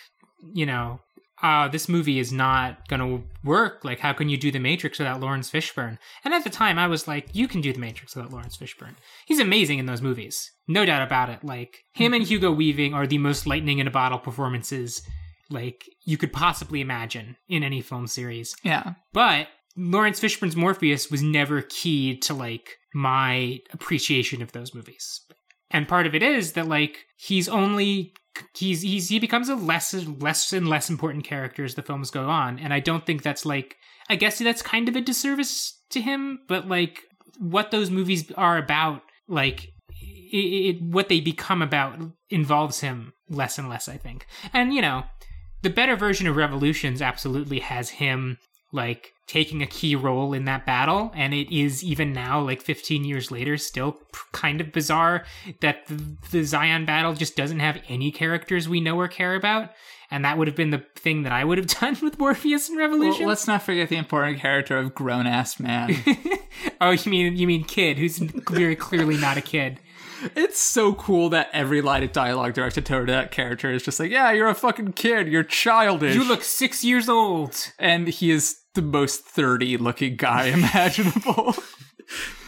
you 0.53 0.65
know, 0.65 0.99
uh, 1.41 1.67
this 1.67 1.89
movie 1.89 2.19
is 2.19 2.31
not 2.31 2.87
going 2.87 2.99
to 2.99 3.27
work. 3.43 3.83
Like, 3.83 3.99
how 3.99 4.13
can 4.13 4.29
you 4.29 4.37
do 4.37 4.51
The 4.51 4.59
Matrix 4.59 4.97
without 4.97 5.19
Laurence 5.19 5.51
Fishburne? 5.51 5.97
And 6.23 6.33
at 6.33 6.43
the 6.43 6.49
time, 6.49 6.79
I 6.79 6.87
was 6.87 7.07
like, 7.07 7.27
you 7.33 7.47
can 7.47 7.59
do 7.59 7.73
The 7.73 7.79
Matrix 7.79 8.15
without 8.15 8.31
Laurence 8.31 8.55
Fishburne. 8.55 8.95
He's 9.25 9.39
amazing 9.39 9.79
in 9.79 9.85
those 9.85 10.01
movies. 10.01 10.49
No 10.67 10.85
doubt 10.85 11.01
about 11.01 11.29
it. 11.29 11.43
Like, 11.43 11.79
him 11.93 12.13
and 12.13 12.23
Hugo 12.23 12.51
Weaving 12.51 12.93
are 12.93 13.05
the 13.05 13.17
most 13.17 13.45
lightning 13.45 13.79
in 13.79 13.87
a 13.87 13.91
bottle 13.91 14.19
performances, 14.19 15.01
like, 15.49 15.83
you 16.05 16.17
could 16.17 16.31
possibly 16.31 16.79
imagine 16.79 17.35
in 17.49 17.63
any 17.63 17.81
film 17.81 18.07
series. 18.07 18.55
yeah 18.63 18.93
But 19.11 19.47
Laurence 19.75 20.19
Fishburne's 20.19 20.55
Morpheus 20.55 21.09
was 21.09 21.21
never 21.21 21.61
key 21.61 22.17
to 22.19 22.33
like 22.33 22.77
my 22.93 23.59
appreciation 23.71 24.41
of 24.41 24.51
those 24.51 24.73
movies. 24.73 25.21
And 25.71 25.87
part 25.87 26.05
of 26.05 26.13
it 26.13 26.21
is 26.21 26.53
that 26.53 26.67
like 26.67 27.05
he's 27.17 27.49
only 27.49 28.13
he's 28.55 28.81
he's 28.81 29.09
he 29.09 29.19
becomes 29.19 29.49
a 29.49 29.55
less 29.55 29.93
less 29.93 30.53
and 30.53 30.67
less 30.67 30.89
important 30.89 31.23
character 31.23 31.63
as 31.63 31.75
the 31.75 31.83
films 31.83 32.11
go 32.11 32.29
on. 32.29 32.59
And 32.59 32.73
I 32.73 32.79
don't 32.79 33.05
think 33.05 33.23
that's 33.23 33.45
like 33.45 33.77
I 34.09 34.15
guess 34.15 34.39
that's 34.39 34.61
kind 34.61 34.89
of 34.89 34.95
a 34.95 35.01
disservice 35.01 35.79
to 35.91 36.01
him, 36.01 36.39
but 36.47 36.67
like 36.67 37.03
what 37.39 37.71
those 37.71 37.89
movies 37.89 38.31
are 38.33 38.57
about, 38.57 39.01
like 39.27 39.69
it, 40.01 40.37
it, 40.37 40.81
what 40.81 41.09
they 41.09 41.19
become 41.19 41.61
about 41.61 41.99
involves 42.29 42.81
him 42.81 43.13
less 43.29 43.57
and 43.57 43.69
less, 43.69 43.87
I 43.87 43.97
think. 43.97 44.27
And 44.51 44.73
you 44.73 44.81
know, 44.81 45.03
the 45.61 45.69
better 45.69 45.95
version 45.95 46.27
of 46.27 46.35
Revolutions 46.35 47.01
absolutely 47.01 47.59
has 47.59 47.89
him 47.89 48.37
like 48.71 49.12
taking 49.27 49.61
a 49.61 49.65
key 49.67 49.95
role 49.95 50.33
in 50.33 50.45
that 50.45 50.65
battle 50.65 51.11
and 51.15 51.33
it 51.33 51.49
is 51.55 51.83
even 51.83 52.11
now 52.13 52.41
like 52.41 52.61
15 52.61 53.05
years 53.05 53.31
later 53.31 53.57
still 53.57 53.93
p- 53.93 53.99
kind 54.33 54.59
of 54.59 54.71
bizarre 54.71 55.23
that 55.61 55.87
the, 55.87 56.17
the 56.31 56.43
zion 56.43 56.85
battle 56.85 57.13
just 57.13 57.35
doesn't 57.35 57.59
have 57.61 57.79
any 57.87 58.11
characters 58.11 58.67
we 58.67 58.81
know 58.81 58.99
or 58.99 59.07
care 59.07 59.35
about 59.35 59.69
and 60.11 60.25
that 60.25 60.37
would 60.37 60.47
have 60.47 60.57
been 60.57 60.71
the 60.71 60.83
thing 60.95 61.23
that 61.23 61.31
i 61.31 61.43
would 61.43 61.57
have 61.57 61.67
done 61.79 61.97
with 62.01 62.19
morpheus 62.19 62.67
and 62.69 62.77
revolution. 62.77 63.21
well, 63.21 63.29
let's 63.29 63.47
not 63.47 63.63
forget 63.63 63.87
the 63.89 63.95
important 63.95 64.39
character 64.39 64.77
of 64.77 64.93
grown-ass 64.93 65.59
man. 65.59 65.95
Oh 66.79 66.91
you 66.91 67.09
mean 67.11 67.35
you 67.37 67.47
mean 67.47 67.63
kid 67.63 67.97
who's 67.97 68.17
very 68.19 68.75
clearly 68.75 69.17
not 69.17 69.37
a 69.37 69.41
kid. 69.41 69.79
It's 70.35 70.59
so 70.59 70.93
cool 70.93 71.29
that 71.29 71.49
every 71.51 71.81
line 71.81 72.03
of 72.03 72.11
dialogue 72.11 72.53
directed 72.53 72.85
toward 72.85 73.09
that 73.09 73.31
character 73.31 73.71
is 73.71 73.83
just 73.83 73.99
like, 73.99 74.11
yeah, 74.11 74.31
you're 74.31 74.47
a 74.47 74.55
fucking 74.55 74.93
kid, 74.93 75.27
you're 75.27 75.43
childish. 75.43 76.13
you 76.15 76.23
look 76.23 76.43
six 76.43 76.83
years 76.83 77.09
old. 77.09 77.71
And 77.79 78.07
he 78.07 78.31
is 78.31 78.57
the 78.73 78.81
most 78.81 79.25
30 79.25 79.77
looking 79.77 80.15
guy 80.15 80.45
imaginable. 80.47 81.55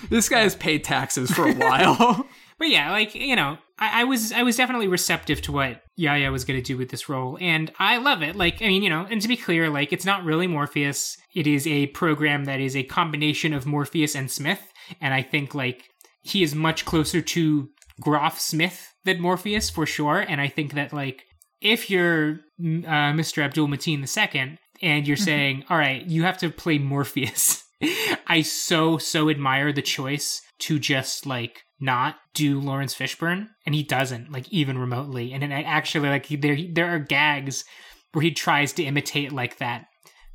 this 0.09 0.29
guy 0.29 0.41
has 0.41 0.55
paid 0.55 0.83
taxes 0.83 1.31
for 1.31 1.47
a 1.47 1.53
while. 1.55 2.27
But 2.57 2.69
yeah, 2.69 2.91
like, 2.91 3.15
you 3.15 3.35
know, 3.35 3.57
I, 3.77 4.01
I 4.01 4.03
was 4.05 4.31
I 4.31 4.43
was 4.43 4.55
definitely 4.55 4.87
receptive 4.87 5.41
to 5.43 5.51
what 5.51 5.81
Yahya 5.97 6.31
was 6.31 6.45
going 6.45 6.57
to 6.57 6.65
do 6.65 6.77
with 6.77 6.89
this 6.89 7.09
role, 7.09 7.37
and 7.41 7.71
I 7.79 7.97
love 7.97 8.21
it. 8.21 8.35
Like, 8.35 8.61
I 8.61 8.67
mean, 8.67 8.81
you 8.81 8.89
know, 8.89 9.05
and 9.09 9.21
to 9.21 9.27
be 9.27 9.35
clear, 9.35 9.69
like, 9.69 9.91
it's 9.91 10.05
not 10.05 10.23
really 10.23 10.47
Morpheus. 10.47 11.17
It 11.33 11.47
is 11.47 11.67
a 11.67 11.87
program 11.87 12.45
that 12.45 12.61
is 12.61 12.75
a 12.75 12.83
combination 12.83 13.53
of 13.53 13.65
Morpheus 13.65 14.15
and 14.15 14.31
Smith, 14.31 14.71
and 15.01 15.13
I 15.13 15.21
think 15.21 15.53
like 15.53 15.83
he 16.21 16.43
is 16.43 16.55
much 16.55 16.85
closer 16.85 17.21
to 17.21 17.69
Groff 18.01 18.39
Smith 18.39 18.93
than 19.03 19.21
Morpheus 19.21 19.69
for 19.69 19.85
sure. 19.85 20.19
And 20.19 20.41
I 20.41 20.47
think 20.47 20.73
that 20.73 20.91
like 20.91 21.23
if 21.61 21.89
you're 21.89 22.39
uh, 22.59 23.13
Mr. 23.13 23.43
Abdul 23.43 23.67
Mateen 23.67 23.99
II 23.99 24.57
and 24.85 25.07
you're 25.07 25.17
mm-hmm. 25.17 25.25
saying, 25.25 25.65
all 25.69 25.77
right, 25.77 26.05
you 26.05 26.23
have 26.23 26.37
to 26.37 26.49
play 26.49 26.77
Morpheus. 26.77 27.63
I 28.27 28.43
so 28.43 28.97
so 28.97 29.29
admire 29.29 29.73
the 29.73 29.81
choice 29.81 30.41
to 30.59 30.79
just 30.79 31.25
like 31.25 31.63
not 31.79 32.15
do 32.33 32.59
Laurence 32.59 32.95
Fishburne, 32.95 33.49
and 33.65 33.75
he 33.75 33.83
doesn't 33.83 34.31
like 34.31 34.47
even 34.49 34.77
remotely. 34.77 35.33
And 35.33 35.43
then 35.43 35.51
actually, 35.51 36.07
like 36.09 36.27
there 36.27 36.57
there 36.71 36.95
are 36.95 36.99
gags 36.99 37.65
where 38.13 38.21
he 38.21 38.31
tries 38.31 38.71
to 38.73 38.83
imitate 38.83 39.31
like 39.33 39.57
that 39.57 39.87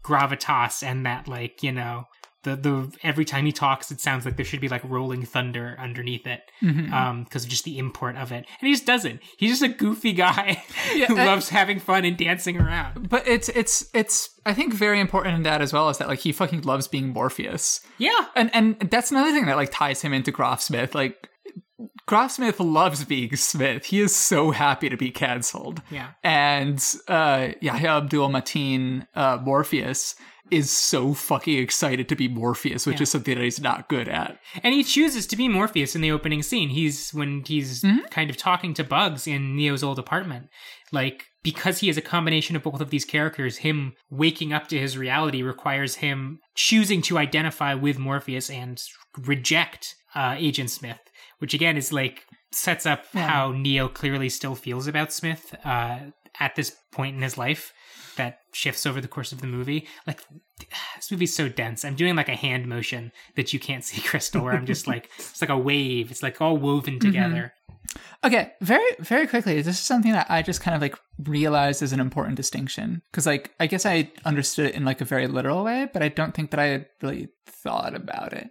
gravitas 0.05 0.83
and 0.83 1.07
that 1.07 1.29
like 1.29 1.63
you 1.63 1.73
know 1.73 2.05
the 2.43 2.57
the 2.57 2.93
every 3.03 3.25
time 3.25 3.45
he 3.47 3.53
talks, 3.53 3.91
it 3.91 4.01
sounds 4.01 4.25
like 4.25 4.37
there 4.37 4.45
should 4.45 4.61
be 4.61 4.69
like 4.69 4.83
rolling 4.85 5.25
thunder 5.25 5.77
underneath 5.79 6.27
it, 6.27 6.41
Mhm. 6.63 6.91
um, 6.93 7.25
because 7.25 7.45
of 7.45 7.51
just 7.51 7.65
the 7.65 7.79
import 7.79 8.17
of 8.17 8.33
it. 8.33 8.47
And 8.61 8.67
he 8.69 8.73
just 8.73 8.87
doesn't. 8.87 9.21
He's 9.39 9.51
just 9.51 9.63
a 9.63 9.69
goofy 9.69 10.13
guy 10.13 10.63
Yeah, 10.95 11.07
who 11.07 11.17
I- 11.19 11.27
loves 11.27 11.49
having 11.51 11.79
fun 11.81 12.05
and 12.05 12.17
dancing 12.17 12.59
around. 12.59 13.09
But 13.09 13.29
it's 13.29 13.49
it's 13.51 13.89
it's 13.95 14.31
I 14.47 14.55
think 14.55 14.73
very 14.73 15.01
important 15.01 15.37
in 15.37 15.43
that 15.43 15.61
as 15.61 15.73
well 15.73 15.89
is 15.91 15.99
that 15.99 16.09
like 16.09 16.21
he 16.21 16.33
fucking 16.33 16.63
loves 16.63 16.89
being 16.89 17.09
Morpheus. 17.09 17.81
Yeah, 17.99 18.27
And 18.35 18.51
and 18.55 18.79
that's 18.91 19.11
another 19.11 19.33
thing 19.33 19.47
that 19.47 19.57
like 19.57 19.71
ties 19.73 20.01
him 20.03 20.13
into 20.15 20.31
Groff 20.33 20.63
Smith. 20.63 20.95
Like 20.95 21.29
Groff 22.07 22.33
Smith 22.33 22.59
loves 22.61 23.05
being 23.05 23.37
Smith. 23.37 23.87
He 23.87 24.01
is 24.01 24.15
so 24.15 24.51
happy 24.51 24.89
to 24.89 24.97
be 24.97 25.11
cancelled. 25.11 25.81
yeah. 25.91 26.09
And 26.25 26.83
uh 27.09 27.49
Yahya 27.61 27.89
Abdul 27.99 28.29
Mateen 28.31 29.07
uh 29.15 29.39
Morpheus 29.43 30.15
is 30.51 30.71
so 30.71 31.15
fucking 31.15 31.59
excited 31.59 32.09
to 32.09 32.17
be 32.17 32.29
Morpheus, 32.29 32.87
which 32.87 32.97
Yeah. 32.97 33.03
is 33.03 33.11
something 33.11 33.35
that 33.37 33.45
he's 33.45 33.61
not 33.61 33.89
good 33.89 34.09
at. 34.09 34.39
And 34.63 34.75
he 34.75 34.83
chooses 34.85 35.27
to 35.29 35.37
be 35.37 35.49
Morpheus 35.49 35.95
in 35.95 36.01
the 36.01 36.11
opening 36.11 36.43
scene. 36.43 36.69
He's 36.71 37.11
when 37.13 37.43
he's 37.47 37.83
Mhm. 37.83 38.11
kind 38.11 38.31
of 38.31 38.37
talking 38.37 38.75
to 38.75 38.85
Bugs 38.85 39.27
in 39.27 39.57
Neo's 39.57 39.83
old 39.83 39.99
apartment. 39.99 40.49
Like 40.93 41.27
because 41.43 41.79
he 41.79 41.89
is 41.89 41.97
a 41.97 42.03
combination 42.03 42.55
of 42.57 42.63
both 42.63 42.81
of 42.81 42.91
these 42.91 43.05
characters, 43.07 43.59
him 43.59 43.95
waking 44.11 44.53
up 44.53 44.69
to 44.69 44.79
his 44.79 44.99
reality 44.99 45.43
requires 45.43 45.97
him 45.97 46.39
choosing 46.55 47.01
to 47.03 47.17
identify 47.17 47.73
with 47.75 47.99
Morpheus 47.99 48.51
and 48.51 48.79
reject 49.19 49.95
uh, 50.15 50.35
Agent 50.37 50.71
Smith, 50.71 50.99
which 51.39 51.55
again 51.55 51.77
is 51.77 51.93
like 51.93 52.25
sets 52.53 52.85
up 52.85 53.05
Yeah. 53.15 53.29
how 53.29 53.53
Neo 53.53 53.89
clearly 53.89 54.29
still 54.29 54.55
feels 54.57 54.87
about 54.89 55.13
Smith 55.13 55.55
uh, 55.65 55.99
at 56.39 56.55
this 56.57 56.77
point 56.93 57.17
in 57.17 57.23
his 57.23 57.39
life. 57.39 57.73
That 58.17 58.41
shifts 58.53 58.85
over 58.85 59.01
the 59.01 59.09
course 59.09 59.33
of 59.33 59.41
the 59.41 59.47
movie. 59.47 59.87
Like 60.07 60.21
this 60.97 61.11
movie's 61.11 61.35
so 61.35 61.49
dense. 61.49 61.85
I'm 61.85 61.95
doing 61.95 62.17
like 62.17 62.29
a 62.29 62.37
hand 62.37 62.67
motion 62.67 63.13
that 63.37 63.53
you 63.53 63.61
can't 63.61 63.85
see, 63.85 64.01
Crystal, 64.01 64.43
where 64.43 64.55
I'm 64.55 64.67
just 64.67 64.87
like 64.87 65.11
it's 65.19 65.41
like 65.41 65.51
a 65.51 65.59
wave. 65.59 66.11
It's 66.11 66.23
like 66.23 66.41
all 66.41 66.57
woven 66.57 66.99
together. 66.99 67.55
Okay, 68.23 68.53
very 68.61 68.95
very 69.01 69.27
quickly, 69.27 69.63
this 69.63 69.79
is 69.79 69.81
something 69.81 70.13
that 70.13 70.31
I 70.31 70.43
just 70.43 70.61
kind 70.61 70.75
of 70.75 70.83
like 70.83 70.97
realized 71.19 71.83
is 71.83 71.93
an 71.93 72.01
important 72.01 72.37
distinction 72.37 73.03
because 73.11 73.27
like 73.27 73.53
I 73.59 73.67
guess 73.67 73.87
I 73.87 74.13
understood 74.25 74.67
it 74.67 74.75
in 74.75 74.85
like 74.85 75.01
a 75.01 75.07
very 75.07 75.27
literal 75.27 75.65
way, 75.65 75.89
but 75.93 76.03
I 76.03 76.09
don't 76.09 76.35
think 76.35 76.51
that 76.51 76.61
I 76.61 76.67
had 76.67 76.87
really 77.03 77.29
thought 77.47 77.95
about 77.95 78.33
it. 78.33 78.51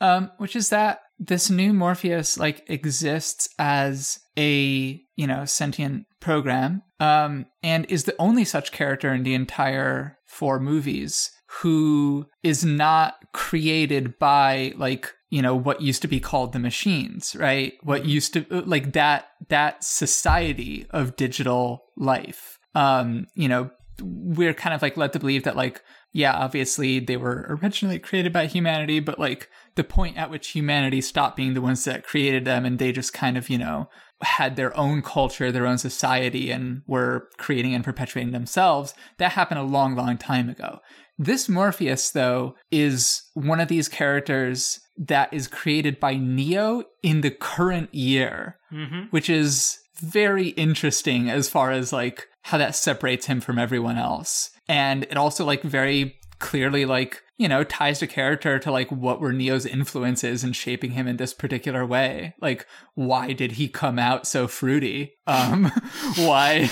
Um, 0.00 0.30
which 0.36 0.54
is 0.54 0.68
that 0.68 1.00
this 1.18 1.48
new 1.48 1.72
Morpheus 1.72 2.38
like 2.38 2.64
exists 2.68 3.48
as 3.58 4.20
a 4.38 5.00
you 5.16 5.26
know 5.26 5.44
sentient 5.44 6.06
program, 6.20 6.82
um, 7.00 7.46
and 7.62 7.86
is 7.86 8.04
the 8.04 8.16
only 8.18 8.44
such 8.44 8.72
character 8.72 9.12
in 9.12 9.22
the 9.22 9.34
entire 9.34 10.18
four 10.26 10.60
movies 10.60 11.30
who 11.60 12.26
is 12.42 12.64
not 12.64 13.14
created 13.32 14.18
by 14.18 14.72
like 14.76 15.12
you 15.30 15.42
know 15.42 15.54
what 15.54 15.80
used 15.80 16.02
to 16.02 16.08
be 16.08 16.20
called 16.20 16.52
the 16.52 16.58
machines 16.58 17.34
right? 17.38 17.74
What 17.82 18.04
used 18.04 18.32
to 18.34 18.46
like 18.50 18.92
that 18.92 19.28
that 19.48 19.82
society 19.82 20.86
of 20.90 21.16
digital 21.16 21.84
life. 21.96 22.58
Um 22.74 23.26
you 23.34 23.48
know 23.48 23.70
we're 24.02 24.54
kind 24.54 24.74
of 24.74 24.82
like 24.82 24.96
led 24.96 25.12
to 25.14 25.18
believe 25.18 25.44
that 25.44 25.56
like 25.56 25.82
yeah 26.12 26.34
obviously 26.34 26.98
they 26.98 27.16
were 27.16 27.46
originally 27.48 27.98
created 27.98 28.32
by 28.32 28.46
humanity 28.46 29.00
but 29.00 29.18
like 29.18 29.48
the 29.74 29.84
point 29.84 30.16
at 30.18 30.30
which 30.30 30.48
humanity 30.48 31.00
stopped 31.00 31.36
being 31.36 31.54
the 31.54 31.62
ones 31.62 31.84
that 31.84 32.06
created 32.06 32.44
them 32.44 32.64
and 32.66 32.78
they 32.78 32.92
just 32.92 33.12
kind 33.12 33.38
of 33.38 33.48
you 33.48 33.56
know 33.56 33.88
had 34.22 34.56
their 34.56 34.76
own 34.76 35.02
culture 35.02 35.52
their 35.52 35.66
own 35.66 35.78
society 35.78 36.50
and 36.50 36.82
were 36.86 37.28
creating 37.36 37.74
and 37.74 37.84
perpetuating 37.84 38.32
themselves 38.32 38.94
that 39.18 39.32
happened 39.32 39.60
a 39.60 39.62
long 39.62 39.94
long 39.94 40.16
time 40.16 40.48
ago 40.48 40.80
this 41.18 41.48
Morpheus, 41.48 42.10
though, 42.10 42.56
is 42.70 43.22
one 43.32 43.58
of 43.60 43.68
these 43.68 43.88
characters 43.88 44.80
that 44.98 45.32
is 45.32 45.48
created 45.48 45.98
by 45.98 46.16
Neo 46.16 46.84
in 47.02 47.22
the 47.22 47.30
current 47.30 47.94
year, 47.94 48.58
Mm-hmm. 48.72 49.04
which 49.10 49.30
is 49.30 49.78
very 50.00 50.48
interesting 50.48 51.30
as 51.30 51.48
far 51.48 51.70
as 51.70 51.92
like 51.92 52.26
how 52.42 52.58
that 52.58 52.74
separates 52.76 53.26
him 53.26 53.40
from 53.40 53.58
everyone 53.58 53.96
else. 53.96 54.50
And 54.68 55.04
it 55.04 55.16
also 55.16 55.44
like 55.46 55.62
very 55.62 56.18
clearly 56.38 56.84
like, 56.84 57.22
you 57.38 57.48
know, 57.48 57.64
ties 57.64 58.00
the 58.00 58.06
character 58.06 58.58
to 58.58 58.70
like 58.70 58.90
what 58.90 59.20
were 59.20 59.32
Neo's 59.32 59.66
influences 59.66 60.42
in 60.42 60.52
shaping 60.52 60.92
him 60.92 61.06
in 61.06 61.16
this 61.18 61.34
particular 61.34 61.84
way. 61.84 62.34
Like 62.40 62.66
why 62.94 63.32
did 63.32 63.52
he 63.52 63.68
come 63.68 63.98
out 63.98 64.26
so 64.26 64.48
fruity? 64.48 65.12
Um 65.26 65.70
why 66.16 66.70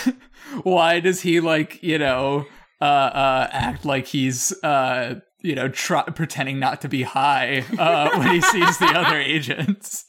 why 0.62 1.00
does 1.00 1.20
he 1.22 1.40
like, 1.40 1.82
you 1.82 1.98
know, 1.98 2.46
uh, 2.80 2.84
uh, 2.84 3.48
act 3.50 3.84
like 3.84 4.06
he's, 4.06 4.52
uh, 4.62 5.20
you 5.40 5.54
know, 5.54 5.68
try- 5.68 6.02
pretending 6.04 6.58
not 6.58 6.80
to 6.82 6.88
be 6.88 7.02
high 7.02 7.64
uh, 7.78 8.10
when 8.18 8.30
he 8.34 8.40
sees 8.40 8.78
the 8.78 8.86
other 8.86 9.18
agents. 9.34 10.04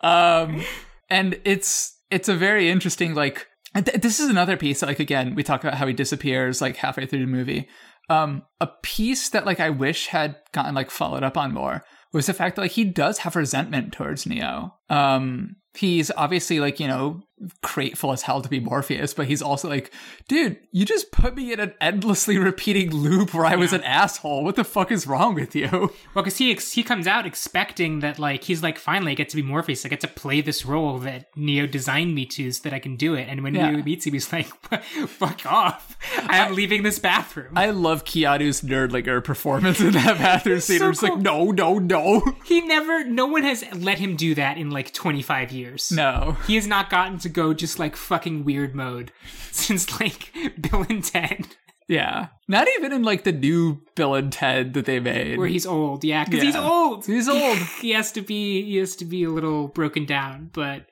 Um, 0.00 0.62
and 1.08 1.38
it's 1.44 1.98
it's 2.10 2.28
a 2.28 2.34
very 2.34 2.68
interesting 2.70 3.14
like. 3.14 3.46
th- 3.74 4.00
this 4.00 4.18
is 4.20 4.28
another 4.30 4.56
piece. 4.56 4.82
Like 4.82 4.98
again, 5.00 5.34
we 5.34 5.42
talk 5.42 5.62
about 5.62 5.74
how 5.78 5.86
he 5.86 5.92
disappears 5.92 6.60
like 6.60 6.76
halfway 6.76 7.06
through 7.06 7.20
the 7.20 7.26
movie. 7.26 7.68
Um, 8.08 8.44
a 8.60 8.68
piece 8.82 9.28
that 9.30 9.46
like 9.46 9.58
I 9.58 9.70
wish 9.70 10.06
had 10.08 10.36
gotten 10.52 10.74
like 10.74 10.90
followed 10.90 11.24
up 11.24 11.36
on 11.36 11.52
more 11.52 11.84
was 12.12 12.26
the 12.26 12.34
fact 12.34 12.56
that 12.56 12.62
like 12.62 12.72
he 12.72 12.84
does 12.84 13.18
have 13.18 13.36
resentment 13.36 13.92
towards 13.92 14.26
Neo. 14.26 14.75
Um, 14.88 15.56
he's 15.74 16.10
obviously 16.16 16.60
like 16.60 16.80
you 16.80 16.88
know 16.88 17.22
grateful 17.60 18.12
as 18.12 18.22
hell 18.22 18.40
to 18.40 18.48
be 18.48 18.58
Morpheus, 18.60 19.12
but 19.12 19.26
he's 19.26 19.42
also 19.42 19.68
like, 19.68 19.92
dude, 20.26 20.56
you 20.72 20.86
just 20.86 21.12
put 21.12 21.34
me 21.36 21.52
in 21.52 21.60
an 21.60 21.74
endlessly 21.82 22.38
repeating 22.50 22.90
loop 22.90 23.34
where 23.34 23.44
I 23.44 23.56
was 23.56 23.74
an 23.74 23.82
asshole. 23.82 24.42
What 24.42 24.56
the 24.56 24.64
fuck 24.64 24.90
is 24.90 25.06
wrong 25.06 25.34
with 25.34 25.54
you? 25.54 25.92
Well, 26.14 26.24
because 26.24 26.38
he 26.38 26.50
ex- 26.50 26.72
he 26.72 26.82
comes 26.82 27.06
out 27.06 27.26
expecting 27.26 28.00
that 28.00 28.18
like 28.18 28.44
he's 28.44 28.62
like 28.62 28.78
finally 28.78 29.12
I 29.12 29.14
get 29.16 29.28
to 29.30 29.36
be 29.36 29.42
Morpheus. 29.42 29.84
I 29.84 29.90
get 29.90 30.00
to 30.00 30.08
play 30.08 30.40
this 30.40 30.64
role 30.64 30.96
that 31.00 31.26
Neo 31.36 31.66
designed 31.66 32.14
me 32.14 32.24
to, 32.26 32.50
so 32.52 32.62
that 32.62 32.72
I 32.72 32.78
can 32.78 32.96
do 32.96 33.12
it. 33.14 33.28
And 33.28 33.42
when 33.42 33.54
Yeah. 33.54 33.70
Neo 33.72 33.82
meets 33.82 34.06
him, 34.06 34.14
he's 34.14 34.32
like, 34.32 34.46
"Fuck 35.08 35.44
off! 35.44 35.98
I 36.26 36.38
am 36.38 36.54
leaving 36.54 36.84
this 36.84 36.98
bathroom." 36.98 37.52
I 37.54 37.68
love 37.68 38.04
Keanu's 38.04 38.62
nerdlinger 38.62 39.22
performance 39.22 39.78
in 39.78 39.90
that 39.92 40.16
bathroom 40.16 40.60
scene. 40.60 40.78
so 40.78 40.86
I'm 40.88 40.94
cool. 40.94 41.10
like, 41.10 41.18
no, 41.18 41.50
no, 41.50 41.78
no, 41.78 42.22
he 42.46 42.62
never. 42.62 43.04
No 43.04 43.26
one 43.26 43.42
has 43.42 43.62
let 43.74 43.98
him 43.98 44.16
do 44.16 44.34
that 44.36 44.56
in 44.56 44.70
like 44.76 44.92
25 44.92 45.52
years. 45.52 45.90
no. 45.90 46.36
He 46.46 46.54
has 46.56 46.66
not 46.66 46.90
gotten 46.90 47.18
to 47.20 47.28
go 47.30 47.54
just 47.54 47.78
like 47.78 47.96
fucking 47.96 48.44
weird 48.44 48.74
mode 48.74 49.10
since 49.50 49.98
like 50.00 50.32
Bill 50.60 50.84
and 50.88 51.02
Ted, 51.02 51.46
Yeah, 51.88 52.28
not 52.46 52.66
even 52.76 52.92
in 52.92 53.02
like 53.02 53.24
the 53.24 53.32
new 53.32 53.80
Bill 53.94 54.14
and 54.14 54.30
Ted 54.32 54.74
that 54.74 54.84
they 54.84 55.00
made. 55.00 55.38
where 55.38 55.48
he's 55.48 55.66
old. 55.66 56.04
Yeah, 56.04 56.24
because 56.24 56.42
he's 56.42 56.56
old. 56.56 57.06
He's 57.06 57.28
old. 57.40 57.58
he 57.80 57.90
has 57.92 58.12
to 58.12 58.20
be. 58.22 58.62
He 58.64 58.76
has 58.76 58.94
to 58.96 59.04
be 59.04 59.24
a 59.24 59.30
little 59.30 59.68
broken 59.68 60.04
down. 60.04 60.50
But 60.52 60.86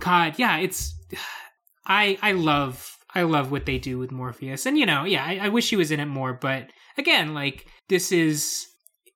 God, 0.00 0.34
yeah, 0.38 0.58
it's. 0.58 0.94
I 1.86 2.18
I 2.22 2.32
love 2.32 2.96
I 3.14 3.22
love 3.22 3.50
what 3.50 3.64
they 3.66 3.78
do 3.78 3.98
with 3.98 4.12
Morpheus, 4.12 4.66
and 4.66 4.76
you 4.78 4.86
know, 4.86 5.04
yeah, 5.04 5.24
I, 5.24 5.46
I 5.46 5.48
wish 5.48 5.70
he 5.70 5.76
was 5.76 5.90
in 5.90 5.98
it 6.00 6.06
more. 6.06 6.34
But 6.34 6.70
again, 6.98 7.32
like 7.34 7.66
this 7.88 8.12
is. 8.12 8.66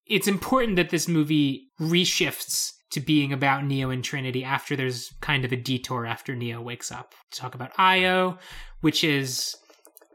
It's 0.07 0.29
important 0.29 0.77
that 0.77 0.91
this 0.91 1.09
movie 1.09 1.69
reshifts 1.81 2.73
to 2.95 3.01
being 3.01 3.33
about 3.33 3.65
Neo 3.65 3.91
and 3.91 4.03
Trinity 4.03 4.43
after 4.43 4.75
there's 4.75 5.11
kind 5.21 5.45
of 5.45 5.53
a 5.53 5.57
detour 5.57 6.07
after 6.07 6.35
Neo 6.35 6.61
wakes 6.61 6.91
up. 6.91 7.15
To 7.33 7.41
talk 7.41 7.55
about 7.55 7.73
Io, 7.79 8.39
which 8.81 9.05
is, 9.05 9.55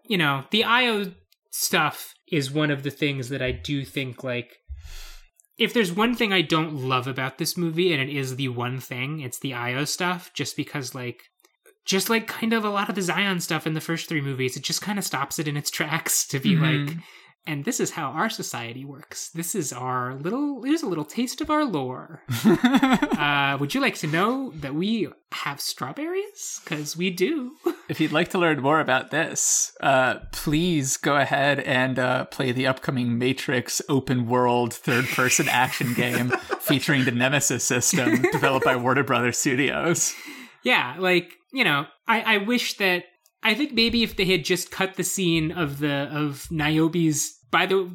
you 0.08 0.18
know, 0.18 0.44
the 0.52 0.64
Io 0.64 1.12
stuff 1.52 2.14
is 2.32 2.52
one 2.52 2.72
of 2.72 2.84
the 2.84 2.92
things 2.92 3.30
that 3.30 3.42
I 3.42 3.52
do 3.52 3.86
think 3.86 4.24
like 4.24 4.56
if 5.58 5.74
there's 5.74 5.92
one 5.92 6.16
thing 6.16 6.32
I 6.32 6.42
don't 6.42 6.74
love 6.88 7.06
about 7.06 7.38
this 7.38 7.58
movie, 7.58 7.92
and 7.92 8.02
it 8.02 8.10
is 8.10 8.38
the 8.38 8.48
one 8.48 8.80
thing, 8.80 9.20
it's 9.20 9.40
the 9.40 9.54
IO 9.54 9.84
stuff, 9.84 10.32
just 10.34 10.56
because, 10.56 10.96
like, 10.96 11.20
just 11.86 12.10
like 12.10 12.28
kind 12.28 12.54
of 12.54 12.64
a 12.64 12.70
lot 12.70 12.88
of 12.88 12.96
the 12.96 13.02
Zion 13.02 13.42
stuff 13.42 13.68
in 13.68 13.74
the 13.74 13.82
first 13.82 14.08
three 14.08 14.22
movies, 14.22 14.56
it 14.56 14.64
just 14.64 14.82
kind 14.82 14.98
of 14.98 15.04
stops 15.04 15.38
it 15.38 15.50
in 15.50 15.58
its 15.58 15.70
tracks 15.70 16.26
to 16.28 16.40
be 16.40 16.56
Mhm. 16.56 16.88
like, 16.88 16.98
and 17.46 17.66
this 17.66 17.80
is 17.80 17.92
how 17.92 18.12
our 18.12 18.30
society 18.30 18.86
works. 18.86 19.30
This 19.32 19.56
is 19.56 19.74
our 19.74 20.14
little, 20.16 20.64
here's 20.64 20.84
a 20.84 20.88
little 20.88 21.06
taste 21.06 21.42
of 21.42 21.50
our 21.50 21.66
lore. 21.66 22.22
uh, 22.46 23.58
would 23.60 23.74
you 23.74 23.82
like 23.82 23.96
to 24.00 24.08
know 24.08 24.52
that 24.58 24.76
we 24.76 25.08
have 25.32 25.60
strawberries? 25.60 26.62
Because 26.64 26.96
we 26.96 27.10
do. 27.10 27.54
if 27.90 28.00
you'd 28.00 28.12
like 28.12 28.30
to 28.30 28.38
learn 28.38 28.62
more 28.62 28.80
about 28.80 29.10
this, 29.10 29.76
uh, 29.82 30.20
please 30.32 30.98
go 30.98 31.16
ahead 31.16 31.60
and 31.62 31.98
uh, 31.98 32.26
play 32.26 32.52
the 32.52 32.68
upcoming 32.68 33.18
Matrix 33.18 33.82
open 33.90 34.28
world 34.28 34.74
third 34.74 35.06
person 35.06 35.50
action 35.50 35.94
game 35.94 36.30
featuring 36.60 37.06
the 37.06 37.12
Nemesis 37.12 37.64
system 37.64 38.22
developed 38.32 38.66
by 38.66 38.76
Warner 38.76 39.04
Brothers 39.04 39.38
Studios. 39.38 40.14
Yeah, 40.64 40.96
like, 41.00 41.34
you 41.52 41.64
know, 41.64 41.86
I, 42.08 42.36
I 42.36 42.38
wish 42.38 42.78
that 42.78 43.06
I 43.44 43.54
think 43.54 43.74
maybe 43.74 44.04
if 44.04 44.16
they 44.16 44.26
had 44.26 44.44
just 44.46 44.72
cut 44.72 44.96
the 44.96 45.04
scene 45.04 45.52
of 45.52 45.80
the 45.80 46.10
of 46.12 46.50
Niobe's 46.52 47.38
by 47.52 47.66
the 47.66 47.90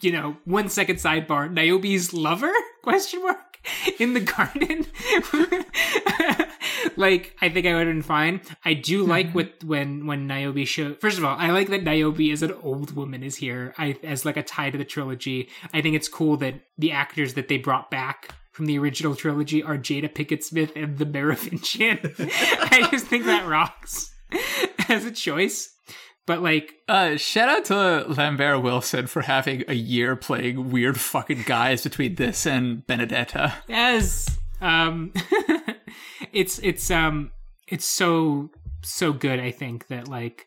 you 0.00 0.12
know 0.12 0.36
one 0.44 0.68
second 0.68 0.96
sidebar 0.96 1.50
Niobe's 1.52 2.12
lover 2.12 2.52
question 2.82 3.22
mark 3.22 3.58
in 3.98 4.14
the 4.14 4.20
garden 4.20 4.86
like 6.96 7.36
I 7.40 7.48
think 7.48 7.66
I 7.66 7.74
would 7.74 7.86
have 7.86 7.94
been 7.94 8.02
fine. 8.02 8.40
I 8.64 8.74
do 8.74 9.04
like 9.04 9.28
Mm-hmm. 9.28 9.36
with 9.36 9.64
when 9.64 10.06
when 10.06 10.26
Niobe 10.26 10.66
show. 10.66 10.94
First 10.94 11.18
of 11.18 11.24
all, 11.24 11.36
I 11.38 11.50
like 11.50 11.68
that 11.68 11.82
Niobe 11.84 12.30
as 12.32 12.42
an 12.42 12.52
old 12.62 12.96
woman 12.96 13.22
is 13.22 13.36
here. 13.36 13.74
I 13.78 13.96
as 14.02 14.24
like 14.24 14.36
a 14.36 14.42
tie 14.42 14.70
to 14.70 14.78
the 14.78 14.84
trilogy. 14.84 15.48
I 15.74 15.80
think 15.82 15.94
it's 15.96 16.08
cool 16.08 16.36
that 16.38 16.54
the 16.78 16.92
actors 16.92 17.34
that 17.34 17.48
they 17.48 17.58
brought 17.58 17.90
back 17.90 18.34
from 18.52 18.66
the 18.66 18.78
original 18.78 19.14
trilogy 19.14 19.62
are 19.62 19.76
Jada 19.78 20.12
Pinkett 20.12 20.42
Smith 20.42 20.72
and 20.74 20.98
the 20.98 21.06
Merovingian. 21.06 21.98
I 22.18 22.88
just 22.90 23.06
think 23.06 23.24
that 23.26 23.46
rocks 23.46 24.10
as 24.88 25.04
a 25.04 25.10
choice. 25.10 25.74
But 26.26 26.42
like, 26.42 26.74
Uh, 26.88 27.16
shout 27.16 27.48
out 27.48 27.64
to 27.66 28.04
Lambert 28.12 28.62
Wilson 28.62 29.06
for 29.06 29.22
having 29.22 29.64
a 29.68 29.74
year 29.74 30.14
playing 30.16 30.70
weird 30.70 31.00
fucking 31.00 31.42
guys 31.46 31.82
between 31.82 32.14
this 32.16 32.46
and 32.46 32.86
Benedetta. 32.86 33.54
Yes. 33.68 34.38
Um 34.60 35.12
it's 36.32 36.58
it's 36.60 36.90
um 36.90 37.30
it's 37.66 37.84
so 37.84 38.50
so 38.82 39.12
good 39.12 39.40
I 39.40 39.50
think 39.50 39.88
that 39.88 40.08
like 40.08 40.46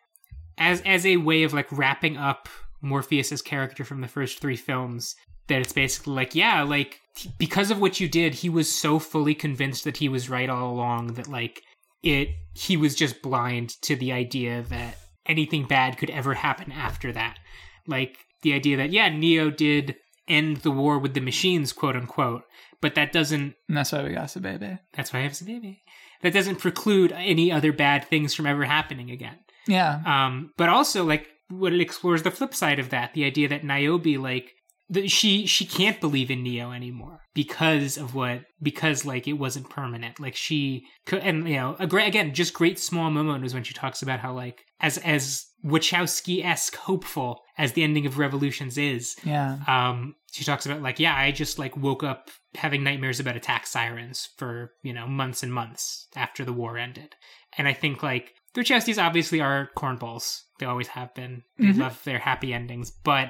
as 0.57 0.81
as 0.85 1.05
a 1.05 1.17
way 1.17 1.43
of 1.43 1.53
like 1.53 1.67
wrapping 1.71 2.17
up 2.17 2.47
Morpheus's 2.81 3.41
character 3.41 3.83
from 3.83 4.01
the 4.01 4.07
first 4.07 4.39
3 4.39 4.55
films 4.55 5.15
that 5.47 5.59
it's 5.61 5.73
basically 5.73 6.13
like 6.13 6.35
yeah 6.35 6.61
like 6.63 6.99
because 7.37 7.71
of 7.71 7.81
what 7.81 7.99
you 7.99 8.07
did 8.07 8.35
he 8.35 8.49
was 8.49 8.73
so 8.73 8.99
fully 8.99 9.33
convinced 9.35 9.83
that 9.83 9.97
he 9.97 10.07
was 10.09 10.29
right 10.29 10.49
all 10.49 10.71
along 10.71 11.13
that 11.13 11.27
like 11.27 11.63
it 12.03 12.29
he 12.53 12.77
was 12.77 12.95
just 12.95 13.21
blind 13.21 13.69
to 13.81 13.95
the 13.95 14.11
idea 14.11 14.61
that 14.63 14.97
anything 15.25 15.65
bad 15.65 15.97
could 15.97 16.09
ever 16.09 16.33
happen 16.33 16.71
after 16.71 17.11
that 17.11 17.39
like 17.87 18.17
the 18.41 18.53
idea 18.53 18.77
that 18.77 18.91
yeah 18.91 19.09
Neo 19.09 19.49
did 19.49 19.95
end 20.27 20.57
the 20.57 20.71
war 20.71 20.99
with 20.99 21.13
the 21.13 21.21
machines 21.21 21.73
quote 21.73 21.95
unquote 21.95 22.43
but 22.83 22.95
that 22.95 23.13
doesn't 23.13 23.55
And 23.69 23.77
that's 23.77 23.93
why 23.93 24.03
we 24.03 24.09
got 24.09 24.27
the 24.29 24.41
baby. 24.41 24.77
that's 24.91 25.13
why 25.13 25.19
I 25.19 25.23
have 25.23 25.41
a 25.41 25.45
baby. 25.45 25.81
That 26.21 26.33
doesn't 26.33 26.57
preclude 26.57 27.13
any 27.13 27.49
other 27.49 27.71
bad 27.71 28.05
things 28.09 28.33
from 28.33 28.45
ever 28.45 28.65
happening 28.65 29.09
again. 29.09 29.37
Yeah. 29.67 30.01
Um, 30.05 30.51
but 30.57 30.67
also 30.67 31.05
like 31.05 31.29
what 31.47 31.71
it 31.71 31.79
explores 31.79 32.23
the 32.23 32.31
flip 32.31 32.53
side 32.53 32.79
of 32.79 32.89
that, 32.89 33.13
the 33.13 33.23
idea 33.23 33.47
that 33.47 33.63
Niobe 33.63 34.17
like 34.17 34.51
the, 34.89 35.07
she 35.07 35.45
she 35.45 35.65
can't 35.65 35.99
believe 36.01 36.29
in 36.29 36.43
Neo 36.43 36.71
anymore 36.71 37.21
because 37.33 37.97
of 37.97 38.13
what 38.15 38.41
because 38.61 39.05
like 39.05 39.27
it 39.27 39.33
wasn't 39.33 39.69
permanent. 39.69 40.19
Like 40.19 40.35
she 40.35 40.85
could 41.05 41.19
and 41.23 41.47
you 41.47 41.55
know 41.55 41.75
a 41.79 41.87
great 41.87 42.07
again 42.07 42.33
just 42.33 42.53
great 42.53 42.77
small 42.79 43.09
moment 43.09 43.41
was 43.43 43.53
when 43.53 43.63
she 43.63 43.73
talks 43.73 44.01
about 44.01 44.19
how 44.19 44.33
like 44.33 44.63
as 44.81 44.97
as 44.99 45.45
Wachowski 45.65 46.43
esque 46.43 46.75
hopeful 46.75 47.41
as 47.57 47.71
the 47.73 47.83
ending 47.83 48.05
of 48.05 48.17
Revolutions 48.17 48.77
is, 48.77 49.15
Yeah. 49.23 49.57
um 49.67 50.15
she 50.31 50.43
talks 50.43 50.65
about 50.65 50.81
like 50.81 50.99
yeah 50.99 51.15
i 51.15 51.31
just 51.31 51.59
like 51.59 51.77
woke 51.77 52.03
up 52.03 52.29
having 52.55 52.83
nightmares 52.83 53.19
about 53.19 53.35
attack 53.37 53.65
sirens 53.67 54.29
for 54.37 54.71
you 54.81 54.91
know 54.91 55.07
months 55.07 55.43
and 55.43 55.53
months 55.53 56.07
after 56.15 56.43
the 56.43 56.51
war 56.53 56.77
ended 56.77 57.15
and 57.57 57.67
i 57.67 57.73
think 57.73 58.01
like 58.03 58.33
the 58.55 58.61
Wachowskis 58.61 59.01
obviously 59.01 59.39
are 59.41 59.69
cornballs 59.77 60.41
they 60.59 60.65
always 60.65 60.87
have 60.89 61.13
been 61.15 61.43
they 61.59 61.65
Mhm. 61.67 61.77
love 61.79 62.03
their 62.03 62.19
happy 62.19 62.51
endings 62.53 62.91
but 63.03 63.29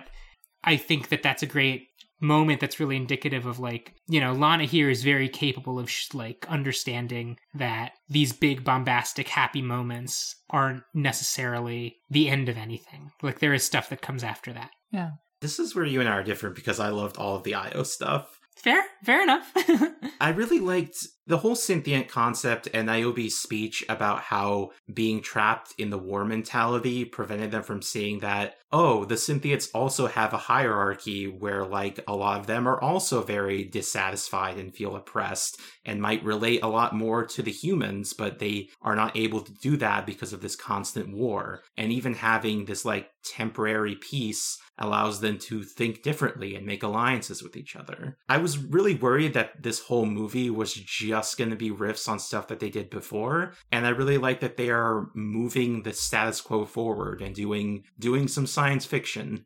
i 0.63 0.75
think 0.77 1.09
that 1.09 1.23
that's 1.23 1.43
a 1.43 1.47
great 1.47 1.87
moment 2.19 2.61
that's 2.61 2.79
really 2.79 2.95
indicative 2.95 3.45
of 3.45 3.59
like 3.59 3.93
you 4.07 4.19
know 4.19 4.31
lana 4.31 4.63
here 4.63 4.89
is 4.89 5.03
very 5.03 5.27
capable 5.27 5.77
of 5.77 5.89
sh- 5.89 6.13
like 6.13 6.45
understanding 6.47 7.37
that 7.53 7.91
these 8.07 8.31
big 8.31 8.63
bombastic 8.63 9.27
happy 9.27 9.61
moments 9.61 10.35
aren't 10.49 10.83
necessarily 10.93 11.97
the 12.09 12.29
end 12.29 12.47
of 12.49 12.57
anything 12.57 13.11
like 13.21 13.39
there 13.39 13.53
is 13.53 13.63
stuff 13.63 13.89
that 13.89 14.01
comes 14.01 14.23
after 14.23 14.53
that 14.53 14.71
Yeah. 14.91 15.11
This 15.41 15.59
is 15.59 15.75
where 15.75 15.83
you 15.83 15.99
and 15.99 16.07
I 16.07 16.13
are 16.13 16.23
different 16.23 16.55
because 16.55 16.79
I 16.79 16.87
loved 16.87 17.17
all 17.17 17.35
of 17.35 17.43
the 17.43 17.55
IO 17.55 17.83
stuff. 17.83 18.39
Fair, 18.55 18.81
fair 19.03 19.21
enough. 19.21 19.51
I 20.21 20.29
really 20.29 20.61
liked 20.61 20.95
the 21.25 21.37
whole 21.37 21.55
synthient 21.55 22.09
concept 22.09 22.67
and 22.73 22.87
Niobe's 22.87 23.37
speech 23.37 23.83
about 23.87 24.21
how 24.21 24.71
being 24.93 25.21
trapped 25.21 25.73
in 25.77 25.89
the 25.89 25.97
war 25.97 26.25
mentality 26.25 27.05
prevented 27.05 27.51
them 27.51 27.63
from 27.63 27.81
seeing 27.81 28.19
that, 28.19 28.55
oh, 28.71 29.05
the 29.05 29.15
synthients 29.15 29.69
also 29.73 30.07
have 30.07 30.33
a 30.33 30.37
hierarchy 30.37 31.27
where, 31.27 31.63
like, 31.63 31.99
a 32.07 32.15
lot 32.15 32.39
of 32.39 32.47
them 32.47 32.67
are 32.67 32.81
also 32.81 33.21
very 33.21 33.63
dissatisfied 33.63 34.57
and 34.57 34.75
feel 34.75 34.95
oppressed 34.95 35.61
and 35.85 36.01
might 36.01 36.23
relate 36.23 36.63
a 36.63 36.67
lot 36.67 36.95
more 36.95 37.23
to 37.23 37.41
the 37.41 37.51
humans, 37.51 38.13
but 38.13 38.39
they 38.39 38.67
are 38.81 38.95
not 38.95 39.15
able 39.15 39.41
to 39.41 39.53
do 39.61 39.77
that 39.77 40.05
because 40.05 40.33
of 40.33 40.41
this 40.41 40.55
constant 40.55 41.15
war. 41.15 41.61
And 41.77 41.91
even 41.91 42.15
having 42.15 42.65
this, 42.65 42.83
like, 42.83 43.09
temporary 43.23 43.95
peace 43.95 44.57
allows 44.79 45.21
them 45.21 45.37
to 45.37 45.63
think 45.63 46.01
differently 46.01 46.55
and 46.55 46.65
make 46.65 46.81
alliances 46.81 47.43
with 47.43 47.55
each 47.55 47.75
other. 47.75 48.17
I 48.27 48.39
was 48.39 48.57
really 48.57 48.95
worried 48.95 49.35
that 49.35 49.61
this 49.61 49.81
whole 49.81 50.07
movie 50.07 50.49
was 50.49 50.73
just 50.73 51.12
going 51.35 51.49
to 51.49 51.55
be 51.55 51.71
riffs 51.71 52.07
on 52.07 52.19
stuff 52.19 52.47
that 52.47 52.59
they 52.59 52.69
did 52.69 52.89
before, 52.89 53.53
and 53.71 53.85
I 53.85 53.89
really 53.89 54.17
like 54.17 54.39
that 54.41 54.57
they 54.57 54.69
are 54.69 55.07
moving 55.13 55.83
the 55.83 55.93
status 55.93 56.41
quo 56.41 56.65
forward 56.65 57.21
and 57.21 57.35
doing 57.35 57.83
doing 57.99 58.27
some 58.27 58.47
science 58.47 58.85
fiction. 58.85 59.45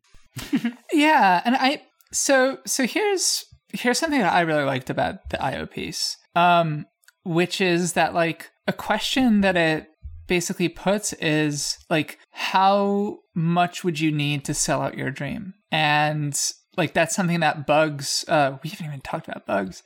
Yeah, 0.94 1.42
and 1.46 1.56
I 1.56 1.84
so 2.12 2.58
so 2.66 2.88
here's 2.88 3.46
here's 3.74 4.00
something 4.00 4.20
that 4.20 4.34
I 4.34 4.42
really 4.42 4.64
liked 4.64 4.90
about 4.90 5.30
the 5.30 5.42
IO 5.42 5.66
piece, 5.66 6.18
um, 6.36 6.86
which 7.24 7.62
is 7.62 7.94
that 7.94 8.14
like 8.14 8.50
a 8.68 8.74
question 8.74 9.42
that 9.42 9.56
it 9.56 9.88
basically 10.28 10.70
puts 10.70 11.14
is 11.14 11.78
like 11.90 12.18
how 12.32 13.20
much 13.36 13.84
would 13.84 14.00
you 14.00 14.12
need 14.12 14.44
to 14.46 14.54
sell 14.54 14.82
out 14.82 14.98
your 14.98 15.12
dream, 15.12 15.54
and 15.72 16.40
like 16.78 16.94
that's 16.94 17.16
something 17.16 17.40
that 17.40 17.66
Bugs. 17.66 18.24
Uh, 18.28 18.58
we 18.64 18.70
haven't 18.70 18.86
even 18.86 19.02
talked 19.02 19.28
about 19.28 19.46
Bugs. 19.46 19.84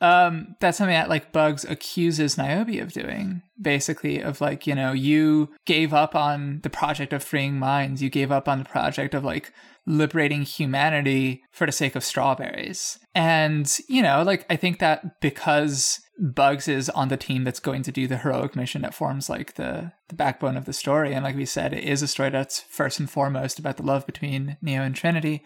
Um, 0.00 0.54
that's 0.60 0.78
something 0.78 0.94
that 0.94 1.08
like 1.08 1.32
Bugs 1.32 1.64
accuses 1.64 2.38
Niobe 2.38 2.80
of 2.80 2.92
doing, 2.92 3.42
basically, 3.60 4.22
of 4.22 4.40
like, 4.40 4.66
you 4.66 4.74
know, 4.74 4.92
you 4.92 5.50
gave 5.66 5.92
up 5.92 6.14
on 6.14 6.60
the 6.62 6.70
project 6.70 7.12
of 7.12 7.22
freeing 7.22 7.58
minds, 7.58 8.00
you 8.00 8.08
gave 8.08 8.32
up 8.32 8.48
on 8.48 8.60
the 8.60 8.64
project 8.64 9.12
of 9.12 9.24
like 9.24 9.52
liberating 9.86 10.42
humanity 10.42 11.42
for 11.50 11.66
the 11.66 11.72
sake 11.72 11.96
of 11.96 12.04
strawberries. 12.04 12.98
And, 13.14 13.76
you 13.88 14.02
know, 14.02 14.22
like 14.22 14.46
I 14.48 14.56
think 14.56 14.78
that 14.78 15.20
because 15.20 16.00
Bugs 16.18 16.68
is 16.68 16.88
on 16.90 17.08
the 17.08 17.16
team 17.16 17.44
that's 17.44 17.60
going 17.60 17.82
to 17.82 17.92
do 17.92 18.06
the 18.06 18.18
heroic 18.18 18.54
mission 18.54 18.82
that 18.82 18.94
forms 18.94 19.28
like 19.28 19.54
the 19.54 19.92
the 20.08 20.14
backbone 20.14 20.56
of 20.56 20.64
the 20.64 20.72
story, 20.72 21.12
and 21.12 21.24
like 21.24 21.36
we 21.36 21.46
said, 21.46 21.72
it 21.72 21.84
is 21.84 22.02
a 22.02 22.08
story 22.08 22.30
that's 22.30 22.60
first 22.60 22.98
and 22.98 23.08
foremost 23.08 23.58
about 23.58 23.76
the 23.76 23.82
love 23.84 24.06
between 24.06 24.56
Neo 24.60 24.82
and 24.82 24.94
Trinity 24.94 25.44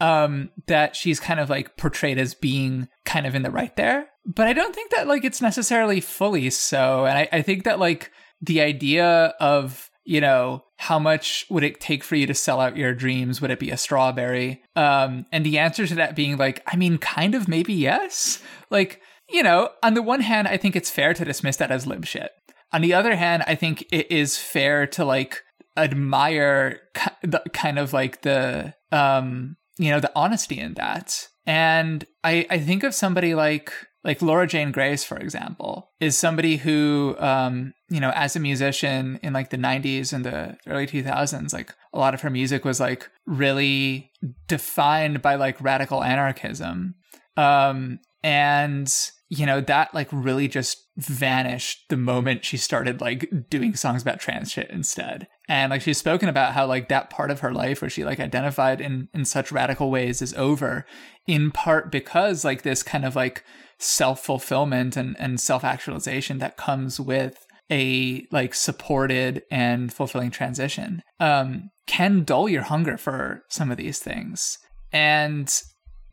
um 0.00 0.50
that 0.66 0.94
she's 0.94 1.20
kind 1.20 1.40
of 1.40 1.50
like 1.50 1.76
portrayed 1.76 2.18
as 2.18 2.34
being 2.34 2.88
kind 3.04 3.26
of 3.26 3.34
in 3.34 3.42
the 3.42 3.50
right 3.50 3.74
there. 3.76 4.08
But 4.24 4.46
i 4.46 4.52
don't 4.52 4.74
think 4.74 4.90
that 4.92 5.06
like 5.08 5.24
it's 5.24 5.42
necessarily 5.42 6.00
fully 6.00 6.50
so. 6.50 7.06
And 7.06 7.18
i, 7.18 7.28
I 7.32 7.42
think 7.42 7.64
that 7.64 7.78
like 7.78 8.12
the 8.40 8.60
idea 8.60 9.34
of 9.40 9.90
you 10.04 10.20
know 10.20 10.64
how 10.76 10.98
much 10.98 11.44
would 11.50 11.64
it 11.64 11.80
take 11.80 12.04
for 12.04 12.14
you 12.14 12.26
to 12.26 12.34
sell 12.34 12.60
out 12.60 12.76
your 12.76 12.94
dreams? 12.94 13.40
Would 13.40 13.50
it 13.50 13.58
be 13.58 13.70
a 13.70 13.76
strawberry? 13.76 14.62
Um 14.76 15.26
and 15.32 15.44
the 15.44 15.58
answer 15.58 15.86
to 15.86 15.94
that 15.96 16.16
being 16.16 16.36
like 16.36 16.62
i 16.66 16.76
mean 16.76 16.98
kind 16.98 17.34
of 17.34 17.48
maybe 17.48 17.74
yes. 17.74 18.42
Like 18.70 19.00
you 19.28 19.42
know 19.42 19.70
on 19.82 19.94
the 19.94 20.02
one 20.02 20.20
hand 20.20 20.48
i 20.48 20.56
think 20.56 20.76
it's 20.76 20.90
fair 20.90 21.12
to 21.14 21.24
dismiss 21.24 21.56
that 21.56 21.70
as 21.70 21.86
lib 21.86 22.06
shit. 22.06 22.30
On 22.72 22.82
the 22.82 22.94
other 22.94 23.16
hand 23.16 23.42
i 23.46 23.54
think 23.54 23.84
it 23.90 24.10
is 24.10 24.38
fair 24.38 24.86
to 24.88 25.04
like 25.04 25.42
admire 25.76 26.80
the 27.22 27.42
kind 27.52 27.78
of 27.78 27.92
like 27.92 28.22
the 28.22 28.74
um 28.92 29.56
you 29.78 29.90
know 29.90 30.00
the 30.00 30.12
honesty 30.14 30.58
in 30.58 30.74
that. 30.74 31.28
And 31.46 32.04
i 32.22 32.46
i 32.50 32.58
think 32.58 32.82
of 32.82 32.94
somebody 32.94 33.34
like 33.34 33.72
like 34.04 34.20
laura 34.20 34.46
jane 34.46 34.70
grace 34.70 35.02
for 35.02 35.16
example 35.16 35.90
is 35.98 36.16
somebody 36.16 36.58
who 36.58 37.16
um 37.18 37.72
you 37.88 38.00
know 38.00 38.10
as 38.14 38.36
a 38.36 38.40
musician 38.40 39.18
in 39.22 39.32
like 39.32 39.50
the 39.50 39.56
90s 39.56 40.12
and 40.12 40.24
the 40.24 40.56
early 40.66 40.86
2000s 40.86 41.52
like 41.52 41.74
a 41.92 41.98
lot 41.98 42.14
of 42.14 42.20
her 42.20 42.30
music 42.30 42.64
was 42.64 42.80
like 42.80 43.10
really 43.26 44.10
defined 44.46 45.22
by 45.22 45.36
like 45.36 45.60
radical 45.60 46.04
anarchism. 46.04 46.94
Um 47.36 48.00
and 48.22 48.92
you 49.30 49.46
know 49.46 49.60
that 49.60 49.94
like 49.94 50.08
really 50.12 50.48
just 50.48 50.86
vanished 50.96 51.84
the 51.88 51.96
moment 51.96 52.44
she 52.44 52.56
started 52.56 53.00
like 53.00 53.48
doing 53.48 53.74
songs 53.74 54.02
about 54.02 54.20
trans 54.20 54.50
shit 54.50 54.68
instead 54.70 55.28
And 55.48 55.70
like 55.70 55.80
she's 55.80 55.98
spoken 55.98 56.28
about 56.28 56.52
how 56.52 56.66
like 56.66 56.88
that 56.88 57.10
part 57.10 57.30
of 57.30 57.40
her 57.40 57.52
life 57.52 57.80
where 57.80 57.90
she 57.90 58.04
like 58.04 58.20
identified 58.20 58.80
in 58.80 59.08
in 59.14 59.24
such 59.24 59.50
radical 59.50 59.90
ways 59.90 60.20
is 60.20 60.34
over, 60.34 60.84
in 61.26 61.50
part 61.50 61.90
because 61.90 62.44
like 62.44 62.62
this 62.62 62.82
kind 62.82 63.04
of 63.04 63.16
like 63.16 63.44
self 63.78 64.22
fulfillment 64.22 64.96
and 64.96 65.16
and 65.18 65.40
self 65.40 65.64
actualization 65.64 66.38
that 66.38 66.56
comes 66.56 67.00
with 67.00 67.46
a 67.70 68.26
like 68.30 68.54
supported 68.54 69.42
and 69.50 69.92
fulfilling 69.92 70.30
transition 70.30 71.02
um, 71.20 71.70
can 71.86 72.24
dull 72.24 72.48
your 72.48 72.62
hunger 72.62 72.96
for 72.96 73.42
some 73.48 73.70
of 73.70 73.76
these 73.76 73.98
things. 73.98 74.58
And 74.92 75.54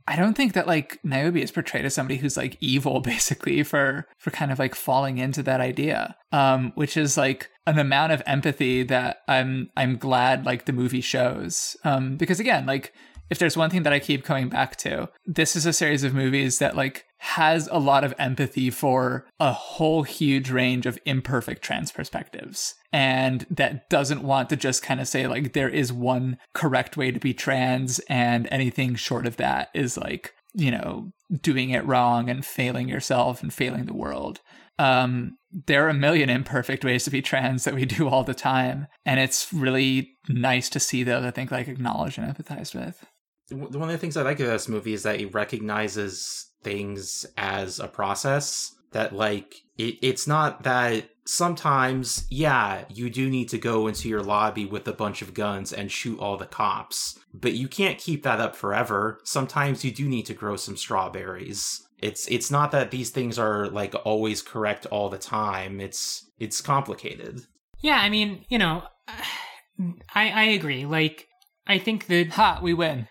I 0.07 0.15
don't 0.15 0.35
think 0.35 0.53
that 0.53 0.67
like 0.67 0.99
Niobe 1.03 1.37
is 1.37 1.51
portrayed 1.51 1.85
as 1.85 1.95
somebody 1.95 2.17
who's 2.17 2.37
like 2.37 2.57
evil 2.61 2.99
basically 3.01 3.63
for 3.63 4.07
for 4.17 4.31
kind 4.31 4.51
of 4.51 4.59
like 4.59 4.75
falling 4.75 5.17
into 5.17 5.43
that 5.43 5.61
idea. 5.61 6.15
Um, 6.31 6.73
which 6.75 6.97
is 6.97 7.17
like 7.17 7.49
an 7.65 7.79
amount 7.79 8.11
of 8.11 8.21
empathy 8.25 8.83
that 8.83 9.23
I'm 9.27 9.69
I'm 9.75 9.97
glad 9.97 10.45
like 10.45 10.65
the 10.65 10.73
movie 10.73 11.01
shows. 11.01 11.75
Um, 11.83 12.17
because 12.17 12.39
again, 12.39 12.65
like 12.65 12.93
if 13.29 13.39
there's 13.39 13.57
one 13.57 13.69
thing 13.69 13.83
that 13.83 13.93
I 13.93 13.99
keep 13.99 14.23
coming 14.23 14.49
back 14.49 14.75
to, 14.77 15.09
this 15.25 15.55
is 15.55 15.65
a 15.65 15.73
series 15.73 16.03
of 16.03 16.13
movies 16.13 16.59
that 16.59 16.75
like 16.75 17.05
has 17.17 17.67
a 17.71 17.79
lot 17.79 18.03
of 18.03 18.13
empathy 18.19 18.69
for 18.69 19.25
a 19.39 19.51
whole 19.51 20.03
huge 20.03 20.51
range 20.51 20.85
of 20.85 20.99
imperfect 21.05 21.63
trans 21.63 21.91
perspectives 21.91 22.75
and 22.93 23.47
that 23.49 23.89
doesn't 23.89 24.21
want 24.21 24.49
to 24.49 24.55
just 24.55 24.83
kind 24.83 25.01
of 25.01 25.07
say 25.07 25.25
like 25.25 25.53
there 25.53 25.69
is 25.69 25.91
one 25.91 26.37
correct 26.53 26.97
way 26.97 27.11
to 27.11 27.19
be 27.19 27.33
trans 27.33 27.99
and 28.09 28.47
anything 28.51 28.95
short 28.95 29.25
of 29.25 29.37
that 29.37 29.69
is 29.73 29.97
like 29.97 30.33
you 30.53 30.69
know 30.69 31.11
doing 31.41 31.71
it 31.71 31.85
wrong 31.85 32.29
and 32.29 32.45
failing 32.45 32.87
yourself 32.87 33.41
and 33.41 33.53
failing 33.53 33.85
the 33.85 33.93
world. 33.93 34.39
Um, 34.77 35.37
there 35.65 35.85
are 35.85 35.89
a 35.89 35.93
million 35.93 36.29
imperfect 36.29 36.83
ways 36.83 37.05
to 37.05 37.09
be 37.09 37.21
trans 37.21 37.63
that 37.63 37.73
we 37.73 37.85
do 37.85 38.07
all 38.07 38.23
the 38.23 38.33
time 38.33 38.87
and 39.05 39.19
it's 39.19 39.51
really 39.53 40.11
nice 40.27 40.69
to 40.69 40.81
see 40.81 41.01
those 41.03 41.23
i 41.23 41.31
think 41.31 41.49
like 41.49 41.69
acknowledged 41.69 42.17
and 42.17 42.35
empathized 42.35 42.75
with 42.75 43.05
one 43.51 43.83
of 43.83 43.89
the 43.89 43.97
things 43.97 44.17
I 44.17 44.23
like 44.23 44.39
about 44.39 44.51
this 44.51 44.69
movie 44.69 44.93
is 44.93 45.03
that 45.03 45.19
it 45.19 45.33
recognizes 45.33 46.47
things 46.63 47.25
as 47.37 47.79
a 47.79 47.87
process. 47.87 48.73
That 48.91 49.13
like 49.13 49.55
it, 49.77 49.95
it's 50.01 50.25
not 50.25 50.63
that 50.63 51.09
sometimes, 51.25 52.25
yeah, 52.29 52.85
you 52.89 53.09
do 53.09 53.29
need 53.29 53.49
to 53.49 53.57
go 53.57 53.87
into 53.87 54.07
your 54.07 54.23
lobby 54.23 54.65
with 54.65 54.87
a 54.87 54.93
bunch 54.93 55.21
of 55.21 55.33
guns 55.33 55.73
and 55.73 55.91
shoot 55.91 56.19
all 56.19 56.37
the 56.37 56.45
cops, 56.45 57.19
but 57.33 57.53
you 57.53 57.67
can't 57.67 57.97
keep 57.97 58.23
that 58.23 58.39
up 58.39 58.55
forever. 58.55 59.19
Sometimes 59.23 59.83
you 59.83 59.91
do 59.91 60.07
need 60.07 60.25
to 60.27 60.33
grow 60.33 60.55
some 60.55 60.77
strawberries. 60.77 61.81
It's 61.99 62.27
it's 62.27 62.51
not 62.51 62.71
that 62.71 62.91
these 62.91 63.09
things 63.09 63.39
are 63.39 63.67
like 63.67 63.95
always 64.05 64.41
correct 64.41 64.85
all 64.87 65.09
the 65.09 65.17
time. 65.17 65.79
It's 65.79 66.29
it's 66.39 66.61
complicated. 66.61 67.41
Yeah, 67.79 67.97
I 67.97 68.09
mean, 68.09 68.45
you 68.49 68.57
know, 68.57 68.83
I 69.07 70.29
I 70.29 70.43
agree. 70.43 70.85
Like 70.85 71.27
I 71.67 71.79
think 71.79 72.07
that 72.07 72.29
ha 72.29 72.59
we 72.61 72.73
win. 72.73 73.07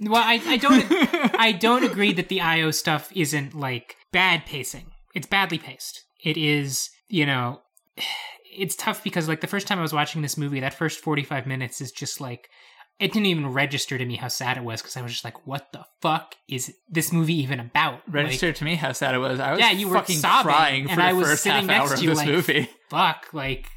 Well, 0.00 0.22
I, 0.22 0.40
I 0.46 0.56
don't 0.56 0.84
I 1.38 1.52
don't 1.52 1.84
agree 1.84 2.12
that 2.12 2.28
the 2.28 2.40
IO 2.40 2.70
stuff 2.70 3.10
isn't 3.14 3.54
like 3.54 3.96
bad 4.12 4.46
pacing. 4.46 4.92
It's 5.14 5.26
badly 5.26 5.58
paced. 5.58 6.04
It 6.22 6.36
is, 6.36 6.90
you 7.08 7.26
know, 7.26 7.62
it's 8.58 8.76
tough 8.76 9.02
because 9.02 9.28
like 9.28 9.40
the 9.40 9.46
first 9.46 9.66
time 9.66 9.78
I 9.78 9.82
was 9.82 9.92
watching 9.92 10.22
this 10.22 10.36
movie, 10.36 10.60
that 10.60 10.74
first 10.74 11.00
45 11.00 11.46
minutes 11.46 11.80
is 11.80 11.92
just 11.92 12.20
like 12.20 12.48
it 12.98 13.12
didn't 13.12 13.26
even 13.26 13.52
register 13.52 13.98
to 13.98 14.06
me 14.06 14.16
how 14.16 14.28
sad 14.28 14.56
it 14.56 14.64
was 14.64 14.80
because 14.80 14.96
I 14.96 15.02
was 15.02 15.12
just 15.12 15.24
like, 15.24 15.46
"What 15.46 15.70
the 15.72 15.84
fuck 16.00 16.34
is 16.48 16.74
this 16.88 17.12
movie 17.12 17.34
even 17.34 17.60
about?" 17.60 18.00
Registered 18.08 18.50
like, 18.50 18.56
to 18.56 18.64
me 18.64 18.74
how 18.76 18.92
sad 18.92 19.14
it 19.14 19.18
was. 19.18 19.38
I 19.38 19.50
was 19.50 19.60
yeah, 19.60 19.70
you 19.72 19.88
were 19.88 19.96
fucking 19.96 20.16
sobbing, 20.16 20.50
crying 20.50 20.84
for 20.84 20.92
and 20.92 21.00
the 21.00 21.04
I 21.04 21.12
was 21.12 21.28
first 21.28 21.42
sitting 21.42 21.58
half 21.58 21.66
next 21.66 21.80
hour 21.80 21.88
to 21.88 21.94
of 21.94 22.02
you 22.02 22.08
this 22.10 22.18
like, 22.18 22.28
movie. 22.28 22.70
Fuck, 22.88 23.26
like 23.34 23.68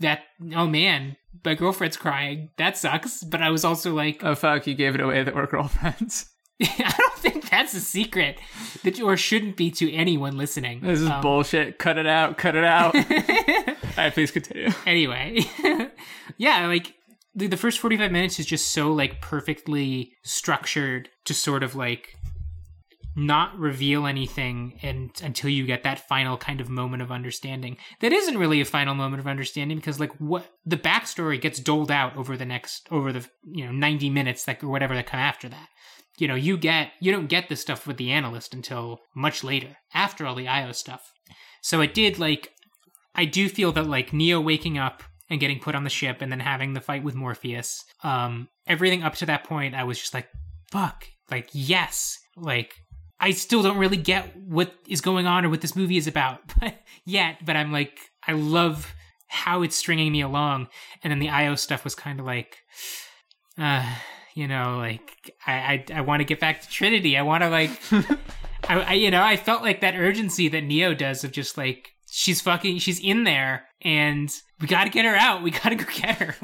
that. 0.00 0.22
Oh 0.54 0.66
man, 0.66 1.16
my 1.44 1.54
girlfriend's 1.54 1.96
crying. 1.96 2.50
That 2.56 2.76
sucks. 2.76 3.22
But 3.24 3.42
I 3.42 3.50
was 3.50 3.64
also 3.64 3.94
like, 3.94 4.22
Oh 4.24 4.34
fuck, 4.34 4.66
you 4.66 4.74
gave 4.74 4.94
it 4.94 5.00
away 5.00 5.22
that 5.22 5.34
we're 5.34 5.46
girlfriends. 5.46 6.26
I 6.62 6.94
don't 6.96 7.18
think 7.18 7.50
that's 7.50 7.74
a 7.74 7.80
secret 7.80 8.38
that 8.84 9.00
or 9.00 9.16
shouldn't 9.16 9.56
be 9.56 9.72
to 9.72 9.92
anyone 9.92 10.36
listening. 10.38 10.80
This 10.82 11.00
is 11.00 11.08
Um, 11.08 11.20
bullshit. 11.20 11.78
Cut 11.78 11.98
it 11.98 12.06
out. 12.06 12.38
Cut 12.38 12.54
it 12.54 12.62
out. 12.64 12.94
All 12.96 13.02
right, 13.98 14.12
please 14.14 14.30
continue. 14.30 14.70
anyway, 14.86 15.40
yeah, 16.36 16.66
like 16.68 16.94
the, 17.34 17.48
the 17.48 17.56
first 17.56 17.80
45 17.80 18.12
minutes 18.12 18.38
is 18.38 18.46
just 18.46 18.68
so 18.68 18.92
like 18.92 19.20
perfectly 19.20 20.12
structured 20.22 21.08
to 21.24 21.34
sort 21.34 21.62
of 21.64 21.74
like 21.74 22.16
not 23.16 23.56
reveal 23.58 24.06
anything 24.06 24.78
and 24.82 25.10
until 25.22 25.50
you 25.50 25.66
get 25.66 25.82
that 25.84 26.08
final 26.08 26.36
kind 26.36 26.60
of 26.60 26.68
moment 26.68 27.02
of 27.02 27.12
understanding. 27.12 27.76
That 28.00 28.12
isn't 28.12 28.38
really 28.38 28.60
a 28.60 28.64
final 28.64 28.94
moment 28.94 29.20
of 29.20 29.26
understanding 29.26 29.76
because 29.76 30.00
like 30.00 30.12
what 30.18 30.46
the 30.66 30.76
backstory 30.76 31.40
gets 31.40 31.60
doled 31.60 31.90
out 31.90 32.16
over 32.16 32.36
the 32.36 32.44
next 32.44 32.88
over 32.90 33.12
the 33.12 33.26
you 33.44 33.64
know 33.64 33.72
90 33.72 34.10
minutes 34.10 34.44
that 34.44 34.62
or 34.62 34.68
whatever 34.68 34.94
that 34.94 35.06
come 35.06 35.20
after 35.20 35.48
that. 35.48 35.68
You 36.18 36.28
know 36.28 36.34
you 36.34 36.56
get 36.56 36.92
you 37.00 37.12
don't 37.12 37.28
get 37.28 37.48
the 37.48 37.56
stuff 37.56 37.86
with 37.86 37.96
the 37.96 38.10
analyst 38.10 38.54
until 38.54 39.00
much 39.14 39.44
later 39.44 39.76
after 39.92 40.26
all 40.26 40.34
the 40.34 40.48
io 40.48 40.72
stuff. 40.72 41.12
So 41.62 41.80
it 41.80 41.94
did 41.94 42.18
like 42.18 42.50
I 43.14 43.24
do 43.24 43.48
feel 43.48 43.72
that 43.72 43.86
like 43.86 44.12
Neo 44.12 44.40
waking 44.40 44.76
up 44.78 45.02
and 45.30 45.40
getting 45.40 45.60
put 45.60 45.74
on 45.74 45.84
the 45.84 45.90
ship 45.90 46.20
and 46.20 46.30
then 46.30 46.40
having 46.40 46.72
the 46.72 46.80
fight 46.80 47.04
with 47.04 47.14
Morpheus, 47.14 47.84
um, 48.02 48.48
everything 48.66 49.02
up 49.02 49.14
to 49.16 49.26
that 49.26 49.44
point, 49.44 49.74
I 49.74 49.84
was 49.84 49.98
just 49.98 50.14
like, 50.14 50.28
fuck, 50.70 51.06
like, 51.30 51.48
yes, 51.52 52.18
like, 52.36 52.74
I 53.24 53.30
still 53.30 53.62
don't 53.62 53.78
really 53.78 53.96
get 53.96 54.36
what 54.36 54.74
is 54.86 55.00
going 55.00 55.26
on 55.26 55.46
or 55.46 55.48
what 55.48 55.62
this 55.62 55.74
movie 55.74 55.96
is 55.96 56.06
about 56.06 56.40
but 56.60 56.74
yet, 57.06 57.38
but 57.42 57.56
I'm 57.56 57.72
like, 57.72 57.98
I 58.28 58.32
love 58.32 58.94
how 59.28 59.62
it's 59.62 59.78
stringing 59.78 60.12
me 60.12 60.20
along. 60.20 60.68
And 61.02 61.10
then 61.10 61.20
the 61.20 61.30
IO 61.30 61.54
stuff 61.54 61.84
was 61.84 61.94
kind 61.94 62.20
of 62.20 62.26
like, 62.26 62.58
uh, 63.56 63.90
you 64.34 64.46
know, 64.46 64.76
like, 64.76 65.34
I, 65.46 65.52
I, 65.54 65.84
I 65.94 66.00
want 66.02 66.20
to 66.20 66.24
get 66.24 66.38
back 66.38 66.60
to 66.60 66.68
Trinity. 66.68 67.16
I 67.16 67.22
want 67.22 67.42
to 67.42 67.48
like, 67.48 67.70
I, 68.68 68.80
I, 68.80 68.92
you 68.92 69.10
know, 69.10 69.22
I 69.22 69.38
felt 69.38 69.62
like 69.62 69.80
that 69.80 69.94
urgency 69.94 70.48
that 70.48 70.60
Neo 70.60 70.92
does 70.92 71.24
of 71.24 71.32
just 71.32 71.56
like 71.56 71.92
she's 72.10 72.42
fucking, 72.42 72.78
she's 72.80 73.00
in 73.00 73.24
there, 73.24 73.64
and 73.80 74.30
we 74.60 74.66
got 74.66 74.84
to 74.84 74.90
get 74.90 75.06
her 75.06 75.16
out. 75.16 75.42
We 75.42 75.50
got 75.50 75.70
to 75.70 75.74
go 75.76 75.86
get 75.90 76.18
her. 76.18 76.36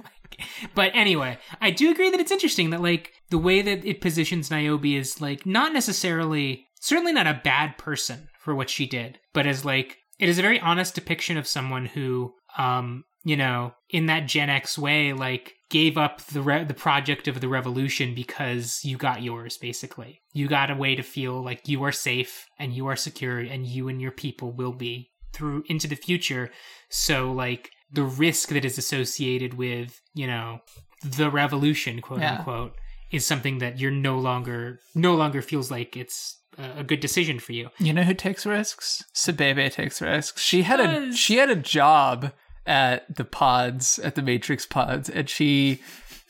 But 0.75 0.93
anyway, 0.95 1.39
I 1.61 1.73
do 1.73 1.91
agree 1.91 2.11
that 2.11 2.21
it's 2.21 2.33
interesting 2.33 2.71
that 2.71 2.81
like 2.81 3.13
the 3.29 3.39
way 3.39 3.61
that 3.61 3.85
it 3.85 4.01
positions 4.01 4.51
Niobe 4.51 4.87
is 4.87 5.21
like 5.21 5.45
not 5.45 5.75
necessarily, 5.75 6.67
certainly 6.81 7.13
not 7.13 7.27
a 7.29 7.41
bad 7.45 7.79
person 7.79 8.29
for 8.41 8.55
what 8.55 8.69
she 8.71 8.87
did, 8.87 9.19
but 9.33 9.47
as 9.47 9.65
like 9.65 9.99
it 10.19 10.29
is 10.29 10.39
a 10.39 10.43
very 10.43 10.59
honest 10.61 10.95
depiction 10.95 11.37
of 11.37 11.47
someone 11.47 11.87
who, 11.87 12.35
um, 12.59 13.05
you 13.25 13.37
know, 13.37 13.73
in 13.89 14.07
that 14.07 14.27
Gen 14.27 14.51
X 14.51 14.77
way, 14.79 15.13
like 15.13 15.55
gave 15.71 15.97
up 15.97 16.21
the 16.27 16.43
re- 16.43 16.65
the 16.65 16.75
project 16.75 17.29
of 17.29 17.41
the 17.41 17.49
revolution 17.49 18.15
because 18.15 18.81
you 18.83 18.97
got 18.97 19.23
yours 19.23 19.57
basically 19.57 20.21
you 20.33 20.49
got 20.49 20.69
a 20.69 20.75
way 20.75 20.97
to 20.97 21.03
feel 21.03 21.41
like 21.45 21.69
you 21.69 21.85
are 21.85 21.93
safe 21.93 22.45
and 22.59 22.73
you 22.75 22.89
are 22.89 22.97
secure 22.97 23.39
and 23.39 23.67
you 23.67 23.87
and 23.89 24.01
your 24.03 24.11
people 24.11 24.51
will 24.51 24.73
be 24.73 25.09
through 25.33 25.63
into 25.69 25.87
the 25.87 25.95
future 25.95 26.51
so 26.89 27.31
like 27.31 27.71
the 27.93 28.03
risk 28.03 28.49
that 28.49 28.65
is 28.65 28.79
associated 28.79 29.55
with 29.55 30.01
you 30.13 30.27
know 30.27 30.59
the 31.05 31.31
revolution 31.31 32.01
quote 32.01 32.19
Yeah. 32.21 32.39
unquote 32.39 32.75
is 33.13 33.25
something 33.25 33.59
that 33.59 33.79
you're 33.79 33.93
no 33.93 34.19
longer 34.19 34.81
no 34.97 35.15
longer 35.15 35.41
feels 35.41 35.71
like 35.71 35.97
it's 35.97 36.37
a 36.79 36.85
good 36.85 37.01
decision 37.01 37.39
for 37.39 37.53
you 37.53 37.71
You 37.79 37.93
know 37.93 38.03
who 38.03 38.15
takes 38.15 38.45
risks? 38.47 39.05
Sabebe 39.15 39.71
takes 39.73 40.01
risks. 40.01 40.43
She 40.43 40.63
had 40.63 40.81
a 40.81 41.13
she 41.15 41.37
had 41.37 41.51
a 41.51 41.57
job 41.57 42.33
at 42.67 43.15
the 43.15 43.25
pods 43.25 43.99
at 44.01 44.15
the 44.15 44.23
Matrix 44.23 44.67
pods, 44.67 45.09
and 45.09 45.29
she 45.29 45.81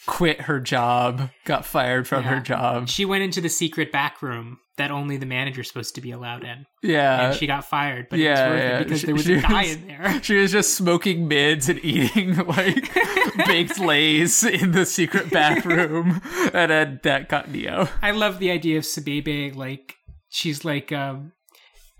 quit 0.06 0.42
her 0.42 0.58
job, 0.60 1.30
got 1.44 1.64
fired 1.66 2.08
from 2.08 2.24
her 2.24 2.40
job. 2.40 2.88
she 2.88 3.04
went 3.04 3.22
into 3.22 3.40
the 3.40 3.48
secret 3.50 3.92
back 3.92 4.22
room 4.22 4.58
that 4.78 4.90
only 4.90 5.18
the 5.18 5.26
manager's 5.26 5.68
supposed 5.68 5.94
to 5.94 6.00
be 6.00 6.10
allowed 6.10 6.42
in 6.42 6.64
Yeah, 6.82 7.26
and 7.28 7.36
she 7.36 7.46
got 7.46 7.66
fired 7.66 8.06
but 8.08 8.18
yeah, 8.18 8.30
it 8.30 8.48
was 8.48 8.56
worth 8.56 8.62
yeah. 8.64 8.78
it 8.78 8.84
because 8.84 9.00
She- 9.00 9.06
there 9.06 9.14
was 9.14 9.28
a 9.28 9.36
guy 9.40 9.62
was- 9.64 9.72
in 9.74 9.86
there 9.88 10.22
She 10.22 10.34
was 10.36 10.52
just 10.52 10.74
smoking 10.74 11.28
mids 11.28 11.68
and 11.68 11.84
eating 11.84 12.34
like 12.46 12.90
baked 13.46 13.78
lays 13.78 14.42
in 14.42 14.72
the 14.72 14.86
secret 14.86 15.30
bathroom, 15.30 16.22
and 16.54 16.70
then 16.70 17.00
that 17.02 17.28
got 17.28 17.50
Neo. 17.50 17.88
I 18.00 18.12
love 18.12 18.38
the 18.38 18.50
idea 18.50 18.78
of 18.78 18.84
Sabebe 18.84 19.54
like 19.54 19.96
she's 20.30 20.64
like 20.64 20.90
um 20.92 21.32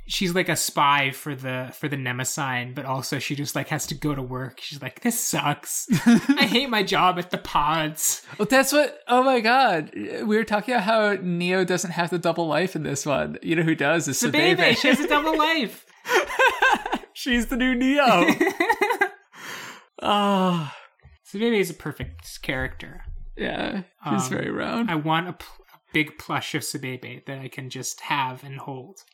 she's 0.08 0.34
like 0.34 0.48
a 0.48 0.56
spy 0.56 1.10
for 1.12 1.34
the 1.36 1.70
for 1.78 1.86
the 1.88 1.96
Nemesign, 1.96 2.74
but 2.74 2.84
also 2.84 3.18
she 3.20 3.34
just 3.36 3.54
like 3.54 3.68
has 3.68 3.86
to 3.88 3.94
go 3.94 4.14
to 4.14 4.22
work. 4.22 4.58
She's 4.60 4.80
like, 4.82 5.00
This 5.02 5.20
sucks. 5.20 5.86
I 6.06 6.46
hate 6.50 6.70
my 6.70 6.82
job 6.82 7.18
at 7.18 7.30
the 7.30 7.38
pods. 7.38 8.22
Well, 8.38 8.46
that's 8.50 8.72
what. 8.72 8.98
Oh 9.06 9.22
my 9.22 9.38
god, 9.40 9.90
we 9.94 10.22
were 10.24 10.42
talking 10.44 10.74
about 10.74 10.84
how 10.84 11.16
Neo 11.22 11.64
doesn't 11.64 11.90
have 11.92 12.10
the 12.10 12.18
double 12.18 12.46
life 12.48 12.74
in 12.74 12.82
this 12.82 13.04
one. 13.06 13.38
You 13.42 13.54
know 13.56 13.62
who 13.62 13.74
does? 13.76 14.08
Is 14.08 14.20
Sabebe. 14.22 14.76
she 14.78 14.88
has 14.88 14.98
a 15.00 15.06
double 15.06 15.36
life. 15.36 15.84
She's 17.12 17.46
the 17.48 17.56
new 17.56 17.74
Neo. 17.74 18.02
oh, 20.02 20.72
Sabebe 21.26 21.58
is 21.60 21.70
a 21.70 21.74
perfect 21.74 22.40
character. 22.42 23.02
yeah, 23.36 23.82
she's 24.08 24.24
Um, 24.24 24.30
very 24.30 24.50
round. 24.50 24.90
I 24.90 24.94
want 24.96 25.28
a 25.28 25.32
pl- 25.34 25.59
big 25.92 26.18
plush 26.18 26.54
of 26.54 26.62
Sabebe 26.62 27.24
that 27.26 27.38
I 27.38 27.48
can 27.48 27.70
just 27.70 28.00
have 28.02 28.44
and 28.44 28.58
hold. 28.58 29.04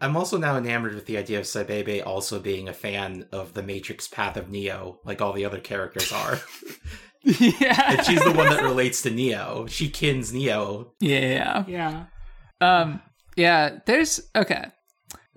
I'm 0.00 0.16
also 0.16 0.38
now 0.38 0.56
enamored 0.56 0.94
with 0.94 1.06
the 1.06 1.16
idea 1.16 1.38
of 1.38 1.44
Saibebe 1.44 2.04
also 2.04 2.40
being 2.40 2.68
a 2.68 2.72
fan 2.72 3.26
of 3.30 3.54
the 3.54 3.62
Matrix 3.62 4.08
path 4.08 4.36
of 4.36 4.50
Neo, 4.50 4.98
like 5.04 5.20
all 5.22 5.32
the 5.32 5.44
other 5.44 5.60
characters 5.60 6.10
are. 6.12 6.40
yeah. 7.22 7.92
and 7.92 8.04
she's 8.04 8.22
the 8.24 8.32
one 8.32 8.50
that 8.50 8.62
relates 8.62 9.02
to 9.02 9.10
Neo. 9.10 9.66
She 9.68 9.88
kins 9.88 10.32
Neo. 10.32 10.92
Yeah. 10.98 11.64
Yeah. 11.68 12.06
Um. 12.60 13.00
Yeah. 13.36 13.78
There's 13.86 14.20
okay. 14.34 14.66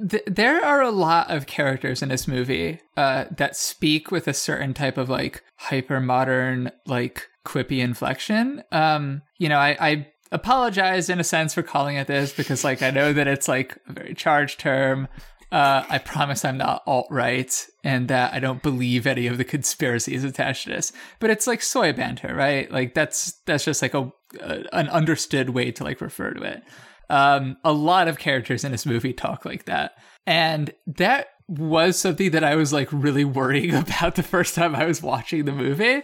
Th- 0.09 0.23
there 0.25 0.65
are 0.65 0.81
a 0.81 0.91
lot 0.91 1.29
of 1.29 1.45
characters 1.45 2.01
in 2.01 2.09
this 2.09 2.27
movie 2.27 2.81
uh, 2.97 3.25
that 3.37 3.55
speak 3.55 4.11
with 4.11 4.27
a 4.27 4.33
certain 4.33 4.73
type 4.73 4.97
of 4.97 5.07
like 5.07 5.43
hyper 5.57 5.99
modern, 5.99 6.71
like 6.87 7.27
quippy 7.45 7.79
inflection. 7.79 8.63
Um. 8.71 9.21
You 9.37 9.49
know, 9.49 9.59
I, 9.59 9.77
I 9.79 10.07
apologize 10.31 11.09
in 11.09 11.19
a 11.19 11.23
sense 11.23 11.53
for 11.53 11.63
calling 11.63 11.97
it 11.97 12.07
this 12.07 12.33
because 12.33 12.63
like 12.63 12.81
I 12.81 12.91
know 12.91 13.13
that 13.13 13.27
it's 13.27 13.47
like 13.47 13.77
a 13.87 13.93
very 13.93 14.13
charged 14.13 14.59
term. 14.59 15.07
Uh, 15.51 15.85
I 15.87 15.99
promise 15.99 16.43
I'm 16.43 16.57
not 16.57 16.83
alt 16.85 17.07
right 17.09 17.65
and 17.83 18.07
that 18.07 18.33
I 18.33 18.39
don't 18.39 18.63
believe 18.63 19.05
any 19.05 19.27
of 19.27 19.37
the 19.37 19.43
conspiracies 19.43 20.23
attached 20.23 20.63
to 20.63 20.71
this. 20.71 20.91
But 21.19 21.29
it's 21.29 21.47
like 21.47 21.61
soy 21.61 21.93
banter, 21.93 22.33
right? 22.35 22.69
Like 22.71 22.93
that's 22.93 23.33
that's 23.45 23.63
just 23.63 23.81
like 23.81 23.93
a, 23.93 24.11
a 24.41 24.63
an 24.73 24.89
understood 24.89 25.51
way 25.51 25.71
to 25.71 25.83
like 25.83 26.01
refer 26.01 26.33
to 26.33 26.41
it. 26.41 26.63
Um, 27.09 27.57
a 27.63 27.71
lot 27.71 28.07
of 28.07 28.17
characters 28.17 28.63
in 28.63 28.71
this 28.71 28.85
movie 28.85 29.13
talk 29.13 29.45
like 29.45 29.65
that, 29.65 29.93
and 30.25 30.73
that 30.87 31.27
was 31.47 31.97
something 31.97 32.31
that 32.31 32.43
I 32.43 32.55
was 32.55 32.73
like 32.73 32.89
really 32.91 33.25
worrying 33.25 33.73
about 33.75 34.15
the 34.15 34.23
first 34.23 34.55
time 34.55 34.75
I 34.75 34.85
was 34.85 35.03
watching 35.03 35.45
the 35.45 35.51
movie. 35.51 36.01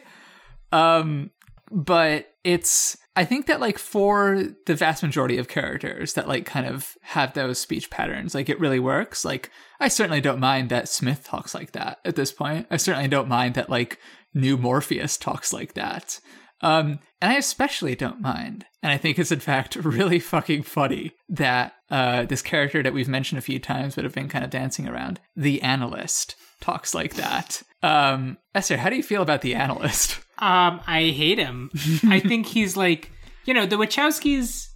Um, 0.72 1.32
but 1.72 2.28
it's 2.44 2.98
I 3.16 3.26
think 3.26 3.48
that 3.48 3.60
like 3.60 3.78
for 3.78 4.44
the 4.66 4.76
vast 4.76 5.04
majority 5.04 5.38
of 5.38 5.50
characters 5.50 6.14
that 6.14 6.28
like 6.28 6.46
kind 6.46 6.66
of 6.66 6.96
have 7.02 7.34
those 7.34 7.60
speech 7.60 7.90
patterns, 7.90 8.34
like 8.34 8.48
it 8.48 8.60
really 8.60 8.80
works. 8.80 9.26
Like 9.26 9.52
I 9.80 9.90
certainly 9.90 10.22
don't 10.22 10.40
mind 10.40 10.70
that 10.70 10.88
Smith 10.88 11.26
talks 11.26 11.54
like 11.54 11.74
that 11.74 12.00
at 12.06 12.16
this 12.16 12.32
point. 12.32 12.68
I 12.72 12.78
certainly 12.78 13.10
don't 13.10 13.28
mind 13.28 13.56
that 13.56 13.70
like 13.70 14.00
new 14.34 14.56
Morpheus 14.56 15.18
talks 15.18 15.52
like 15.52 15.74
that. 15.74 16.20
Um, 16.62 17.00
and 17.22 17.32
I 17.32 17.38
especially 17.38 17.96
don't 17.96 18.22
mind, 18.22 18.66
and 18.84 18.92
I 18.92 18.98
think 18.98 19.18
it's 19.18 19.32
in 19.32 19.40
fact 19.40 19.76
really 19.84 20.20
fucking 20.20 20.64
funny 20.64 21.12
that 21.28 21.74
uh, 21.90 22.26
this 22.26 22.42
character 22.42 22.84
that 22.84 22.94
we've 22.94 23.08
mentioned 23.08 23.40
a 23.40 23.44
few 23.44 23.60
times 23.60 23.96
but 23.96 24.04
have 24.04 24.14
been 24.14 24.30
kind 24.30 24.46
of 24.46 24.52
dancing 24.52 24.88
around, 24.88 25.20
the 25.36 25.62
analyst, 25.64 26.36
talks 26.60 26.94
like 26.94 27.16
that. 27.16 27.64
Um, 27.84 28.38
Esther, 28.54 28.78
how 28.78 28.90
do 28.90 28.96
you 28.96 29.04
feel 29.04 29.22
about 29.22 29.42
the 29.42 29.56
analyst? 29.56 30.20
Um, 30.42 30.82
I 30.88 31.12
hate 31.16 31.38
him. 31.38 31.70
I 32.08 32.20
think 32.28 32.48
he's 32.48 32.76
like, 32.76 33.12
you 33.46 33.54
know, 33.54 33.66
the 33.66 33.76
Wachowskis 33.78 34.68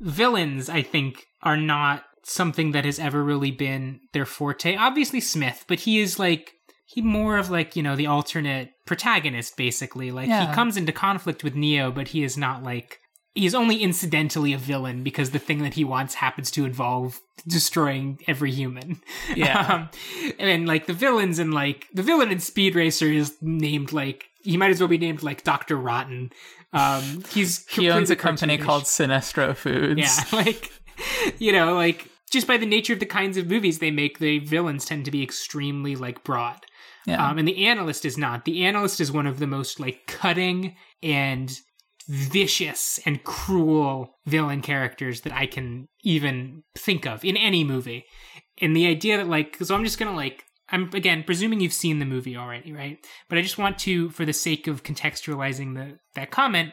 villains, 0.00 0.68
I 0.68 0.82
think, 0.82 1.26
are 1.42 1.56
not 1.56 2.04
something 2.24 2.72
that 2.72 2.84
has 2.84 2.98
ever 2.98 3.22
really 3.22 3.50
been 3.50 4.00
their 4.12 4.26
forte. 4.26 4.76
Obviously 4.76 5.20
Smith, 5.20 5.64
but 5.68 5.80
he 5.80 6.00
is 6.00 6.18
like 6.18 6.52
he 6.86 7.00
more 7.02 7.36
of 7.36 7.50
like, 7.50 7.76
you 7.76 7.82
know, 7.82 7.94
the 7.96 8.06
alternate 8.06 8.70
protagonist 8.86 9.56
basically. 9.56 10.10
Like 10.10 10.28
Yeah. 10.28 10.48
he 10.48 10.54
comes 10.54 10.76
into 10.76 10.92
conflict 10.92 11.44
with 11.44 11.54
Neo, 11.54 11.90
but 11.92 12.08
he 12.08 12.24
is 12.24 12.36
not 12.36 12.62
like 12.62 12.98
he's 13.34 13.54
only 13.54 13.76
incidentally 13.76 14.52
a 14.54 14.58
villain 14.58 15.02
because 15.04 15.30
the 15.30 15.38
thing 15.38 15.62
that 15.62 15.74
he 15.74 15.84
wants 15.84 16.14
happens 16.14 16.50
to 16.52 16.64
involve 16.64 17.20
destroying 17.46 18.18
every 18.26 18.50
human. 18.50 19.00
Yeah. 19.34 19.66
um, 19.74 19.88
and 20.38 20.66
like 20.66 20.86
the 20.86 20.92
villains 20.94 21.38
in 21.38 21.52
like 21.52 21.86
the 21.92 22.02
villain 22.02 22.30
in 22.32 22.40
Speed 22.40 22.74
Racer 22.74 23.06
is 23.06 23.36
named 23.40 23.92
like 23.92 24.24
he 24.46 24.56
might 24.56 24.70
as 24.70 24.80
well 24.80 24.88
be 24.88 24.98
named 24.98 25.22
like 25.22 25.44
Doctor 25.44 25.76
Rotten. 25.76 26.30
Um, 26.72 27.24
he's 27.30 27.66
He 27.70 27.90
owns 27.90 28.10
a 28.10 28.16
company 28.16 28.58
called 28.58 28.84
Sinestro 28.84 29.56
Foods. 29.56 30.00
yeah, 30.00 30.24
like 30.32 30.70
you 31.38 31.52
know, 31.52 31.74
like 31.74 32.08
just 32.30 32.46
by 32.46 32.56
the 32.56 32.66
nature 32.66 32.92
of 32.92 33.00
the 33.00 33.06
kinds 33.06 33.36
of 33.36 33.48
movies 33.48 33.78
they 33.78 33.90
make, 33.90 34.18
the 34.18 34.38
villains 34.40 34.84
tend 34.84 35.04
to 35.04 35.10
be 35.10 35.22
extremely 35.22 35.96
like 35.96 36.24
broad. 36.24 36.64
Yeah. 37.06 37.24
Um, 37.24 37.38
and 37.38 37.46
the 37.46 37.66
analyst 37.66 38.04
is 38.04 38.18
not. 38.18 38.44
The 38.44 38.64
analyst 38.64 39.00
is 39.00 39.12
one 39.12 39.26
of 39.26 39.38
the 39.38 39.46
most 39.46 39.78
like 39.78 40.06
cutting 40.06 40.74
and 41.02 41.56
vicious 42.08 43.00
and 43.04 43.22
cruel 43.24 44.16
villain 44.26 44.62
characters 44.62 45.22
that 45.22 45.32
I 45.32 45.46
can 45.46 45.88
even 46.02 46.62
think 46.76 47.06
of 47.06 47.24
in 47.24 47.36
any 47.36 47.64
movie. 47.64 48.04
And 48.60 48.76
the 48.76 48.86
idea 48.86 49.18
that 49.18 49.28
like, 49.28 49.56
so 49.60 49.74
I'm 49.74 49.84
just 49.84 49.98
gonna 49.98 50.14
like, 50.16 50.44
I'm 50.70 50.90
again 50.94 51.22
presuming 51.24 51.60
you've 51.60 51.72
seen 51.72 51.98
the 51.98 52.04
movie 52.06 52.36
already, 52.36 52.72
right? 52.72 52.98
But 53.28 53.38
I 53.38 53.42
just 53.42 53.58
want 53.58 53.78
to, 53.80 54.10
for 54.10 54.24
the 54.24 54.32
sake 54.32 54.66
of 54.66 54.82
contextualizing 54.82 55.74
the 55.74 55.98
that 56.14 56.30
comment, 56.30 56.72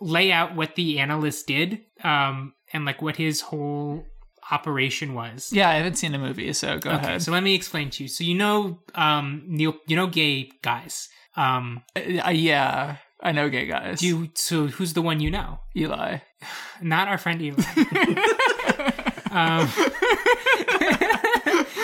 lay 0.00 0.32
out 0.32 0.54
what 0.56 0.74
the 0.74 0.98
analyst 0.98 1.46
did, 1.46 1.80
um, 2.02 2.54
and 2.72 2.84
like 2.84 3.00
what 3.02 3.16
his 3.16 3.40
whole 3.40 4.04
operation 4.50 5.12
was. 5.14 5.50
yeah, 5.52 5.68
I 5.68 5.74
haven't 5.74 5.96
seen 5.96 6.12
the 6.12 6.18
movie, 6.18 6.52
so 6.54 6.78
go 6.78 6.90
Okay, 6.90 6.96
ahead. 7.06 7.22
so 7.22 7.32
let 7.32 7.42
me 7.42 7.54
explain 7.54 7.90
to 7.90 8.04
you. 8.04 8.08
So 8.08 8.24
you 8.24 8.34
know, 8.34 8.80
um, 8.94 9.42
Neil, 9.46 9.74
you 9.86 9.94
know, 9.94 10.06
gay 10.06 10.50
guys. 10.62 11.08
Um, 11.36 11.82
Uh, 11.94 12.30
yeah, 12.30 12.96
I 13.22 13.32
know 13.32 13.48
gay 13.50 13.66
guys. 13.66 14.00
do 14.00 14.06
you, 14.06 14.30
so 14.34 14.66
who's 14.68 14.94
the 14.94 15.02
one 15.02 15.20
you 15.20 15.30
know? 15.30 15.58
Eli. 15.76 16.18
Not 16.82 17.08
our 17.08 17.18
friend 17.18 17.40
Eli. 17.42 17.62
um, 19.30 19.68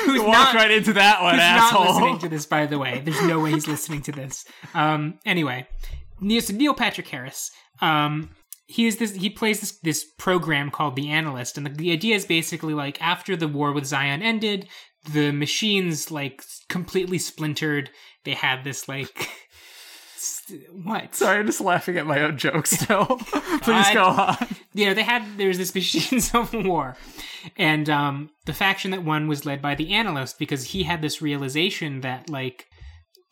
who's 0.11 0.21
Walk 0.21 0.33
not 0.33 0.55
right 0.55 0.71
into 0.71 0.93
that 0.95 1.23
one, 1.23 1.35
who's 1.35 1.43
asshole. 1.43 1.85
not 1.85 1.95
listening 1.95 2.19
to 2.21 2.29
this? 2.35 2.47
By 2.47 2.67
the 2.67 2.79
way, 2.79 3.01
there's 3.05 3.23
no 3.23 3.41
way 3.41 3.53
he's 3.53 3.69
listening 3.69 4.03
to 4.03 4.13
this. 4.13 4.45
Um, 4.75 5.19
anyway, 5.25 5.67
Neil, 6.21 6.41
so 6.41 6.53
Neil 6.55 6.75
Patrick 6.75 7.09
Harris. 7.09 7.51
Um, 7.81 8.31
he 8.67 8.87
is 8.87 8.97
this. 8.97 9.15
He 9.15 9.31
plays 9.31 9.61
this 9.61 9.73
this 9.83 10.05
program 10.19 10.71
called 10.71 10.97
the 10.97 11.11
Analyst, 11.11 11.57
and 11.59 11.67
the, 11.67 11.71
the 11.71 11.93
idea 11.93 12.15
is 12.17 12.25
basically 12.25 12.75
like 12.75 13.01
after 13.03 13.37
the 13.37 13.49
war 13.49 13.73
with 13.73 13.85
Zion 13.85 14.23
ended, 14.23 14.69
the 15.13 15.33
machines 15.33 16.11
like 16.11 16.43
completely 16.69 17.19
splintered. 17.19 17.91
They 18.25 18.35
had 18.35 18.65
this 18.65 18.89
like 18.89 19.29
what? 20.83 21.15
Sorry, 21.15 21.39
I'm 21.39 21.47
just 21.47 21.61
laughing 21.61 21.99
at 21.99 22.07
my 22.07 22.21
own 22.21 22.39
jokes 22.39 22.71
still. 22.71 23.07
Please 23.63 23.91
go 23.93 24.05
on. 24.05 24.37
You 24.75 24.87
know, 24.87 24.95
they 24.95 25.05
had 25.05 25.39
there 25.39 25.49
was 25.49 25.59
this 25.59 25.75
machine 25.75 26.21
civil 26.21 26.63
war, 26.69 26.97
and 27.57 27.89
um, 27.89 28.31
the 28.45 28.53
faction 28.53 28.91
that 28.91 29.05
won 29.05 29.29
was 29.29 29.47
led 29.47 29.63
by 29.63 29.75
the 29.75 29.93
analyst 29.93 30.39
because 30.39 30.65
he 30.65 30.83
had 30.83 31.01
this 31.01 31.23
realization 31.23 32.01
that 32.01 32.29
like 32.29 32.67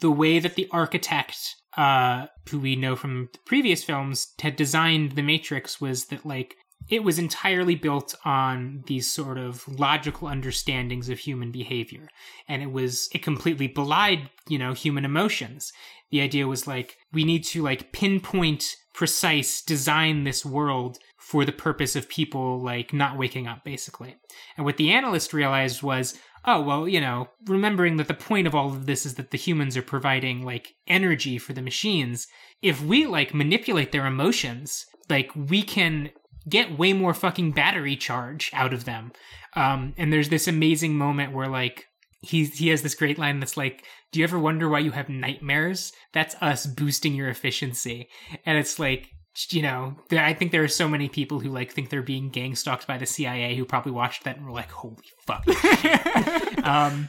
the 0.01 0.11
way 0.11 0.38
that 0.38 0.55
the 0.55 0.68
architect, 0.70 1.57
uh, 1.76 2.26
who 2.49 2.61
we 2.61 2.76
know 2.76 2.95
from 2.95 3.28
previous 3.45 3.82
films, 3.82 4.28
had 4.40 4.57
designed 4.57 5.12
the 5.12 5.22
Matrix 5.22 5.80
was 5.80 6.07
that 6.07 6.24
like 6.24 6.55
it 6.89 7.05
was 7.05 7.18
entirely 7.18 7.74
built 7.74 8.14
on 8.24 8.83
these 8.87 9.11
sort 9.11 9.39
of 9.39 9.66
logical 9.68 10.28
understandings 10.28 11.09
of 11.09 11.18
human 11.18 11.51
behavior. 11.51 12.09
And 12.49 12.62
it 12.62 12.72
was 12.72 13.09
it 13.12 13.22
completely 13.22 13.66
belied 13.66 14.30
you 14.49 14.59
know 14.59 14.72
human 14.72 15.05
emotions. 15.05 15.72
The 16.11 16.20
idea 16.20 16.47
was 16.47 16.66
like 16.66 16.99
we 17.12 17.24
need 17.24 17.45
to 17.47 17.62
like 17.62 17.93
pinpoint 17.93 18.76
precise 18.95 19.62
design 19.62 20.24
this 20.24 20.45
world 20.45 20.99
for 21.16 21.45
the 21.45 21.53
purpose 21.53 21.97
of 21.97 22.09
people 22.09 22.61
like 22.61 22.93
not 22.93 23.16
waking 23.16 23.47
up 23.47 23.64
basically. 23.64 24.16
And 24.57 24.66
what 24.66 24.76
the 24.76 24.91
analyst 24.91 25.33
realized 25.33 25.83
was 25.83 26.18
oh 26.45 26.61
well 26.61 26.89
you 26.89 27.01
know 27.01 27.28
remembering 27.47 27.97
that 27.97 28.09
the 28.09 28.14
point 28.14 28.47
of 28.47 28.55
all 28.55 28.68
of 28.68 28.87
this 28.87 29.07
is 29.07 29.14
that 29.14 29.30
the 29.30 29.39
humans 29.39 29.76
are 29.76 29.83
providing 29.83 30.45
like 30.45 30.74
energy 30.89 31.39
for 31.39 31.53
the 31.53 31.62
machines 31.62 32.26
if 32.62 32.83
we 32.83 33.07
like 33.07 33.33
manipulate 33.33 33.93
their 33.93 34.07
emotions 34.07 34.87
like 35.09 35.30
we 35.37 35.62
can 35.62 36.11
get 36.49 36.78
way 36.78 36.93
more 36.93 37.14
fucking 37.14 37.53
battery 37.53 37.97
charge 37.97 38.51
out 38.53 38.72
of 38.72 38.84
them. 38.84 39.12
Um 39.55 39.95
and 39.97 40.12
there's 40.12 40.28
this 40.28 40.49
amazing 40.49 40.97
moment 40.97 41.32
where 41.32 41.49
like 41.49 41.86
he 42.20 42.45
he 42.45 42.68
has 42.68 42.82
this 42.82 42.95
great 42.95 43.18
line 43.18 43.40
that's 43.40 43.57
like 43.57 43.84
do 44.12 44.20
you 44.20 44.24
ever 44.24 44.38
wonder 44.38 44.68
why 44.68 44.78
you 44.78 44.90
have 44.90 45.09
nightmares? 45.09 45.93
That's 46.12 46.36
us 46.43 46.66
boosting 46.66 47.14
your 47.14 47.28
efficiency. 47.28 48.09
And 48.45 48.59
it's 48.59 48.78
like 48.78 49.11
you 49.49 49.62
know 49.62 49.97
there, 50.11 50.22
i 50.22 50.34
think 50.34 50.53
there 50.53 50.62
are 50.62 50.68
so 50.68 50.86
many 50.86 51.09
people 51.09 51.40
who 51.40 51.49
like 51.49 51.72
think 51.72 51.88
they're 51.88 52.03
being 52.03 52.28
gang 52.28 52.55
stalked 52.55 52.86
by 52.86 52.99
the 52.99 53.07
cia 53.07 53.57
who 53.57 53.64
probably 53.64 53.90
watched 53.90 54.24
that 54.24 54.36
and 54.36 54.45
were 54.45 54.53
like 54.53 54.70
holy 54.70 54.97
fuck. 55.26 55.45
Um 56.64 57.09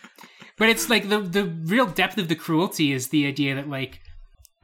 but 0.57 0.69
it's 0.69 0.89
like 0.89 1.09
the 1.09 1.19
the 1.19 1.45
real 1.45 1.85
depth 1.85 2.17
of 2.17 2.27
the 2.27 2.35
cruelty 2.35 2.91
is 2.91 3.09
the 3.09 3.27
idea 3.27 3.55
that 3.55 3.69
like 3.69 3.99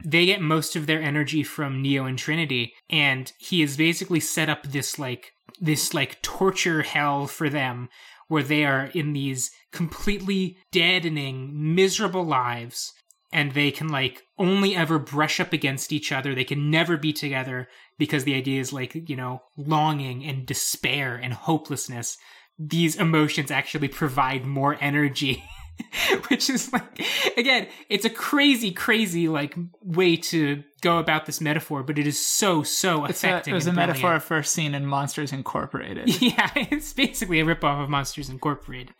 they 0.04 0.26
get 0.26 0.40
most 0.40 0.76
of 0.76 0.86
their 0.86 1.02
energy 1.02 1.42
from 1.42 1.82
Neo 1.82 2.04
and 2.04 2.18
Trinity, 2.18 2.74
and 2.88 3.32
he 3.38 3.60
has 3.60 3.76
basically 3.76 4.20
set 4.20 4.48
up 4.48 4.64
this 4.64 4.98
like 4.98 5.32
this 5.60 5.92
like 5.92 6.22
torture 6.22 6.82
hell 6.82 7.26
for 7.26 7.48
them 7.48 7.88
where 8.28 8.42
they 8.42 8.64
are 8.64 8.86
in 8.94 9.12
these 9.12 9.50
completely 9.72 10.56
deadening, 10.70 11.74
miserable 11.74 12.24
lives, 12.24 12.92
and 13.32 13.52
they 13.52 13.70
can 13.70 13.88
like 13.88 14.22
only 14.38 14.76
ever 14.76 14.98
brush 14.98 15.40
up 15.40 15.52
against 15.52 15.92
each 15.92 16.12
other. 16.12 16.34
They 16.34 16.44
can 16.44 16.70
never 16.70 16.96
be 16.96 17.12
together 17.12 17.68
because 17.98 18.24
the 18.24 18.34
idea 18.34 18.60
is 18.60 18.72
like, 18.72 19.08
you 19.08 19.16
know, 19.16 19.42
longing 19.56 20.24
and 20.24 20.46
despair 20.46 21.16
and 21.16 21.34
hopelessness. 21.34 22.16
These 22.58 22.96
emotions 22.96 23.50
actually 23.50 23.88
provide 23.88 24.46
more 24.46 24.76
energy 24.80 25.44
which 26.28 26.50
is 26.50 26.72
like 26.72 27.06
again 27.36 27.66
it's 27.88 28.04
a 28.04 28.10
crazy 28.10 28.70
crazy 28.72 29.28
like 29.28 29.54
way 29.82 30.16
to 30.16 30.62
go 30.80 30.98
about 30.98 31.26
this 31.26 31.40
metaphor 31.40 31.82
but 31.82 31.98
it 31.98 32.06
is 32.06 32.24
so 32.24 32.62
so 32.62 33.04
It's 33.04 33.22
a, 33.22 33.28
affecting 33.28 33.52
it 33.52 33.54
was 33.54 33.66
a 33.66 33.72
metaphor 33.72 34.18
first 34.20 34.52
seen 34.52 34.74
in 34.74 34.86
Monsters 34.86 35.32
Incorporated. 35.32 36.20
yeah 36.22 36.50
it's 36.54 36.92
basically 36.92 37.40
a 37.40 37.44
ripoff 37.44 37.82
of 37.82 37.88
monsters 37.88 38.28
incorporated 38.28 38.94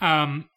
um 0.00 0.48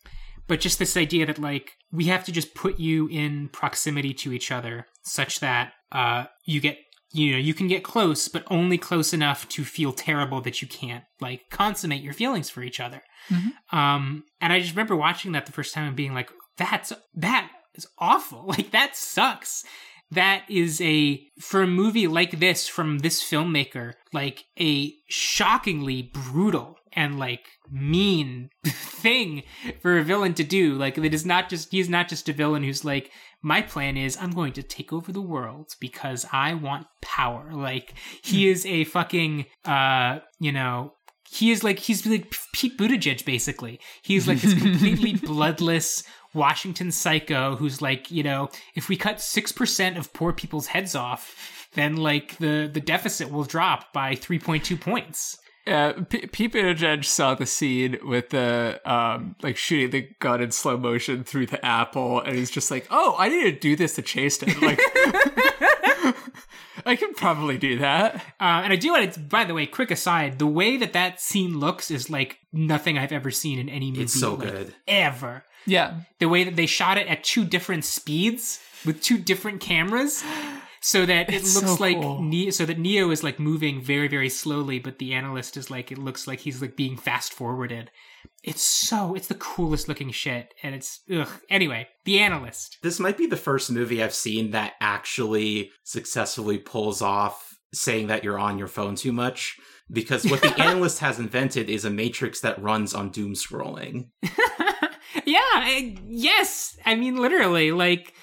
but 0.47 0.59
just 0.59 0.79
this 0.79 0.95
idea 0.97 1.25
that 1.25 1.39
like 1.39 1.71
we 1.91 2.05
have 2.05 2.23
to 2.25 2.31
just 2.31 2.53
put 2.53 2.79
you 2.79 3.07
in 3.09 3.49
proximity 3.49 4.13
to 4.13 4.33
each 4.33 4.51
other 4.51 4.85
such 5.03 5.39
that 5.39 5.73
uh 5.91 6.25
you 6.45 6.59
get 6.59 6.77
you 7.17 7.31
know 7.31 7.37
you 7.37 7.53
can 7.53 7.67
get 7.67 7.83
close 7.83 8.27
but 8.27 8.43
only 8.49 8.77
close 8.77 9.13
enough 9.13 9.47
to 9.49 9.63
feel 9.63 9.91
terrible 9.91 10.39
that 10.41 10.61
you 10.61 10.67
can't 10.67 11.03
like 11.19 11.49
consummate 11.49 12.01
your 12.03 12.13
feelings 12.13 12.49
for 12.49 12.61
each 12.63 12.79
other. 12.79 13.01
Um 13.71 14.23
and 14.39 14.53
i 14.53 14.59
just 14.59 14.71
remember 14.71 14.95
watching 14.95 15.31
that 15.33 15.45
the 15.45 15.51
first 15.51 15.73
time 15.73 15.87
and 15.87 15.95
being 15.95 16.13
like 16.13 16.29
that's 16.57 16.91
that 17.15 17.49
is 17.75 17.87
awful. 17.99 18.43
Like 18.47 18.71
that 18.71 18.95
sucks 18.95 19.63
that 20.11 20.43
is 20.49 20.79
a 20.81 21.21
for 21.39 21.61
a 21.61 21.67
movie 21.67 22.07
like 22.07 22.39
this 22.39 22.67
from 22.67 22.99
this 22.99 23.21
filmmaker 23.21 23.93
like 24.13 24.45
a 24.59 24.93
shockingly 25.09 26.11
brutal 26.13 26.77
and 26.93 27.19
like 27.19 27.45
mean 27.69 28.49
thing 28.65 29.43
for 29.81 29.97
a 29.97 30.03
villain 30.03 30.33
to 30.33 30.43
do 30.43 30.75
like 30.75 30.97
it 30.97 31.13
is 31.13 31.25
not 31.25 31.49
just 31.49 31.71
he's 31.71 31.89
not 31.89 32.07
just 32.07 32.29
a 32.29 32.33
villain 32.33 32.63
who's 32.63 32.85
like 32.85 33.11
my 33.41 33.61
plan 33.61 33.97
is 33.97 34.17
i'm 34.21 34.31
going 34.31 34.53
to 34.53 34.63
take 34.63 34.93
over 34.93 35.11
the 35.11 35.21
world 35.21 35.73
because 35.79 36.25
i 36.31 36.53
want 36.53 36.87
power 37.01 37.51
like 37.53 37.93
he 38.23 38.47
is 38.47 38.65
a 38.65 38.85
fucking 38.85 39.45
uh 39.65 40.19
you 40.39 40.51
know 40.51 40.93
he 41.29 41.51
is 41.51 41.63
like 41.63 41.79
he's 41.79 42.05
like 42.05 42.33
Pete 42.53 42.77
Buttigieg 42.77 43.25
basically. 43.25 43.79
He's 44.01 44.27
like 44.27 44.39
this 44.39 44.53
completely 44.61 45.15
bloodless 45.15 46.03
Washington 46.37 46.91
psycho 46.91 47.55
who's 47.57 47.81
like, 47.81 48.09
you 48.09 48.23
know, 48.23 48.49
if 48.75 48.87
we 48.87 48.95
cut 48.95 49.17
6% 49.17 49.97
of 49.97 50.13
poor 50.13 50.31
people's 50.31 50.67
heads 50.67 50.95
off, 50.95 51.67
then 51.73 51.97
like 51.97 52.37
the 52.37 52.69
the 52.71 52.79
deficit 52.79 53.31
will 53.31 53.43
drop 53.43 53.91
by 53.91 54.13
3.2 54.15 54.79
points. 54.79 55.39
Yeah, 55.67 55.91
P- 56.09 56.27
Pete 56.27 56.53
Buttigieg 56.53 57.03
saw 57.03 57.35
the 57.35 57.45
scene 57.45 57.97
with 58.01 58.29
the 58.29 58.79
um, 58.85 59.35
like 59.43 59.57
shooting 59.57 59.89
the 59.89 60.09
gun 60.19 60.41
in 60.41 60.51
slow 60.51 60.77
motion 60.77 61.25
through 61.25 61.47
the 61.47 61.63
apple, 61.63 62.21
and 62.21 62.37
he's 62.37 62.49
just 62.49 62.71
like, 62.71 62.87
"Oh, 62.89 63.15
I 63.19 63.27
need 63.27 63.43
to 63.43 63.51
do 63.51 63.75
this 63.75 63.95
to 63.95 64.01
Chasten." 64.01 64.47
Like, 64.61 64.79
I 66.85 66.95
can 66.97 67.13
probably 67.15 67.57
do 67.57 67.79
that. 67.79 68.15
Uh, 68.39 68.61
and 68.63 68.71
I 68.71 68.77
do 68.77 68.93
want 68.93 69.11
to, 69.11 69.19
by 69.19 69.43
the 69.43 69.53
way, 69.53 69.65
quick 69.65 69.91
aside, 69.91 70.39
the 70.39 70.47
way 70.47 70.77
that 70.77 70.93
that 70.93 71.19
scene 71.19 71.59
looks 71.59 71.91
is 71.91 72.09
like 72.09 72.39
nothing 72.53 72.97
I've 72.97 73.11
ever 73.11 73.29
seen 73.29 73.59
in 73.59 73.67
any 73.67 73.91
movie. 73.91 74.03
It's 74.03 74.17
so 74.17 74.35
like, 74.35 74.49
good. 74.49 74.75
Ever. 74.87 75.43
Yeah, 75.67 75.99
The 76.19 76.27
way 76.29 76.43
that 76.45 76.55
they 76.55 76.65
shot 76.65 76.97
it 76.97 77.07
at 77.07 77.23
two 77.23 77.43
different 77.45 77.85
speeds 77.85 78.59
with 78.85 79.03
two 79.03 79.17
different 79.17 79.61
cameras. 79.61 80.23
So 80.79 81.05
that 81.05 81.27
it 81.29 81.33
It's 81.35 81.55
looks 81.55 81.71
so 81.77 81.83
like 81.83 81.99
cool. 81.99 82.21
ne- 82.21 82.51
so 82.51 82.65
that 82.65 82.77
Neo 82.79 83.09
is 83.11 83.23
like 83.23 83.39
moving 83.39 83.81
very 83.81 84.07
very 84.07 84.29
slowly, 84.29 84.79
but 84.79 84.99
the 84.99 85.13
analyst 85.13 85.57
is 85.57 85.69
like 85.69 85.91
it 85.91 85.97
looks 85.97 86.27
like 86.27 86.39
he's 86.39 86.61
like 86.61 86.77
being 86.77 86.95
fast 86.95 87.33
forwarded. 87.33 87.89
It's 88.43 88.61
so 88.61 89.13
it's 89.15 89.27
the 89.27 89.35
coolest 89.35 89.87
looking 89.89 90.11
shit, 90.11 90.53
and 90.63 90.75
it's 90.75 91.01
ugh. 91.13 91.27
Anyway, 91.49 91.87
the 92.05 92.19
analyst. 92.19 92.77
This 92.83 92.99
might 92.99 93.17
be 93.17 93.25
the 93.25 93.35
first 93.35 93.71
movie 93.71 94.01
I've 94.03 94.13
seen 94.13 94.51
that 94.51 94.73
actually 94.79 95.71
successfully 95.83 96.59
pulls 96.59 97.01
off 97.01 97.57
saying 97.73 98.07
that 98.07 98.23
you're 98.23 98.39
on 98.39 98.57
your 98.59 98.67
phone 98.69 98.95
too 98.95 99.11
much. 99.11 99.57
Because 99.91 100.25
what 100.29 100.41
the 100.41 100.53
analyst 100.61 100.99
has 100.99 101.17
invented 101.19 101.69
is 101.69 101.85
a 101.85 101.89
matrix 101.89 102.39
that 102.41 102.61
runs 102.61 102.93
on 102.93 103.09
doom 103.09 103.33
scrolling. 103.33 104.09
yeah, 105.27 105.39
I, 105.41 105.97
yes. 106.07 106.77
I 106.85 106.95
mean, 106.95 107.17
literally, 107.17 107.71
like 107.71 108.13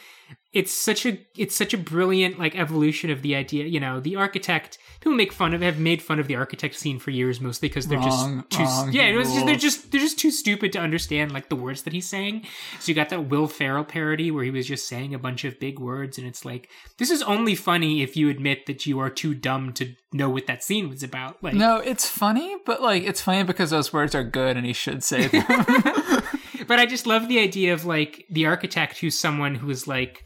it's 0.52 0.72
such 0.72 1.05
a 1.05 1.18
it's 1.36 1.57
such 1.57 1.74
a 1.74 1.78
brilliant 1.78 2.38
like 2.38 2.57
evolution 2.57 3.11
of 3.11 3.22
the 3.22 3.34
idea. 3.34 3.66
You 3.66 3.80
know, 3.80 4.00
the 4.00 4.16
architect. 4.16 4.78
People 5.00 5.16
make 5.18 5.32
fun 5.32 5.52
of 5.52 5.61
have 5.61 5.78
made 5.78 6.00
fun 6.00 6.18
of 6.18 6.28
the 6.28 6.36
architect 6.36 6.76
scene 6.76 6.98
for 6.98 7.11
years, 7.11 7.38
mostly 7.38 7.68
because 7.68 7.88
they're 7.88 7.98
Wrong, 7.98 8.44
just 8.48 8.50
too. 8.59 8.62
wrong, 8.64 8.92
yeah, 8.92 9.02
it 9.02 9.16
was 9.16 9.30
just, 9.30 9.44
they're 9.44 9.57
just 9.57 9.90
they're 9.92 10.00
just 10.00 10.18
too 10.18 10.30
stupid 10.30 10.72
to 10.72 10.78
understand 10.78 11.30
like 11.32 11.50
the 11.50 11.57
words 11.57 11.82
that 11.82 11.92
he's 11.92 12.09
saying. 12.09 12.46
So 12.80 12.88
you 12.88 12.94
got 12.94 13.11
that 13.11 13.28
Will 13.28 13.46
Ferrell 13.46 13.84
parody 13.84 14.30
where 14.30 14.44
he 14.44 14.50
was 14.50 14.66
just 14.66 14.88
saying 14.88 15.12
a 15.14 15.18
bunch 15.18 15.44
of 15.44 15.61
big 15.61 15.78
words, 15.78 16.16
and 16.16 16.26
it's 16.26 16.46
like 16.46 16.70
this 16.96 17.11
is 17.11 17.22
only 17.24 17.55
funny 17.55 18.02
if 18.02 18.16
you 18.16 18.30
admit 18.30 18.64
that 18.64 18.86
you 18.86 18.98
are 18.98 19.11
too 19.11 19.34
dumb 19.34 19.74
to 19.74 19.94
know 20.14 20.30
what 20.30 20.46
that 20.46 20.62
scene 20.64 20.88
was 20.88 21.02
about. 21.02 21.42
Like, 21.42 21.52
no, 21.55 21.76
it's 21.78 22.09
funny, 22.09 22.57
but 22.64 22.80
like, 22.80 23.02
it's 23.02 23.20
funny 23.20 23.42
because 23.42 23.70
those 23.70 23.92
words 23.92 24.14
are 24.14 24.24
good, 24.24 24.57
and 24.57 24.64
he 24.64 24.72
should 24.72 25.02
say 25.05 25.26
them. 25.26 25.44
but 26.66 26.78
I 26.78 26.86
just 26.86 27.06
love 27.06 27.28
the 27.28 27.38
idea 27.38 27.72
of 27.72 27.84
like 27.84 28.24
the 28.30 28.46
architect 28.46 28.98
who's 28.98 29.18
someone 29.18 29.54
who 29.54 29.70
is 29.70 29.86
like 29.86 30.24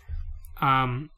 um 0.60 1.10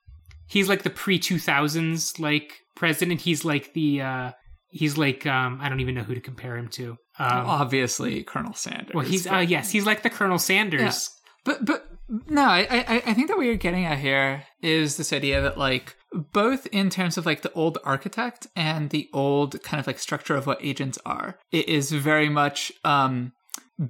he's 0.49 0.69
like 0.69 0.83
the 0.83 0.91
pre 0.91 1.19
2000s 1.19 2.19
like 2.19 2.53
president. 2.77 3.21
He's 3.21 3.45
like 3.45 3.73
the 3.75 4.03
uh 4.03 4.33
he's 4.71 4.97
like 4.99 5.27
um 5.27 5.59
I 5.61 5.69
don't 5.69 5.81
even 5.81 5.95
know 5.95 6.03
who 6.03 6.15
to 6.15 6.21
compare 6.21 6.57
him 6.57 6.69
to. 6.69 6.91
Um 7.19 7.47
Obviously, 7.47 8.23
Colonel 8.25 8.55
Sanders. 8.55 8.95
well 8.95 9.05
he's 9.05 9.27
but- 9.27 9.35
uh 9.35 9.39
yes 9.41 9.71
he's 9.71 9.87
like 9.87 10.03
the 10.03 10.11
Colonel 10.11 10.39
Sanders. 10.39 11.11
But 11.45 11.65
but 11.65 11.87
no, 12.29 12.43
I, 12.43 12.67
I 12.71 13.03
I 13.07 13.15
think 13.15 13.29
that 13.29 13.37
what 13.37 13.47
you're 13.47 13.55
getting 13.57 13.87
at 13.87 13.99
here 13.99 14.45
is 14.63 14.97
this 14.97 15.13
idea 15.13 15.41
that 15.41 15.57
like 15.57 15.97
both 16.13 16.67
in 16.67 16.91
terms 16.91 17.17
of 17.17 17.25
like 17.25 17.43
the 17.43 17.53
old 17.53 17.79
architect 17.85 18.47
and 18.57 18.91
the 18.91 19.09
old 19.15 19.63
kind 19.63 19.81
of 19.81 19.87
like 19.87 19.99
structure 19.99 20.35
of 20.35 20.47
what 20.47 20.59
agents 20.63 20.99
are, 21.07 21.39
it 21.53 21.69
is 21.69 21.93
very 21.93 22.29
much 22.29 22.73
um 22.85 23.33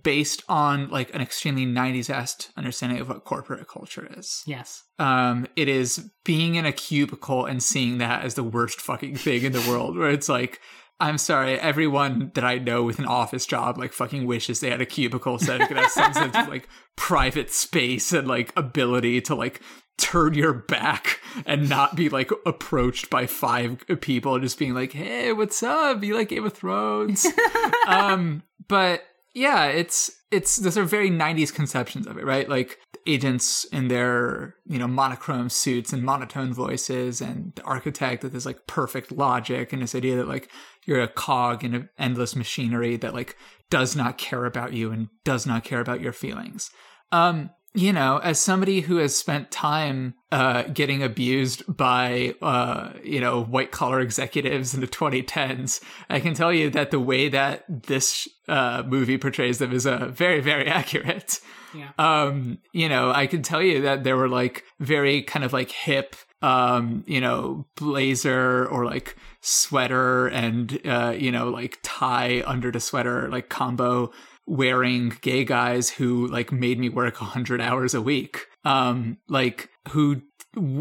based 0.02 0.42
on 0.48 0.88
like 0.88 1.12
an 1.14 1.20
extremely 1.20 1.66
90s 1.66 2.08
esque 2.08 2.48
understanding 2.56 3.00
of 3.00 3.08
what 3.08 3.24
corporate 3.24 3.66
culture 3.66 4.08
is. 4.16 4.42
yes 4.46 4.84
Um, 4.98 5.46
it 5.56 5.68
is 5.68 6.10
being 6.24 6.54
in 6.54 6.64
a 6.64 6.72
cubicle 6.72 7.44
and 7.44 7.62
seeing 7.62 7.98
that 7.98 8.24
as 8.24 8.34
the 8.34 8.44
worst 8.44 8.80
fucking 8.80 9.16
thing 9.16 9.42
in 9.42 9.52
the 9.52 9.66
world, 9.68 9.96
where 9.96 10.10
it's 10.10 10.28
like, 10.28 10.60
I'm 11.00 11.18
sorry, 11.18 11.58
everyone 11.58 12.30
that 12.34 12.44
I 12.44 12.58
know 12.58 12.84
with 12.84 12.98
an 12.98 13.06
office 13.06 13.46
job 13.46 13.78
like 13.78 13.92
fucking 13.92 14.26
wishes 14.26 14.60
they 14.60 14.70
had 14.70 14.80
a 14.80 14.86
cubicle 14.86 15.38
so 15.38 15.58
they 15.58 15.66
could 15.66 15.78
have 15.78 15.90
some 15.90 16.12
sense 16.12 16.36
of 16.36 16.48
like 16.48 16.68
private 16.96 17.50
space 17.50 18.12
and 18.12 18.28
like 18.28 18.52
ability 18.56 19.22
to 19.22 19.34
like 19.34 19.60
turn 19.98 20.34
your 20.34 20.52
back 20.52 21.20
and 21.46 21.68
not 21.68 21.96
be 21.96 22.08
like 22.08 22.30
approached 22.46 23.10
by 23.10 23.26
five 23.26 23.84
people 24.00 24.38
just 24.38 24.58
being 24.58 24.74
like, 24.74 24.92
hey, 24.92 25.32
what's 25.32 25.62
up? 25.62 26.02
You 26.04 26.14
like 26.14 26.28
Game 26.28 26.44
of 26.44 26.52
Thrones? 26.52 27.26
um, 27.86 28.42
but 28.68 29.02
yeah, 29.34 29.66
it's 29.66 30.10
it's 30.30 30.56
those 30.56 30.76
are 30.76 30.84
very 30.84 31.10
'90s 31.10 31.52
conceptions 31.54 32.06
of 32.06 32.18
it, 32.18 32.24
right? 32.24 32.48
Like 32.48 32.78
agents 33.06 33.64
in 33.64 33.88
their 33.88 34.56
you 34.66 34.78
know 34.78 34.88
monochrome 34.88 35.48
suits 35.48 35.92
and 35.92 36.02
monotone 36.02 36.52
voices, 36.52 37.20
and 37.20 37.52
the 37.54 37.62
architect 37.62 38.22
with 38.22 38.32
this 38.32 38.46
like 38.46 38.66
perfect 38.66 39.12
logic 39.12 39.72
and 39.72 39.82
this 39.82 39.94
idea 39.94 40.16
that 40.16 40.28
like 40.28 40.50
you're 40.84 41.00
a 41.00 41.08
cog 41.08 41.64
in 41.64 41.74
an 41.74 41.88
endless 41.98 42.34
machinery 42.34 42.96
that 42.96 43.14
like 43.14 43.36
does 43.70 43.94
not 43.94 44.18
care 44.18 44.44
about 44.44 44.72
you 44.72 44.90
and 44.90 45.08
does 45.24 45.46
not 45.46 45.62
care 45.64 45.80
about 45.80 46.00
your 46.00 46.12
feelings. 46.12 46.70
Um, 47.12 47.50
you 47.74 47.92
know, 47.92 48.18
as 48.18 48.40
somebody 48.40 48.80
who 48.80 48.96
has 48.96 49.16
spent 49.16 49.50
time 49.50 50.14
uh, 50.32 50.62
getting 50.62 51.02
abused 51.02 51.62
by, 51.76 52.34
uh, 52.42 52.92
you 53.04 53.20
know, 53.20 53.44
white 53.44 53.70
collar 53.70 54.00
executives 54.00 54.74
in 54.74 54.80
the 54.80 54.88
2010s, 54.88 55.80
I 56.08 56.18
can 56.18 56.34
tell 56.34 56.52
you 56.52 56.68
that 56.70 56.90
the 56.90 56.98
way 56.98 57.28
that 57.28 57.64
this 57.68 58.28
uh, 58.48 58.82
movie 58.84 59.18
portrays 59.18 59.58
them 59.58 59.72
is 59.72 59.86
uh, 59.86 60.08
very, 60.08 60.40
very 60.40 60.66
accurate. 60.68 61.38
Yeah. 61.72 61.90
Um, 61.98 62.58
you 62.72 62.88
know, 62.88 63.12
I 63.12 63.28
can 63.28 63.42
tell 63.42 63.62
you 63.62 63.82
that 63.82 64.02
there 64.02 64.16
were 64.16 64.28
like 64.28 64.64
very 64.80 65.22
kind 65.22 65.44
of 65.44 65.52
like 65.52 65.70
hip, 65.70 66.16
um, 66.42 67.04
you 67.06 67.20
know, 67.20 67.66
blazer 67.76 68.66
or 68.66 68.84
like 68.84 69.16
sweater 69.42 70.26
and, 70.26 70.80
uh, 70.84 71.14
you 71.16 71.30
know, 71.30 71.48
like 71.50 71.78
tie 71.84 72.42
under 72.44 72.72
the 72.72 72.80
sweater, 72.80 73.28
like 73.28 73.48
combo 73.48 74.10
wearing 74.50 75.16
gay 75.20 75.44
guys 75.44 75.88
who 75.90 76.26
like 76.26 76.50
made 76.50 76.76
me 76.76 76.88
work 76.88 77.20
100 77.20 77.60
hours 77.60 77.94
a 77.94 78.02
week. 78.02 78.46
Um 78.64 79.18
like 79.28 79.70
who 79.90 80.22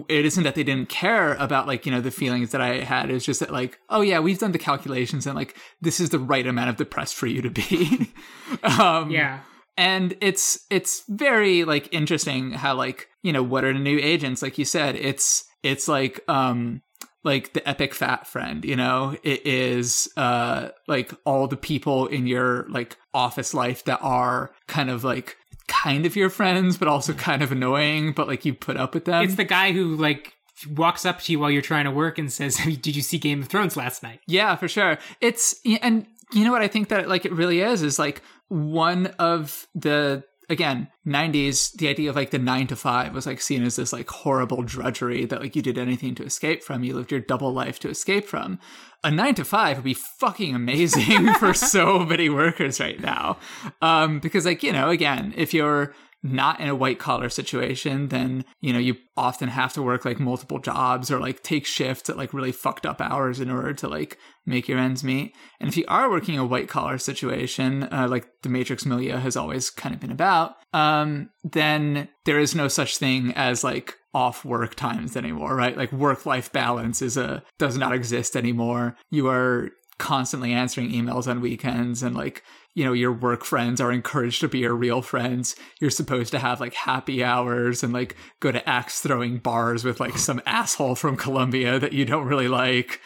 it 0.09 0.25
isn't 0.25 0.43
that 0.45 0.55
they 0.55 0.63
didn't 0.63 0.89
care 0.89 1.35
about 1.35 1.67
like 1.67 1.85
you 1.85 1.91
know 1.91 2.01
the 2.01 2.09
feelings 2.09 2.49
that 2.51 2.61
i 2.61 2.79
had. 2.79 3.11
It's 3.11 3.23
just 3.23 3.39
that 3.41 3.51
like 3.53 3.77
oh 3.89 4.01
yeah 4.01 4.19
we've 4.19 4.39
done 4.39 4.53
the 4.53 4.57
calculations 4.57 5.27
and 5.27 5.35
like 5.35 5.55
this 5.79 5.99
is 5.99 6.09
the 6.09 6.17
right 6.17 6.47
amount 6.47 6.71
of 6.71 6.77
depressed 6.77 7.13
for 7.15 7.27
you 7.27 7.41
to 7.43 7.51
be. 7.51 8.11
Um 8.63 9.11
yeah. 9.11 9.41
and 9.77 10.17
it's 10.19 10.65
it's 10.71 11.03
very 11.07 11.63
like 11.63 11.93
interesting 11.93 12.53
how 12.53 12.73
like 12.73 13.07
you 13.21 13.31
know 13.31 13.43
what 13.43 13.63
are 13.63 13.73
the 13.73 13.79
new 13.79 13.99
agents? 13.99 14.41
Like 14.41 14.57
you 14.57 14.65
said 14.65 14.95
it's 14.95 15.45
it's 15.61 15.87
like 15.87 16.21
um 16.27 16.81
like 17.23 17.53
the 17.53 17.67
epic 17.67 17.93
fat 17.93 18.27
friend 18.27 18.63
you 18.65 18.75
know? 18.75 19.17
It 19.23 19.45
is 19.45 20.09
uh 20.17 20.69
like 20.87 21.13
all 21.25 21.47
the 21.47 21.57
people 21.57 22.07
in 22.07 22.27
your 22.27 22.67
like 22.69 22.97
office 23.13 23.53
life 23.53 23.83
that 23.85 23.99
are 24.01 24.51
kind 24.67 24.89
of 24.89 25.03
like 25.03 25.37
kind 25.67 26.05
of 26.05 26.15
your 26.15 26.29
friends 26.29 26.77
but 26.77 26.87
also 26.87 27.13
kind 27.13 27.43
of 27.43 27.51
annoying 27.51 28.11
but 28.11 28.27
like 28.27 28.43
you 28.45 28.53
put 28.53 28.77
up 28.77 28.93
with 28.93 29.05
them. 29.05 29.23
It's 29.23 29.35
the 29.35 29.43
guy 29.43 29.71
who 29.71 29.95
like 29.95 30.33
walks 30.67 31.05
up 31.05 31.21
to 31.21 31.31
you 31.31 31.39
while 31.39 31.51
you're 31.51 31.61
trying 31.61 31.85
to 31.85 31.91
work 31.91 32.17
and 32.17 32.31
says 32.31 32.57
did 32.81 32.95
you 32.95 33.01
see 33.01 33.17
Game 33.17 33.41
of 33.41 33.47
Thrones 33.47 33.77
last 33.77 34.03
night? 34.03 34.19
Yeah, 34.27 34.55
for 34.55 34.67
sure. 34.67 34.97
It's 35.21 35.59
and 35.81 36.05
you 36.33 36.43
know 36.43 36.51
what 36.51 36.61
I 36.61 36.67
think 36.67 36.89
that 36.89 37.07
like 37.07 37.25
it 37.25 37.31
really 37.31 37.61
is 37.61 37.81
is 37.81 37.99
like 37.99 38.21
one 38.49 39.07
of 39.19 39.67
the 39.75 40.23
again, 40.49 40.87
90s, 41.05 41.73
the 41.73 41.87
idea 41.87 42.09
of 42.09 42.15
like 42.15 42.31
the 42.31 42.39
nine 42.39 42.67
to 42.67 42.75
five 42.75 43.13
was 43.13 43.25
like 43.25 43.39
seen 43.39 43.63
as 43.63 43.75
this 43.75 43.93
like 43.93 44.09
horrible 44.09 44.63
drudgery 44.63 45.25
that 45.25 45.41
like 45.41 45.55
you 45.55 45.61
did 45.61 45.77
anything 45.77 46.15
to 46.15 46.23
escape 46.23 46.63
from. 46.63 46.83
You 46.83 46.95
lived 46.95 47.11
your 47.11 47.21
double 47.21 47.53
life 47.53 47.79
to 47.81 47.89
escape 47.89 48.25
from. 48.25 48.59
A 49.03 49.11
nine 49.11 49.35
to 49.35 49.45
five 49.45 49.77
would 49.77 49.83
be 49.85 49.93
fucking 49.93 50.55
amazing 50.55 51.33
for 51.39 51.53
so 51.53 51.99
many 51.99 52.29
workers 52.29 52.79
right 52.79 52.99
now. 52.99 53.37
Um, 53.81 54.19
because 54.19 54.45
like, 54.45 54.63
you 54.63 54.73
know, 54.73 54.89
again, 54.89 55.33
if 55.37 55.53
you're 55.53 55.93
not 56.21 56.59
in 56.59 56.67
a 56.67 56.75
white 56.75 56.99
collar 56.99 57.29
situation, 57.29 58.09
then, 58.09 58.43
you 58.59 58.73
know, 58.73 58.79
you 58.79 58.95
often 59.15 59.49
have 59.49 59.73
to 59.73 59.81
work 59.81 60.03
like 60.03 60.19
multiple 60.19 60.59
jobs 60.59 61.09
or 61.09 61.19
like 61.19 61.43
take 61.43 61.65
shifts 61.65 62.09
at 62.09 62.17
like 62.17 62.33
really 62.33 62.51
fucked 62.51 62.85
up 62.85 62.99
hours 62.99 63.39
in 63.39 63.49
order 63.49 63.73
to 63.73 63.87
like 63.87 64.17
make 64.45 64.67
your 64.67 64.79
ends 64.79 65.03
meet. 65.03 65.33
And 65.59 65.69
if 65.69 65.77
you 65.77 65.85
are 65.87 66.09
working 66.09 66.37
a 66.37 66.45
white 66.45 66.67
collar 66.67 66.97
situation, 66.97 67.83
uh, 67.91 68.07
like 68.09 68.27
the 68.43 68.49
Matrix 68.49 68.85
milieu 68.85 69.17
has 69.17 69.37
always 69.37 69.69
kind 69.69 69.95
of 69.95 70.01
been 70.01 70.11
about, 70.11 70.55
um, 70.73 71.29
then 71.43 72.09
there 72.25 72.39
is 72.39 72.53
no 72.53 72.67
such 72.67 72.97
thing 72.97 73.33
as 73.35 73.63
like 73.63 73.95
off 74.13 74.43
work 74.43 74.75
times 74.75 75.15
anymore, 75.15 75.55
right? 75.55 75.77
Like 75.77 75.91
work 75.91 76.25
life 76.25 76.51
balance 76.51 77.01
is 77.01 77.15
a 77.15 77.43
does 77.59 77.77
not 77.77 77.93
exist 77.93 78.35
anymore. 78.35 78.95
You 79.11 79.27
are 79.27 79.69
constantly 79.99 80.53
answering 80.53 80.91
emails 80.91 81.27
on 81.27 81.41
weekends 81.41 82.01
and 82.01 82.15
like 82.15 82.43
you 82.73 82.83
know 82.83 82.93
your 82.93 83.11
work 83.11 83.43
friends 83.43 83.79
are 83.79 83.91
encouraged 83.91 84.41
to 84.41 84.47
be 84.47 84.59
your 84.59 84.73
real 84.73 85.01
friends. 85.01 85.55
You're 85.79 85.91
supposed 85.91 86.31
to 86.31 86.39
have 86.39 86.59
like 86.59 86.73
happy 86.73 87.23
hours 87.23 87.83
and 87.83 87.93
like 87.93 88.15
go 88.39 88.51
to 88.51 88.67
axe 88.67 89.01
throwing 89.01 89.37
bars 89.37 89.83
with 89.83 89.99
like 89.99 90.17
some 90.17 90.41
asshole 90.45 90.95
from 90.95 91.17
colombia 91.17 91.77
that 91.77 91.93
you 91.93 92.05
don't 92.05 92.25
really 92.25 92.47
like. 92.47 93.01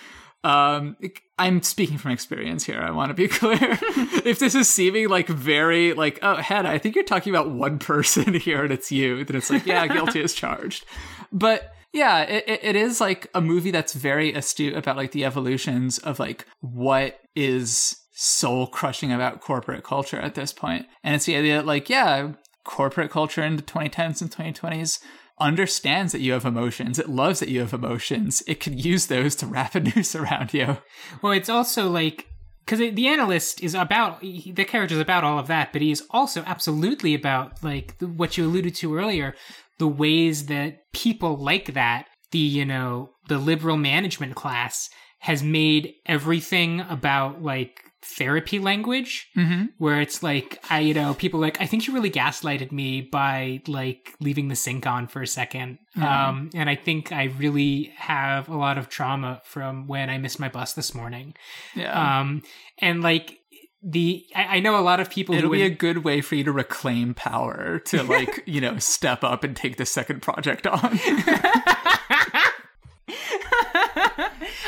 Um 0.45 0.95
i'm 1.39 1.63
speaking 1.63 1.97
from 1.97 2.11
experience 2.11 2.63
here 2.63 2.79
i 2.79 2.91
want 2.91 3.09
to 3.09 3.13
be 3.13 3.27
clear. 3.39 3.57
If 4.25 4.39
this 4.39 4.55
is 4.55 4.69
seeming 4.69 5.09
like 5.09 5.27
very 5.27 5.93
like 5.93 6.19
oh 6.21 6.35
head 6.35 6.65
i 6.65 6.77
think 6.77 6.95
you're 6.95 7.03
talking 7.03 7.33
about 7.33 7.49
one 7.49 7.79
person 7.79 8.33
here 8.35 8.63
and 8.63 8.71
it's 8.71 8.91
you 8.91 9.25
then 9.25 9.37
it's 9.37 9.49
like 9.49 9.65
yeah 9.65 9.87
guilty 9.87 10.21
as 10.21 10.33
charged. 10.33 10.85
But 11.31 11.73
yeah, 11.93 12.21
it, 12.21 12.59
it 12.63 12.75
is 12.75 12.99
like 12.99 13.29
a 13.35 13.41
movie 13.41 13.71
that's 13.71 13.93
very 13.93 14.33
astute 14.33 14.75
about 14.75 14.97
like 14.97 15.11
the 15.11 15.23
evolutions 15.23 15.99
of 15.99 16.19
like 16.19 16.45
what 16.59 17.19
is 17.35 18.01
soul 18.13 18.67
crushing 18.67 19.11
about 19.11 19.41
corporate 19.41 19.83
culture 19.83 20.19
at 20.19 20.35
this 20.35 20.51
point. 20.51 20.87
And 21.03 21.15
it's 21.15 21.25
the 21.25 21.35
idea 21.35 21.57
that 21.57 21.67
like, 21.67 21.89
yeah, 21.89 22.33
corporate 22.63 23.11
culture 23.11 23.43
in 23.43 23.57
the 23.57 23.61
2010s 23.61 24.21
and 24.21 24.31
2020s 24.31 24.99
understands 25.39 26.11
that 26.13 26.21
you 26.21 26.33
have 26.33 26.45
emotions. 26.45 26.97
It 26.97 27.09
loves 27.09 27.39
that 27.39 27.49
you 27.49 27.59
have 27.59 27.73
emotions. 27.73 28.41
It 28.47 28.59
can 28.59 28.77
use 28.77 29.07
those 29.07 29.35
to 29.35 29.45
wrap 29.45 29.75
a 29.75 29.79
noose 29.95 30.15
around 30.15 30.53
you. 30.53 30.77
Well, 31.21 31.33
it's 31.33 31.49
also 31.49 31.89
like 31.89 32.27
because 32.65 32.79
the 32.79 33.07
analyst 33.07 33.61
is 33.61 33.75
about 33.75 34.21
the 34.21 34.65
character 34.65 34.95
is 34.95 35.01
about 35.01 35.25
all 35.25 35.37
of 35.37 35.47
that, 35.47 35.73
but 35.73 35.81
he 35.81 35.91
is 35.91 36.03
also 36.11 36.43
absolutely 36.45 37.13
about 37.13 37.61
like 37.61 37.95
what 37.99 38.37
you 38.37 38.45
alluded 38.45 38.73
to 38.75 38.95
earlier, 38.95 39.35
the 39.79 39.87
ways 39.87 40.45
that 40.47 40.91
people 40.93 41.35
like 41.37 41.73
that, 41.73 42.05
the, 42.31 42.39
you 42.39 42.65
know, 42.65 43.11
the 43.27 43.37
liberal 43.37 43.77
management 43.77 44.35
class 44.35 44.89
has 45.19 45.41
made 45.43 45.93
everything 46.05 46.81
about 46.81 47.41
like 47.41 47.79
therapy 48.05 48.59
language 48.59 49.27
mm-hmm. 49.37 49.63
where 49.77 50.01
it's 50.01 50.21
like 50.21 50.61
i 50.69 50.79
you 50.81 50.93
know 50.93 51.13
people 51.13 51.39
like 51.39 51.61
i 51.61 51.65
think 51.65 51.87
you 51.87 51.93
really 51.93 52.11
gaslighted 52.11 52.69
me 52.69 52.99
by 52.99 53.61
like 53.65 54.13
leaving 54.19 54.49
the 54.49 54.57
sink 54.57 54.85
on 54.85 55.07
for 55.07 55.21
a 55.21 55.25
2nd 55.25 55.77
Mhm. 55.95 56.03
um 56.03 56.49
and 56.53 56.69
i 56.69 56.75
think 56.75 57.13
i 57.13 57.25
really 57.37 57.93
have 57.95 58.49
a 58.49 58.57
lot 58.57 58.77
of 58.77 58.89
trauma 58.89 59.41
from 59.45 59.87
when 59.87 60.09
i 60.09 60.17
missed 60.17 60.37
my 60.37 60.49
bus 60.49 60.73
this 60.73 60.93
morning 60.93 61.33
Yeah. 61.75 62.19
um 62.19 62.41
and 62.79 63.01
like 63.01 63.37
the 63.83 64.25
I, 64.35 64.57
I 64.57 64.59
know 64.59 64.79
a 64.79 64.81
lot 64.81 64.99
of 64.99 65.09
people 65.09 65.35
It'll 65.35 65.49
who 65.49 65.55
be 65.55 65.63
a 65.63 65.69
good 65.69 65.99
way 65.99 66.21
for 66.21 66.35
you 66.35 66.43
to 66.45 66.51
reclaim 66.51 67.13
power 67.13 67.79
to 67.79 68.03
like, 68.09 68.43
you 68.45 68.61
know, 68.61 68.77
step 68.79 69.23
up 69.23 69.43
and 69.43 69.55
take 69.55 69.77
the 69.77 69.85
second 69.85 70.21
project 70.21 70.65
on. 70.65 70.79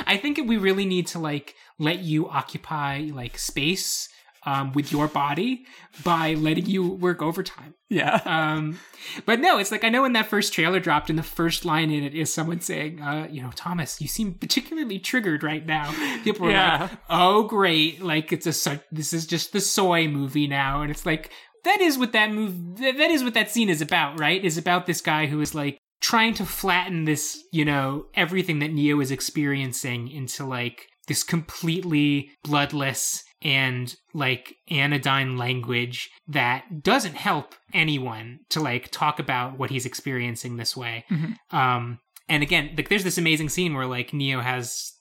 I 0.07 0.17
think 0.21 0.39
we 0.45 0.57
really 0.57 0.85
need 0.85 1.07
to 1.07 1.19
like 1.19 1.55
let 1.79 1.99
you 1.99 2.29
occupy 2.29 3.09
like 3.11 3.37
space 3.37 4.09
um, 4.45 4.71
with 4.73 4.91
your 4.91 5.07
body 5.07 5.65
by 6.03 6.33
letting 6.35 6.65
you 6.67 6.87
work 6.87 7.21
overtime. 7.21 7.73
yeah. 7.89 8.21
Um, 8.25 8.79
but 9.25 9.39
no, 9.39 9.57
it's 9.57 9.71
like 9.71 9.83
I 9.83 9.89
know 9.89 10.03
when 10.03 10.13
that 10.13 10.27
first 10.27 10.53
trailer 10.53 10.79
dropped, 10.79 11.09
and 11.09 11.17
the 11.19 11.23
first 11.23 11.65
line 11.65 11.91
in 11.91 12.03
it 12.03 12.13
is 12.15 12.33
someone 12.33 12.59
saying, 12.61 13.01
uh, 13.01 13.27
"You 13.31 13.41
know, 13.41 13.51
Thomas, 13.55 13.99
you 14.01 14.07
seem 14.07 14.33
particularly 14.35 14.99
triggered 14.99 15.43
right 15.43 15.65
now." 15.65 15.91
People 16.23 16.47
are 16.47 16.51
Yeah. 16.51 16.77
like, 16.81 16.91
"Oh, 17.09 17.43
great! 17.43 18.01
Like 18.01 18.31
it's 18.31 18.45
a 18.47 18.81
this 18.91 19.13
is 19.13 19.25
just 19.25 19.53
the 19.53 19.61
soy 19.61 20.07
movie 20.07 20.47
now," 20.47 20.81
and 20.81 20.91
it's 20.91 21.05
like 21.05 21.31
that 21.63 21.81
is 21.81 21.97
what 21.97 22.11
that 22.13 22.31
move 22.31 22.77
that, 22.77 22.97
that 22.97 23.11
is 23.11 23.23
what 23.23 23.33
that 23.33 23.49
scene 23.51 23.69
is 23.69 23.81
about, 23.81 24.19
right? 24.19 24.43
Is 24.43 24.57
about 24.57 24.85
this 24.85 25.01
guy 25.01 25.25
who 25.25 25.41
is 25.41 25.55
like 25.55 25.77
trying 26.01 26.33
to 26.35 26.45
flatten 26.45 27.05
this, 27.05 27.41
you 27.51 27.65
know, 27.65 28.05
everything 28.13 28.59
that 28.59 28.71
Neo 28.71 28.99
is 28.99 29.09
experiencing 29.11 30.07
into 30.09 30.45
like 30.45 30.85
this 31.07 31.23
completely 31.23 32.29
bloodless 32.43 33.23
and 33.45 33.95
like 34.13 34.55
anodyne 34.71 35.37
language 35.37 36.09
that 36.27 36.81
doesn't 36.81 37.13
help 37.15 37.53
anyone 37.73 38.39
to 38.49 38.59
like 38.59 38.89
talk 38.89 39.19
about 39.19 39.59
what 39.59 39.69
he's 39.69 39.85
experiencing 39.85 40.57
this 40.57 40.75
way. 40.75 41.05
Mhm. 41.09 41.35
Um 41.51 41.99
and 42.27 42.41
again, 42.41 42.73
like 42.75 42.89
there's 42.89 43.03
this 43.03 43.19
amazing 43.19 43.49
scene 43.49 43.75
where 43.75 43.85
like 43.85 44.11
Neo 44.13 44.41
has 44.41 44.93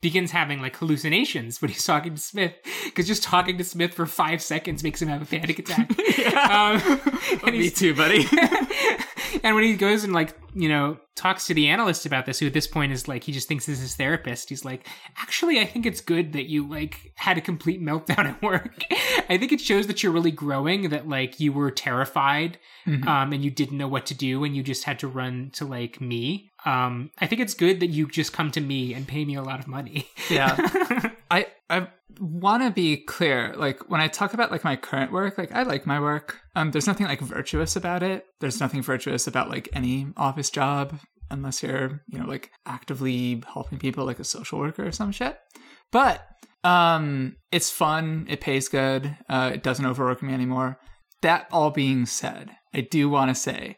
begins 0.00 0.30
having 0.30 0.60
like 0.60 0.76
hallucinations 0.76 1.60
when 1.60 1.70
he's 1.70 1.84
talking 1.84 2.14
to 2.14 2.20
Smith 2.20 2.52
because 2.84 3.08
just 3.08 3.24
talking 3.24 3.58
to 3.58 3.64
Smith 3.64 3.92
for 3.92 4.06
five 4.06 4.40
seconds 4.40 4.84
makes 4.84 5.02
him 5.02 5.08
have 5.08 5.22
a 5.22 5.26
panic 5.26 5.58
attack. 5.58 5.90
um, 6.48 7.00
and 7.44 7.58
Me 7.58 7.68
too, 7.68 7.94
buddy. 7.96 8.24
and 9.42 9.54
when 9.54 9.64
he 9.64 9.74
goes 9.74 10.04
and 10.04 10.12
like 10.12 10.34
you 10.54 10.68
know 10.68 10.96
talks 11.14 11.46
to 11.46 11.54
the 11.54 11.68
analyst 11.68 12.06
about 12.06 12.26
this 12.26 12.38
who 12.38 12.46
at 12.46 12.52
this 12.52 12.66
point 12.66 12.92
is 12.92 13.08
like 13.08 13.24
he 13.24 13.32
just 13.32 13.48
thinks 13.48 13.66
this 13.66 13.76
is 13.76 13.82
his 13.82 13.96
therapist 13.96 14.48
he's 14.48 14.64
like 14.64 14.86
actually 15.18 15.58
i 15.60 15.64
think 15.64 15.84
it's 15.84 16.00
good 16.00 16.32
that 16.32 16.48
you 16.48 16.66
like 16.68 17.12
had 17.16 17.36
a 17.36 17.40
complete 17.40 17.82
meltdown 17.88 18.24
at 18.24 18.40
work 18.42 18.82
i 19.28 19.36
think 19.36 19.52
it 19.52 19.60
shows 19.60 19.86
that 19.88 20.02
you're 20.02 20.12
really 20.12 20.30
growing 20.30 20.88
that 20.90 21.08
like 21.08 21.38
you 21.40 21.52
were 21.52 21.70
terrified 21.70 22.58
Mhm. 22.86 23.06
um 23.06 23.32
and 23.32 23.44
you 23.44 23.50
didn't 23.50 23.76
know 23.76 23.88
what 23.88 24.06
to 24.06 24.14
do 24.14 24.44
and 24.44 24.56
you 24.56 24.62
just 24.62 24.84
had 24.84 24.98
to 25.00 25.08
run 25.08 25.50
to 25.54 25.64
like 25.66 26.00
me 26.00 26.50
um 26.64 27.10
i 27.18 27.26
think 27.26 27.40
it's 27.42 27.52
good 27.54 27.80
that 27.80 27.88
you 27.88 28.06
just 28.08 28.32
come 28.32 28.50
to 28.52 28.60
me 28.60 28.94
and 28.94 29.06
pay 29.06 29.24
me 29.24 29.34
a 29.34 29.42
lot 29.42 29.58
of 29.60 29.66
money 29.68 30.08
Yeah. 30.30 30.56
I 31.30 31.46
I 31.68 31.88
want 32.20 32.62
to 32.62 32.70
be 32.70 32.96
clear. 32.96 33.54
Like 33.56 33.90
when 33.90 34.00
I 34.00 34.08
talk 34.08 34.34
about 34.34 34.50
like 34.50 34.64
my 34.64 34.76
current 34.76 35.12
work, 35.12 35.38
like 35.38 35.52
I 35.52 35.62
like 35.62 35.86
my 35.86 36.00
work. 36.00 36.40
Um, 36.56 36.70
there's 36.70 36.86
nothing 36.86 37.06
like 37.06 37.20
virtuous 37.20 37.76
about 37.76 38.02
it. 38.02 38.26
There's 38.40 38.60
nothing 38.60 38.82
virtuous 38.82 39.26
about 39.26 39.48
like 39.48 39.68
any 39.72 40.08
office 40.16 40.50
job, 40.50 40.98
unless 41.30 41.62
you're 41.62 42.02
you 42.08 42.18
know 42.18 42.26
like 42.26 42.50
actively 42.66 43.42
helping 43.52 43.78
people, 43.78 44.04
like 44.04 44.20
a 44.20 44.24
social 44.24 44.58
worker 44.58 44.86
or 44.86 44.92
some 44.92 45.12
shit. 45.12 45.38
But 45.90 46.26
um, 46.64 47.36
it's 47.52 47.70
fun. 47.70 48.26
It 48.28 48.40
pays 48.40 48.68
good. 48.68 49.16
Uh, 49.28 49.52
it 49.54 49.62
doesn't 49.62 49.86
overwork 49.86 50.22
me 50.22 50.32
anymore. 50.32 50.78
That 51.22 51.48
all 51.50 51.70
being 51.70 52.06
said, 52.06 52.50
I 52.74 52.82
do 52.82 53.08
want 53.08 53.30
to 53.30 53.34
say 53.34 53.76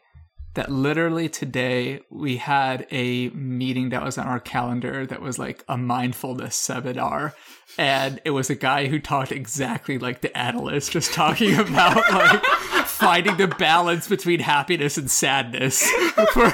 that 0.53 0.69
literally 0.69 1.29
today 1.29 2.01
we 2.09 2.37
had 2.37 2.85
a 2.91 3.29
meeting 3.29 3.89
that 3.89 4.03
was 4.03 4.17
on 4.17 4.27
our 4.27 4.39
calendar 4.39 5.05
that 5.05 5.21
was 5.21 5.39
like 5.39 5.63
a 5.67 5.77
mindfulness 5.77 6.55
seminar. 6.55 7.33
And 7.77 8.19
it 8.25 8.31
was 8.31 8.49
a 8.49 8.55
guy 8.55 8.87
who 8.87 8.99
talked 8.99 9.31
exactly 9.31 9.97
like 9.97 10.21
the 10.21 10.37
analyst 10.37 10.91
just 10.91 11.13
talking 11.13 11.57
about 11.57 11.95
like 12.13 12.43
finding 12.85 13.37
the 13.37 13.47
balance 13.47 14.09
between 14.09 14.41
happiness 14.41 14.97
and 14.97 15.09
sadness 15.09 15.89
for 16.33 16.51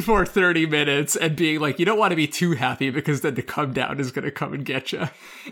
for 0.00 0.24
30 0.24 0.66
minutes 0.66 1.14
and 1.14 1.36
being 1.36 1.60
like 1.60 1.78
you 1.78 1.84
don't 1.84 1.98
want 1.98 2.10
to 2.10 2.16
be 2.16 2.26
too 2.26 2.52
happy 2.52 2.90
because 2.90 3.20
then 3.20 3.34
the 3.34 3.42
come 3.42 3.72
down 3.72 4.00
is 4.00 4.10
going 4.10 4.24
to 4.24 4.30
come 4.30 4.52
and 4.52 4.64
get 4.64 4.92
you 4.92 5.08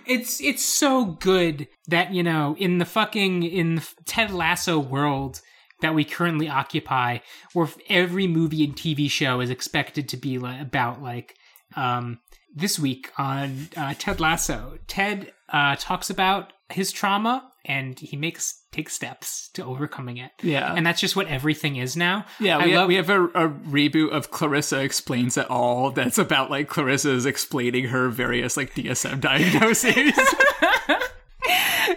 it's 0.07 0.41
it's 0.41 0.65
so 0.65 1.05
good 1.05 1.69
that 1.87 2.13
you 2.13 2.23
know 2.23 2.57
in 2.59 2.79
the 2.79 2.85
fucking 2.85 3.43
in 3.43 3.77
the 3.77 3.89
Ted 4.07 4.31
Lasso 4.31 4.79
world 4.79 5.41
that 5.81 5.95
we 5.95 6.05
currently 6.05 6.49
occupy, 6.49 7.19
where 7.53 7.69
every 7.89 8.27
movie 8.27 8.65
and 8.65 8.75
TV 8.75 9.11
show 9.11 9.41
is 9.41 9.51
expected 9.51 10.09
to 10.11 10.17
be 10.17 10.39
like, 10.39 10.61
about 10.61 11.03
like 11.03 11.37
um, 11.77 12.19
this 12.55 12.79
week 12.79 13.11
on 13.19 13.69
uh, 13.77 13.95
Ted 13.99 14.21
Lasso. 14.21 14.79
Ted 14.87 15.33
uh, 15.49 15.77
talks 15.77 16.11
about 16.11 16.53
his 16.69 16.93
trauma 16.93 17.51
and 17.65 17.99
he 17.99 18.17
makes 18.17 18.63
takes 18.73 18.95
steps 18.95 19.49
to 19.55 19.65
overcoming 19.65 20.19
it. 20.19 20.31
yeah 20.43 20.75
And 20.75 20.87
that's 20.87 21.01
just 21.01 21.17
what 21.17 21.27
everything 21.29 21.77
is 21.77 21.97
now. 21.97 22.25
Yeah, 22.39 22.63
we, 22.65 22.71
have, 22.73 22.89
we 22.89 22.95
have 22.97 23.11
a, 23.11 23.25
a 23.25 23.49
reboot 23.49 24.11
of 24.11 24.31
Clarissa 24.31 24.81
Explains 24.81 25.37
It 25.37 25.49
All 25.51 25.91
that's 25.91 26.19
about 26.19 26.51
like 26.51 26.69
Clarissa's 26.69 27.27
explaining 27.27 27.87
her 27.87 28.09
various 28.09 28.57
like 28.57 28.75
DSM 28.75 29.21
diagnoses. 29.23 30.13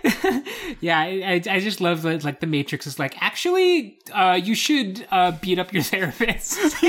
yeah, 0.81 0.99
I, 0.99 1.41
I 1.49 1.59
just 1.59 1.81
love 1.81 2.01
that 2.03 2.23
like 2.23 2.39
the 2.39 2.47
Matrix 2.47 2.87
is 2.87 2.97
like 2.99 3.21
actually 3.21 3.99
uh, 4.13 4.39
you 4.41 4.55
should 4.55 5.05
uh, 5.11 5.31
beat 5.31 5.59
up 5.59 5.73
your 5.73 5.83
therapist. 5.91 6.57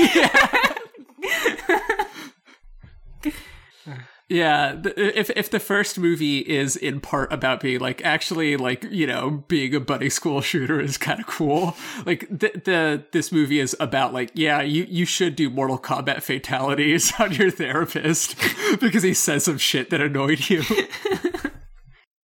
Yeah, 4.29 4.81
if 4.83 5.29
if 5.31 5.51
the 5.51 5.59
first 5.59 5.99
movie 5.99 6.39
is 6.39 6.75
in 6.75 7.01
part 7.01 7.31
about 7.31 7.59
being 7.59 7.79
like 7.79 8.03
actually 8.03 8.57
like 8.57 8.83
you 8.89 9.05
know 9.05 9.43
being 9.47 9.75
a 9.75 9.79
buddy 9.79 10.09
school 10.09 10.41
shooter 10.41 10.79
is 10.79 10.97
kind 10.97 11.19
of 11.19 11.27
cool, 11.27 11.75
like 12.05 12.27
the 12.29 12.51
the 12.63 13.03
this 13.11 13.31
movie 13.31 13.59
is 13.59 13.75
about 13.79 14.11
like 14.11 14.31
yeah 14.33 14.61
you 14.61 14.87
you 14.89 15.05
should 15.05 15.35
do 15.35 15.51
Mortal 15.51 15.77
Kombat 15.77 16.23
fatalities 16.23 17.13
on 17.19 17.33
your 17.33 17.51
therapist 17.51 18.35
because 18.79 19.03
he 19.03 19.13
says 19.13 19.43
some 19.43 19.59
shit 19.59 19.91
that 19.91 20.01
annoyed 20.01 20.49
you. 20.49 20.63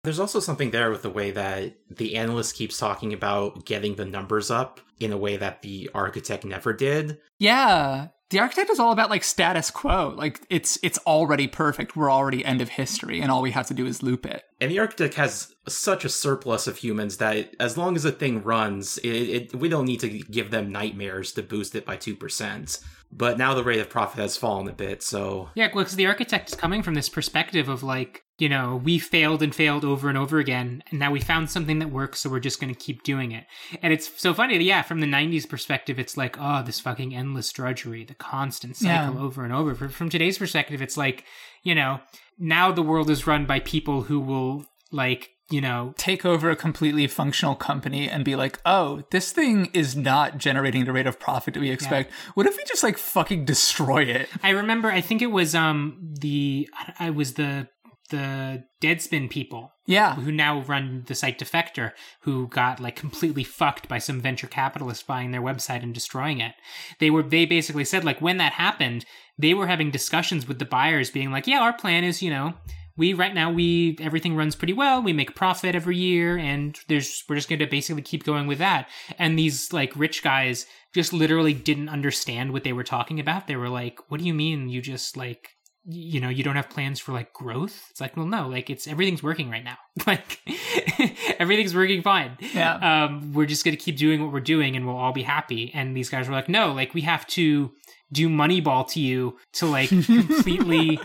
There's 0.04 0.20
also 0.20 0.40
something 0.40 0.72
there 0.72 0.92
with 0.92 1.02
the 1.02 1.10
way 1.10 1.32
that 1.32 1.76
the 1.90 2.16
analyst 2.16 2.56
keeps 2.56 2.78
talking 2.78 3.14
about 3.14 3.66
getting 3.66 3.96
the 3.96 4.06
numbers 4.06 4.50
up 4.50 4.80
in 5.00 5.12
a 5.12 5.18
way 5.18 5.38
that 5.38 5.62
the 5.62 5.90
architect 5.94 6.46
never 6.46 6.72
did. 6.72 7.18
Yeah, 7.38 8.08
the 8.30 8.40
architect 8.40 8.70
is 8.70 8.80
all 8.80 8.92
about 8.92 9.10
like 9.10 9.24
status 9.24 9.72
quo. 9.72 10.14
Like 10.16 10.42
it's 10.50 10.78
it's 10.84 11.00
already 11.00 11.48
perfect. 11.48 11.96
We're 11.96 12.12
already 12.12 12.46
end 12.46 12.62
of 12.62 12.70
history, 12.70 13.22
and 13.22 13.32
all 13.32 13.42
we 13.42 13.52
have 13.52 13.68
to 13.68 13.74
do 13.74 13.86
is 13.86 14.04
loop 14.04 14.26
it. 14.26 14.44
And 14.62 14.70
the 14.70 14.80
architect 14.80 15.16
has 15.16 15.54
such 15.68 16.06
a 16.06 16.10
surplus 16.10 16.68
of 16.68 16.78
humans 16.78 17.18
that 17.18 17.56
as 17.60 17.78
long 17.78 17.96
as 17.96 18.04
the 18.04 18.12
thing 18.12 18.44
runs, 18.44 19.00
it, 19.00 19.10
it, 19.10 19.56
we 19.56 19.68
don't 19.68 19.86
need 19.86 20.00
to 20.02 20.10
give 20.10 20.52
them 20.52 20.72
nightmares 20.72 21.32
to 21.34 21.44
boost 21.44 21.76
it 21.76 21.86
by 21.86 21.96
two 21.96 22.16
percent. 22.16 22.80
But 23.12 23.38
now 23.40 23.56
the 23.56 23.64
rate 23.64 23.80
of 23.80 23.90
profit 23.90 24.20
has 24.20 24.38
fallen 24.38 24.68
a 24.68 24.74
bit, 24.74 25.02
so 25.02 25.50
Yeah, 25.56 25.70
well, 25.74 25.84
because 25.84 25.96
the 25.96 26.06
architect 26.06 26.50
is 26.50 26.56
coming 26.56 26.84
from 26.84 26.94
this 26.94 27.10
perspective 27.10 27.68
of 27.68 27.82
like, 27.82 28.22
you 28.38 28.48
know, 28.48 28.80
we 28.84 29.00
failed 29.00 29.42
and 29.42 29.54
failed 29.54 29.84
over 29.84 30.10
and 30.10 30.18
over 30.18 30.38
again, 30.38 30.84
and 30.92 31.00
now 31.00 31.12
we 31.12 31.20
found 31.20 31.50
something 31.50 31.80
that 31.80 31.92
works, 31.92 32.20
so 32.22 32.30
we're 32.30 32.40
just 32.40 32.62
going 32.62 32.74
to 32.74 32.80
keep 32.80 33.02
doing 33.04 33.32
it. 33.32 33.46
And 33.82 33.92
it's 33.92 34.22
so 34.22 34.34
funny, 34.34 34.58
yeah, 34.64 34.84
from 34.84 35.00
the 35.00 35.08
90s 35.08 35.50
perspective, 35.50 35.98
it's 36.00 36.18
like, 36.18 36.38
oh, 36.40 36.62
this 36.64 36.80
fucking 36.80 37.16
endless 37.16 37.52
drudgery, 37.52 38.06
the 38.06 38.14
constant 38.14 38.78
cycle 38.78 39.16
Yeah. 39.16 39.22
over 39.22 39.44
and 39.44 39.52
over. 39.54 39.74
From, 39.76 39.90
from 39.90 40.10
today's 40.10 40.38
perspective, 40.38 40.82
it's 40.82 40.96
like, 40.96 41.26
you 41.64 41.74
know, 41.76 42.00
now 42.38 42.72
the 42.72 42.84
world 42.84 43.10
is 43.10 43.26
run 43.28 43.46
by 43.46 43.60
people 43.60 44.04
who 44.04 44.20
will, 44.20 44.66
like, 44.92 45.32
you 45.50 45.62
know, 45.62 45.94
Take 45.98 46.26
over 46.26 46.50
a 46.50 46.56
completely 46.56 47.08
functional 47.08 47.56
company 47.56 48.10
and 48.10 48.24
be 48.24 48.36
like, 48.36 48.60
oh, 48.66 49.04
this 49.12 49.32
thing 49.32 49.70
is 49.74 49.96
not 49.96 50.38
generating 50.38 50.86
the 50.86 50.94
rate 50.94 51.08
of 51.08 51.20
profit 51.20 51.54
that 51.56 51.60
we 51.60 51.72
expect. 51.72 52.12
What 52.36 52.46
if 52.46 52.56
we 52.58 52.64
just 52.66 52.84
like 52.84 52.98
fucking 52.98 53.46
destroy 53.46 54.04
it? 54.04 54.30
I 54.44 54.52
remember, 54.52 54.90
I 54.90 55.02
think 55.02 55.22
it 55.22 55.32
was 55.32 55.56
um 55.56 56.14
the, 56.22 56.70
I 57.00 57.10
was 57.10 57.34
the, 57.34 57.68
the 58.10 58.64
Deadspin 58.82 59.30
people 59.30 59.72
Yeah, 59.86 60.16
who 60.16 60.32
now 60.32 60.62
run 60.62 61.04
the 61.08 61.14
site 61.16 61.38
Defector, 61.40 61.92
who 62.22 62.48
got 62.48 62.80
like 62.80 62.96
completely 62.96 63.44
fucked 63.44 63.88
by 63.88 64.00
some 64.00 64.20
venture 64.20 64.48
capitalist 64.48 65.06
buying 65.06 65.32
their 65.32 65.42
website 65.42 65.84
and 65.84 65.94
destroying 65.94 66.42
it. 66.42 66.54
They 67.00 67.10
were 67.10 67.24
they 67.24 67.46
basically 67.46 67.86
said 67.86 68.04
like 68.04 68.20
when 68.20 68.38
that 68.38 68.54
happened, 68.54 69.06
they 69.38 69.54
were 69.54 69.68
having 69.68 69.92
discussions 69.92 70.48
with 70.48 70.60
the 70.60 70.66
buyers, 70.66 71.12
being 71.12 71.32
like, 71.32 71.46
"Yeah, 71.46 71.62
our 71.62 71.74
plan 71.74 72.04
is 72.04 72.22
you 72.22 72.30
know." 72.32 72.54
We 73.00 73.14
right 73.14 73.34
now 73.34 73.50
we 73.52 73.98
everything 74.00 74.36
runs 74.36 74.56
pretty 74.56 74.74
well. 74.74 75.02
We 75.02 75.14
make 75.14 75.34
profit 75.34 75.74
every 75.74 75.98
year, 75.98 76.38
and 76.38 76.78
there's 76.88 77.24
we're 77.28 77.38
just 77.38 77.50
going 77.50 77.60
to 77.60 77.66
basically 77.68 78.04
keep 78.04 78.24
going 78.24 78.46
with 78.46 78.60
that. 78.60 78.88
And 79.18 79.40
these 79.40 79.74
like 79.74 79.92
rich 79.96 80.22
guys 80.22 80.68
just 80.94 81.14
literally 81.14 81.54
didn't 81.54 81.90
understand 81.90 82.52
what 82.54 82.64
they 82.64 82.74
were 82.74 82.84
talking 82.84 83.20
about. 83.20 83.48
They 83.48 83.56
were 83.56 83.70
like, 83.70 84.00
"What 84.10 84.20
do 84.20 84.26
you 84.28 84.34
mean? 84.36 84.70
You 84.70 84.82
just 84.82 85.18
like 85.18 85.50
you 85.86 86.20
know 86.20 86.30
you 86.30 86.44
don't 86.44 86.58
have 86.58 86.70
plans 86.70 87.00
for 87.00 87.14
like 87.14 87.32
growth 87.32 87.88
it's 87.90 88.02
like 88.02 88.16
well 88.18 88.26
no 88.26 88.50
like 88.50 88.70
it's 88.70 88.86
everything's 88.86 89.24
working 89.24 89.50
right 89.50 89.64
now 89.64 89.78
like 90.06 90.38
everything's 91.40 91.74
working 91.74 92.02
fine 92.02 92.38
Yeah. 92.54 93.06
um 93.06 93.32
we're 93.34 93.46
just 93.46 93.64
gonna 93.64 93.78
keep 93.78 93.96
doing 93.98 94.22
what 94.22 94.34
we're 94.34 94.42
doing 94.42 94.76
and 94.76 94.86
we'll 94.86 94.98
all 94.98 95.14
be 95.14 95.24
happy 95.24 95.72
and 95.74 95.96
these 95.96 96.10
guys 96.10 96.28
were 96.28 96.34
like 96.36 96.50
no 96.50 96.74
like 96.74 96.94
we 96.94 97.02
have 97.02 97.26
to 97.28 97.72
do 98.12 98.28
moneyball 98.28 98.88
to 98.90 99.00
you 99.00 99.38
to 99.54 99.68
like 99.68 99.90
completely 100.06 101.00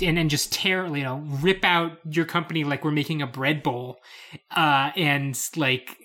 and 0.00 0.16
then 0.16 0.28
just 0.28 0.52
tear 0.52 0.86
you 0.96 1.02
know 1.04 1.22
rip 1.42 1.64
out 1.64 1.92
your 2.10 2.24
company 2.24 2.64
like 2.64 2.84
we're 2.84 2.90
making 2.90 3.20
a 3.22 3.26
bread 3.26 3.62
bowl 3.62 3.98
uh 4.56 4.90
and 4.96 5.38
like 5.56 5.96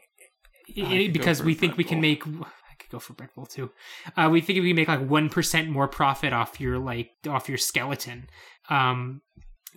it- 0.67 1.13
because 1.13 1.41
we 1.43 1.53
think 1.53 1.77
we 1.77 1.83
can 1.83 1.97
bowl. 1.97 2.01
make 2.01 2.25
I 2.25 2.75
could 2.79 2.89
go 2.89 2.99
for 2.99 3.13
bread 3.13 3.29
bowl 3.35 3.45
too. 3.45 3.69
Uh, 4.17 4.29
we 4.31 4.41
think 4.41 4.59
we 4.61 4.69
can 4.69 4.75
make 4.75 4.87
like 4.87 5.07
one 5.07 5.29
percent 5.29 5.69
more 5.69 5.87
profit 5.87 6.33
off 6.33 6.59
your 6.59 6.79
like 6.79 7.11
off 7.27 7.47
your 7.49 7.57
skeleton. 7.57 8.27
Um, 8.69 9.21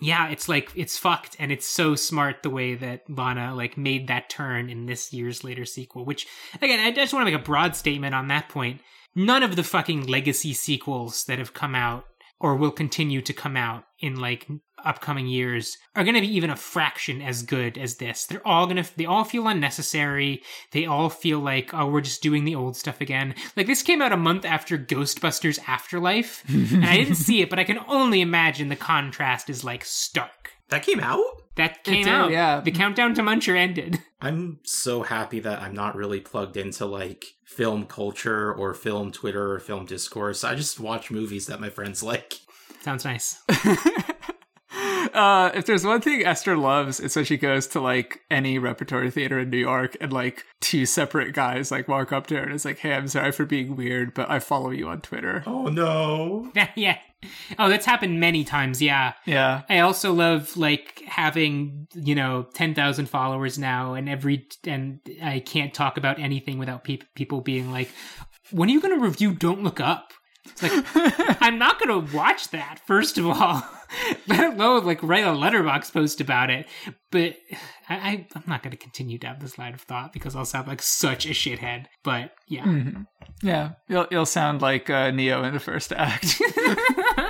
yeah, 0.01 0.29
it's 0.29 0.49
like 0.49 0.71
it's 0.75 0.97
fucked, 0.99 1.37
and 1.39 1.51
it's 1.51 1.67
so 1.67 1.95
smart 1.95 2.43
the 2.43 2.51
way 2.51 2.75
that 2.75 3.03
Lana 3.09 3.55
like 3.55 3.77
made 3.77 4.09
that 4.09 4.29
turn 4.31 4.69
in 4.71 4.87
this 4.87 5.13
year's 5.13 5.43
later 5.45 5.65
sequel. 5.65 6.05
Which 6.05 6.27
again, 6.61 6.81
I 6.81 6.91
just 6.93 7.13
want 7.13 7.27
to 7.27 7.31
make 7.33 7.41
a 7.41 7.45
broad 7.45 7.75
statement 7.77 8.15
on 8.15 8.29
that 8.29 8.49
point. 8.49 8.81
None 9.15 9.43
of 9.43 9.57
the 9.57 9.63
fucking 9.65 10.05
legacy 10.07 10.53
sequels 10.53 11.25
that 11.25 11.39
have 11.39 11.55
come 11.55 11.75
out 11.75 12.05
or 12.41 12.57
will 12.57 12.71
continue 12.71 13.23
to 13.23 13.33
come 13.33 13.57
out 13.57 13.85
in 14.01 14.21
like 14.21 14.47
upcoming 14.85 15.27
years 15.27 15.79
are 15.95 16.05
going 16.05 16.15
to 16.15 16.21
be 16.21 16.37
even 16.37 16.51
a 16.51 16.57
fraction 16.57 17.23
as 17.23 17.43
good 17.43 17.77
as 17.79 17.97
this. 17.97 18.27
They're 18.27 18.47
all 18.47 18.67
going 18.67 18.83
to 18.83 18.97
they 18.97 19.07
all 19.07 19.25
feel 19.25 19.49
unnecessary. 19.49 20.43
They 20.73 20.87
all 20.87 21.11
feel 21.11 21.41
like 21.41 21.73
oh 21.75 21.89
we're 21.89 22.01
just 22.01 22.23
doing 22.23 22.45
the 22.45 22.55
old 22.55 22.77
stuff 22.77 23.01
again. 23.01 23.35
Like 23.57 23.67
this 23.67 23.83
came 23.83 24.03
out 24.03 24.13
a 24.13 24.17
month 24.17 24.45
after 24.45 24.79
Ghostbusters 24.79 25.59
Afterlife 25.67 26.45
and 26.49 26.85
I 26.85 26.99
didn't 26.99 27.15
see 27.17 27.41
it 27.41 27.51
but 27.51 27.59
I 27.59 27.65
can 27.65 27.81
only 27.89 28.21
imagine 28.21 28.69
the 28.69 28.77
contrast 28.77 29.51
is 29.51 29.65
like 29.65 29.85
stark. 29.85 30.53
that 30.69 30.83
came 30.83 31.01
out. 31.01 31.36
That 31.57 31.85
came 31.85 32.05
did, 32.05 32.09
out. 32.12 32.31
yeah. 32.31 32.61
The 32.61 32.70
countdown 32.70 33.15
to 33.15 33.23
Muncher 33.23 33.57
ended. 33.57 33.99
I'm 34.20 34.61
so 34.62 35.03
happy 35.03 35.41
that 35.41 35.61
I'm 35.61 35.74
not 35.74 35.97
really 35.97 36.20
plugged 36.20 36.57
into 36.57 36.87
like 36.87 37.24
film 37.45 37.87
culture 37.87 38.53
or 38.53 38.74
film 38.74 39.11
Twitter 39.11 39.53
or 39.53 39.59
film 39.59 39.87
discourse. 39.87 40.45
I 40.45 40.55
just 40.55 40.78
watch 40.78 41.11
movies 41.11 41.47
that 41.47 41.61
my 41.61 41.70
friends 41.70 42.03
like. 42.03 42.35
Sounds 42.83 43.05
nice. 43.05 43.43
uh, 44.77 45.51
if 45.55 45.66
there's 45.66 45.85
one 45.85 46.01
thing 46.01 46.24
Esther 46.24 46.57
loves, 46.57 47.01
it's 47.01 47.16
when 47.16 47.24
she 47.24 47.36
goes 47.36 47.66
to 47.69 47.81
like 47.81 48.20
any 48.31 48.59
repertory 48.59 49.11
theater 49.11 49.39
in 49.39 49.51
New 49.51 49.59
York 49.59 49.97
and 50.01 50.12
like 50.12 50.44
two 50.61 50.86
separate 50.86 51.35
guys 51.35 51.70
like 51.70 51.89
walk 51.89 52.12
up 52.12 52.27
to 52.28 52.36
her 52.36 52.43
and 52.43 52.53
it's 52.53 52.65
like, 52.65 52.78
"Hey, 52.78 52.93
I'm 52.93 53.09
sorry 53.09 53.32
for 53.32 53.44
being 53.44 53.77
weird, 53.77 54.15
but 54.15 54.31
I 54.31 54.39
follow 54.39 54.70
you 54.70 54.89
on 54.89 55.01
Twitter." 55.01 55.43
Oh 55.57 55.69
no. 55.69 56.53
yeah. 56.77 56.98
Oh, 57.59 57.69
that's 57.69 57.86
happened 57.86 58.20
many 58.20 58.44
times. 58.44 58.82
Yeah. 58.82 59.15
Yeah, 59.24 59.62
I 59.69 59.78
also 59.81 60.12
love 60.12 60.57
like 60.57 61.03
having 61.07 61.89
you 61.94 62.15
know 62.15 62.47
ten 62.55 62.74
thousand 62.74 63.09
followers 63.09 63.59
now, 63.59 63.94
and 63.94 64.09
every 64.09 64.47
and 64.66 65.01
I 65.23 65.40
can't 65.40 65.73
talk 65.73 65.97
about 65.97 66.19
anything 66.19 66.59
without 66.59 66.85
peop 66.85 67.05
people 67.15 67.40
being 67.40 67.73
like, 67.73 67.90
"When 68.51 68.69
are 68.69 68.73
you 68.73 68.81
going 68.81 68.98
to 68.98 69.05
review 69.05 69.32
Don't 69.35 69.62
Look 69.62 69.81
Up?" 69.81 70.12
It's 70.44 70.62
like 70.62 70.85
I'm 71.43 71.59
not 71.59 71.81
going 71.81 72.07
to 72.07 72.16
watch 72.16 72.51
that 72.51 72.81
first 72.86 73.19
of 73.19 73.27
all, 73.27 73.62
let 74.27 74.55
alone 74.55 74.85
like 74.85 75.03
write 75.03 75.25
a 75.25 75.29
Letterboxd 75.29 75.93
post 75.93 76.21
about 76.21 76.51
it. 76.51 76.67
But 77.11 77.37
I, 77.89 78.27
I'm 78.35 78.45
not 78.47 78.63
going 78.63 78.73
to 78.73 78.77
continue 78.77 79.19
down 79.19 79.39
this 79.41 79.59
line 79.59 79.75
of 79.75 79.81
thought 79.81 80.13
because 80.13 80.35
I'll 80.35 80.45
sound 80.45 80.69
like 80.69 80.83
such 80.83 81.27
a 81.27 81.31
shithead. 81.31 81.87
But 82.03 82.33
yeah, 82.49 82.65
hmm 82.65 83.03
yeah, 83.43 83.73
you'll 83.89 84.07
you'll 84.11 84.27
sound 84.27 84.63
like 84.63 84.89
uh, 84.89 85.11
Neo 85.11 85.43
in 85.45 85.55
the 85.55 85.61
first 85.61 85.93
act. 85.93 86.41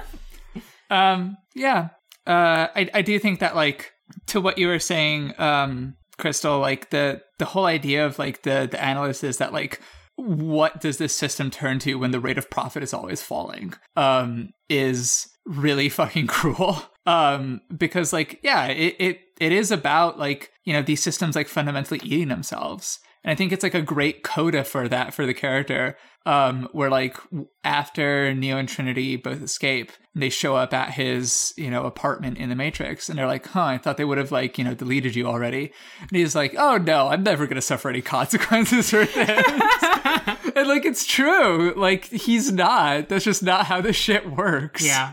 um, 0.91 1.37
yeah, 1.55 1.89
uh, 2.27 2.69
I 2.75 2.89
I 2.95 3.03
do 3.03 3.19
think 3.19 3.41
that 3.41 3.57
like 3.57 3.93
to 4.27 4.41
what 4.41 4.59
you 4.59 4.69
were 4.69 4.79
saying, 4.79 5.35
um, 5.39 5.97
Crystal, 6.19 6.59
like 6.59 6.91
the 6.91 7.23
the 7.39 7.45
whole 7.45 7.67
idea 7.67 8.07
of 8.07 8.19
like 8.19 8.43
the 8.43 8.69
the 8.71 8.83
analyst 8.83 9.25
is 9.25 9.39
that 9.39 9.53
like 9.53 9.81
what 10.17 10.81
does 10.81 10.97
this 10.99 11.15
system 11.15 11.51
turn 11.51 11.79
to 11.79 11.97
when 11.97 12.11
the 12.11 12.21
rate 12.21 12.39
of 12.39 12.49
profit 12.49 12.83
is 12.83 12.95
always 12.95 13.21
falling 13.21 13.75
um 13.97 14.49
is 14.71 15.29
really 15.47 15.89
fucking 16.01 16.27
cruel. 16.27 16.83
Um 17.07 17.61
because 17.77 18.13
like 18.13 18.41
yeah 18.43 18.67
it, 18.67 18.97
it 18.99 19.21
it 19.39 19.53
is 19.53 19.71
about 19.71 20.19
like 20.19 20.51
you 20.65 20.73
know 20.73 20.83
these 20.83 21.03
systems 21.03 21.37
like 21.37 21.49
fundamentally 21.49 22.01
eating 22.03 22.29
themselves. 22.29 22.99
And 23.25 23.33
i 23.33 23.35
think 23.35 23.51
it's 23.51 23.63
like 23.65 23.75
a 23.75 23.83
great 23.83 24.23
coda 24.23 24.63
for 24.63 24.89
that 24.89 25.13
for 25.13 25.27
the 25.27 25.35
character 25.35 25.97
um 26.27 26.69
where 26.71 26.91
like 26.91 27.17
after 27.65 28.33
neo 28.35 28.57
and 28.57 28.69
trinity 28.69 29.17
both 29.17 29.43
escape 29.43 29.91
they 30.15 30.29
show 30.29 30.55
up 30.55 30.73
at 30.73 30.93
his 30.93 31.53
you 31.57 31.69
know 31.69 31.85
apartment 31.85 32.39
in 32.39 32.51
the 32.51 32.55
matrix 32.55 33.09
and 33.09 33.19
they're 33.19 33.27
like 33.27 33.47
huh 33.49 33.65
i 33.65 33.79
thought 33.79 33.97
they 33.97 34.05
would 34.05 34.19
have 34.19 34.31
like 34.31 34.59
you 34.59 34.65
know 34.65 34.75
deleted 34.75 35.17
you 35.17 35.27
already. 35.27 35.73
And 36.01 36.11
he's 36.13 36.37
like 36.37 36.55
oh 36.57 36.77
no 36.77 37.09
i'm 37.09 37.25
never 37.25 37.49
gonna 37.49 37.61
suffer 37.61 37.89
any 37.89 38.03
consequences 38.17 38.91
for 38.91 39.05
this. 39.05 39.45
And 40.57 40.69
like 40.69 40.87
it's 40.87 41.05
true. 41.05 41.75
Like 41.77 42.07
he's 42.07 42.51
not. 42.51 43.11
That's 43.11 43.27
just 43.27 43.43
not 43.43 43.67
how 43.67 43.83
this 43.83 43.95
shit 43.95 44.31
works. 44.31 44.85
Yeah. 44.85 45.13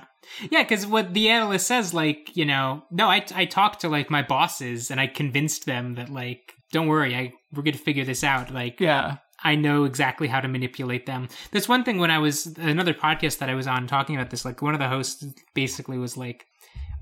Yeah, 0.49 0.63
because 0.63 0.85
what 0.85 1.13
the 1.13 1.29
analyst 1.29 1.67
says, 1.67 1.93
like, 1.93 2.35
you 2.35 2.45
know, 2.45 2.83
no, 2.91 3.07
I, 3.07 3.25
I 3.35 3.45
talked 3.45 3.81
to 3.81 3.89
like 3.89 4.09
my 4.09 4.21
bosses 4.21 4.91
and 4.91 4.99
I 4.99 5.07
convinced 5.07 5.65
them 5.65 5.95
that 5.95 6.09
like, 6.09 6.53
don't 6.71 6.87
worry, 6.87 7.15
I 7.15 7.33
we're 7.53 7.63
gonna 7.63 7.77
figure 7.77 8.05
this 8.05 8.23
out. 8.23 8.51
Like, 8.51 8.79
yeah 8.79 9.17
I 9.43 9.55
know 9.55 9.83
exactly 9.83 10.27
how 10.27 10.39
to 10.39 10.47
manipulate 10.47 11.05
them. 11.05 11.27
There's 11.51 11.67
one 11.67 11.83
thing 11.83 11.99
when 11.99 12.11
I 12.11 12.19
was 12.19 12.45
another 12.57 12.93
podcast 12.93 13.39
that 13.39 13.49
I 13.49 13.55
was 13.55 13.67
on 13.67 13.87
talking 13.87 14.15
about 14.15 14.29
this. 14.29 14.45
Like, 14.45 14.61
one 14.61 14.73
of 14.73 14.79
the 14.79 14.87
hosts 14.87 15.25
basically 15.53 15.97
was 15.97 16.15
like, 16.15 16.45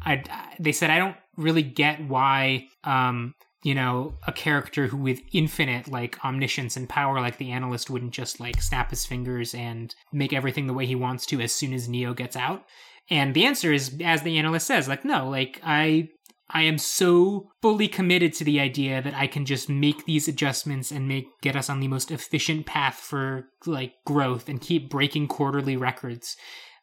I 0.03 0.23
they 0.59 0.71
said 0.71 0.89
I 0.89 0.97
don't 0.97 1.15
really 1.37 1.61
get 1.61 2.03
why 2.07 2.67
um 2.83 3.35
you 3.63 3.75
know 3.75 4.15
a 4.25 4.31
character 4.31 4.87
who 4.87 4.97
with 4.97 5.21
infinite 5.31 5.87
like 5.87 6.23
omniscience 6.25 6.75
and 6.75 6.89
power 6.89 7.21
like 7.21 7.37
the 7.37 7.51
analyst 7.51 7.91
wouldn't 7.91 8.11
just 8.11 8.39
like 8.39 8.61
snap 8.61 8.89
his 8.89 9.05
fingers 9.05 9.53
and 9.53 9.93
make 10.11 10.33
everything 10.33 10.65
the 10.65 10.73
way 10.73 10.87
he 10.87 10.95
wants 10.95 11.27
to 11.27 11.39
as 11.39 11.53
soon 11.53 11.71
as 11.71 11.87
neo 11.87 12.15
gets 12.15 12.35
out 12.35 12.65
And 13.09 13.33
the 13.33 13.45
answer 13.45 13.73
is, 13.73 13.95
as 14.03 14.21
the 14.21 14.37
analyst 14.37 14.67
says, 14.67 14.87
like, 14.87 15.05
no, 15.05 15.29
like, 15.29 15.59
I. 15.63 16.09
I 16.53 16.63
am 16.63 16.77
so 16.79 17.49
fully 17.61 17.87
committed 17.87 18.33
to 18.33 18.43
the 18.43 18.59
idea 18.59 19.01
that 19.01 19.13
I 19.13 19.25
can 19.25 19.45
just 19.45 19.69
make 19.69 20.03
these 20.03 20.27
adjustments 20.27 20.91
and 20.91 21.07
make 21.07 21.27
get 21.41 21.55
us 21.55 21.69
on 21.69 21.79
the 21.79 21.87
most 21.87 22.11
efficient 22.11 22.65
path 22.65 22.95
for 22.95 23.45
like 23.65 23.93
growth 24.05 24.49
and 24.49 24.59
keep 24.59 24.89
breaking 24.89 25.29
quarterly 25.29 25.77
records 25.77 26.35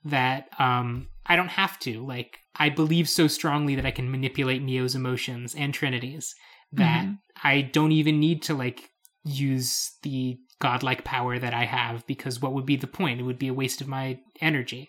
that 0.07 0.49
um 0.59 1.09
I 1.27 1.37
don't 1.37 1.51
have 1.51 1.79
to. 1.81 2.03
Like 2.03 2.39
I 2.57 2.71
believe 2.71 3.11
so 3.11 3.27
strongly 3.27 3.75
that 3.75 3.85
I 3.85 3.91
can 3.91 4.11
manipulate 4.11 4.63
Neo's 4.63 4.95
emotions 4.95 5.55
and 5.55 5.75
Trinity's 5.75 6.35
that 6.73 7.05
Mm-hmm. 7.05 7.47
I 7.47 7.63
don't 7.63 7.93
even 7.93 8.19
need 8.21 8.43
to 8.45 8.55
like 8.55 8.89
use 9.25 9.93
the 10.03 10.39
godlike 10.61 11.05
power 11.05 11.39
that 11.39 11.55
I 11.55 11.65
have 11.65 12.07
because 12.07 12.41
what 12.41 12.53
would 12.55 12.67
be 12.67 12.77
the 12.77 12.87
point? 12.87 13.21
It 13.21 13.25
would 13.25 13.39
be 13.39 13.49
a 13.49 13.55
waste 13.55 13.81
of 13.81 13.89
my 13.89 14.19
energy. 14.41 14.89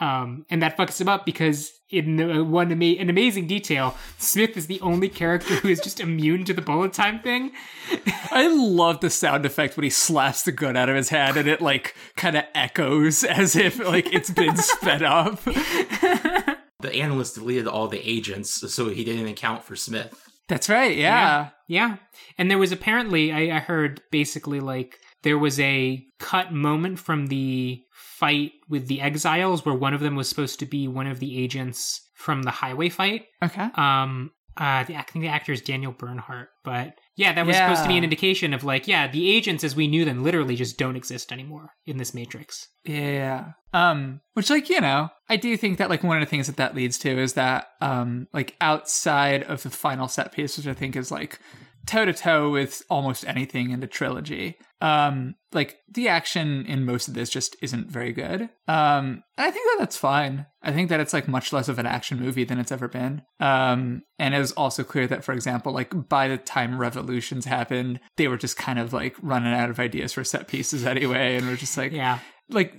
Um, 0.00 0.44
and 0.50 0.60
that 0.62 0.76
fucks 0.76 1.00
him 1.00 1.08
up 1.08 1.24
because 1.24 1.70
in 1.88 2.20
uh, 2.20 2.42
one 2.42 2.72
ama- 2.72 3.00
an 3.00 3.08
amazing 3.08 3.46
detail, 3.46 3.94
Smith 4.18 4.56
is 4.56 4.66
the 4.66 4.80
only 4.80 5.08
character 5.08 5.54
who 5.54 5.68
is 5.68 5.80
just 5.80 6.00
immune 6.00 6.44
to 6.46 6.52
the 6.54 6.62
bullet 6.62 6.92
time 6.92 7.20
thing. 7.20 7.52
I 8.32 8.48
love 8.48 9.00
the 9.00 9.10
sound 9.10 9.46
effect 9.46 9.76
when 9.76 9.84
he 9.84 9.90
slaps 9.90 10.42
the 10.42 10.52
gun 10.52 10.76
out 10.76 10.88
of 10.88 10.96
his 10.96 11.10
hand 11.10 11.36
and 11.36 11.48
it 11.48 11.60
like 11.60 11.94
kind 12.16 12.36
of 12.36 12.44
echoes 12.54 13.22
as 13.22 13.54
if 13.54 13.78
like 13.78 14.12
it's 14.12 14.30
been 14.30 14.56
sped 14.56 15.02
up. 15.02 15.40
The 16.84 16.96
analyst 16.96 17.36
deleted 17.36 17.66
all 17.66 17.88
the 17.88 18.06
agents, 18.06 18.70
so 18.70 18.90
he 18.90 19.04
didn't 19.04 19.26
account 19.26 19.64
for 19.64 19.74
Smith. 19.74 20.22
That's 20.48 20.68
right. 20.68 20.94
Yeah. 20.94 21.48
Yeah. 21.66 21.96
And 22.36 22.50
there 22.50 22.58
was 22.58 22.72
apparently, 22.72 23.32
I, 23.32 23.56
I 23.56 23.58
heard 23.60 24.02
basically 24.10 24.60
like 24.60 24.98
there 25.22 25.38
was 25.38 25.58
a 25.58 26.04
cut 26.18 26.52
moment 26.52 26.98
from 26.98 27.28
the 27.28 27.82
fight 28.24 28.52
with 28.70 28.86
the 28.86 29.02
exiles 29.02 29.66
where 29.66 29.74
one 29.74 29.92
of 29.92 30.00
them 30.00 30.16
was 30.16 30.28
supposed 30.28 30.58
to 30.58 30.66
be 30.66 30.88
one 30.88 31.06
of 31.06 31.20
the 31.20 31.42
agents 31.42 32.00
from 32.14 32.42
the 32.42 32.50
highway 32.50 32.88
fight. 32.88 33.26
Okay. 33.42 33.68
Um, 33.74 34.30
uh, 34.56 34.84
the, 34.84 34.96
I 34.96 35.02
think 35.02 35.22
the 35.24 35.28
actor 35.28 35.52
is 35.52 35.60
Daniel 35.60 35.92
Bernhardt, 35.92 36.48
but 36.64 36.94
yeah, 37.16 37.34
that 37.34 37.44
was 37.44 37.56
supposed 37.56 37.82
to 37.82 37.88
be 37.88 37.98
an 37.98 38.04
indication 38.04 38.54
of 38.54 38.64
like, 38.64 38.88
yeah, 38.88 39.10
the 39.10 39.30
agents 39.30 39.62
as 39.64 39.76
we 39.76 39.88
knew 39.88 40.04
them 40.04 40.22
literally 40.22 40.56
just 40.56 40.78
don't 40.78 40.96
exist 40.96 41.32
anymore 41.32 41.72
in 41.84 41.98
this 41.98 42.14
matrix. 42.14 42.68
Yeah. 42.84 43.52
Um, 43.72 44.20
which 44.34 44.50
like, 44.50 44.70
you 44.70 44.80
know, 44.80 45.10
I 45.28 45.36
do 45.36 45.56
think 45.56 45.78
that 45.78 45.90
like 45.90 46.02
one 46.04 46.16
of 46.16 46.22
the 46.22 46.30
things 46.30 46.46
that 46.46 46.56
that 46.56 46.74
leads 46.74 46.98
to 46.98 47.10
is 47.10 47.34
that 47.34 47.66
um 47.80 48.28
like 48.32 48.56
outside 48.60 49.42
of 49.42 49.62
the 49.64 49.70
final 49.70 50.08
set 50.08 50.32
piece, 50.32 50.56
which 50.56 50.68
I 50.68 50.74
think 50.74 50.96
is 50.96 51.10
like 51.10 51.40
toe 51.86 52.04
to 52.04 52.12
toe 52.12 52.50
with 52.50 52.82
almost 52.88 53.26
anything 53.26 53.70
in 53.70 53.80
the 53.80 53.86
trilogy. 53.86 54.56
Um, 54.80 55.34
like 55.52 55.76
the 55.90 56.08
action 56.08 56.66
in 56.66 56.84
most 56.84 57.08
of 57.08 57.14
this 57.14 57.30
just 57.30 57.56
isn't 57.62 57.90
very 57.90 58.12
good. 58.12 58.42
Um, 58.68 59.22
and 59.38 59.46
I 59.46 59.50
think 59.50 59.64
that 59.66 59.76
that's 59.78 59.96
fine. 59.96 60.46
I 60.62 60.72
think 60.72 60.90
that 60.90 61.00
it's 61.00 61.12
like 61.12 61.26
much 61.28 61.52
less 61.52 61.68
of 61.68 61.78
an 61.78 61.86
action 61.86 62.18
movie 62.20 62.44
than 62.44 62.58
it's 62.58 62.72
ever 62.72 62.88
been. 62.88 63.22
Um, 63.40 64.02
and 64.18 64.34
it 64.34 64.38
was 64.38 64.52
also 64.52 64.84
clear 64.84 65.06
that, 65.06 65.24
for 65.24 65.32
example, 65.32 65.72
like 65.72 66.08
by 66.08 66.28
the 66.28 66.36
time 66.36 66.78
Revolutions 66.78 67.46
happened, 67.46 68.00
they 68.16 68.28
were 68.28 68.36
just 68.36 68.56
kind 68.58 68.78
of 68.78 68.92
like 68.92 69.16
running 69.22 69.54
out 69.54 69.70
of 69.70 69.80
ideas 69.80 70.12
for 70.12 70.24
set 70.24 70.48
pieces 70.48 70.84
anyway, 70.86 71.36
and 71.36 71.46
we're 71.46 71.56
just 71.56 71.78
like, 71.78 71.92
Yeah. 71.92 72.18
like 72.50 72.74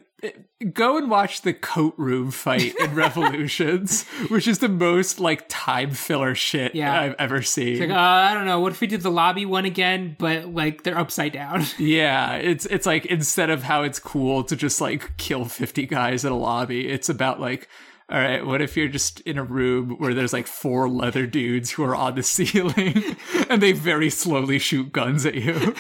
go 0.74 0.98
and 0.98 1.10
watch 1.10 1.42
the 1.42 1.54
coat 1.54 1.94
room 1.98 2.32
fight 2.32 2.74
in 2.80 2.96
Revolutions, 2.96 4.04
which 4.30 4.48
is 4.48 4.60
the 4.60 4.70
most 4.70 5.20
like 5.20 5.46
time 5.50 5.92
filler 5.92 6.36
shit 6.36 6.76
Yeah. 6.76 7.00
I've 7.00 7.16
ever 7.20 7.42
seen. 7.42 7.80
Like, 7.80 7.90
uh, 7.90 8.00
I 8.00 8.34
don't 8.34 8.46
know. 8.46 8.60
What 8.60 8.72
if 8.72 8.82
we 8.82 8.88
did 8.88 9.02
the 9.02 9.12
lobby 9.12 9.46
one 9.46 9.66
again, 9.66 10.16
but 10.20 10.48
like 10.48 10.84
they're 10.84 10.98
upside 10.98 11.34
down? 11.34 11.66
yeah, 11.78 12.36
it's 12.36 12.66
it's 12.66 12.86
like 12.86 13.06
instead 13.06 13.50
of 13.50 13.64
how 13.64 13.84
it's 13.84 14.00
cool 14.00 14.44
to 14.46 14.56
just 14.56 14.82
like 14.82 15.18
kill 15.18 15.46
50 15.46 15.86
guys 15.86 16.26
in 16.26 16.32
a 16.32 16.38
lobby, 16.38 16.88
it's 16.88 17.10
about 17.10 17.40
like 17.40 17.68
all 18.08 18.20
right, 18.20 18.46
what 18.46 18.62
if 18.62 18.78
you're 18.78 18.88
just 18.88 19.20
in 19.22 19.40
a 19.40 19.44
room 19.44 19.96
where 19.98 20.14
there's 20.14 20.32
like 20.34 20.46
four 20.46 20.88
leather 20.88 21.26
dudes 21.26 21.72
who 21.72 21.84
are 21.84 21.96
on 21.96 22.14
the 22.14 22.22
ceiling 22.36 23.16
and 23.50 23.62
they 23.64 23.72
very 23.72 24.12
slowly 24.12 24.60
shoot 24.60 24.92
guns 24.92 25.26
at 25.26 25.34
you? 25.34 25.74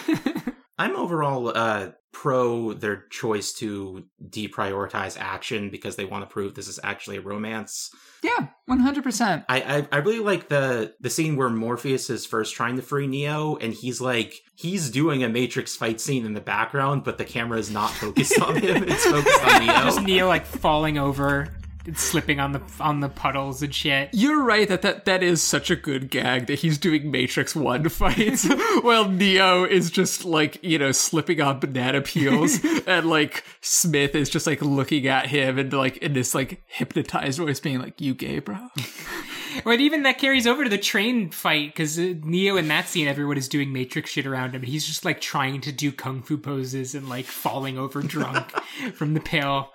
I'm 0.77 0.95
overall 0.95 1.51
uh, 1.55 1.91
pro 2.15 2.71
their 2.71 2.95
choice 3.09 3.51
to 3.51 4.05
deprioritize 4.29 5.17
action 5.19 5.69
because 5.69 5.97
they 5.97 6.05
want 6.05 6.23
to 6.23 6.31
prove 6.33 6.55
this 6.55 6.69
is 6.69 6.79
actually 6.81 7.17
a 7.17 7.21
romance. 7.21 7.91
yeah, 8.23 8.47
100%. 8.69 9.43
I, 9.49 9.61
I 9.61 9.87
I 9.91 9.97
really 9.97 10.19
like 10.23 10.47
the 10.47 10.95
the 11.01 11.09
scene 11.09 11.35
where 11.35 11.49
Morpheus 11.49 12.09
is 12.09 12.25
first 12.25 12.55
trying 12.55 12.77
to 12.77 12.81
free 12.81 13.05
Neo, 13.05 13.57
and 13.57 13.73
he's 13.73 13.99
like 13.99 14.33
he's 14.55 14.89
doing 14.89 15.23
a 15.25 15.29
Matrix 15.29 15.75
fight 15.75 15.99
scene 15.99 16.25
in 16.25 16.33
the 16.33 16.41
background, 16.41 17.03
but 17.03 17.17
the 17.17 17.25
camera 17.25 17.59
is 17.59 17.69
not 17.69 17.91
focused 17.91 18.39
on 18.41 18.55
him; 18.55 18.85
it's 18.87 19.03
focused 19.05 19.43
on 19.43 19.59
Neo. 19.65 19.73
just 19.73 20.01
Neo. 20.01 20.27
Like 20.29 20.45
falling 20.45 20.97
over, 20.97 21.49
slipping 21.93 22.39
on 22.39 22.51
the 22.53 22.61
on 22.79 22.99
the 22.99 23.09
puddles 23.09 23.61
and 23.61 23.73
shit. 23.73 24.09
You're 24.13 24.43
right 24.43 24.67
that, 24.67 24.81
that 24.81 25.05
that 25.05 25.23
is 25.23 25.41
such 25.41 25.69
a 25.69 25.75
good 25.75 26.09
gag 26.09 26.47
that 26.47 26.59
he's 26.59 26.77
doing 26.77 27.11
Matrix 27.11 27.55
1 27.55 27.89
fights 27.89 28.47
while 28.81 29.09
Neo 29.09 29.63
is 29.63 29.91
just 29.91 30.25
like, 30.25 30.63
you 30.63 30.79
know, 30.79 30.91
slipping 30.91 31.41
on 31.41 31.59
banana 31.59 32.01
peels 32.01 32.63
and 32.87 33.09
like 33.09 33.43
Smith 33.61 34.15
is 34.15 34.29
just 34.29 34.47
like 34.47 34.61
looking 34.61 35.07
at 35.07 35.27
him 35.27 35.57
and 35.57 35.71
like 35.73 35.97
in 35.97 36.13
this 36.13 36.33
like 36.33 36.63
hypnotized 36.67 37.39
voice 37.39 37.59
being 37.59 37.79
like, 37.79 37.99
You 38.01 38.13
gay, 38.13 38.39
bro? 38.39 38.69
But 39.63 39.79
even 39.79 40.03
that 40.03 40.17
carries 40.17 40.45
over 40.47 40.63
to 40.63 40.69
the 40.69 40.77
train 40.77 41.29
fight 41.31 41.69
because 41.73 41.97
Neo 41.97 42.57
in 42.57 42.67
that 42.67 42.87
scene, 42.87 43.07
everyone 43.07 43.37
is 43.37 43.47
doing 43.49 43.71
Matrix 43.71 44.11
shit 44.11 44.25
around 44.25 44.49
him. 44.49 44.61
and 44.61 44.65
He's 44.69 44.85
just 44.85 45.05
like 45.05 45.21
trying 45.21 45.61
to 45.61 45.71
do 45.71 45.91
kung 45.91 46.21
fu 46.21 46.37
poses 46.37 46.93
and 46.95 47.07
like 47.09 47.25
falling 47.25 47.77
over 47.77 48.01
drunk 48.01 48.51
from 48.93 49.13
the 49.13 49.19
pill. 49.21 49.71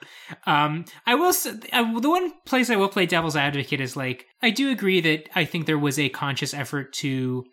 Um, 0.46 0.84
I 1.06 1.14
will. 1.14 1.30
s 1.30 1.46
uh 1.46 2.00
the 2.00 2.10
one 2.10 2.32
place 2.46 2.70
I 2.70 2.76
will 2.76 2.88
play 2.88 3.06
devil's 3.06 3.36
advocate 3.36 3.80
is 3.80 3.96
like 3.96 4.26
I 4.42 4.50
do 4.50 4.70
agree 4.70 5.00
that 5.00 5.28
I 5.34 5.44
think 5.44 5.66
there 5.66 5.78
was 5.78 5.98
a 5.98 6.08
conscious 6.08 6.52
effort 6.54 6.92
to 6.94 7.44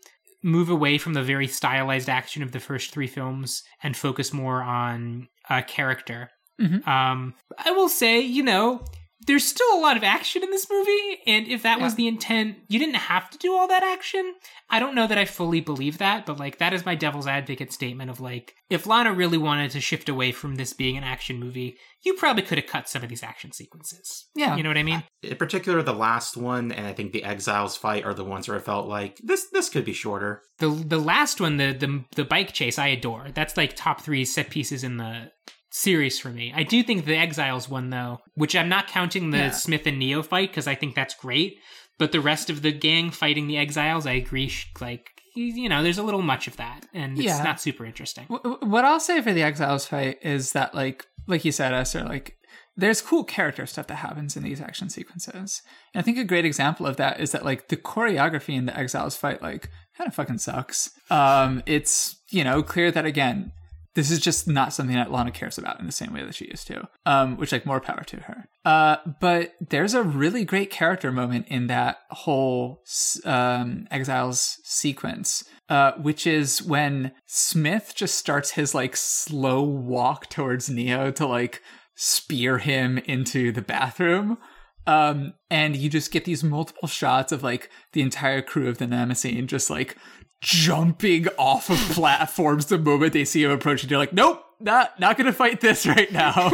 move 0.44 0.70
away 0.70 0.98
from 0.98 1.14
the 1.14 1.24
very 1.24 1.48
stylized 1.48 2.10
action 2.10 2.44
of 2.44 2.52
the 2.52 2.60
first 2.60 2.91
three 2.91 3.08
films 3.08 3.64
and 3.84 3.98
focus 3.98 4.32
more 4.32 4.62
on 4.62 5.28
uh, 5.49 5.62
character. 5.68 6.30
Mhm. 6.62 6.88
Um, 6.88 7.34
I 7.58 7.72
will 7.72 7.90
say, 7.90 8.20
you 8.20 8.44
know, 8.44 8.84
there's 9.26 9.44
still 9.48 9.73
a 9.73 9.81
lot 9.81 9.98
of 9.98 10.03
action 10.03 10.44
in 10.44 10.52
this 10.52 10.68
movie, 10.69 11.19
and 11.26 11.48
if 11.48 11.64
that 11.64 11.81
was 11.81 11.95
the 11.95 12.07
intent, 12.07 12.57
you 12.68 12.77
didn't 12.77 12.95
have 12.95 13.30
to 13.31 13.38
do 13.39 13.53
all 13.53 13.68
that 13.68 13.84
action. 13.84 14.35
I 14.69 14.80
don't 14.80 14.94
know 14.94 15.07
that 15.07 15.18
I 15.18 15.26
fully 15.26 15.60
believe 15.60 15.98
that, 15.98 16.26
but 16.26 16.39
like 16.39 16.60
that 16.60 16.73
is 16.73 16.85
my 16.85 16.94
devil's 16.94 17.26
advocate 17.26 17.73
statement 17.73 18.11
of 18.11 18.19
like, 18.19 18.53
if 18.69 18.85
Lana 18.85 19.14
really 19.14 19.38
wanted 19.38 19.72
to 19.72 19.81
shift 19.81 20.07
away 20.07 20.31
from 20.31 20.56
this 20.56 20.73
being 20.73 20.98
an 20.98 21.03
action 21.03 21.39
movie, 21.39 21.77
you 22.03 22.14
probably 22.14 22.44
could 22.44 22.60
have 22.60 22.68
cut 22.68 22.88
some 22.88 23.02
of 23.02 23.10
these 23.10 23.23
action 23.23 23.52
sequences. 23.52 24.27
Yeah. 24.35 24.56
You 24.56 24.61
know 24.61 24.69
what 24.69 24.77
I 24.77 24.84
mean? 24.84 25.03
In 25.23 25.35
particular, 25.38 25.81
the 25.81 25.94
last 25.94 26.38
one 26.38 26.72
and 26.72 26.85
I 26.85 26.94
think 26.94 27.11
the 27.11 27.23
Exiles 27.23 27.76
fight 27.76 28.06
are 28.06 28.14
the 28.14 28.23
ones 28.23 28.48
where 28.48 28.57
I 28.57 28.61
felt 28.61 28.88
like 28.88 29.19
this 29.23 29.48
this 29.52 29.69
could 29.69 29.85
be 29.85 29.94
shorter. 29.94 30.44
The 30.60 30.69
the 30.69 30.99
last 30.99 31.41
one, 31.41 31.57
the 31.57 31.73
the 31.73 32.06
the 32.15 32.26
bike 32.26 32.53
chase, 32.53 32.77
I 32.77 32.88
adore. 32.88 33.27
That's 33.34 33.57
like 33.57 33.76
top 33.76 34.02
three 34.02 34.26
set 34.26 34.49
pieces 34.52 34.84
in 34.84 34.98
the 34.98 35.31
series 35.69 36.19
for 36.19 36.30
me. 36.30 36.52
I 36.56 36.64
do 36.64 36.81
think 36.84 37.06
the 37.06 37.18
Exiles 37.18 37.69
one 37.69 37.89
though, 37.89 38.19
which 38.35 38.56
I'm 38.56 38.69
not 38.69 38.88
counting 38.88 39.31
the 39.31 39.38
Yeah. 39.38 39.52
Smith 39.52 39.85
and 39.88 39.99
Neo 39.99 40.23
fight 40.23 40.49
because 40.49 40.68
I 40.68 40.76
think 40.76 40.95
that's 40.95 41.14
great, 41.15 41.57
but 41.98 42.11
the 42.11 42.22
rest 42.22 42.49
of 42.49 42.61
the 42.61 42.72
gang 42.72 43.11
fighting 43.11 43.48
the 43.48 43.57
Exiles, 43.57 44.06
I 44.06 44.14
agree. 44.14 44.52
Like 44.80 45.10
you 45.35 45.69
know, 45.69 45.84
there's 45.84 45.99
a 45.99 46.03
little 46.03 46.23
much 46.23 46.48
of 46.48 46.57
that, 46.57 46.84
and 46.95 47.15
it's 47.15 47.27
Yeah. 47.27 47.44
not 47.44 47.61
super 47.61 47.85
interesting. 47.85 48.26
Wh- 48.26 48.41
wh- 48.44 48.64
What 48.64 48.85
I'll 48.85 48.99
say 48.99 49.22
for 49.22 49.34
the 49.34 49.44
Exiles 49.44 49.85
fight 49.85 50.18
is 50.23 50.53
that, 50.53 50.73
like, 50.73 51.06
like 51.27 51.45
you 51.45 51.52
said, 51.52 51.76
Esther, 51.76 52.03
like, 52.03 52.34
there's 52.76 53.03
cool 53.03 53.23
character 53.23 53.68
stuff 53.68 53.85
that 53.85 53.98
happens 53.98 54.35
in 54.35 54.41
these 54.41 54.60
action 54.60 54.89
sequences. 54.89 55.61
And 55.94 55.99
I 55.99 56.03
think 56.03 56.18
a 56.18 56.23
great 56.23 56.44
example 56.45 56.88
of 56.88 56.98
that 56.98 57.19
is 57.19 57.34
that, 57.34 57.45
like, 57.45 57.68
the 57.68 57.77
choreography 57.77 58.56
in 58.56 58.65
the 58.65 58.76
Exiles 58.76 59.15
fight, 59.15 59.44
like, 59.44 59.69
kind 59.95 60.07
of 60.07 60.15
fucking 60.15 60.39
sucks. 60.39 60.89
Um, 61.11 61.61
it's, 61.68 62.15
you 62.31 62.44
know, 62.44 62.64
clear 62.64 62.89
that, 62.91 63.06
again, 63.06 63.52
this 63.98 64.11
is 64.11 64.19
just 64.19 64.48
not 64.48 64.74
something 64.74 64.95
that 64.95 65.11
Lana 65.11 65.32
cares 65.32 65.57
about 65.57 65.80
in 65.80 65.88
the 65.88 65.91
same 65.91 66.14
way 66.14 66.24
that 66.24 66.36
she 66.36 66.45
used 66.45 66.68
to. 66.68 66.88
Um, 67.07 67.36
which 67.36 67.52
like 67.52 67.65
more 67.65 67.82
power 67.82 68.03
to 68.03 68.18
her. 68.18 68.48
Uh, 68.64 68.98
but 69.19 69.53
there's 69.60 69.95
a 69.95 70.03
really 70.03 70.45
great 70.45 70.69
character 70.69 71.11
moment 71.11 71.48
in 71.48 71.65
that 71.65 71.98
whole 72.11 72.84
um, 73.26 73.88
Exiles 73.90 74.60
sequence, 74.64 75.45
uh, 75.69 75.94
which 75.94 76.28
is 76.28 76.61
when 76.61 77.11
Smith 77.26 77.94
just 77.95 78.14
starts 78.14 78.52
his 78.52 78.76
like 78.76 78.95
slow 78.95 79.64
walk 79.64 80.30
towards 80.30 80.69
Neo 80.69 81.10
to 81.10 81.26
like 81.26 81.64
spear 81.95 82.60
him 82.60 82.99
into 82.99 83.52
the 83.52 83.64
bathroom. 83.64 84.38
Um, 84.86 85.34
and 85.49 85.76
you 85.76 85.90
just 85.90 86.11
get 86.11 86.24
these 86.24 86.44
multiple 86.44 86.88
shots 86.88 87.32
of 87.32 87.41
like 87.41 87.72
the 87.94 88.03
entire 88.03 88.44
crew 88.44 88.69
of 88.69 88.78
the 88.78 88.86
Nemesis 88.86 89.44
just 89.48 89.72
like 89.72 89.98
jumping 90.41 91.27
off 91.38 91.69
of 91.69 91.77
platforms 91.91 92.68
the 92.68 92.77
moment 92.77 93.14
they 93.14 93.26
see 93.26 93.43
him 93.43 93.51
approaching. 93.51 93.89
They're 93.89 93.97
like, 93.97 94.14
nope, 94.14 94.43
not 94.59 94.99
not 94.99 95.18
gonna 95.18 95.34
fight 95.34 95.61
this 95.61 95.85
right 95.85 96.11
now. 96.11 96.51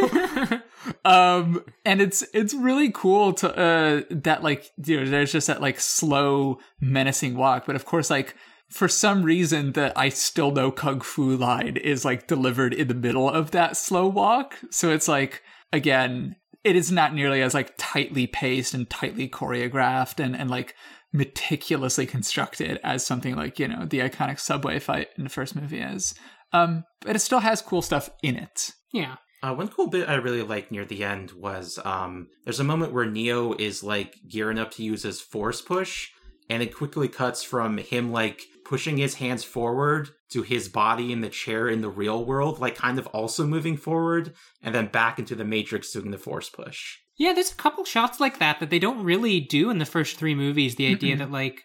um, 1.04 1.64
and 1.84 2.00
it's 2.00 2.24
it's 2.34 2.54
really 2.54 2.90
cool 2.90 3.32
to 3.34 3.56
uh 3.56 4.02
that 4.10 4.42
like 4.42 4.70
you 4.84 5.00
know 5.00 5.10
there's 5.10 5.32
just 5.32 5.46
that 5.46 5.60
like 5.60 5.80
slow 5.80 6.58
menacing 6.80 7.36
walk, 7.36 7.66
but 7.66 7.76
of 7.76 7.84
course 7.84 8.10
like 8.10 8.34
for 8.68 8.88
some 8.88 9.22
reason 9.22 9.72
that 9.72 9.92
I 9.96 10.08
still 10.08 10.50
know 10.50 10.70
kung 10.70 11.00
fu 11.00 11.36
line 11.36 11.76
is 11.76 12.04
like 12.04 12.26
delivered 12.26 12.74
in 12.74 12.88
the 12.88 12.94
middle 12.94 13.28
of 13.28 13.50
that 13.52 13.76
slow 13.76 14.06
walk. 14.06 14.58
So 14.70 14.90
it's 14.90 15.08
like 15.08 15.42
again 15.72 16.36
it 16.64 16.76
is 16.76 16.90
not 16.90 17.14
nearly 17.14 17.42
as 17.42 17.54
like 17.54 17.74
tightly 17.76 18.26
paced 18.26 18.72
and 18.72 18.88
tightly 18.88 19.28
choreographed 19.28 20.18
and 20.22 20.34
and 20.34 20.50
like 20.50 20.74
meticulously 21.14 22.04
constructed 22.04 22.80
as 22.82 23.06
something 23.06 23.36
like 23.36 23.58
you 23.58 23.68
know 23.68 23.86
the 23.86 24.00
iconic 24.00 24.38
subway 24.38 24.78
fight 24.78 25.08
in 25.16 25.24
the 25.24 25.30
first 25.30 25.56
movie 25.56 25.80
is. 25.80 26.14
Um, 26.52 26.84
but 27.00 27.16
it 27.16 27.20
still 27.20 27.40
has 27.40 27.62
cool 27.62 27.82
stuff 27.82 28.10
in 28.22 28.36
it. 28.36 28.72
Yeah. 28.92 29.16
Uh, 29.42 29.54
one 29.54 29.68
cool 29.68 29.88
bit 29.88 30.08
I 30.08 30.14
really 30.14 30.42
liked 30.42 30.70
near 30.70 30.84
the 30.84 31.04
end 31.04 31.32
was 31.32 31.78
um, 31.84 32.28
there's 32.44 32.60
a 32.60 32.64
moment 32.64 32.92
where 32.92 33.06
Neo 33.06 33.52
is 33.54 33.82
like 33.82 34.16
gearing 34.28 34.58
up 34.58 34.70
to 34.72 34.82
use 34.82 35.02
his 35.02 35.20
force 35.20 35.60
push, 35.60 36.08
and 36.48 36.62
it 36.62 36.74
quickly 36.74 37.08
cuts 37.08 37.42
from 37.42 37.78
him 37.78 38.10
like 38.10 38.42
pushing 38.64 38.96
his 38.96 39.16
hands 39.16 39.44
forward 39.44 40.10
to 40.30 40.42
his 40.42 40.68
body 40.68 41.12
in 41.12 41.20
the 41.20 41.28
chair 41.28 41.68
in 41.68 41.80
the 41.80 41.90
real 41.90 42.24
world, 42.24 42.58
like 42.58 42.74
kind 42.74 42.98
of 42.98 43.06
also 43.08 43.46
moving 43.46 43.76
forward, 43.76 44.32
and 44.62 44.74
then 44.74 44.86
back 44.86 45.18
into 45.18 45.34
the 45.34 45.44
Matrix 45.44 45.92
doing 45.92 46.10
the 46.10 46.18
force 46.18 46.48
push. 46.48 46.96
Yeah, 47.16 47.32
there's 47.32 47.52
a 47.52 47.56
couple 47.56 47.84
shots 47.84 48.18
like 48.20 48.38
that 48.38 48.60
that 48.60 48.70
they 48.70 48.78
don't 48.78 49.04
really 49.04 49.40
do 49.40 49.70
in 49.70 49.78
the 49.78 49.84
first 49.84 50.16
three 50.16 50.34
movies. 50.34 50.74
The 50.74 50.88
idea 50.88 51.16
that 51.16 51.30
like 51.30 51.62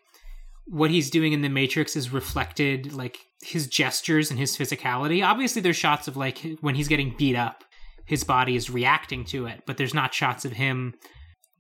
what 0.68 0.92
he's 0.92 1.10
doing 1.10 1.34
in 1.34 1.42
the 1.42 1.50
Matrix 1.50 1.96
is 1.96 2.14
reflected 2.14 2.94
like 2.94 3.18
his 3.42 3.68
gestures 3.68 4.30
and 4.30 4.40
his 4.40 4.56
physicality. 4.56 5.26
Obviously, 5.26 5.62
there's 5.62 5.76
shots 5.76 6.08
of 6.08 6.16
like 6.16 6.46
when 6.62 6.76
he's 6.76 6.88
getting 6.88 7.16
beat 7.18 7.36
up, 7.36 7.64
his 8.06 8.24
body 8.24 8.56
is 8.56 8.70
reacting 8.70 9.26
to 9.26 9.48
it, 9.48 9.64
but 9.66 9.78
there's 9.78 9.94
not 9.94 10.14
shots 10.14 10.46
of 10.46 10.54
him 10.54 10.94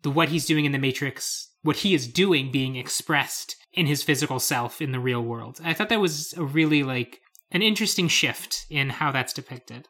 the 0.03 0.11
what 0.11 0.29
he's 0.29 0.45
doing 0.45 0.65
in 0.65 0.71
the 0.71 0.77
Matrix, 0.77 1.49
what 1.61 1.77
he 1.77 1.93
is 1.93 2.07
doing 2.07 2.51
being 2.51 2.75
expressed 2.75 3.55
in 3.73 3.85
his 3.85 4.03
physical 4.03 4.39
self 4.39 4.81
in 4.81 4.91
the 4.91 4.99
real 4.99 5.21
world. 5.21 5.59
I 5.63 5.73
thought 5.73 5.89
that 5.89 5.99
was 5.99 6.33
a 6.37 6.43
really 6.43 6.83
like 6.83 7.19
an 7.51 7.61
interesting 7.61 8.07
shift 8.07 8.65
in 8.69 8.89
how 8.89 9.11
that's 9.11 9.33
depicted. 9.33 9.87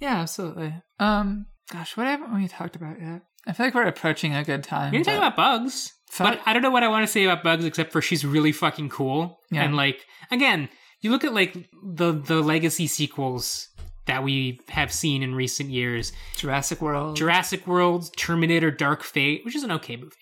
Yeah, 0.00 0.16
absolutely. 0.20 0.74
Um, 0.98 1.46
gosh, 1.70 1.96
what 1.96 2.06
haven't 2.06 2.34
we 2.34 2.48
talked 2.48 2.76
about 2.76 3.00
yet? 3.00 3.22
I 3.46 3.52
feel 3.52 3.66
like 3.66 3.74
we're 3.74 3.82
approaching 3.86 4.34
a 4.34 4.44
good 4.44 4.64
time. 4.64 4.94
You're 4.94 5.04
talking 5.04 5.20
but- 5.20 5.34
about 5.34 5.36
bugs. 5.36 5.92
Fuck. 6.10 6.34
But 6.34 6.40
I 6.46 6.52
don't 6.52 6.62
know 6.62 6.70
what 6.70 6.84
I 6.84 6.88
want 6.88 7.04
to 7.04 7.10
say 7.12 7.24
about 7.24 7.42
Bugs 7.42 7.64
except 7.64 7.90
for 7.90 8.00
she's 8.00 8.24
really 8.24 8.52
fucking 8.52 8.88
cool. 8.88 9.40
Yeah. 9.50 9.64
And 9.64 9.74
like 9.74 10.06
again, 10.30 10.68
you 11.00 11.10
look 11.10 11.24
at 11.24 11.34
like 11.34 11.54
the 11.82 12.12
the 12.12 12.40
legacy 12.40 12.86
sequels 12.86 13.68
that 14.06 14.22
we 14.22 14.60
have 14.68 14.92
seen 14.92 15.24
in 15.24 15.34
recent 15.34 15.70
years. 15.70 16.12
Jurassic 16.36 16.80
World. 16.80 17.16
Jurassic 17.16 17.66
World, 17.66 18.10
Terminator 18.16 18.70
Dark 18.70 19.02
Fate, 19.02 19.44
which 19.44 19.56
is 19.56 19.64
an 19.64 19.72
okay 19.72 19.96
movie. 19.96 20.14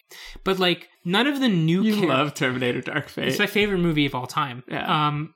But 0.44 0.58
like 0.58 0.88
none 1.04 1.26
of 1.26 1.40
the 1.40 1.48
new 1.48 1.82
you 1.82 1.96
char- 2.00 2.06
love 2.08 2.32
Terminator 2.32 2.80
Dark 2.80 3.10
Fate. 3.10 3.28
It's 3.28 3.38
my 3.38 3.46
favorite 3.46 3.78
movie 3.80 4.06
of 4.06 4.14
all 4.14 4.26
time. 4.26 4.62
Yeah. 4.68 5.08
Um 5.08 5.34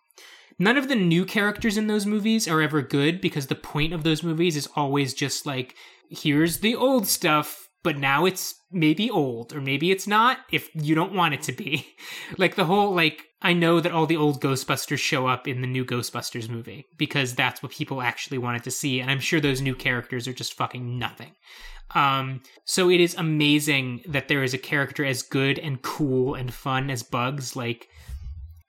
none 0.58 0.76
of 0.76 0.88
the 0.88 0.94
new 0.94 1.24
characters 1.24 1.76
in 1.76 1.86
those 1.86 2.06
movies 2.06 2.48
are 2.48 2.62
ever 2.62 2.82
good 2.82 3.20
because 3.20 3.46
the 3.46 3.54
point 3.54 3.92
of 3.92 4.04
those 4.04 4.22
movies 4.22 4.56
is 4.56 4.68
always 4.76 5.14
just 5.14 5.46
like 5.46 5.74
here's 6.10 6.58
the 6.58 6.74
old 6.74 7.06
stuff 7.06 7.66
but 7.86 7.98
now 7.98 8.24
it's 8.24 8.56
maybe 8.72 9.08
old 9.08 9.54
or 9.54 9.60
maybe 9.60 9.92
it's 9.92 10.08
not 10.08 10.38
if 10.50 10.68
you 10.74 10.96
don't 10.96 11.14
want 11.14 11.34
it 11.34 11.42
to 11.42 11.52
be. 11.52 11.86
Like 12.38 12.56
the 12.56 12.64
whole 12.64 12.92
like 12.92 13.22
i 13.40 13.52
know 13.52 13.78
that 13.78 13.92
all 13.92 14.06
the 14.06 14.16
old 14.16 14.42
ghostbusters 14.42 14.98
show 14.98 15.28
up 15.28 15.46
in 15.46 15.60
the 15.60 15.66
new 15.68 15.84
ghostbusters 15.84 16.48
movie 16.48 16.86
because 16.96 17.34
that's 17.34 17.62
what 17.62 17.70
people 17.70 18.02
actually 18.02 18.38
wanted 18.38 18.64
to 18.64 18.70
see 18.70 19.00
and 19.00 19.10
i'm 19.10 19.20
sure 19.20 19.40
those 19.40 19.60
new 19.60 19.74
characters 19.74 20.26
are 20.26 20.32
just 20.32 20.54
fucking 20.54 20.98
nothing. 20.98 21.32
Um 21.94 22.42
so 22.64 22.90
it 22.90 23.00
is 23.00 23.14
amazing 23.14 24.02
that 24.08 24.26
there 24.26 24.42
is 24.42 24.54
a 24.54 24.58
character 24.58 25.04
as 25.04 25.22
good 25.22 25.60
and 25.60 25.80
cool 25.82 26.34
and 26.34 26.52
fun 26.52 26.90
as 26.90 27.04
bugs 27.04 27.54
like 27.54 27.88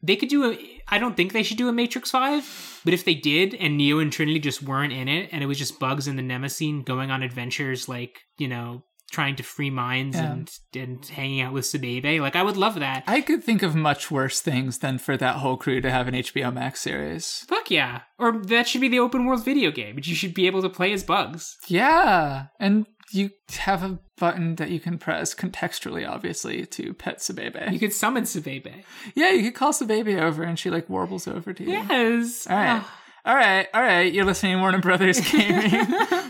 they 0.01 0.15
could 0.15 0.29
do 0.29 0.51
a 0.51 0.57
I 0.87 0.99
don't 0.99 1.17
think 1.17 1.33
they 1.33 1.43
should 1.43 1.57
do 1.57 1.67
a 1.69 1.73
Matrix 1.73 2.11
5, 2.11 2.81
but 2.85 2.93
if 2.93 3.03
they 3.05 3.15
did 3.15 3.53
and 3.55 3.77
Neo 3.77 3.99
and 3.99 4.11
Trinity 4.11 4.39
just 4.39 4.63
weren't 4.63 4.93
in 4.93 5.07
it 5.07 5.29
and 5.31 5.43
it 5.43 5.47
was 5.47 5.57
just 5.57 5.79
Bugs 5.79 6.07
and 6.07 6.17
the 6.17 6.23
Mnemosyne 6.23 6.85
going 6.85 7.11
on 7.11 7.23
adventures 7.23 7.89
like, 7.89 8.19
you 8.37 8.47
know, 8.47 8.83
trying 9.11 9.35
to 9.37 9.43
free 9.43 9.69
minds 9.69 10.17
Yeah. 10.17 10.31
and 10.33 10.51
and 10.75 11.05
hanging 11.05 11.41
out 11.41 11.53
with 11.53 11.65
Sabebe, 11.65 12.19
like 12.21 12.35
I 12.35 12.43
would 12.43 12.57
love 12.57 12.75
that. 12.79 13.03
I 13.07 13.21
could 13.21 13.43
think 13.43 13.63
of 13.63 13.73
much 13.75 14.11
worse 14.11 14.41
things 14.41 14.79
than 14.79 14.97
for 14.97 15.15
that 15.17 15.37
whole 15.37 15.57
crew 15.57 15.79
to 15.81 15.89
have 15.91 16.07
an 16.07 16.13
HBO 16.13 16.53
Max 16.53 16.81
series. 16.81 17.45
Fuck 17.47 17.71
yeah. 17.71 18.01
Or 18.19 18.37
that 18.43 18.67
should 18.67 18.81
be 18.81 18.89
the 18.89 18.99
open 18.99 19.25
world 19.25 19.43
video 19.45 19.71
game, 19.71 19.95
but 19.95 20.07
you 20.07 20.15
should 20.15 20.33
be 20.33 20.45
able 20.47 20.61
to 20.61 20.69
play 20.69 20.91
as 20.93 21.03
Bugs. 21.03 21.55
Yeah, 21.67 22.47
and 22.59 22.85
you 23.11 23.31
have 23.59 23.83
a 23.83 23.99
button 24.17 24.55
that 24.55 24.69
you 24.69 24.79
can 24.79 24.97
press 24.97 25.33
contextually, 25.33 26.07
obviously, 26.07 26.65
to 26.65 26.93
pet 26.93 27.19
Sabebe. 27.19 27.71
You 27.71 27.79
could 27.79 27.93
summon 27.93 28.23
Sabebe. 28.23 28.83
yeah, 29.15 29.31
you 29.31 29.43
could 29.43 29.55
call 29.55 29.71
Sabebe 29.73 30.19
over, 30.21 30.43
and 30.43 30.57
she 30.59 30.69
like 30.69 30.89
warbles 30.89 31.27
over 31.27 31.53
to 31.53 31.63
you. 31.63 31.71
Yes. 31.71 32.47
All 32.47 32.55
right. 32.57 32.83
All 33.25 33.35
right, 33.35 33.67
all 33.73 33.81
right. 33.81 34.13
You're 34.13 34.23
listening 34.23 34.53
to 34.55 34.59
Warner 34.61 34.79
Brothers 34.79 35.19
Gaming. 35.31 35.85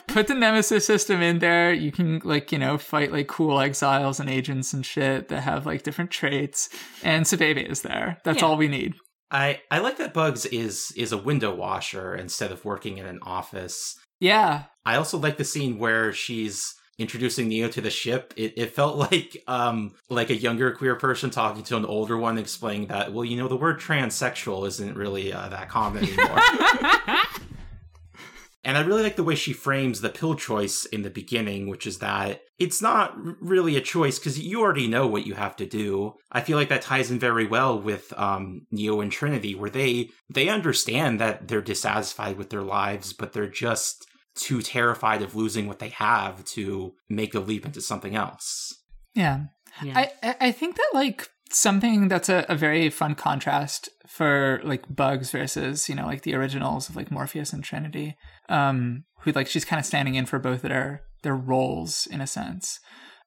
Put 0.07 0.25
the 0.25 0.33
Nemesis 0.33 0.83
system 0.83 1.21
in 1.21 1.37
there. 1.37 1.71
You 1.71 1.91
can 1.91 2.21
like 2.23 2.51
you 2.51 2.57
know 2.57 2.79
fight 2.79 3.11
like 3.11 3.27
cool 3.27 3.59
exiles 3.59 4.19
and 4.19 4.27
agents 4.27 4.73
and 4.73 4.83
shit 4.83 5.27
that 5.27 5.41
have 5.41 5.67
like 5.67 5.83
different 5.83 6.09
traits. 6.09 6.69
And 7.03 7.25
Sabebe 7.25 7.69
is 7.69 7.83
there. 7.83 8.17
That's 8.23 8.39
Yeah. 8.41 8.47
all 8.47 8.57
we 8.57 8.67
need. 8.67 8.95
I, 9.29 9.59
I 9.69 9.79
like 9.79 9.97
that 9.97 10.13
Bugs 10.13 10.45
is 10.47 10.91
is 10.97 11.11
a 11.11 11.17
window 11.17 11.53
washer 11.53 12.15
instead 12.15 12.51
of 12.51 12.65
working 12.65 12.97
in 12.97 13.05
an 13.05 13.19
office. 13.21 13.95
Yeah, 14.19 14.63
I 14.85 14.95
also 14.95 15.17
like 15.17 15.37
the 15.37 15.43
scene 15.43 15.77
where 15.79 16.13
she's 16.13 16.73
introducing 16.97 17.47
Neo 17.47 17.67
to 17.69 17.81
the 17.81 17.89
ship. 17.89 18.33
It, 18.35 18.53
it 18.57 18.73
felt 18.73 18.97
like 19.11 19.43
um 19.47 19.93
like 20.09 20.29
a 20.29 20.35
younger 20.35 20.71
queer 20.71 20.95
person 20.95 21.29
talking 21.29 21.63
to 21.63 21.77
an 21.77 21.85
older 21.85 22.17
one, 22.17 22.37
explaining 22.37 22.87
that 22.87 23.13
well, 23.13 23.25
you 23.25 23.37
know, 23.37 23.47
the 23.47 23.55
word 23.57 23.79
transsexual 23.79 24.67
isn't 24.67 24.97
really 24.97 25.33
uh, 25.33 25.49
that 25.49 25.69
common 25.69 26.03
anymore. 26.07 26.39
and 28.63 28.77
I 28.77 28.81
really 28.81 29.03
like 29.03 29.15
the 29.15 29.23
way 29.23 29.35
she 29.35 29.53
frames 29.53 30.01
the 30.01 30.09
pill 30.09 30.35
choice 30.35 30.85
in 30.85 31.03
the 31.03 31.09
beginning, 31.09 31.69
which 31.69 31.85
is 31.87 31.99
that 31.99 32.41
it's 32.59 32.81
not 32.81 33.15
really 33.39 33.75
a 33.75 33.81
choice 33.81 34.17
because 34.17 34.39
you 34.39 34.61
already 34.61 34.87
know 34.87 35.05
what 35.05 35.27
you 35.27 35.35
have 35.35 35.55
to 35.57 35.65
do. 35.67 36.15
I 36.31 36.41
feel 36.41 36.57
like 36.57 36.69
that 36.69 36.81
ties 36.81 37.11
in 37.11 37.19
very 37.19 37.45
well 37.45 37.79
with 37.79 38.11
um, 38.17 38.65
Neo 38.71 38.99
and 38.99 39.11
Trinity, 39.11 39.53
where 39.53 39.69
they 39.69 40.09
they 40.29 40.49
understand 40.49 41.19
that 41.19 41.47
they're 41.47 41.61
dissatisfied 41.61 42.37
with 42.37 42.49
their 42.49 42.63
lives, 42.63 43.13
but 43.13 43.33
they're 43.33 43.47
just 43.47 44.06
too 44.37 44.61
terrified 44.61 45.21
of 45.21 45.35
losing 45.35 45.67
what 45.67 45.79
they 45.79 45.89
have 45.89 46.45
to 46.45 46.93
make 47.09 47.33
a 47.33 47.39
leap 47.39 47.65
into 47.65 47.81
something 47.81 48.15
else. 48.15 48.73
yeah. 49.13 49.45
Yeah. 49.83 49.93
I 49.95 50.11
I 50.23 50.35
I 50.41 50.51
think 50.51 50.75
that 50.75 50.89
like 50.93 51.29
something 51.51 52.07
that's 52.07 52.29
a, 52.29 52.45
a 52.49 52.55
very 52.55 52.89
fun 52.89 53.15
contrast 53.15 53.89
for 54.07 54.59
like 54.63 54.83
Bugs 54.93 55.31
versus 55.31 55.87
you 55.87 55.95
know 55.95 56.05
like 56.05 56.23
the 56.23 56.35
originals 56.35 56.89
of 56.89 56.95
like 56.95 57.11
Morpheus 57.11 57.53
and 57.53 57.63
Trinity, 57.63 58.15
um, 58.49 59.03
who 59.21 59.31
like 59.31 59.47
she's 59.47 59.65
kind 59.65 59.79
of 59.79 59.85
standing 59.85 60.15
in 60.15 60.25
for 60.25 60.39
both 60.39 60.63
of 60.63 60.69
their 60.69 61.01
their 61.23 61.35
roles 61.35 62.07
in 62.07 62.21
a 62.21 62.27
sense. 62.27 62.79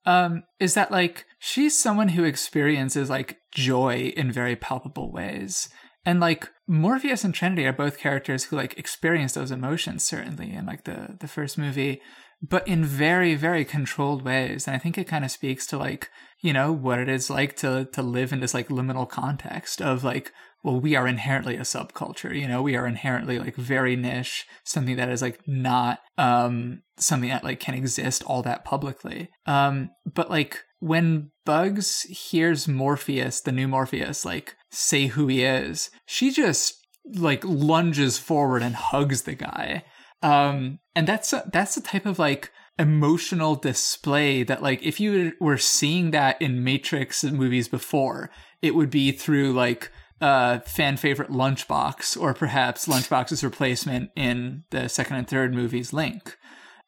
Um, 0.06 0.44
is 0.58 0.74
that 0.74 0.90
like 0.90 1.26
she's 1.38 1.78
someone 1.78 2.08
who 2.08 2.24
experiences 2.24 3.10
like 3.10 3.38
joy 3.52 4.12
in 4.16 4.32
very 4.32 4.56
palpable 4.56 5.12
ways. 5.12 5.68
And 6.04 6.20
like 6.20 6.48
Morpheus 6.66 7.24
and 7.24 7.34
Trinity 7.34 7.66
are 7.66 7.72
both 7.72 7.98
characters 7.98 8.44
who 8.44 8.56
like 8.56 8.78
experience 8.78 9.34
those 9.34 9.50
emotions 9.50 10.04
certainly 10.04 10.52
in 10.52 10.66
like 10.66 10.84
the 10.84 11.16
the 11.20 11.28
first 11.28 11.58
movie, 11.58 12.00
but 12.42 12.66
in 12.66 12.84
very 12.84 13.34
very 13.34 13.64
controlled 13.64 14.22
ways. 14.22 14.66
And 14.66 14.74
I 14.74 14.78
think 14.78 14.96
it 14.96 15.08
kind 15.08 15.24
of 15.24 15.30
speaks 15.30 15.66
to 15.68 15.78
like 15.78 16.10
you 16.40 16.52
know 16.52 16.72
what 16.72 16.98
it 16.98 17.08
is 17.08 17.30
like 17.30 17.56
to 17.56 17.86
to 17.92 18.02
live 18.02 18.32
in 18.32 18.40
this 18.40 18.54
like 18.54 18.68
liminal 18.68 19.08
context 19.08 19.82
of 19.82 20.02
like 20.02 20.32
well 20.62 20.80
we 20.80 20.96
are 20.96 21.06
inherently 21.06 21.56
a 21.56 21.60
subculture 21.60 22.34
you 22.34 22.48
know 22.48 22.62
we 22.62 22.76
are 22.76 22.86
inherently 22.86 23.38
like 23.38 23.56
very 23.56 23.96
niche 23.96 24.46
something 24.64 24.96
that 24.96 25.08
is 25.08 25.22
like 25.22 25.40
not 25.46 26.00
um 26.18 26.82
something 26.96 27.28
that 27.28 27.44
like 27.44 27.60
can 27.60 27.74
exist 27.74 28.22
all 28.24 28.42
that 28.42 28.64
publicly 28.64 29.30
um 29.46 29.90
but 30.06 30.30
like 30.30 30.64
when 30.80 31.30
bugs 31.44 32.02
hears 32.02 32.66
morpheus 32.66 33.40
the 33.40 33.52
new 33.52 33.68
morpheus 33.68 34.24
like 34.24 34.56
say 34.70 35.06
who 35.06 35.26
he 35.26 35.44
is 35.44 35.90
she 36.06 36.30
just 36.30 36.80
like 37.14 37.44
lunges 37.44 38.18
forward 38.18 38.62
and 38.62 38.74
hugs 38.74 39.22
the 39.22 39.34
guy. 39.34 39.84
Um 40.22 40.78
and 40.94 41.06
that's 41.06 41.32
that's 41.52 41.74
the 41.74 41.80
type 41.80 42.06
of 42.06 42.18
like 42.18 42.50
emotional 42.78 43.54
display 43.56 44.42
that 44.42 44.62
like 44.62 44.82
if 44.82 45.00
you 45.00 45.32
were 45.40 45.58
seeing 45.58 46.12
that 46.12 46.40
in 46.40 46.64
matrix 46.64 47.22
movies 47.24 47.68
before 47.68 48.30
it 48.62 48.74
would 48.74 48.90
be 48.90 49.12
through 49.12 49.52
like 49.52 49.90
uh 50.20 50.60
fan 50.60 50.96
favorite 50.96 51.30
lunchbox 51.30 52.20
or 52.20 52.32
perhaps 52.32 52.86
lunchbox's 52.86 53.44
replacement 53.44 54.10
in 54.16 54.64
the 54.70 54.88
second 54.88 55.16
and 55.16 55.28
third 55.28 55.54
movies 55.54 55.92
link. 55.92 56.36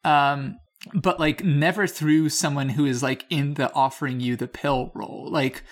Um 0.03 0.57
but 0.93 1.19
like 1.19 1.43
never 1.43 1.87
through 1.87 2.29
someone 2.29 2.69
who 2.69 2.85
is 2.85 3.03
like 3.03 3.25
in 3.29 3.53
the 3.55 3.71
offering 3.73 4.19
you 4.19 4.35
the 4.35 4.47
pill 4.47 4.91
role. 4.93 5.27
Like 5.29 5.63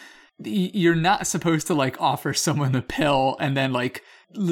you're 0.44 0.96
not 0.96 1.28
supposed 1.28 1.68
to 1.68 1.74
like 1.74 2.00
offer 2.02 2.34
someone 2.34 2.72
the 2.72 2.82
pill 2.82 3.38
and 3.40 3.56
then 3.56 3.72
like 3.72 4.04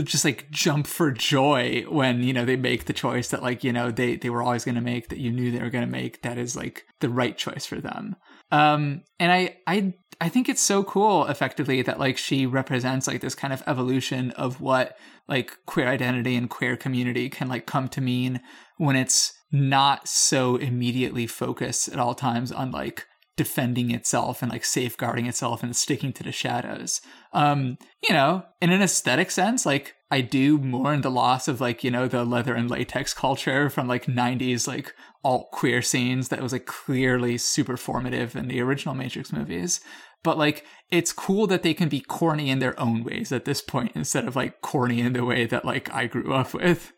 just 0.03 0.25
like 0.25 0.49
jump 0.51 0.85
for 0.85 1.09
joy 1.09 1.83
when 1.89 2.21
you 2.21 2.33
know 2.33 2.45
they 2.45 2.55
make 2.55 2.85
the 2.85 2.93
choice 2.93 3.29
that 3.29 3.41
like 3.41 3.63
you 3.63 3.71
know 3.71 3.89
they 3.89 4.17
they 4.17 4.29
were 4.29 4.43
always 4.43 4.65
going 4.65 4.75
to 4.75 4.81
make 4.81 5.09
that 5.09 5.19
you 5.19 5.31
knew 5.31 5.51
they 5.51 5.61
were 5.61 5.69
going 5.69 5.85
to 5.85 5.91
make 5.91 6.21
that 6.21 6.37
is 6.37 6.55
like 6.55 6.85
the 6.99 7.09
right 7.09 7.37
choice 7.37 7.65
for 7.65 7.79
them. 7.79 8.15
Um 8.51 9.03
and 9.19 9.31
i 9.31 9.57
i 9.67 9.93
i 10.19 10.27
think 10.27 10.49
it's 10.49 10.61
so 10.61 10.83
cool 10.83 11.25
effectively 11.27 11.81
that 11.81 11.99
like 11.99 12.17
she 12.17 12.45
represents 12.45 13.07
like 13.07 13.21
this 13.21 13.35
kind 13.35 13.53
of 13.53 13.63
evolution 13.65 14.31
of 14.31 14.59
what 14.59 14.97
like 15.27 15.57
queer 15.65 15.87
identity 15.87 16.35
and 16.35 16.49
queer 16.49 16.75
community 16.75 17.29
can 17.29 17.47
like 17.47 17.65
come 17.65 17.87
to 17.87 18.01
mean 18.01 18.41
when 18.77 18.95
it's 18.95 19.38
not 19.51 20.07
so 20.07 20.55
immediately 20.57 21.27
focused 21.27 21.87
at 21.89 21.99
all 21.99 22.15
times 22.15 22.51
on 22.51 22.71
like 22.71 23.05
defending 23.39 23.89
itself 23.91 24.41
and 24.41 24.51
like 24.51 24.65
safeguarding 24.65 25.25
itself 25.25 25.63
and 25.63 25.73
sticking 25.73 26.11
to 26.11 26.23
the 26.23 26.31
shadows. 26.31 26.99
Um, 27.31 27.77
you 28.05 28.13
know, 28.13 28.43
in 28.61 28.69
an 28.69 28.81
aesthetic 28.81 29.31
sense, 29.31 29.65
like 29.65 29.95
I 30.11 30.19
do 30.19 30.57
mourn 30.57 30.99
the 30.99 31.09
loss 31.09 31.47
of 31.47 31.61
like, 31.61 31.81
you 31.81 31.89
know, 31.89 32.09
the 32.09 32.25
leather 32.25 32.53
and 32.53 32.69
latex 32.69 33.13
culture 33.13 33.69
from 33.69 33.87
like 33.87 34.07
90s 34.07 34.67
like 34.67 34.93
alt 35.23 35.51
queer 35.51 35.81
scenes 35.81 36.27
that 36.27 36.41
was 36.41 36.51
like 36.51 36.65
clearly 36.65 37.37
super 37.37 37.77
formative 37.77 38.35
in 38.35 38.49
the 38.49 38.59
original 38.59 38.93
Matrix 38.93 39.31
movies. 39.31 39.79
But 40.21 40.37
like 40.37 40.65
it's 40.89 41.13
cool 41.13 41.47
that 41.47 41.63
they 41.63 41.73
can 41.73 41.87
be 41.87 42.01
corny 42.01 42.49
in 42.49 42.59
their 42.59 42.77
own 42.77 43.05
ways 43.05 43.31
at 43.31 43.45
this 43.45 43.61
point 43.61 43.93
instead 43.95 44.27
of 44.27 44.35
like 44.35 44.59
corny 44.59 44.99
in 44.99 45.13
the 45.13 45.23
way 45.23 45.45
that 45.45 45.63
like 45.63 45.89
I 45.93 46.07
grew 46.07 46.33
up 46.33 46.53
with. 46.53 46.91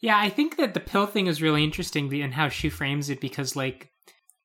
Yeah, 0.00 0.18
I 0.18 0.28
think 0.28 0.56
that 0.58 0.74
the 0.74 0.80
pill 0.80 1.06
thing 1.06 1.26
is 1.26 1.42
really 1.42 1.64
interesting 1.64 2.12
in 2.12 2.32
how 2.32 2.48
she 2.48 2.68
frames 2.68 3.10
it 3.10 3.20
because 3.20 3.56
like 3.56 3.88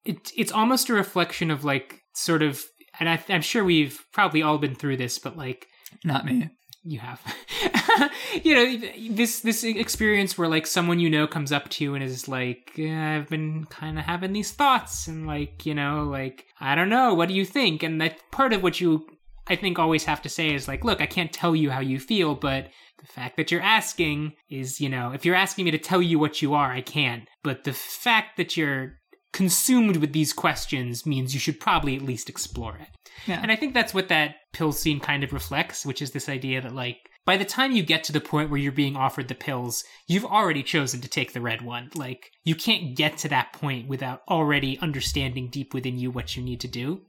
it 0.05 0.31
it's 0.35 0.51
almost 0.51 0.89
a 0.89 0.93
reflection 0.93 1.51
of 1.51 1.63
like 1.63 2.01
sort 2.13 2.41
of 2.41 2.63
and 2.99 3.09
I, 3.09 3.23
I'm 3.29 3.41
sure 3.41 3.63
we've 3.63 4.03
probably 4.11 4.41
all 4.41 4.57
been 4.57 4.75
through 4.75 4.97
this, 4.97 5.17
but 5.19 5.37
like 5.37 5.67
Not 6.03 6.25
me. 6.25 6.49
you 6.83 6.99
have 6.99 7.21
you 8.43 8.55
know 8.55 8.89
this 9.11 9.41
this 9.41 9.63
experience 9.63 10.37
where 10.37 10.47
like 10.47 10.65
someone 10.65 10.99
you 10.99 11.09
know 11.09 11.27
comes 11.27 11.51
up 11.51 11.69
to 11.69 11.83
you 11.83 11.93
and 11.95 12.03
is 12.03 12.27
like 12.27 12.71
yeah, 12.75 13.17
i've 13.17 13.29
been 13.29 13.65
kind 13.65 13.99
of 13.99 14.05
having 14.05 14.33
these 14.33 14.51
thoughts 14.51 15.07
and 15.07 15.27
like 15.27 15.63
you 15.65 15.75
know 15.75 16.03
like 16.03 16.45
i 16.59 16.73
don't 16.73 16.89
know 16.89 17.13
what 17.13 17.27
do 17.29 17.35
you 17.35 17.45
think 17.45 17.83
and 17.83 18.01
that 18.01 18.17
part 18.31 18.51
of 18.51 18.63
what 18.63 18.81
you 18.81 19.05
i 19.47 19.55
think 19.55 19.77
always 19.77 20.05
have 20.05 20.23
to 20.23 20.29
say 20.29 20.53
is 20.55 20.67
like 20.67 20.83
look 20.83 21.01
i 21.01 21.05
can't 21.05 21.31
tell 21.31 21.55
you 21.55 21.69
how 21.69 21.79
you 21.81 21.99
feel 21.99 22.33
but 22.33 22.69
the 23.01 23.07
fact 23.07 23.35
that 23.37 23.51
you're 23.51 23.61
asking 23.61 24.33
is 24.49 24.79
you 24.79 24.87
know 24.89 25.11
if 25.11 25.25
you're 25.25 25.35
asking 25.35 25.65
me 25.65 25.71
to 25.71 25.77
tell 25.77 26.01
you 26.01 26.17
what 26.19 26.41
you 26.41 26.53
are 26.53 26.71
i 26.71 26.81
can't 26.81 27.27
but 27.43 27.63
the 27.63 27.73
fact 27.73 28.37
that 28.37 28.55
you're 28.55 28.93
consumed 29.33 29.97
with 29.97 30.11
these 30.13 30.33
questions 30.33 31.05
means 31.05 31.33
you 31.33 31.39
should 31.39 31.59
probably 31.59 31.95
at 31.95 32.01
least 32.01 32.29
explore 32.29 32.75
it 32.77 32.89
Yeah. 33.27 33.39
and 33.41 33.49
I 33.51 33.55
think 33.55 33.73
that's 33.73 33.93
what 33.93 34.09
that 34.09 34.35
pill 34.51 34.73
scene 34.73 34.99
kind 34.99 35.23
of 35.23 35.31
reflects, 35.31 35.85
which 35.85 36.01
is 36.01 36.11
this 36.11 36.27
idea 36.27 36.59
that, 36.61 36.75
like, 36.75 36.97
by 37.25 37.37
the 37.37 37.45
time 37.45 37.71
you 37.71 37.81
get 37.83 38.03
to 38.05 38.11
the 38.11 38.19
point 38.19 38.49
where 38.49 38.59
you're 38.59 38.73
being 38.73 38.97
offered 38.97 39.29
the 39.29 39.35
pills, 39.35 39.85
you've 40.07 40.25
already 40.25 40.63
chosen 40.63 40.99
to 40.99 41.07
take 41.07 41.31
the 41.31 41.39
red 41.39 41.61
one. 41.61 41.89
Like, 41.95 42.29
you 42.43 42.55
can't 42.55 42.93
get 42.97 43.17
to 43.19 43.29
that 43.29 43.53
point 43.53 43.87
without 43.87 44.19
already 44.27 44.77
understanding 44.79 45.47
deep 45.49 45.73
within 45.73 45.97
you 45.97 46.11
what 46.11 46.35
you 46.35 46.43
need 46.43 46.59
to 46.61 46.67
do. 46.67 47.01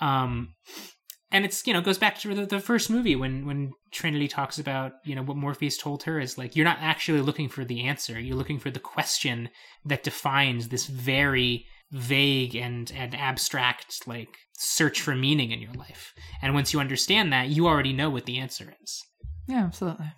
Um, 0.00 0.54
and 1.30 1.44
it's 1.44 1.66
you 1.66 1.72
know 1.72 1.80
goes 1.80 1.98
back 1.98 2.18
to 2.18 2.34
the, 2.34 2.46
the 2.46 2.60
first 2.60 2.90
movie 2.90 3.16
when 3.16 3.46
when 3.46 3.72
Trinity 3.90 4.28
talks 4.28 4.58
about 4.58 4.92
you 5.04 5.14
know 5.14 5.22
what 5.22 5.36
Morpheus 5.36 5.76
told 5.76 6.02
her 6.04 6.18
is 6.18 6.38
like 6.38 6.56
you're 6.56 6.64
not 6.64 6.78
actually 6.80 7.20
looking 7.20 7.48
for 7.48 7.64
the 7.64 7.84
answer, 7.84 8.18
you're 8.18 8.36
looking 8.36 8.58
for 8.58 8.70
the 8.70 8.80
question 8.80 9.48
that 9.84 10.04
defines 10.04 10.68
this 10.68 10.86
very 10.86 11.66
vague 11.90 12.54
and 12.54 12.92
and 12.94 13.14
abstract 13.14 14.06
like 14.06 14.28
search 14.54 15.00
for 15.00 15.14
meaning 15.14 15.50
in 15.50 15.60
your 15.60 15.72
life. 15.72 16.12
And 16.42 16.54
once 16.54 16.72
you 16.72 16.80
understand 16.80 17.32
that, 17.32 17.48
you 17.48 17.66
already 17.66 17.92
know 17.92 18.10
what 18.10 18.26
the 18.26 18.38
answer 18.38 18.74
is. 18.82 19.02
Yeah, 19.46 19.64
absolutely. 19.64 20.12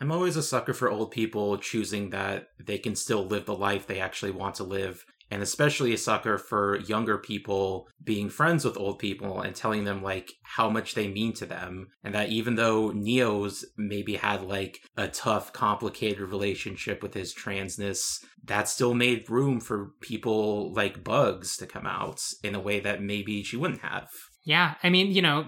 I'm 0.00 0.12
always 0.12 0.36
a 0.36 0.42
sucker 0.42 0.74
for 0.74 0.90
old 0.90 1.10
people 1.10 1.56
choosing 1.56 2.10
that 2.10 2.48
they 2.62 2.78
can 2.78 2.96
still 2.96 3.24
live 3.24 3.46
the 3.46 3.56
life 3.56 3.86
they 3.86 4.00
actually 4.00 4.32
want 4.32 4.56
to 4.56 4.64
live. 4.64 5.04
And 5.30 5.42
especially 5.42 5.92
a 5.92 5.98
sucker 5.98 6.38
for 6.38 6.78
younger 6.80 7.18
people 7.18 7.88
being 8.02 8.28
friends 8.28 8.64
with 8.64 8.78
old 8.78 8.98
people 8.98 9.40
and 9.40 9.56
telling 9.56 9.84
them 9.84 10.02
like 10.02 10.32
how 10.42 10.70
much 10.70 10.94
they 10.94 11.08
mean 11.08 11.32
to 11.34 11.46
them. 11.46 11.88
And 12.04 12.14
that 12.14 12.28
even 12.28 12.54
though 12.54 12.92
Neo's 12.92 13.64
maybe 13.76 14.16
had 14.16 14.42
like 14.42 14.80
a 14.96 15.08
tough, 15.08 15.52
complicated 15.52 16.20
relationship 16.20 17.02
with 17.02 17.14
his 17.14 17.34
transness, 17.34 18.24
that 18.44 18.68
still 18.68 18.94
made 18.94 19.28
room 19.28 19.60
for 19.60 19.90
people 20.00 20.72
like 20.72 21.02
Bugs 21.02 21.56
to 21.56 21.66
come 21.66 21.86
out 21.86 22.20
in 22.44 22.54
a 22.54 22.60
way 22.60 22.78
that 22.80 23.02
maybe 23.02 23.42
she 23.42 23.56
wouldn't 23.56 23.82
have. 23.82 24.08
Yeah, 24.44 24.74
I 24.82 24.90
mean, 24.90 25.10
you 25.10 25.22
know, 25.22 25.46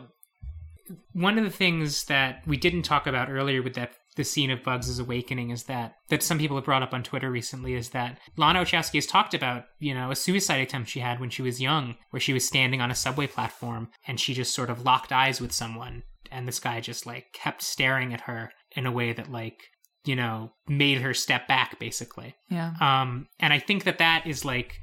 one 1.13 1.39
of 1.39 1.45
the 1.45 1.51
things 1.51 2.05
that 2.05 2.43
we 2.47 2.57
didn't 2.57 2.83
talk 2.83 3.07
about 3.07 3.31
earlier 3.31 3.63
with 3.63 3.75
that 3.75 3.93
the 4.19 4.25
scene 4.25 4.51
of 4.51 4.63
Bugs' 4.63 4.99
awakening 4.99 5.49
is 5.51 5.65
that 5.65 5.95
that 6.09 6.23
some 6.23 6.39
people 6.39 6.57
have 6.57 6.67
brought 6.67 6.83
up 6.83 6.93
on 6.93 7.03
Twitter 7.03 7.31
recently 7.31 7.73
is 7.75 7.91
that 7.91 8.19
Lana 8.37 8.61
Wachowski 8.61 8.97
has 8.97 9.07
talked 9.07 9.33
about, 9.33 9.65
you 9.79 9.95
know, 9.95 10.11
a 10.11 10.17
suicide 10.17 10.61
attempt 10.61 10.91
she 10.91 11.01
had 11.01 11.21
when 11.21 11.31
she 11.31 11.41
was 11.41 11.63
young, 11.63 11.95
where 12.11 12.21
she 12.21 12.35
was 12.35 12.47
standing 12.47 12.83
on 12.83 12.91
a 12.91 12.97
subway 12.97 13.27
platform 13.27 13.89
and 14.07 14.21
she 14.21 14.35
just 14.35 14.55
sort 14.55 14.69
of 14.69 14.85
locked 14.85 15.13
eyes 15.13 15.41
with 15.41 15.53
someone 15.53 16.03
and 16.31 16.47
this 16.47 16.61
guy 16.61 16.81
just 16.81 17.07
like 17.07 17.33
kept 17.33 17.63
staring 17.63 18.13
at 18.13 18.23
her 18.23 18.51
in 18.73 18.85
a 18.85 18.93
way 18.93 19.13
that 19.13 19.31
like, 19.31 19.63
you 20.05 20.17
know, 20.17 20.53
made 20.69 20.99
her 20.99 21.15
step 21.15 21.49
back 21.49 21.79
basically. 21.79 22.35
Yeah. 22.51 22.75
Um, 22.81 23.29
and 23.39 23.53
I 23.53 23.61
think 23.61 23.85
that 23.85 23.99
that 23.99 24.27
is 24.27 24.45
like, 24.45 24.81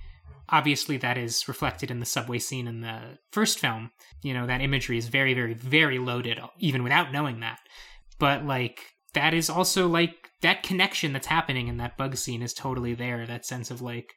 obviously, 0.50 0.98
that 0.98 1.18
is 1.18 1.48
reflected 1.48 1.92
in 1.92 2.00
the 2.00 2.06
subway 2.06 2.40
scene 2.40 2.68
in 2.68 2.82
the 2.82 3.18
first 3.32 3.60
film. 3.60 3.92
You 4.22 4.34
know, 4.34 4.48
that 4.48 4.62
imagery 4.62 4.98
is 4.98 5.08
very, 5.08 5.34
very, 5.34 5.54
very 5.54 6.00
loaded, 6.00 6.40
even 6.60 6.84
without 6.84 7.12
knowing 7.12 7.42
that. 7.42 7.60
But 8.18 8.46
like, 8.46 8.80
that 9.16 9.34
is 9.34 9.50
also 9.50 9.88
like 9.88 10.30
that 10.42 10.64
connection 10.64 11.12
that's 11.12 11.28
happening 11.28 11.68
in 11.68 11.78
that 11.78 11.98
bug 11.98 12.16
scene 12.16 12.42
is 12.42 12.54
totally 12.54 12.94
there. 12.94 13.26
That 13.26 13.46
sense 13.46 13.72
of 13.72 13.82
like 13.82 14.14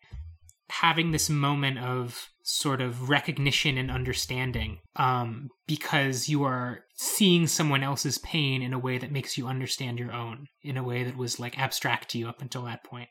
having 0.70 1.12
this 1.12 1.30
moment 1.30 1.78
of 1.78 2.28
sort 2.42 2.80
of 2.80 3.08
recognition 3.08 3.76
and 3.76 3.90
understanding 3.90 4.78
um, 4.96 5.48
because 5.66 6.28
you 6.28 6.44
are 6.44 6.80
seeing 6.94 7.46
someone 7.46 7.82
else's 7.82 8.18
pain 8.18 8.62
in 8.62 8.72
a 8.72 8.78
way 8.78 8.98
that 8.98 9.12
makes 9.12 9.36
you 9.36 9.46
understand 9.46 9.98
your 9.98 10.12
own 10.12 10.46
in 10.62 10.76
a 10.76 10.82
way 10.82 11.04
that 11.04 11.16
was 11.16 11.38
like 11.38 11.58
abstract 11.58 12.10
to 12.10 12.18
you 12.18 12.28
up 12.28 12.40
until 12.40 12.64
that 12.64 12.84
point 12.84 13.08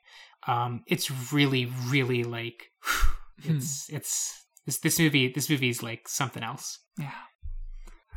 um, 0.47 0.83
it's 0.87 1.31
really 1.31 1.71
really 1.87 2.23
like 2.23 2.69
it's 3.43 3.87
it's 3.91 4.45
this 4.65 4.79
this 4.79 4.99
movie 4.99 5.31
this 5.33 5.49
movie 5.49 5.69
is 5.69 5.83
like 5.83 6.07
something 6.07 6.43
else 6.43 6.79
Yeah. 6.97 7.11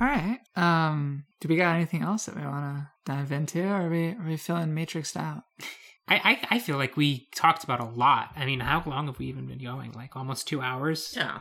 All 0.01 0.07
right. 0.07 0.39
Um, 0.57 1.25
do 1.41 1.49
we 1.49 1.57
got 1.57 1.77
anything 1.77 2.03
else 2.03 2.27
that 2.27 2.37
we 2.37 2.43
want 2.43 2.77
to 2.79 2.89
dive 3.05 3.33
into? 3.33 3.63
Or 3.63 3.87
are 3.87 3.91
we 3.91 4.09
are 4.09 4.25
we 4.27 4.37
feeling 4.37 4.69
matrixed 4.75 5.17
out? 5.17 5.43
I, 6.09 6.17
I 6.51 6.57
i 6.57 6.59
feel 6.59 6.77
like 6.77 6.97
we 6.97 7.29
talked 7.37 7.63
about 7.63 7.79
a 7.79 7.85
lot 7.85 8.31
i 8.35 8.45
mean 8.45 8.59
how 8.59 8.83
long 8.85 9.07
have 9.07 9.21
we 9.21 9.27
even 9.27 9.47
been 9.47 9.63
going 9.63 9.93
like 9.93 10.17
almost 10.17 10.49
two 10.49 10.61
hours 10.61 11.15
Yeah. 11.17 11.39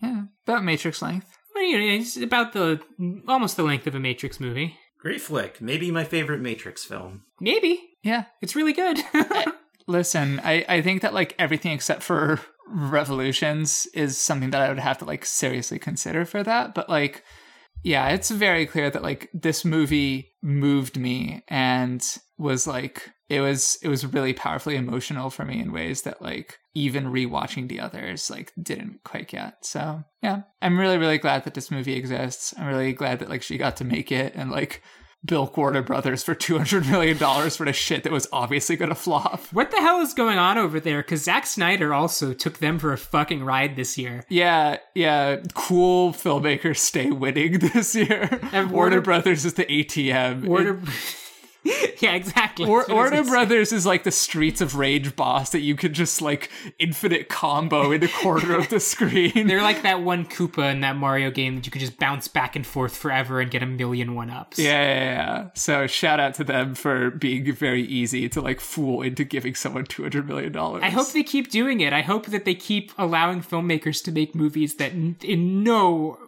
Yeah, 0.00 0.22
about 0.46 0.62
matrix 0.62 1.02
length. 1.02 1.36
Well, 1.52 1.64
you 1.64 1.76
know, 1.78 1.84
it's 2.00 2.16
about 2.16 2.52
the 2.52 2.80
almost 3.26 3.56
the 3.56 3.64
length 3.64 3.88
of 3.88 3.96
a 3.96 4.00
matrix 4.00 4.38
movie 4.38 4.76
Great 5.00 5.20
flick. 5.20 5.60
Maybe 5.60 5.90
my 5.90 6.04
favorite 6.04 6.40
Matrix 6.40 6.84
film. 6.84 7.22
maybe 7.40 7.80
Yeah. 8.04 8.26
it's 8.40 8.54
really 8.54 8.72
good 8.72 9.00
Listen, 9.88 10.40
I 10.44 10.64
I 10.68 10.80
think 10.82 11.02
that 11.02 11.14
like 11.14 11.34
everything 11.38 11.72
except 11.72 12.04
for 12.04 12.38
revolutions 12.68 13.86
is 13.94 14.16
something 14.18 14.50
that 14.50 14.62
I 14.62 14.68
would 14.68 14.78
have 14.78 14.98
to 14.98 15.04
like 15.06 15.24
seriously 15.24 15.78
consider 15.80 16.24
for 16.24 16.42
that. 16.44 16.74
But 16.74 16.88
like, 16.88 17.24
yeah, 17.82 18.08
it's 18.08 18.30
very 18.30 18.66
clear 18.66 18.90
that 18.90 19.02
like 19.02 19.30
this 19.32 19.64
movie 19.64 20.32
moved 20.42 20.98
me 20.98 21.42
and 21.48 22.04
was 22.36 22.66
like 22.66 23.10
it 23.28 23.40
was 23.40 23.78
it 23.82 23.88
was 23.88 24.06
really 24.06 24.32
powerfully 24.32 24.76
emotional 24.76 25.30
for 25.30 25.44
me 25.44 25.60
in 25.60 25.72
ways 25.72 26.02
that 26.02 26.22
like 26.22 26.58
even 26.74 27.06
rewatching 27.06 27.68
the 27.68 27.80
others 27.80 28.30
like 28.30 28.52
didn't 28.60 29.00
quite 29.04 29.28
get. 29.28 29.64
So 29.64 30.04
yeah, 30.22 30.42
I'm 30.62 30.78
really 30.78 30.98
really 30.98 31.18
glad 31.18 31.44
that 31.44 31.54
this 31.54 31.70
movie 31.70 31.96
exists. 31.96 32.54
I'm 32.58 32.66
really 32.66 32.92
glad 32.92 33.18
that 33.20 33.28
like 33.28 33.42
she 33.42 33.58
got 33.58 33.76
to 33.76 33.84
make 33.84 34.10
it 34.12 34.34
and 34.34 34.50
like 34.50 34.82
bilk 35.24 35.56
Warner 35.56 35.82
Brothers 35.82 36.22
for 36.22 36.34
two 36.34 36.56
hundred 36.56 36.86
million 36.86 37.18
dollars 37.18 37.56
for 37.56 37.66
the 37.66 37.72
shit 37.72 38.04
that 38.04 38.12
was 38.12 38.26
obviously 38.32 38.76
gonna 38.76 38.94
flop. 38.94 39.40
What 39.52 39.70
the 39.70 39.78
hell 39.78 40.00
is 40.00 40.14
going 40.14 40.38
on 40.38 40.58
over 40.58 40.80
there? 40.80 41.02
Because 41.02 41.24
Zack 41.24 41.46
Snyder 41.46 41.92
also 41.92 42.32
took 42.32 42.58
them 42.58 42.78
for 42.78 42.92
a 42.92 42.98
fucking 42.98 43.44
ride 43.44 43.76
this 43.76 43.98
year. 43.98 44.24
Yeah, 44.28 44.78
yeah. 44.94 45.36
Cool 45.54 46.12
filmmakers 46.12 46.78
stay 46.78 47.10
winning 47.10 47.58
this 47.74 47.94
year. 47.94 48.40
And 48.52 48.70
Warner, 48.70 48.96
Warner- 48.96 49.00
Brothers 49.00 49.44
is 49.44 49.54
the 49.54 49.64
ATM. 49.64 50.44
Warner. 50.44 50.80
yeah, 52.00 52.14
exactly. 52.14 52.66
War- 52.66 52.80
That's 52.80 52.90
what 52.90 52.96
I 52.96 53.20
was 53.20 53.28
Warner. 53.28 53.30
Brothers 53.30 53.72
is 53.72 53.84
like 53.84 54.04
the 54.04 54.10
Streets 54.10 54.60
of 54.60 54.76
Rage 54.76 55.16
boss 55.16 55.50
that 55.50 55.60
you 55.60 55.74
could 55.74 55.92
just 55.92 56.22
like 56.22 56.50
infinite 56.78 57.28
combo 57.28 57.90
in 57.92 58.00
the 58.00 58.08
corner 58.08 58.56
of 58.56 58.68
the 58.68 58.80
screen. 58.80 59.46
They're 59.48 59.62
like 59.62 59.82
that 59.82 60.02
one 60.02 60.24
Koopa 60.24 60.70
in 60.72 60.80
that 60.80 60.96
Mario 60.96 61.30
game 61.30 61.56
that 61.56 61.66
you 61.66 61.72
could 61.72 61.80
just 61.80 61.98
bounce 61.98 62.28
back 62.28 62.56
and 62.56 62.66
forth 62.66 62.96
forever 62.96 63.40
and 63.40 63.50
get 63.50 63.62
a 63.62 63.66
million 63.66 64.14
one 64.14 64.30
ups. 64.30 64.58
yeah, 64.58 64.70
yeah, 64.82 65.04
yeah. 65.04 65.48
So 65.54 65.86
shout 65.86 66.20
out 66.20 66.34
to 66.34 66.44
them 66.44 66.74
for 66.74 67.10
being 67.10 67.52
very 67.52 67.82
easy 67.82 68.28
to 68.30 68.40
like 68.40 68.60
fool 68.60 69.02
into 69.02 69.24
giving 69.24 69.54
someone 69.54 69.84
two 69.84 70.02
hundred 70.02 70.28
million 70.28 70.52
dollars. 70.52 70.82
I 70.84 70.90
hope 70.90 71.10
they 71.12 71.22
keep 71.24 71.50
doing 71.50 71.80
it. 71.80 71.92
I 71.92 72.02
hope 72.02 72.26
that 72.26 72.44
they 72.44 72.54
keep 72.54 72.92
allowing 72.96 73.42
filmmakers 73.42 74.02
to 74.04 74.12
make 74.12 74.34
movies 74.34 74.76
that 74.76 74.92
in 74.92 75.64
no 75.64 76.18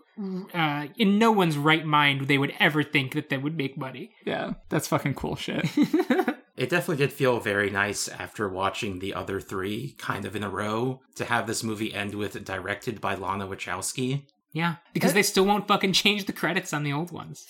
uh, 0.55 0.87
in 0.97 1.19
no 1.19 1.33
one's 1.33 1.57
right 1.57 1.85
mind 1.85 2.29
they 2.29 2.39
would 2.39 2.53
ever 2.61 2.83
think 2.83 3.15
that 3.15 3.29
they 3.29 3.39
would 3.39 3.57
make 3.57 3.77
money. 3.77 4.13
Yeah, 4.25 4.55
that's 4.69 4.89
fucking 4.89 5.15
cool 5.15 5.37
shit. 5.37 5.67
It 6.61 6.69
definitely 6.69 6.99
did 6.99 7.15
feel 7.15 7.41
very 7.41 7.71
nice 7.71 8.07
after 8.07 8.47
watching 8.47 8.99
the 8.99 9.15
other 9.15 9.41
three 9.41 9.95
kind 9.97 10.27
of 10.27 10.37
in 10.37 10.43
a 10.45 10.51
row 10.51 11.01
to 11.15 11.25
have 11.25 11.47
this 11.47 11.65
movie 11.65 11.95
end 11.95 12.15
with 12.15 12.45
directed 12.45 13.01
by 13.01 13.15
Lana 13.15 13.47
Wachowski. 13.47 14.25
Yeah, 14.53 14.75
because 14.93 15.15
they 15.15 15.23
still 15.23 15.47
won't 15.47 15.67
fucking 15.67 15.95
change 15.95 16.27
the 16.27 16.35
credits 16.35 16.75
on 16.75 16.83
the 16.83 16.93
old 16.93 17.13
ones. 17.13 17.47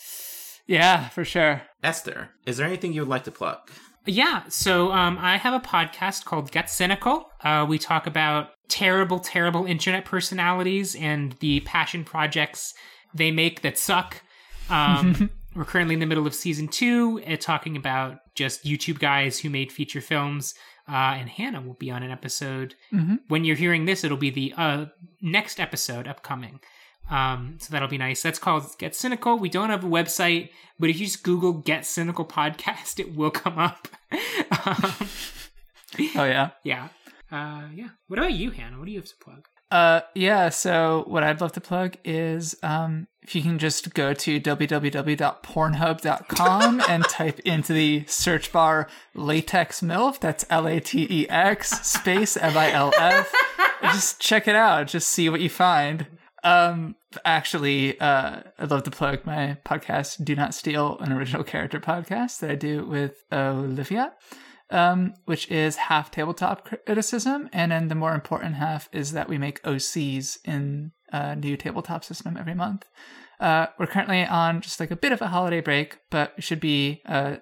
yeah, 0.69 1.09
for 1.09 1.25
sure. 1.25 1.63
Esther, 1.83 2.31
is 2.47 2.57
there 2.59 2.69
anything 2.69 2.93
you 2.93 3.01
would 3.01 3.09
like 3.09 3.25
to 3.25 3.33
plug? 3.33 3.69
Yeah, 4.07 4.45
so 4.49 4.93
um, 4.93 5.19
I 5.21 5.37
have 5.37 5.55
a 5.55 5.61
podcast 5.61 6.25
called 6.25 6.51
Get 6.51 6.71
Cynical. 6.71 7.31
Uh, 7.43 7.67
we 7.69 7.79
talk 7.79 8.07
about 8.07 8.49
terrible, 8.69 9.19
terrible 9.19 9.67
internet 9.67 10.05
personalities 10.05 10.95
and 10.95 11.33
the 11.41 11.61
passion 11.61 12.05
projects 12.05 12.75
they 13.15 13.31
make 13.31 13.63
that 13.63 13.77
suck. 13.77 14.23
Um, 14.71 15.31
we're 15.55 15.65
currently 15.65 15.95
in 15.95 16.01
the 16.01 16.07
middle 16.07 16.27
of 16.27 16.35
season 16.35 16.69
two, 16.69 17.21
uh, 17.27 17.37
talking 17.37 17.77
about 17.77 18.19
just 18.35 18.65
YouTube 18.65 18.99
guys 19.01 19.39
who 19.41 19.51
made 19.51 19.71
feature 19.73 20.01
films. 20.01 20.55
Uh, 20.89 21.15
and 21.19 21.29
Hannah 21.29 21.61
will 21.61 21.75
be 21.75 21.91
on 21.91 22.03
an 22.03 22.11
episode. 22.11 22.75
Mhm. 22.93 23.19
When 23.29 23.45
you're 23.45 23.57
hearing 23.57 23.85
this, 23.85 24.03
it'll 24.03 24.17
be 24.17 24.31
the 24.31 24.55
uh, 24.57 24.87
next 25.21 25.61
episode 25.61 26.09
upcoming. 26.09 26.59
Um, 27.11 27.57
so 27.59 27.73
that'll 27.73 27.89
be 27.89 27.99
nice. 27.99 28.23
That's 28.23 28.39
called 28.39 28.65
Get 28.79 28.95
Cynical. 28.95 29.39
We 29.39 29.49
don't 29.49 29.71
have 29.71 29.83
a 29.85 29.89
website, 29.89 30.51
but 30.79 30.91
if 30.91 31.01
you 31.01 31.07
just 31.07 31.25
Google 31.25 31.53
Get 31.53 31.85
Cynical 31.85 32.25
Podcast, 32.25 33.01
it 33.01 33.17
will 33.17 33.31
come 33.31 33.59
up. 33.59 33.89
um, 34.67 34.95
Oh 36.17 36.25
yeah. 36.25 36.51
yeah. 36.63 36.89
Uh, 37.31 37.65
yeah. 37.75 37.89
What 38.09 38.19
about 38.19 38.33
you, 38.33 38.51
Hannah? 38.51 38.79
What 38.79 38.87
do 38.87 38.93
you 38.93 38.99
have 38.99 39.09
to 39.09 39.15
plug? 39.23 39.47
Uh, 39.71 40.01
yeah. 40.15 40.49
So 40.49 41.05
what 41.07 41.23
I'd 41.23 41.41
love 41.41 41.53
to 41.53 41.61
plug 41.61 41.97
is 42.05 42.57
um, 42.63 43.07
if 43.23 43.35
you 43.37 43.43
can 43.43 43.59
just 43.59 43.95
go 43.95 44.13
to 44.15 44.41
www.pornhub.com 44.41 46.83
and 46.89 47.05
type 47.05 47.39
into 47.41 47.73
the 47.73 48.05
search 48.07 48.53
bar 48.53 48.89
latex 49.15 49.81
milf. 49.81 50.19
That's 50.19 50.45
L 50.51 50.67
A 50.67 50.81
T 50.81 51.07
E 51.09 51.29
X 51.29 51.87
space 51.87 52.37
M 52.37 52.57
I 52.57 52.73
L 52.73 52.93
F. 52.99 53.33
Just 53.83 54.21
check 54.21 54.47
it 54.47 54.55
out. 54.55 54.89
Just 54.89 55.09
see 55.09 55.31
what 55.31 55.41
you 55.41 55.49
find. 55.49 56.07
Um, 56.43 56.97
actually, 57.25 58.01
uh, 58.01 58.41
I'd 58.59 58.71
love 58.71 58.85
to 58.85 58.91
plug 58.91 59.27
my 59.27 59.59
podcast, 59.65 60.25
Do 60.25 60.35
Not 60.35 60.55
Steal, 60.55 60.99
an 60.99 61.13
original 61.13 61.45
character 61.45 61.81
podcast 61.81 62.41
that 62.41 62.51
I 62.51 62.55
do 62.55 62.85
with 62.87 63.25
Olivia 63.33 64.13
um, 64.71 65.15
which 65.25 65.51
is 65.51 65.77
half 65.77 66.11
tabletop 66.11 66.69
criticism, 66.87 67.49
and 67.53 67.73
then 67.73 67.89
the 67.89 67.95
more 67.95 68.15
important 68.15 68.55
half 68.57 68.89
is 68.93 69.13
that 69.13 69.29
we 69.29 69.39
make 69.39 69.63
OCs 69.63 70.39
in 70.45 70.93
a 71.13 71.35
new 71.35 71.57
tabletop 71.57 72.05
system 72.05 72.37
every 72.37 72.55
month. 72.55 72.87
Uh, 73.41 73.67
we're 73.79 73.87
currently 73.87 74.25
on 74.25 74.61
just 74.61 74.79
like 74.79 74.91
a 74.91 74.97
bit 74.97 75.13
of 75.13 75.23
a 75.23 75.29
holiday 75.29 75.61
break, 75.61 75.99
but 76.11 76.33
we 76.37 76.43
should 76.43 76.61
be 76.61 77.03
uh, 77.07 77.37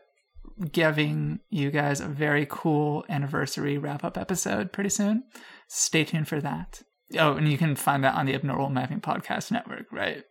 giving 0.72 1.40
you 1.50 1.70
guys 1.70 2.00
a 2.00 2.06
very 2.06 2.46
cool 2.48 3.04
anniversary 3.08 3.76
wrap 3.76 4.04
up 4.04 4.16
episode 4.16 4.72
pretty 4.72 4.90
soon. 4.90 5.24
Stay 5.66 6.04
tuned 6.04 6.28
for 6.28 6.40
that. 6.40 6.82
Oh, 7.16 7.34
and 7.34 7.50
you 7.50 7.56
can 7.56 7.74
find 7.76 8.04
that 8.04 8.14
on 8.14 8.26
the 8.26 8.34
Abnormal 8.34 8.70
Mapping 8.70 9.00
Podcast 9.00 9.50
Network, 9.50 9.86
right? 9.92 10.24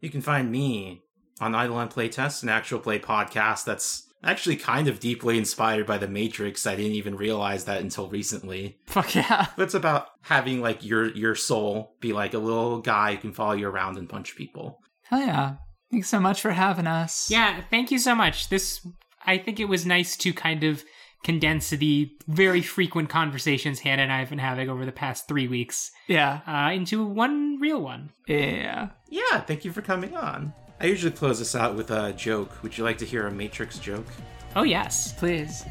You 0.00 0.10
can 0.10 0.20
find 0.20 0.50
me 0.50 1.02
on 1.40 1.54
Eidolon 1.54 1.88
Playtest, 1.88 2.42
an 2.42 2.48
actual 2.48 2.78
play 2.78 2.98
podcast 2.98 3.64
that's 3.64 4.06
actually 4.22 4.56
kind 4.56 4.88
of 4.88 5.00
deeply 5.00 5.38
inspired 5.38 5.86
by 5.86 5.98
The 5.98 6.08
Matrix. 6.08 6.66
I 6.66 6.76
didn't 6.76 6.92
even 6.92 7.16
realize 7.16 7.64
that 7.64 7.80
until 7.80 8.08
recently. 8.08 8.78
Fuck 8.86 9.14
yeah. 9.14 9.46
But 9.56 9.64
it's 9.64 9.74
about 9.74 10.08
having 10.22 10.60
like 10.60 10.84
your 10.84 11.10
your 11.12 11.34
soul 11.34 11.96
be 12.00 12.12
like 12.12 12.34
a 12.34 12.38
little 12.38 12.80
guy 12.80 13.14
who 13.14 13.20
can 13.20 13.32
follow 13.32 13.54
you 13.54 13.68
around 13.68 13.98
and 13.98 14.08
punch 14.08 14.36
people. 14.36 14.80
Hell 15.04 15.20
yeah. 15.20 15.56
Thanks 15.90 16.08
so 16.08 16.18
much 16.18 16.40
for 16.40 16.50
having 16.50 16.86
us. 16.86 17.30
Yeah, 17.30 17.62
thank 17.70 17.90
you 17.90 17.98
so 17.98 18.14
much. 18.14 18.48
This, 18.48 18.84
I 19.24 19.38
think 19.38 19.60
it 19.60 19.66
was 19.66 19.86
nice 19.86 20.16
to 20.18 20.32
kind 20.32 20.64
of 20.64 20.84
condense 21.24 21.70
the 21.70 22.12
very 22.28 22.62
frequent 22.62 23.08
conversations 23.08 23.80
Hannah 23.80 24.02
and 24.02 24.12
I 24.12 24.20
have 24.20 24.30
been 24.30 24.38
having 24.38 24.70
over 24.70 24.86
the 24.86 24.92
past 24.92 25.26
three 25.28 25.48
weeks 25.48 25.90
Yeah. 26.06 26.40
uh, 26.46 26.70
into 26.72 27.04
one 27.04 27.58
real 27.60 27.82
one. 27.82 28.10
Yeah. 28.28 28.90
Yeah, 29.08 29.40
thank 29.40 29.64
you 29.64 29.72
for 29.72 29.82
coming 29.82 30.16
on. 30.16 30.52
I 30.80 30.86
usually 30.86 31.12
close 31.12 31.38
this 31.38 31.54
out 31.54 31.74
with 31.74 31.90
a 31.90 32.12
joke. 32.12 32.62
Would 32.62 32.76
you 32.76 32.84
like 32.84 32.98
to 32.98 33.06
hear 33.06 33.26
a 33.26 33.32
Matrix 33.32 33.78
joke? 33.78 34.06
Oh, 34.54 34.62
yes. 34.62 35.14
Please. 35.14 35.64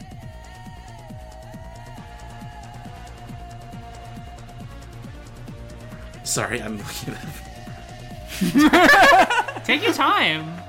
Sorry, 6.23 6.61
I'm 6.61 6.77
looking 6.77 7.13
at 7.13 7.21
Take 9.65 9.83
your 9.83 9.93
time. 9.93 10.61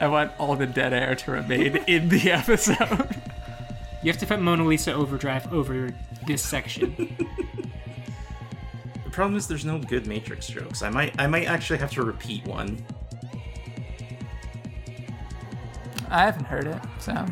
I 0.00 0.08
want 0.08 0.32
all 0.38 0.54
the 0.56 0.66
dead 0.66 0.92
air 0.92 1.14
to 1.14 1.30
remain 1.30 1.76
in 1.86 2.08
the 2.08 2.30
episode. 2.30 3.16
You 4.02 4.12
have 4.12 4.20
to 4.20 4.26
put 4.26 4.40
Mona 4.40 4.64
Lisa 4.64 4.92
Overdrive 4.92 5.52
over 5.52 5.92
this 6.26 6.42
section. 6.42 7.16
The 9.04 9.10
problem 9.10 9.36
is 9.36 9.48
there's 9.48 9.64
no 9.64 9.78
good 9.78 10.06
Matrix 10.06 10.46
jokes. 10.46 10.82
I 10.82 10.90
might 10.90 11.18
I 11.18 11.26
might 11.26 11.46
actually 11.46 11.80
have 11.80 11.90
to 11.92 12.02
repeat 12.02 12.46
one. 12.46 12.84
I 16.08 16.24
haven't 16.24 16.44
heard 16.44 16.68
it, 16.68 16.80
so. 17.00 17.26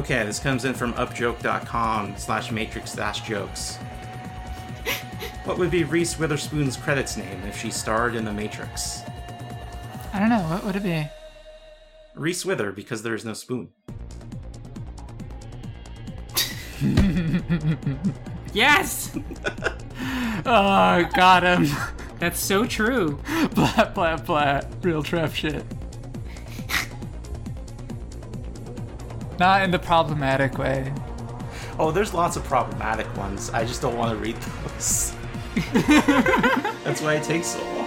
Okay, 0.00 0.24
this 0.24 0.38
comes 0.38 0.64
in 0.64 0.72
from 0.72 0.94
upjoke.com 0.94 2.14
slash 2.16 2.50
matrix 2.50 2.94
dash 2.94 3.20
jokes. 3.20 3.76
what 5.44 5.58
would 5.58 5.70
be 5.70 5.84
Reese 5.84 6.18
Witherspoon's 6.18 6.78
credits 6.78 7.18
name 7.18 7.42
if 7.44 7.60
she 7.60 7.70
starred 7.70 8.14
in 8.14 8.24
The 8.24 8.32
Matrix? 8.32 9.02
I 10.14 10.18
don't 10.18 10.30
know. 10.30 10.38
What 10.38 10.64
would 10.64 10.76
it 10.76 10.82
be? 10.82 11.06
Reese 12.14 12.46
Wither, 12.46 12.72
because 12.72 13.02
there 13.02 13.14
is 13.14 13.26
no 13.26 13.34
spoon. 13.34 13.68
yes! 18.54 19.18
Oh, 20.46 21.04
got 21.14 21.42
him. 21.42 21.68
That's 22.18 22.40
so 22.40 22.64
true. 22.64 23.20
blat, 23.54 23.94
blat, 23.94 24.24
blat. 24.24 24.72
Real 24.80 25.02
trap 25.02 25.34
shit. 25.34 25.62
Not 29.40 29.62
in 29.62 29.70
the 29.70 29.78
problematic 29.78 30.58
way. 30.58 30.92
Oh, 31.78 31.90
there's 31.90 32.12
lots 32.12 32.36
of 32.36 32.44
problematic 32.44 33.16
ones. 33.16 33.48
I 33.48 33.64
just 33.64 33.80
don't 33.80 33.96
want 33.96 34.10
to 34.10 34.16
read 34.22 34.36
those. 34.36 35.14
That's 36.84 37.00
why 37.00 37.14
it 37.14 37.22
takes 37.22 37.46
so 37.46 37.64
long. 37.74 37.79